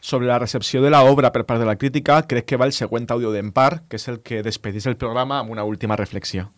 Sobre 0.00 0.26
la 0.26 0.40
recepció 0.40 0.80
de 0.80 0.88
l'obra 0.92 1.32
per 1.32 1.44
part 1.44 1.60
de 1.60 1.68
la 1.68 1.76
crítica, 1.76 2.22
crec 2.24 2.48
que 2.48 2.56
va 2.56 2.68
el 2.68 2.72
següent 2.72 3.08
àudio 3.12 3.36
d'Empar, 3.36 3.84
que 3.88 4.00
és 4.00 4.08
el 4.08 4.22
que 4.24 4.40
despedís 4.42 4.88
el 4.88 4.96
programa 4.96 5.40
amb 5.40 5.52
una 5.52 5.64
última 5.64 5.96
reflexió. 6.00 6.50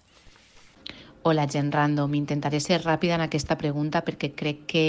Hola, 1.22 1.46
gent 1.50 1.72
random. 1.74 2.14
Intentaré 2.14 2.60
ser 2.62 2.78
ràpida 2.84 3.16
en 3.18 3.24
aquesta 3.24 3.56
pregunta 3.58 4.04
perquè 4.06 4.30
crec 4.38 4.60
que 4.70 4.84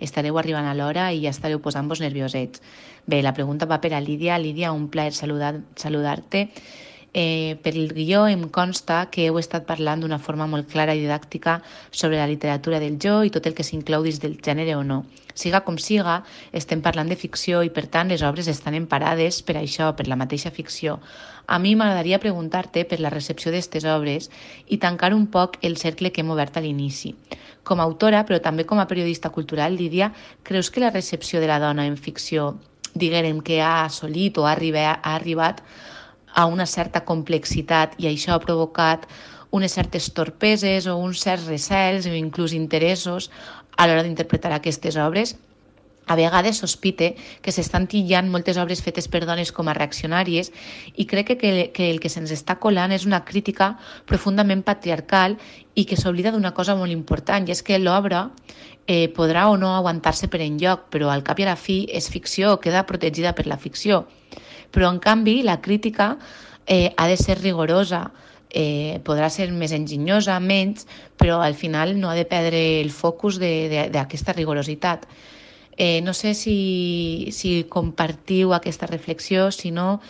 estareu 0.00 0.38
arribant 0.38 0.68
a 0.70 0.74
l'hora 0.78 1.08
i 1.12 1.24
ja 1.24 1.32
estareu 1.34 1.60
posant-vos 1.60 2.00
nerviosets. 2.00 2.62
Bé, 3.06 3.18
la 3.22 3.34
pregunta 3.34 3.66
va 3.66 3.80
per 3.82 3.92
a 3.94 4.00
Lídia. 4.00 4.38
Lídia, 4.38 4.72
un 4.72 4.88
plaer 4.88 5.12
saludar- 5.12 5.64
saludar-te. 5.74 6.48
Eh, 7.18 7.56
per 7.64 7.72
el 7.72 7.94
guió 7.96 8.26
em 8.28 8.42
consta 8.52 8.96
que 9.08 9.22
heu 9.24 9.38
estat 9.40 9.64
parlant 9.64 10.02
d'una 10.02 10.18
forma 10.20 10.44
molt 10.52 10.66
clara 10.68 10.92
i 10.92 10.98
didàctica 11.00 11.62
sobre 11.88 12.18
la 12.18 12.26
literatura 12.28 12.76
del 12.82 12.98
jo 13.00 13.22
i 13.24 13.32
tot 13.32 13.46
el 13.48 13.54
que 13.56 13.64
s'inclou 13.64 14.04
dins 14.04 14.18
del 14.20 14.34
gènere 14.44 14.74
o 14.76 14.82
no. 14.84 14.98
Siga 15.32 15.62
com 15.64 15.78
siga, 15.80 16.18
estem 16.52 16.82
parlant 16.84 17.08
de 17.08 17.16
ficció 17.16 17.62
i, 17.64 17.72
per 17.72 17.86
tant, 17.88 18.12
les 18.12 18.20
obres 18.20 18.52
estan 18.52 18.76
emparades 18.76 19.40
per 19.48 19.56
això, 19.56 19.88
per 19.96 20.06
la 20.12 20.20
mateixa 20.20 20.52
ficció. 20.52 20.98
A 21.48 21.56
mi 21.56 21.72
m'agradaria 21.72 22.20
preguntar-te 22.20 22.84
per 22.84 23.00
la 23.00 23.14
recepció 23.16 23.48
d'aquestes 23.48 23.88
obres 23.96 24.28
i 24.68 24.76
tancar 24.76 25.14
un 25.16 25.26
poc 25.32 25.56
el 25.64 25.80
cercle 25.80 26.12
que 26.12 26.20
hem 26.20 26.36
obert 26.36 26.60
a 26.60 26.66
l'inici. 26.68 27.14
Com 27.64 27.80
a 27.80 27.88
autora, 27.88 28.26
però 28.28 28.44
també 28.44 28.68
com 28.68 28.76
a 28.76 28.88
periodista 28.92 29.32
cultural, 29.32 29.80
Lídia, 29.80 30.12
creus 30.42 30.68
que 30.68 30.84
la 30.84 30.92
recepció 30.92 31.40
de 31.40 31.48
la 31.48 31.62
dona 31.64 31.88
en 31.88 31.96
ficció 31.96 32.58
diguem 32.92 33.40
que 33.40 33.62
ha 33.64 33.86
assolit 33.86 34.36
o 34.36 34.44
ha 34.44 34.52
arribat, 34.52 35.00
ha 35.00 35.16
arribat 35.16 35.64
a 36.36 36.44
una 36.46 36.66
certa 36.68 37.02
complexitat 37.08 37.96
i 37.98 38.10
això 38.10 38.36
ha 38.36 38.44
provocat 38.44 39.08
unes 39.56 39.72
certes 39.72 40.10
torpeses 40.12 40.86
o 40.86 40.98
uns 41.00 41.24
certs 41.24 41.48
recels 41.48 42.06
o 42.06 42.14
inclús 42.14 42.52
interessos 42.52 43.30
a 43.76 43.88
l'hora 43.88 44.04
d'interpretar 44.04 44.52
aquestes 44.52 45.00
obres 45.00 45.36
a 46.06 46.14
vegades 46.14 46.60
sospite 46.62 47.16
que 47.42 47.52
s'estan 47.52 47.88
tillant 47.90 48.28
moltes 48.30 48.60
obres 48.62 48.82
fetes 48.84 49.08
per 49.10 49.24
dones 49.26 49.50
com 49.52 49.66
a 49.66 49.74
reaccionàries 49.74 50.52
i 50.94 51.06
crec 51.10 51.32
que, 51.34 51.52
que, 51.74 51.88
el 51.90 51.98
que 52.00 52.12
se'ns 52.12 52.30
està 52.36 52.60
colant 52.62 52.94
és 52.94 53.08
una 53.08 53.24
crítica 53.26 53.72
profundament 54.06 54.62
patriarcal 54.62 55.34
i 55.74 55.84
que 55.84 55.98
s'oblida 55.98 56.30
d'una 56.32 56.54
cosa 56.54 56.76
molt 56.78 56.94
important, 56.94 57.48
i 57.48 57.52
és 57.56 57.62
que 57.66 57.80
l'obra 57.82 58.28
eh, 58.86 59.10
podrà 59.12 59.48
o 59.50 59.56
no 59.58 59.74
aguantar-se 59.74 60.30
per 60.30 60.40
enlloc, 60.46 60.86
però 60.94 61.10
al 61.10 61.26
cap 61.26 61.42
i 61.42 61.48
a 61.48 61.50
la 61.50 61.58
fi 61.58 61.82
és 61.90 62.06
ficció, 62.08 62.54
queda 62.62 62.86
protegida 62.86 63.34
per 63.34 63.48
la 63.50 63.58
ficció. 63.58 64.04
Però, 64.70 64.90
en 64.92 65.00
canvi, 65.02 65.42
la 65.42 65.60
crítica 65.60 66.16
eh, 66.66 66.92
ha 66.96 67.06
de 67.06 67.16
ser 67.16 67.38
rigorosa, 67.40 68.10
eh, 68.50 69.00
podrà 69.04 69.30
ser 69.30 69.50
més 69.52 69.72
enginyosa, 69.76 70.38
menys, 70.40 70.86
però 71.16 71.40
al 71.44 71.54
final 71.54 71.96
no 72.00 72.10
ha 72.10 72.16
de 72.16 72.26
perdre 72.28 72.80
el 72.80 72.90
focus 72.90 73.40
d'aquesta 73.40 74.34
rigorositat. 74.36 75.06
Eh, 75.76 76.00
no 76.00 76.14
sé 76.16 76.32
si, 76.34 77.28
si 77.36 77.64
compartiu 77.68 78.54
aquesta 78.56 78.88
reflexió, 78.88 79.50
si 79.52 79.70
no, 79.70 80.00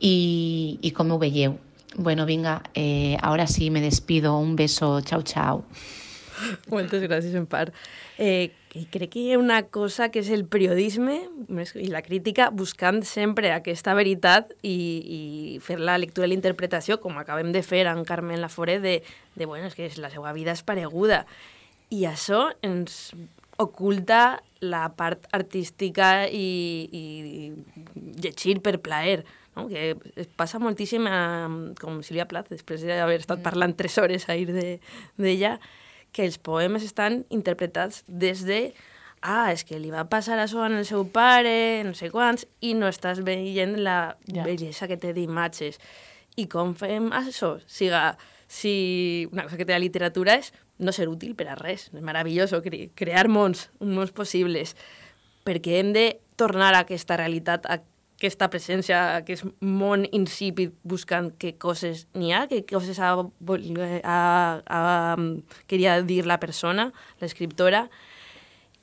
i, 0.00 0.78
i 0.80 0.94
com 0.96 1.12
ho 1.12 1.18
veieu. 1.20 1.58
Bueno, 1.96 2.24
vinga, 2.24 2.62
eh, 2.74 3.18
ahora 3.20 3.46
sí 3.46 3.70
me 3.70 3.80
despido. 3.80 4.38
Un 4.38 4.56
beso. 4.56 5.00
Chao, 5.02 5.22
chao. 5.22 5.64
Moltes 6.70 7.02
gràcies, 7.02 7.34
en 7.36 7.44
part. 7.50 7.74
Eh, 8.16 8.52
i 8.74 8.84
crec 8.86 9.10
que 9.10 9.18
hi 9.18 9.32
ha 9.34 9.38
una 9.40 9.64
cosa 9.66 10.10
que 10.14 10.20
és 10.22 10.28
el 10.30 10.44
periodisme 10.46 11.16
i 11.74 11.88
la 11.90 12.04
crítica 12.06 12.50
buscant 12.54 13.00
sempre 13.02 13.50
aquesta 13.50 13.96
veritat 13.98 14.52
i, 14.62 14.76
i 15.16 15.20
fer 15.64 15.80
la 15.82 15.96
lectura 15.98 16.28
i 16.28 16.30
la 16.30 16.38
interpretació, 16.38 17.00
com 17.02 17.18
acabem 17.18 17.50
de 17.50 17.64
fer 17.66 17.82
amb 17.90 18.06
Carmen 18.06 18.38
Lafore, 18.40 18.78
de, 18.78 19.00
de 19.34 19.48
bueno, 19.50 19.66
és 19.66 19.74
que 19.74 19.90
la 19.98 20.12
seva 20.12 20.30
vida 20.36 20.54
és 20.54 20.62
pareguda. 20.62 21.24
I 21.90 22.04
això 22.06 22.46
ens 22.62 23.10
oculta 23.60 24.40
la 24.62 24.86
part 24.94 25.26
artística 25.34 26.28
i, 26.30 26.86
i 26.94 27.04
llegir 28.22 28.60
per 28.62 28.78
plaer, 28.78 29.24
no? 29.56 29.66
que 29.66 29.96
passa 30.38 30.62
moltíssim 30.62 31.10
amb, 31.10 31.74
com 31.80 32.04
Sílvia 32.06 32.28
Plath, 32.30 32.54
després 32.54 32.86
d'haver 32.86 33.18
estat 33.18 33.42
parlant 33.42 33.74
tres 33.74 33.98
hores 33.98 34.28
ahir 34.30 34.46
d'ella, 34.52 34.78
de, 35.58 35.79
que 36.12 36.24
els 36.26 36.38
poemes 36.38 36.82
estan 36.86 37.24
interpretats 37.30 38.04
des 38.06 38.44
de 38.46 38.72
ah, 39.22 39.50
és 39.52 39.64
que 39.68 39.78
li 39.78 39.90
va 39.92 40.06
passar 40.08 40.38
això 40.40 40.64
al 40.64 40.78
seu 40.88 41.04
pare, 41.12 41.82
no 41.84 41.92
sé 41.94 42.08
quants, 42.10 42.46
i 42.64 42.72
no 42.74 42.88
estàs 42.88 43.20
veient 43.24 43.76
la 43.84 44.16
Ja. 44.26 44.44
bellesa 44.44 44.88
que 44.88 44.96
té 44.96 45.12
d'imatges. 45.12 45.78
I 46.36 46.46
com 46.48 46.74
fem 46.74 47.10
això? 47.12 47.58
Siga, 47.66 48.16
si 48.48 49.28
una 49.32 49.44
cosa 49.44 49.56
que 49.58 49.66
té 49.66 49.72
la 49.72 49.78
literatura 49.82 50.34
és 50.40 50.52
no 50.78 50.92
ser 50.92 51.08
útil 51.08 51.34
per 51.36 51.48
a 51.48 51.54
res. 51.54 51.90
És 51.92 52.00
meravellós 52.00 52.54
cre 52.64 52.88
crear 52.94 53.28
mons, 53.28 53.68
mons 53.80 54.10
possibles, 54.12 54.74
perquè 55.44 55.80
hem 55.80 55.92
de 55.92 56.20
tornar 56.36 56.74
a 56.74 56.80
aquesta 56.86 57.16
realitat, 57.20 57.66
a 57.66 57.80
aquesta 58.20 58.50
presència, 58.52 59.00
a 59.00 59.20
aquest 59.22 59.46
món 59.64 60.04
insípid 60.12 60.74
buscant 60.84 61.32
què 61.40 61.54
coses 61.56 62.04
n'hi 62.12 62.34
ha, 62.36 62.44
què 62.50 62.60
coses 62.68 63.00
ha, 63.00 63.14
ha, 63.16 64.20
ha, 64.60 65.16
queria 65.70 65.96
dir 66.04 66.26
la 66.28 66.36
persona, 66.42 66.90
l'escriptora, 67.22 67.86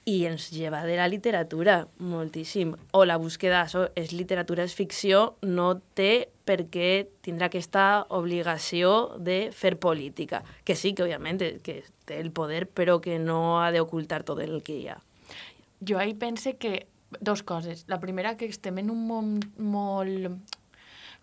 i 0.07 0.23
ens 0.25 0.47
lleva 0.55 0.85
de 0.87 0.95
la 0.95 1.09
literatura 1.11 1.81
moltíssim. 1.99 2.71
O 2.95 3.03
la 3.05 3.17
búsqueda, 3.19 3.65
això 3.65 3.89
és 3.99 4.13
literatura, 4.15 4.63
és 4.63 4.73
ficció, 4.73 5.35
no 5.43 5.81
té 5.99 6.29
per 6.47 6.61
què 6.71 7.09
tindrà 7.21 7.51
aquesta 7.51 8.05
obligació 8.15 9.19
de 9.19 9.49
fer 9.51 9.75
política. 9.83 10.45
Que 10.63 10.79
sí, 10.79 10.95
que 10.95 11.03
òbviament 11.03 11.43
que 11.61 11.81
té 12.07 12.21
el 12.23 12.31
poder, 12.31 12.69
però 12.71 13.01
que 13.03 13.19
no 13.19 13.59
ha 13.59 13.67
d'ocultar 13.75 14.23
tot 14.23 14.39
el 14.41 14.61
que 14.63 14.79
hi 14.79 14.87
ha. 14.93 15.01
Jo 15.83 15.99
ahir 15.99 16.15
pense 16.17 16.55
que 16.55 16.87
dos 17.19 17.43
coses. 17.43 17.85
La 17.87 17.99
primera, 17.99 18.35
que 18.37 18.49
estem 18.49 18.79
en 18.83 18.91
un 18.93 19.05
món 19.07 19.35
molt... 19.57 20.55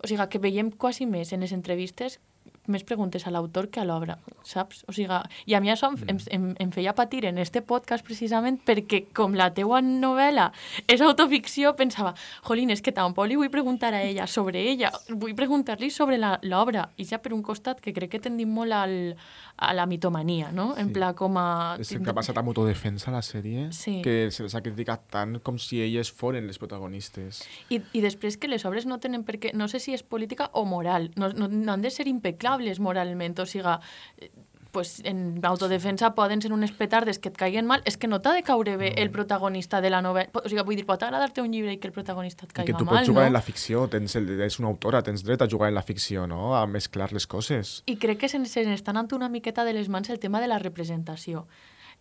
O 0.03 0.09
sigui, 0.11 0.25
que 0.29 0.43
veiem 0.43 0.71
quasi 0.71 1.07
més 1.07 1.33
en 1.33 1.45
les 1.45 1.55
entrevistes 1.55 2.19
més 2.67 2.85
preguntes 2.85 3.27
a 3.27 3.31
l'autor 3.31 3.69
que 3.71 3.81
a 3.81 3.85
l'obra, 3.85 4.19
saps? 4.43 4.85
O 4.89 4.93
sigui, 4.93 5.13
i 5.47 5.55
a 5.55 5.61
mi 5.61 5.71
això 5.71 5.91
em, 5.93 5.99
em, 6.09 6.19
em, 6.31 6.45
em 6.59 6.71
feia 6.73 6.95
patir 6.95 7.25
en 7.27 7.39
este 7.39 7.63
podcast 7.63 8.05
precisament 8.05 8.61
perquè 8.65 9.05
com 9.13 9.35
la 9.35 9.51
teua 9.55 9.81
novel·la 9.83 10.51
és 10.89 11.01
autoficció, 11.05 11.75
pensava, 11.77 12.15
jolín, 12.47 12.71
és 12.71 12.81
que 12.83 12.93
tampoc 12.93 13.27
li 13.29 13.37
vull 13.37 13.51
preguntar 13.51 13.93
a 13.95 14.03
ella 14.03 14.27
sobre 14.27 14.63
ella, 14.71 14.91
vull 15.11 15.35
preguntar-li 15.35 15.91
sobre 15.91 16.17
la- 16.19 16.39
l'obra. 16.43 16.89
I 16.97 17.05
ja 17.05 17.19
per 17.19 17.35
un 17.35 17.43
costat 17.43 17.81
que 17.81 17.93
crec 17.93 18.11
que 18.15 18.21
tendim 18.21 18.49
molt 18.49 18.73
al, 18.73 19.17
a 19.57 19.73
la 19.75 19.87
mitomania, 19.87 20.51
no? 20.53 20.77
En 20.77 20.89
Sí. 20.89 20.93
pla 20.95 21.13
com 21.15 21.37
a... 21.37 21.77
És 21.79 21.93
el 21.93 22.03
que 22.03 22.11
ha 22.11 22.15
passat 22.15 22.37
amb 22.39 22.49
autodefensa 22.49 23.11
la 23.11 23.21
sèrie, 23.23 23.71
Sí. 23.73 24.01
que 24.03 24.31
se 24.31 24.43
les 24.43 24.55
ha 24.55 24.63
criticat 24.63 25.03
tant 25.11 25.39
com 25.43 25.59
si 25.59 25.81
elles 25.83 26.11
foren 26.13 26.47
les 26.47 26.59
protagonistes. 26.59 27.43
I, 27.69 27.81
I 27.93 28.01
després 28.01 28.37
que 28.37 28.49
les 28.49 28.65
obres 28.65 28.87
no 28.87 28.99
tenen 29.01 29.25
per 29.25 29.39
què... 29.39 29.53
No 29.55 29.69
sé 29.69 29.81
si 29.81 29.93
és 29.95 30.03
política 30.03 30.51
o 30.53 30.65
moral. 30.65 31.11
No, 31.17 31.29
no, 31.33 31.49
no 31.49 31.73
han 31.73 31.83
de 31.83 31.91
ser 31.91 32.07
impecables 32.09 32.54
moralment. 32.81 33.39
O 33.41 33.47
sigui, 33.47 33.79
eh, 34.19 34.31
pues, 34.75 35.01
en 35.05 35.41
autodefensa 35.45 36.15
poden 36.15 36.43
ser 36.43 36.53
unes 36.53 36.73
petardes 36.73 37.21
que 37.23 37.31
et 37.31 37.37
caiguen 37.39 37.65
mal. 37.65 37.81
És 37.87 37.97
que 37.97 38.09
no 38.11 38.19
t'ha 38.21 38.35
de 38.35 38.43
caure 38.43 38.77
bé 38.77 38.91
el 39.01 39.11
protagonista 39.15 39.81
de 39.81 39.89
la 39.95 40.03
novel·la. 40.03 40.35
O 40.35 40.51
sigui, 40.51 40.65
vull 40.67 40.77
dir, 40.77 40.85
pot 40.89 41.03
agradar-te 41.07 41.41
un 41.41 41.53
llibre 41.55 41.73
i 41.73 41.79
que 41.79 41.87
el 41.89 41.95
protagonista 41.95 42.45
et 42.45 42.51
I 42.51 42.55
que 42.55 42.65
caiga 42.65 42.79
tu 42.79 42.85
mal, 42.85 42.99
pots 42.99 43.09
jugar 43.09 43.29
no? 43.29 43.33
en 43.33 43.39
la 43.39 43.45
ficció, 43.47 43.87
tens 43.89 44.17
el, 44.19 44.29
és 44.43 44.59
una 44.59 44.73
autora, 44.73 45.05
tens 45.07 45.23
dret 45.25 45.47
a 45.47 45.49
jugar 45.49 45.71
en 45.71 45.79
la 45.79 45.85
ficció, 45.87 46.27
no? 46.27 46.57
A 46.59 46.67
mesclar 46.67 47.13
les 47.15 47.29
coses. 47.31 47.77
I 47.87 47.97
crec 48.03 48.25
que 48.25 48.29
se 48.29 48.43
n'està 48.43 48.91
anant 48.91 49.15
una 49.15 49.31
miqueta 49.31 49.65
de 49.65 49.79
les 49.79 49.89
mans 49.89 50.11
el 50.11 50.19
tema 50.19 50.43
de 50.43 50.51
la 50.51 50.59
representació. 50.59 51.47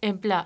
En 0.04 0.18
pla, 0.20 0.44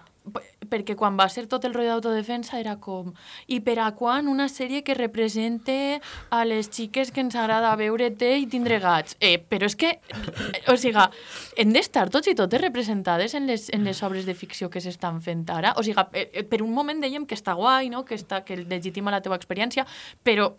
perquè 0.67 0.95
quan 0.99 1.15
va 1.17 1.27
ser 1.31 1.45
tot 1.47 1.65
el 1.65 1.73
rotllo 1.75 1.95
d'autodefensa 1.97 2.59
era 2.59 2.75
com... 2.83 3.13
I 3.47 3.59
per 3.65 3.77
a 3.79 3.87
quan 3.95 4.27
una 4.27 4.47
sèrie 4.51 4.83
que 4.83 4.95
represente 4.97 5.99
a 6.29 6.43
les 6.45 6.69
xiques 6.73 7.11
que 7.13 7.23
ens 7.23 7.37
agrada 7.39 7.73
veure 7.79 8.09
té 8.11 8.33
i 8.41 8.47
tindre 8.51 8.79
gats? 8.83 9.15
Eh, 9.23 9.37
però 9.39 9.69
és 9.69 9.77
que, 9.79 9.93
o 10.67 10.77
sigui, 10.79 11.07
hem 11.57 11.73
d'estar 11.75 12.07
tots 12.13 12.29
i 12.29 12.35
totes 12.37 12.61
representades 12.61 13.35
en 13.39 13.47
les, 13.47 13.69
en 13.73 13.87
les 13.87 14.03
obres 14.03 14.27
de 14.27 14.35
ficció 14.37 14.69
que 14.69 14.83
s'estan 14.83 15.21
fent 15.23 15.47
ara. 15.53 15.73
O 15.79 15.85
sigui, 15.85 16.05
eh, 16.13 16.29
eh, 16.33 16.45
per 16.47 16.61
un 16.65 16.73
moment 16.75 17.01
dèiem 17.01 17.25
que 17.25 17.37
està 17.37 17.55
guai, 17.57 17.91
no? 17.93 18.03
que, 18.05 18.19
està, 18.19 18.43
que 18.45 18.59
legitima 18.65 19.13
la 19.13 19.23
teva 19.23 19.39
experiència, 19.39 19.87
però 20.23 20.51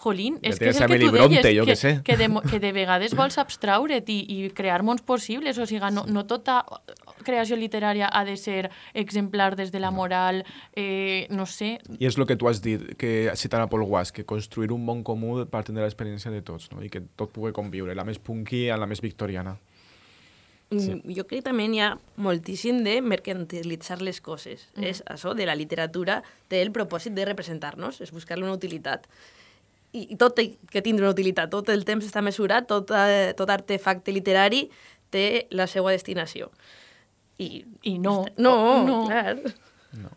Jolín, 0.00 0.38
Ja 0.40 0.54
és 0.54 0.58
que 0.58 0.70
és 0.70 0.80
el 0.80 0.88
que 0.88 0.98
tu 1.02 1.10
deies, 1.12 1.66
que, 1.66 1.76
sé. 1.76 1.92
que, 2.04 2.16
de, 2.16 2.28
que 2.48 2.60
de 2.62 2.72
vegades 2.72 3.14
vols 3.16 3.36
abstraure't 3.42 4.08
i, 4.08 4.18
i 4.32 4.38
crear 4.56 4.80
mons 4.86 5.02
possibles, 5.04 5.58
o 5.60 5.66
sigui, 5.68 5.92
no, 5.92 6.06
no 6.08 6.24
tota 6.30 6.62
creació 7.26 7.58
literària 7.60 8.08
ha 8.08 8.24
de 8.24 8.38
ser 8.40 8.70
exemplar 8.94 9.52
des 9.58 9.72
de 9.74 9.82
la 9.82 9.90
moral, 9.92 10.44
eh, 10.72 11.26
no 11.30 11.44
sé, 11.44 11.74
I 11.98 12.08
és 12.08 12.16
el 12.16 12.24
que 12.26 12.38
tu 12.40 12.48
has 12.48 12.62
dit, 12.64 12.94
que 12.96 13.30
citant 13.36 13.66
a 13.66 13.68
Paul 13.68 13.84
Was, 13.90 14.12
que 14.12 14.24
construir 14.24 14.72
un 14.72 14.86
món 14.86 15.04
comú 15.04 15.44
partint 15.50 15.76
de 15.76 15.84
l'experiència 15.84 16.32
de 16.32 16.40
tots, 16.40 16.70
no? 16.72 16.80
i 16.80 16.88
que 16.88 17.02
tot 17.16 17.34
pugui 17.34 17.52
conviure, 17.52 17.94
la 17.94 18.06
més 18.08 18.18
punky 18.18 18.68
amb 18.70 18.86
la 18.86 18.88
més 18.88 19.04
victoriana. 19.04 19.58
Sí. 20.70 20.94
Jo 21.16 21.24
crec 21.26 21.40
que 21.40 21.48
també 21.48 21.66
hi 21.66 21.80
ha 21.82 21.90
moltíssim 22.22 22.84
de 22.86 23.00
mercantilitzar 23.02 23.98
les 24.06 24.20
coses. 24.22 24.68
Mm. 24.76 24.86
És 24.92 25.02
això 25.10 25.34
de 25.34 25.48
la 25.48 25.56
literatura, 25.58 26.20
té 26.48 26.62
el 26.62 26.70
propòsit 26.70 27.16
de 27.16 27.26
representar-nos, 27.26 27.98
és 28.00 28.14
buscar-li 28.14 28.46
una 28.46 28.54
utilitat. 28.54 29.08
I, 29.92 30.06
I 30.14 30.16
tot 30.20 30.36
té 30.38 30.46
que 30.70 30.82
tindre 30.86 31.06
una 31.06 31.14
utilitat, 31.14 31.50
tot 31.50 31.68
el 31.72 31.84
temps 31.88 32.06
està 32.06 32.22
mesurat, 32.22 32.66
tot, 32.68 32.92
eh, 32.94 33.32
tot 33.38 33.50
artefacte 33.50 34.14
literari 34.14 34.68
té 35.10 35.46
la 35.50 35.66
seva 35.70 35.90
destinació. 35.94 36.50
I, 37.40 37.64
i 37.88 37.96
no. 37.98 38.24
no, 38.38 38.54
no. 38.86 39.02
clar. 39.08 39.36
No. 39.98 40.10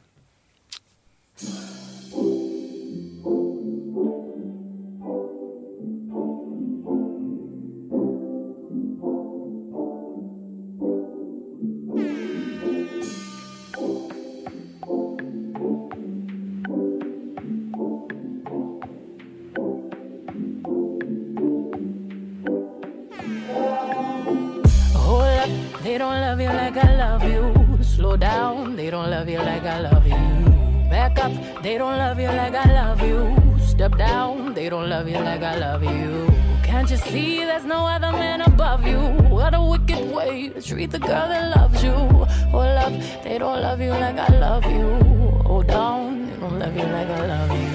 They 25.93 25.99
don't 25.99 26.21
love 26.21 26.41
you 26.41 26.47
like 26.47 26.75
I 26.75 26.95
love 26.97 27.23
you. 27.23 27.83
Slow 27.83 28.17
down, 28.17 28.75
they 28.75 28.89
don't 28.89 29.11
love 29.11 29.29
you 29.29 29.37
like 29.37 29.61
I 29.63 29.79
love 29.79 30.07
you. 30.07 30.89
Back 30.89 31.19
up, 31.19 31.31
they 31.61 31.77
don't 31.77 31.99
love 31.99 32.19
you 32.19 32.29
like 32.29 32.55
I 32.55 32.65
love 32.73 33.01
you. 33.03 33.19
Step 33.59 33.95
down, 33.99 34.55
they 34.55 34.69
don't 34.69 34.89
love 34.89 35.07
you 35.07 35.19
like 35.19 35.43
I 35.43 35.55
love 35.55 35.83
you. 35.83 36.27
Can't 36.63 36.89
you 36.89 36.97
see 36.97 37.45
there's 37.45 37.65
no 37.65 37.85
other 37.85 38.11
man 38.11 38.41
above 38.41 38.87
you? 38.87 39.01
What 39.29 39.53
a 39.53 39.61
wicked 39.61 40.03
way 40.15 40.49
to 40.49 40.61
treat 40.63 40.89
the 40.89 40.97
girl 40.97 41.27
that 41.29 41.55
loves 41.55 41.83
you. 41.83 41.91
Oh, 41.91 42.25
Hold 42.53 42.77
up, 42.85 42.93
they 43.23 43.37
don't 43.37 43.61
love 43.61 43.79
you 43.79 43.91
like 43.91 44.17
I 44.17 44.29
love 44.39 44.65
you. 44.65 44.87
Hold 45.45 45.67
down, 45.67 46.25
they 46.25 46.37
don't 46.39 46.57
love 46.57 46.75
you 46.75 46.87
like 46.97 47.07
I 47.07 47.27
love 47.27 47.51
you. 47.51 47.72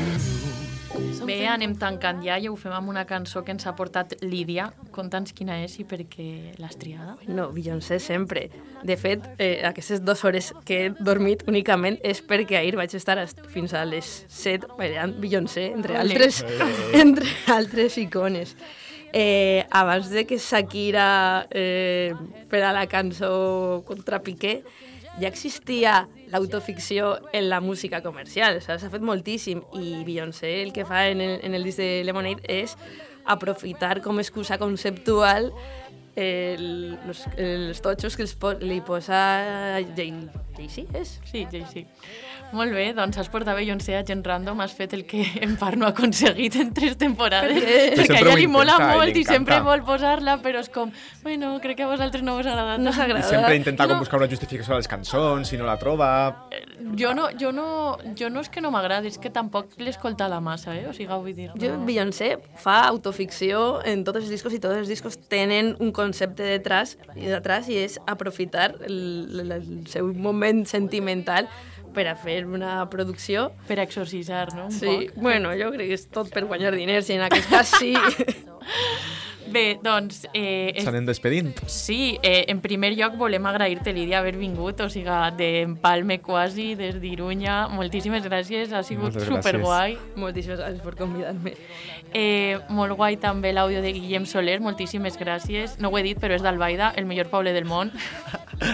Bé, 1.28 1.46
anem 1.46 1.74
tancant 1.78 2.22
ja 2.24 2.38
i 2.40 2.48
ho 2.48 2.56
fem 2.56 2.72
amb 2.72 2.88
una 2.90 3.04
cançó 3.06 3.44
que 3.44 3.52
ens 3.54 3.66
ha 3.68 3.74
portat 3.76 4.16
Lídia. 4.24 4.70
Conta'ns 4.94 5.32
quina 5.36 5.60
és 5.64 5.76
i 5.78 5.84
per 5.84 6.00
què 6.10 6.54
l'has 6.58 6.76
triada. 6.80 7.16
No, 7.28 7.50
Beyoncé 7.52 7.98
sempre. 8.00 8.48
De 8.82 8.96
fet, 8.96 9.22
eh, 9.38 9.60
aquestes 9.68 10.02
dues 10.04 10.24
hores 10.24 10.52
que 10.64 10.86
he 10.86 10.90
dormit 10.98 11.44
únicament 11.50 11.98
és 12.02 12.22
perquè 12.24 12.58
ahir 12.58 12.76
vaig 12.76 12.94
estar 12.94 13.18
est- 13.18 13.44
fins 13.52 13.74
a 13.74 13.84
les 13.84 14.24
7 14.28 14.66
ballant 14.78 15.14
Beyoncé, 15.20 15.66
entre 15.72 15.96
altres, 15.96 16.44
entre 16.94 17.26
altres 17.52 17.98
icones. 17.98 18.56
Eh, 19.12 19.64
abans 19.70 20.10
de 20.10 20.26
que 20.26 20.36
Shakira 20.38 21.46
eh, 21.50 22.12
fera 22.50 22.72
la 22.72 22.86
cançó 22.86 23.82
contra 23.86 24.20
Piqué, 24.20 24.62
ja 25.20 25.28
existia 25.28 26.06
l'autoficció 26.30 27.18
en 27.32 27.48
la 27.48 27.60
música 27.60 28.02
comercial, 28.02 28.60
sea, 28.62 28.78
s'ha 28.78 28.90
fet 28.92 29.04
moltíssim. 29.04 29.62
I 29.74 30.04
Beyoncé 30.06 30.62
el 30.62 30.72
que 30.72 30.86
fa 30.86 31.08
en 31.08 31.20
el, 31.20 31.38
en 31.42 31.54
el 31.54 31.64
disc 31.64 31.80
de 31.80 32.04
Lemonade 32.06 32.44
és 32.48 32.76
aprofitar 33.28 34.00
com 34.02 34.18
a 34.18 34.24
excusa 34.24 34.58
conceptual 34.58 35.52
el, 36.18 36.98
los, 37.06 37.24
els 37.38 37.80
totxos 37.84 38.16
que 38.18 38.24
els 38.26 38.34
po 38.38 38.52
li 38.58 38.80
posa 38.84 39.20
Jay- 39.96 40.12
Jay-Z, 40.58 40.88
és? 40.98 41.12
Sí, 41.30 41.44
sí, 41.52 41.60
sí. 41.70 41.84
Molt 42.50 42.72
bé, 42.72 42.88
doncs 42.96 43.18
has 43.20 43.28
portat 43.30 43.54
Beyoncé 43.58 43.92
a 43.94 44.00
Gent 44.08 44.24
Random, 44.26 44.58
has 44.64 44.72
fet 44.74 44.94
el 44.96 45.04
que 45.06 45.20
en 45.44 45.52
part 45.60 45.76
no 45.78 45.86
ha 45.86 45.90
aconseguit 45.92 46.56
en 46.58 46.72
tres 46.74 46.96
temporades. 46.98 47.52
Per 47.54 47.62
què? 47.62 47.76
Perquè 47.92 48.06
Sempre 48.08 48.16
a 48.16 48.22
ella 48.24 48.38
li 48.40 48.46
mola 48.50 48.72
intenta 48.74 48.88
i 48.94 48.96
molt 48.98 49.12
li 49.14 49.20
i 49.22 49.28
sempre 49.28 49.58
vol 49.66 49.82
posar-la, 49.86 50.38
però 50.42 50.62
és 50.64 50.70
com, 50.74 50.90
bueno, 51.22 51.52
crec 51.62 51.76
que 51.78 51.86
a 51.86 51.90
vosaltres 51.92 52.24
no 52.26 52.34
us 52.40 52.46
agrada 52.48 52.78
No 52.78 52.90
tant. 52.90 52.94
I 52.94 52.98
s'agrada. 52.98 53.28
sempre 53.28 53.54
intenta 53.60 53.86
com 53.86 53.94
No. 53.98 54.00
buscar 54.02 54.18
una 54.22 54.28
justificació 54.32 54.74
a 54.74 54.80
les 54.80 54.88
cançons, 54.90 55.46
si 55.52 55.58
no 55.60 55.68
la 55.68 55.76
troba... 55.78 56.10
Jo 56.98 57.12
no, 57.14 57.28
jo 57.38 57.52
no, 57.52 57.68
jo 58.18 58.30
no 58.32 58.40
és 58.40 58.48
que 58.50 58.62
no 58.64 58.70
m'agradi, 58.74 59.12
és 59.12 59.18
que 59.20 59.30
tampoc 59.30 59.76
l'escolta 59.78 60.26
la 60.32 60.40
massa, 60.40 60.74
eh? 60.74 60.86
O 60.88 60.94
sigui, 60.96 61.12
vull 61.14 61.34
dir... 61.36 61.50
Jo, 61.54 61.76
No. 61.76 61.84
Beyoncé 61.86 62.38
fa 62.58 62.80
autoficció 62.88 63.82
en 63.84 64.02
tots 64.08 64.22
els 64.24 64.30
discos 64.32 64.54
i 64.56 64.58
tots 64.62 64.74
els 64.80 64.88
discos 64.88 65.18
tenen 65.28 65.74
un 65.78 65.92
concepte 66.08 66.42
detrás, 66.56 66.96
detrás 67.14 67.68
i 67.70 67.76
és 67.84 67.98
aprofitar 68.08 68.72
el, 68.88 68.98
el, 69.44 69.52
el 69.60 69.66
seu 69.92 70.08
moment 70.16 70.64
sentimental 70.66 71.46
per 71.94 72.04
a 72.10 72.14
fer 72.20 72.42
una 72.46 72.82
producció. 72.92 73.48
Per 73.68 73.78
exorcisar, 73.80 74.50
no? 74.56 74.66
Un 74.68 74.72
Sí, 74.76 74.86
poc. 75.08 75.14
bueno, 75.24 75.54
jo 75.56 75.70
crec 75.76 75.88
que 75.92 75.96
és 76.00 76.08
tot 76.12 76.28
per 76.34 76.44
guanyar 76.48 76.74
diners 76.76 77.08
i 77.10 77.16
en 77.16 77.24
aquest 77.28 77.48
cas 77.52 77.72
sí. 77.80 77.94
Bé, 79.52 79.78
doncs... 79.82 80.26
Eh. 80.34 80.74
S'anem 80.84 81.06
despedint. 81.08 81.54
Sí, 81.70 82.18
eh, 82.22 82.44
en 82.52 82.60
primer 82.60 82.92
lloc 82.96 83.16
volem 83.20 83.46
agrair-te, 83.48 83.92
Lídia, 83.96 84.18
haver 84.20 84.36
vingut, 84.36 84.80
o 84.84 84.88
sigui, 84.92 85.08
d'Empalme 85.38 86.20
quasi, 86.24 86.74
des 86.78 86.98
d'Irunya. 87.00 87.68
Moltíssimes 87.72 88.24
gràcies, 88.26 88.72
ha 88.72 88.82
sigut 88.82 89.08
Moltes 89.10 89.24
gràcies. 89.24 89.42
superguai. 89.42 89.96
Moltíssimes 90.16 90.60
gràcies 90.60 90.82
per 90.84 90.94
convidar-me. 90.96 91.54
Eh, 92.12 92.58
molt 92.68 92.96
guai 92.96 93.16
també 93.20 93.52
l'àudio 93.52 93.82
de 93.84 93.92
Guillem 93.92 94.26
Soler, 94.26 94.60
moltíssimes 94.60 95.18
gràcies. 95.20 95.78
No 95.78 95.90
ho 95.90 95.98
he 95.98 96.02
dit, 96.02 96.18
però 96.20 96.34
és 96.36 96.42
d'Albaida, 96.42 96.92
el 96.96 97.06
millor 97.06 97.28
poble 97.32 97.52
del 97.52 97.64
món. 97.68 97.92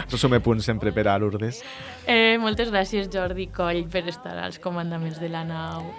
Som 0.09 0.33
a 0.33 0.41
punt 0.41 0.63
sempre 0.63 0.93
per 0.93 1.09
a 1.09 1.19
Lourdes. 1.19 1.63
Eh, 2.07 2.37
moltes 2.41 2.71
gràcies, 2.73 3.11
Jordi 3.13 3.49
Coll, 3.53 3.85
per 3.91 4.07
estar 4.09 4.37
als 4.39 4.59
comandaments 4.59 5.21
de 5.21 5.29
la 5.29 5.45
nau. 5.45 5.91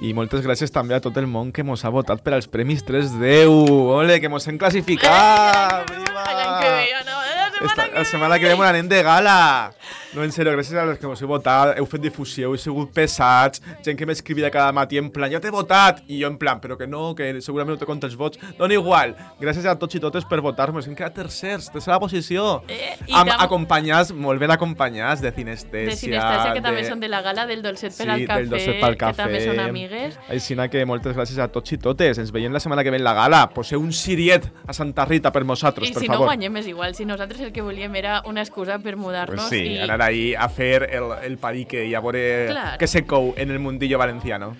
I 0.00 0.14
moltes 0.16 0.42
gràcies 0.42 0.72
també 0.72 0.96
a 0.96 1.02
tot 1.04 1.18
el 1.20 1.28
món 1.30 1.52
que 1.52 1.62
mos 1.66 1.84
ha 1.84 1.92
votat 1.92 2.22
per 2.24 2.34
als 2.34 2.48
Premis 2.50 2.82
310. 2.88 3.68
Ole, 3.98 4.20
que 4.22 4.30
mos 4.32 4.48
hem 4.48 4.58
classificat! 4.58 5.92
L'any 5.92 6.54
que 6.62 6.70
ve, 6.72 7.02
no, 7.04 7.18
setmana 7.20 7.31
Esta, 7.64 7.86
la 7.94 8.04
setmana 8.04 8.38
que 8.38 8.46
ve 8.48 8.56
me 8.56 8.64
n'anem 8.66 8.88
de 8.88 9.02
gala. 9.02 9.72
No, 10.12 10.22
en 10.26 10.32
sèrio, 10.34 10.52
gràcies 10.52 10.76
a 10.76 10.84
les 10.84 10.98
que 11.00 11.08
mos 11.08 11.20
heu 11.22 11.28
votat, 11.30 11.78
heu 11.80 11.86
fet 11.88 12.02
difusió, 12.04 12.50
heu 12.50 12.58
sigut 12.60 12.90
pesats, 12.92 13.62
gent 13.84 13.96
que 13.96 14.04
m'escrivia 14.04 14.50
cada 14.52 14.72
matí 14.76 14.98
en 15.00 15.08
plan, 15.10 15.30
ja 15.32 15.40
t'he 15.40 15.48
votat, 15.54 16.02
i 16.06 16.18
jo 16.20 16.28
en 16.28 16.36
plan, 16.36 16.60
però 16.60 16.76
que 16.76 16.86
no, 16.86 17.14
que 17.16 17.30
segurament 17.40 17.72
no 17.72 17.80
te 17.80 17.88
compta 17.88 18.06
els 18.10 18.16
vots. 18.20 18.36
Dona 18.58 18.74
igual, 18.76 19.14
gràcies 19.40 19.64
a 19.64 19.76
tots 19.80 19.96
i 19.96 20.02
totes 20.04 20.26
per 20.28 20.42
votar-me, 20.44 20.82
hem 20.84 20.94
quedat 20.98 21.14
tercers, 21.16 21.70
tercera 21.72 21.98
posició. 22.02 22.62
Eh, 22.68 22.92
i 23.06 23.14
Am, 23.16 23.30
tam- 23.30 23.40
acompanyats, 23.46 24.12
molt 24.12 24.40
ben 24.42 24.50
acompanyats, 24.52 25.22
de 25.22 25.32
Cinestèsia. 25.32 25.88
de 25.88 25.96
Sinestèsia, 25.96 26.52
que 26.58 26.60
també 26.66 26.84
són 26.84 27.00
de 27.00 27.08
la 27.08 27.22
gala 27.22 27.46
del 27.46 27.62
Dolcet 27.62 27.96
per 27.96 28.04
sí, 28.04 28.10
al 28.10 28.26
cafè, 28.26 28.36
del 28.42 28.50
Dolcet 28.50 28.80
pel 28.82 28.98
cafè. 29.00 29.16
que 29.16 29.22
també 29.22 29.40
són 29.46 29.60
amigues. 29.64 30.18
Així 30.28 30.56
que 30.70 30.84
moltes 30.84 31.16
gràcies 31.16 31.38
a 31.38 31.48
tots 31.48 31.72
i 31.72 31.78
totes. 31.78 32.18
Ens 32.18 32.30
veiem 32.32 32.52
la 32.52 32.60
setmana 32.60 32.82
que 32.84 32.90
ve 32.90 32.96
en 32.98 33.04
la 33.04 33.14
gala. 33.14 33.48
Poseu 33.50 33.80
un 33.80 33.92
siriet 33.92 34.44
a 34.66 34.72
Santa 34.72 35.04
Rita 35.06 35.32
per 35.32 35.44
nosaltres, 35.44 35.88
I 35.88 35.92
per 35.92 36.02
si 36.02 36.08
no 36.08 36.14
favor. 36.14 36.26
guanyem 36.28 36.56
és 36.58 36.66
igual, 36.66 36.94
si 36.94 37.04
nosaltres 37.04 37.40
el 37.40 37.51
que 37.52 37.62
volíem 37.62 37.94
era 37.96 38.22
una 38.26 38.42
excusa 38.42 38.78
per 38.80 38.96
mudar-nos 38.96 39.48
Pues 39.48 39.50
sí, 39.50 39.74
i 39.74 39.78
anar 39.78 40.00
ahí 40.02 40.34
a 40.34 40.48
fer 40.48 40.88
el, 40.90 41.10
el 41.24 41.38
parique 41.38 41.84
i 41.86 41.94
a 41.94 42.00
veure 42.00 42.22
Clar. 42.50 42.78
què 42.80 42.88
se 42.88 43.04
cou 43.06 43.34
en 43.36 43.50
el 43.50 43.58
mundillo 43.60 43.98
valenciano. 44.00 44.54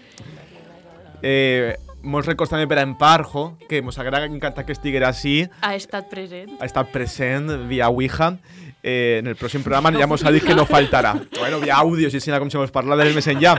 Eh, 1.23 1.77
molts 2.03 2.27
records 2.27 2.51
també 2.51 2.67
per 2.67 2.81
a 2.81 2.87
Emparjo, 2.87 3.57
que 3.69 3.81
mos 3.83 3.99
agrada 4.03 4.27
encanta 4.27 4.65
que 4.67 4.73
estiguera 4.75 5.09
així, 5.13 5.45
ha 5.63 5.75
estat 5.77 6.09
present. 6.11 6.57
ha 6.61 6.67
estat 6.67 6.91
present 6.93 7.69
via 7.69 7.89
Ouija. 7.89 8.37
Eh, 8.83 9.19
en 9.23 9.29
el 9.31 9.37
pròxim 9.39 9.63
programa 9.63 9.93
ja 9.95 10.09
mos 10.11 10.25
ha 10.27 10.33
dit 10.35 10.43
que 10.43 10.57
no 10.59 10.67
faltarà. 10.67 11.15
Bueno, 11.39 11.61
via 11.63 11.77
àudios 11.79 12.13
i 12.15 12.19
així 12.19 12.33
com 12.39 12.51
se 12.51 12.59
mos 12.59 12.73
parla 12.75 12.97
del 12.99 13.15
més 13.15 13.29
enllà. 13.31 13.55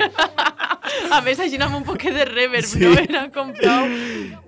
A 1.13 1.21
més, 1.21 1.39
així 1.39 1.59
amb 1.61 1.75
un 1.77 1.83
poquet 1.87 2.11
de 2.13 2.25
reverb, 2.25 2.65
Sí. 2.65 2.79
no? 2.83 2.91
Era 2.99 3.29
com 3.31 3.53
prou... 3.53 3.87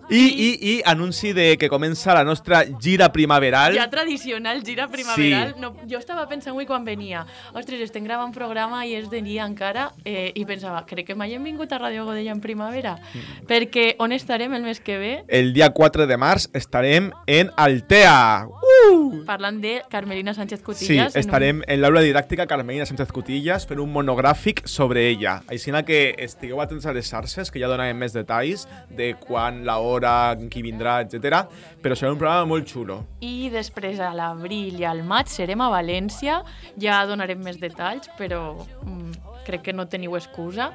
I, 0.09 0.19
i, 0.21 0.49
i 0.75 0.81
anunci 0.85 1.33
de 1.33 1.57
que 1.57 1.69
comença 1.69 2.13
la 2.13 2.23
nostra 2.23 2.63
gira 2.81 3.11
primaveral. 3.11 3.73
Ja 3.75 3.89
tradicional, 3.89 4.61
gira 4.63 4.87
primaveral. 4.87 5.55
No, 5.59 5.73
jo 5.89 5.97
estava 5.97 6.27
pensant 6.29 6.53
avui 6.53 6.65
quan 6.69 6.85
venia, 6.85 7.25
ostres, 7.53 7.81
estem 7.81 8.03
gravant 8.05 8.33
programa 8.35 8.83
i 8.85 8.93
és 8.95 9.09
de 9.09 9.21
dia 9.25 9.45
encara, 9.45 9.89
eh, 10.05 10.31
i 10.35 10.45
pensava, 10.45 10.83
crec 10.85 11.07
que 11.07 11.15
mai 11.15 11.33
hem 11.33 11.43
vingut 11.43 11.71
a 11.73 11.79
Radio 11.81 12.05
Godella 12.05 12.31
en 12.31 12.41
primavera, 12.41 12.95
Mm. 13.15 13.45
perquè 13.47 13.95
on 13.99 14.11
estarem 14.11 14.53
el 14.53 14.63
mes 14.63 14.79
que 14.79 14.97
ve? 14.97 15.23
El 15.27 15.53
dia 15.53 15.69
4 15.69 16.05
de 16.07 16.17
març 16.17 16.47
estarem 16.53 17.11
en 17.27 17.49
Altea. 17.55 18.47
Uh! 18.91 19.23
Parlant 19.25 19.59
de 19.61 19.81
Carmelina 19.89 20.33
Sánchez 20.33 20.59
Sí, 20.59 20.65
Cutillas. 20.65 21.15
en 21.15 21.19
un- 21.19 21.25
estarem 21.25 21.61
en 21.67 21.81
l'aula 21.81 22.01
didàctica 22.01 22.45
Carmelina 22.47 22.85
Sánchez 22.85 23.11
Cutillas 23.11 23.65
fent 23.67 23.79
un 23.79 23.91
monogràfic 23.93 24.65
sobre 24.67 25.07
ella. 25.09 25.41
Així 25.47 25.71
que 25.85 26.15
estigueu 26.17 26.61
atents 26.61 26.85
a 26.85 26.93
les 26.93 27.07
xarxes, 27.09 27.51
que 27.51 27.59
ja 27.59 27.67
donarem 27.67 27.97
més 27.97 28.13
detalls 28.13 28.67
de 28.89 29.15
quan, 29.15 29.65
la 29.65 29.77
hora, 29.79 30.35
qui 30.49 30.61
vindrà, 30.61 31.01
etc. 31.01 31.47
Però 31.81 31.95
serà 31.95 32.11
un 32.11 32.17
programa 32.17 32.45
molt 32.45 32.67
xulo. 32.67 33.05
I 33.21 33.49
després 33.49 33.99
a 33.99 34.13
l'abril 34.13 34.79
i 34.79 34.83
al 34.85 35.03
maig 35.03 35.27
serem 35.27 35.61
a 35.61 35.69
València, 35.69 36.43
ja 36.77 37.05
donarem 37.05 37.39
més 37.41 37.59
detalls, 37.59 38.09
però 38.17 38.65
mm, 38.83 39.11
crec 39.45 39.61
que 39.63 39.73
no 39.73 39.87
teniu 39.87 40.15
excusa, 40.15 40.71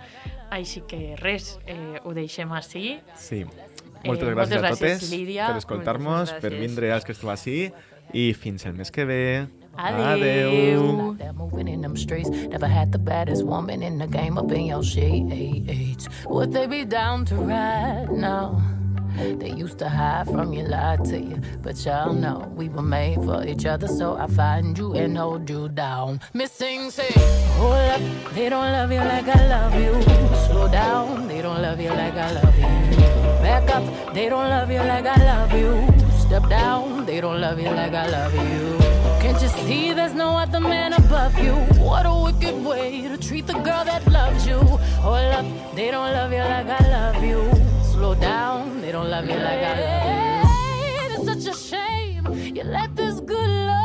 així 0.50 0.82
que 0.86 1.16
res, 1.16 1.58
eh, 1.66 2.00
ho 2.04 2.12
deixem 2.14 2.50
així. 2.52 2.98
Sí. 3.16 3.44
Moltes 4.02 4.28
Eh, 4.28 4.32
gràcies 4.32 4.34
moltes 4.34 4.56
a 4.56 4.60
gràcies, 4.70 4.98
totes 5.00 5.10
Lídia. 5.10 5.46
per 5.48 5.56
escoltar-nos, 5.58 6.30
Moltes 6.30 6.40
per 6.40 6.52
gràcies. 6.52 6.60
vindre 6.60 6.92
als 6.92 7.04
que 7.04 7.12
esteu 7.12 7.28
així 7.30 7.70
i 8.12 8.32
fins 8.32 8.66
el 8.66 8.72
mes 8.72 8.90
que 8.90 9.04
ve. 9.04 9.46
Adeu. 9.78 11.16
They're 11.18 11.32
moving 11.32 11.68
in 11.68 11.80
them 11.80 11.96
streets. 11.96 12.28
Never 12.28 12.66
had 12.66 12.92
the 12.92 12.98
baddest 12.98 13.44
woman 13.44 13.82
in 13.82 13.98
the 13.98 14.06
game 14.06 14.36
up 14.36 14.50
in 14.52 14.66
your 14.66 14.82
shades. 14.82 16.08
Would 16.26 16.52
they 16.52 16.66
be 16.66 16.84
down 16.84 17.24
to 17.26 17.36
ride 17.36 18.10
now? 18.10 18.60
They 19.16 19.50
used 19.50 19.78
to 19.78 19.88
hide 19.88 20.26
from 20.26 20.52
you, 20.52 20.64
lie 20.64 20.96
to 21.04 21.18
you, 21.18 21.40
but 21.62 21.84
y'all 21.84 22.12
know 22.12 22.50
we 22.56 22.68
were 22.68 22.82
made 22.82 23.16
for 23.24 23.44
each 23.44 23.66
other. 23.66 23.88
So 23.88 24.16
I 24.16 24.26
find 24.26 24.76
you 24.78 24.94
and 24.94 25.16
hold 25.16 25.50
you 25.50 25.68
down. 25.68 26.20
Missing 26.32 26.90
say, 26.90 27.12
hold 27.58 27.74
up, 27.74 28.00
they 28.34 28.48
don't 28.48 28.72
love 28.72 28.92
you 28.92 29.00
like 29.00 29.28
I 29.28 29.46
love 29.48 29.74
you. 29.74 30.02
Slow 30.46 30.68
down, 30.68 31.28
they 31.28 31.42
don't 31.42 31.60
love 31.60 31.80
you 31.80 31.90
like 31.90 32.14
I 32.14 32.32
love 32.32 32.56
you. 32.56 32.70
Back 33.42 33.70
up, 33.70 34.14
they 34.14 34.28
don't 34.28 34.48
love 34.48 34.70
you 34.70 34.78
like 34.78 35.06
I 35.06 35.16
love 35.16 35.52
you. 35.52 35.99
Step 36.30 36.48
down, 36.48 37.06
they 37.06 37.20
don't 37.20 37.40
love 37.40 37.58
you 37.58 37.70
like 37.70 37.92
I 37.92 38.06
love 38.06 38.32
you. 38.32 38.78
Can't 39.20 39.42
you 39.42 39.48
see 39.66 39.92
there's 39.92 40.14
no 40.14 40.36
other 40.38 40.60
man 40.60 40.92
above 40.92 41.36
you? 41.36 41.54
What 41.82 42.06
a 42.06 42.14
wicked 42.14 42.54
way 42.64 43.08
to 43.08 43.18
treat 43.18 43.48
the 43.48 43.54
girl 43.54 43.84
that 43.84 44.06
loves 44.06 44.46
you. 44.46 44.60
Hold 45.02 45.34
up, 45.34 45.74
they 45.74 45.90
don't 45.90 46.12
love 46.12 46.30
you 46.30 46.38
like 46.38 46.68
I 46.68 46.88
love 46.88 47.24
you. 47.24 47.50
Slow 47.82 48.14
down, 48.14 48.80
they 48.80 48.92
don't 48.92 49.10
love 49.10 49.28
you 49.28 49.34
like 49.34 49.62
I 49.72 49.74
love 49.88 51.18
you. 51.18 51.32
It's 51.32 51.44
such 51.44 51.52
a 51.52 51.58
shame 51.58 52.24
you 52.54 52.62
let 52.62 52.94
this 52.94 53.18
good 53.18 53.48
love. 53.66 53.79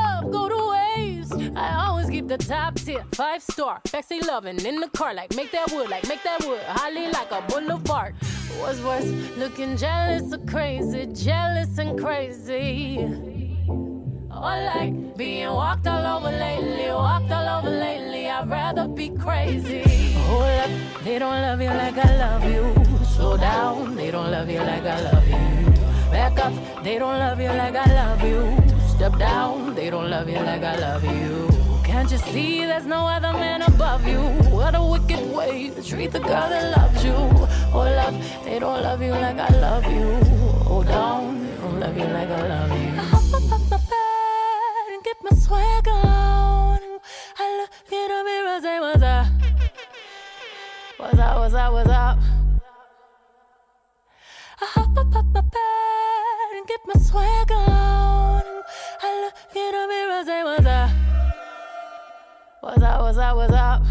I 1.56 1.86
always 1.88 2.10
keep 2.10 2.28
the 2.28 2.38
top 2.38 2.76
tier, 2.76 3.06
five 3.14 3.42
star, 3.42 3.80
sexy 3.86 4.20
loving 4.20 4.60
in 4.66 4.82
the 4.82 4.90
car, 4.90 5.14
like 5.14 5.34
make 5.36 5.52
that 5.54 5.72
wood, 5.72 5.90
like 5.90 6.06
make 6.08 6.22
that 6.24 6.44
wood, 6.46 6.62
holly 6.64 7.08
like 7.08 7.32
a 7.32 7.42
boulevard. 7.48 8.14
What's 8.60 8.82
worse, 8.82 9.06
looking 9.38 9.78
jealous 9.78 10.34
or 10.34 10.40
crazy, 10.40 11.06
jealous 11.14 11.78
and 11.78 11.98
crazy. 11.98 13.00
Or 13.70 14.56
like 14.76 15.16
being 15.16 15.48
walked 15.48 15.88
all 15.88 16.18
over 16.18 16.30
lately, 16.30 16.90
walked 16.90 17.32
all 17.32 17.60
over 17.60 17.70
lately. 17.70 18.30
I'd 18.30 18.50
rather 18.50 18.90
be 18.90 19.10
crazy. 19.12 19.84
Hold 20.28 20.44
up, 20.44 20.70
they 21.06 21.20
don't 21.20 21.42
love 21.42 21.62
you 21.62 21.70
like 21.70 21.98
I 21.98 22.18
love 22.18 22.44
you. 22.44 23.06
Slow 23.06 23.38
down, 23.38 23.96
they 23.96 24.12
don't 24.12 24.30
love 24.30 24.50
you 24.50 24.60
like 24.60 24.84
I 24.84 25.02
love 25.02 25.26
you. 25.26 25.72
Back 26.12 26.38
up, 26.38 26.84
they 26.84 27.00
don't 27.00 27.18
love 27.18 27.40
you 27.40 27.48
like 27.48 27.76
I 27.76 27.94
love 27.94 28.24
you. 28.24 28.75
Step 28.96 29.18
down, 29.20 29.76
they 29.76 29.90
don't 29.90 30.10
love 30.10 30.30
you 30.30 30.40
like 30.40 30.64
I 30.64 30.78
love 30.78 31.04
you. 31.04 31.50
Can't 31.84 32.10
you 32.10 32.18
see 32.18 32.66
there's 32.66 32.86
no 32.86 33.06
other 33.06 33.34
man 33.34 33.62
above 33.62 34.08
you? 34.08 34.22
What 34.50 34.74
a 34.74 34.82
wicked 34.82 35.36
way 35.36 35.70
to 35.70 35.84
treat 35.84 36.14
the 36.14 36.20
girl 36.20 36.48
that 36.48 36.78
loves 36.78 37.04
you. 37.04 37.12
Oh, 37.74 37.80
love, 37.80 38.16
they 38.46 38.58
don't 38.58 38.82
love 38.82 39.02
you 39.02 39.12
like 39.12 39.38
I 39.38 39.50
love 39.60 39.86
you. 39.92 40.18
Oh, 40.66 40.82
down, 40.88 41.46
they 41.46 41.56
don't 41.58 41.80
love 41.82 41.98
you 41.98 42.06
like 42.06 42.30
I 42.30 42.48
love 42.48 42.72
you. 42.72 42.88
I 42.88 43.04
hop 43.12 43.34
up 43.34 43.52
off 43.52 43.70
my 43.70 43.78
bed 43.78 44.94
and 44.94 45.04
get 45.04 45.18
my 45.24 45.38
swag 45.38 45.88
on. 45.90 46.80
I 47.38 47.58
look 47.60 47.92
in 47.92 48.08
the 48.08 48.24
mirror, 48.24 48.62
say, 48.62 48.80
what's 48.80 49.04
up? 49.04 49.28
What's 50.98 51.20
up, 51.20 51.38
what's 51.38 51.54
up, 51.54 51.74
what's 51.74 51.90
up? 51.90 52.18
I 54.62 54.66
hop 54.66 54.98
up 54.98 55.16
off 55.16 55.26
my 55.34 55.42
bed 55.42 56.50
and 56.56 56.66
get 56.66 56.80
my 56.88 56.94
swag 57.02 57.52
on. 57.52 58.45
Quiero 59.52 59.88
mi 59.88 60.06
rosé, 60.08 60.44
what's 60.44 60.66
up? 60.66 60.90
What's 62.62 62.82
up, 62.82 63.02
what's 63.02 63.18
up, 63.18 63.36
what's 63.36 63.54
up? 63.54 63.82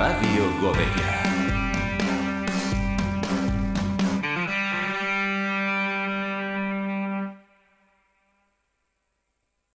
Radio 0.00 0.50
Gómez. 0.60 0.99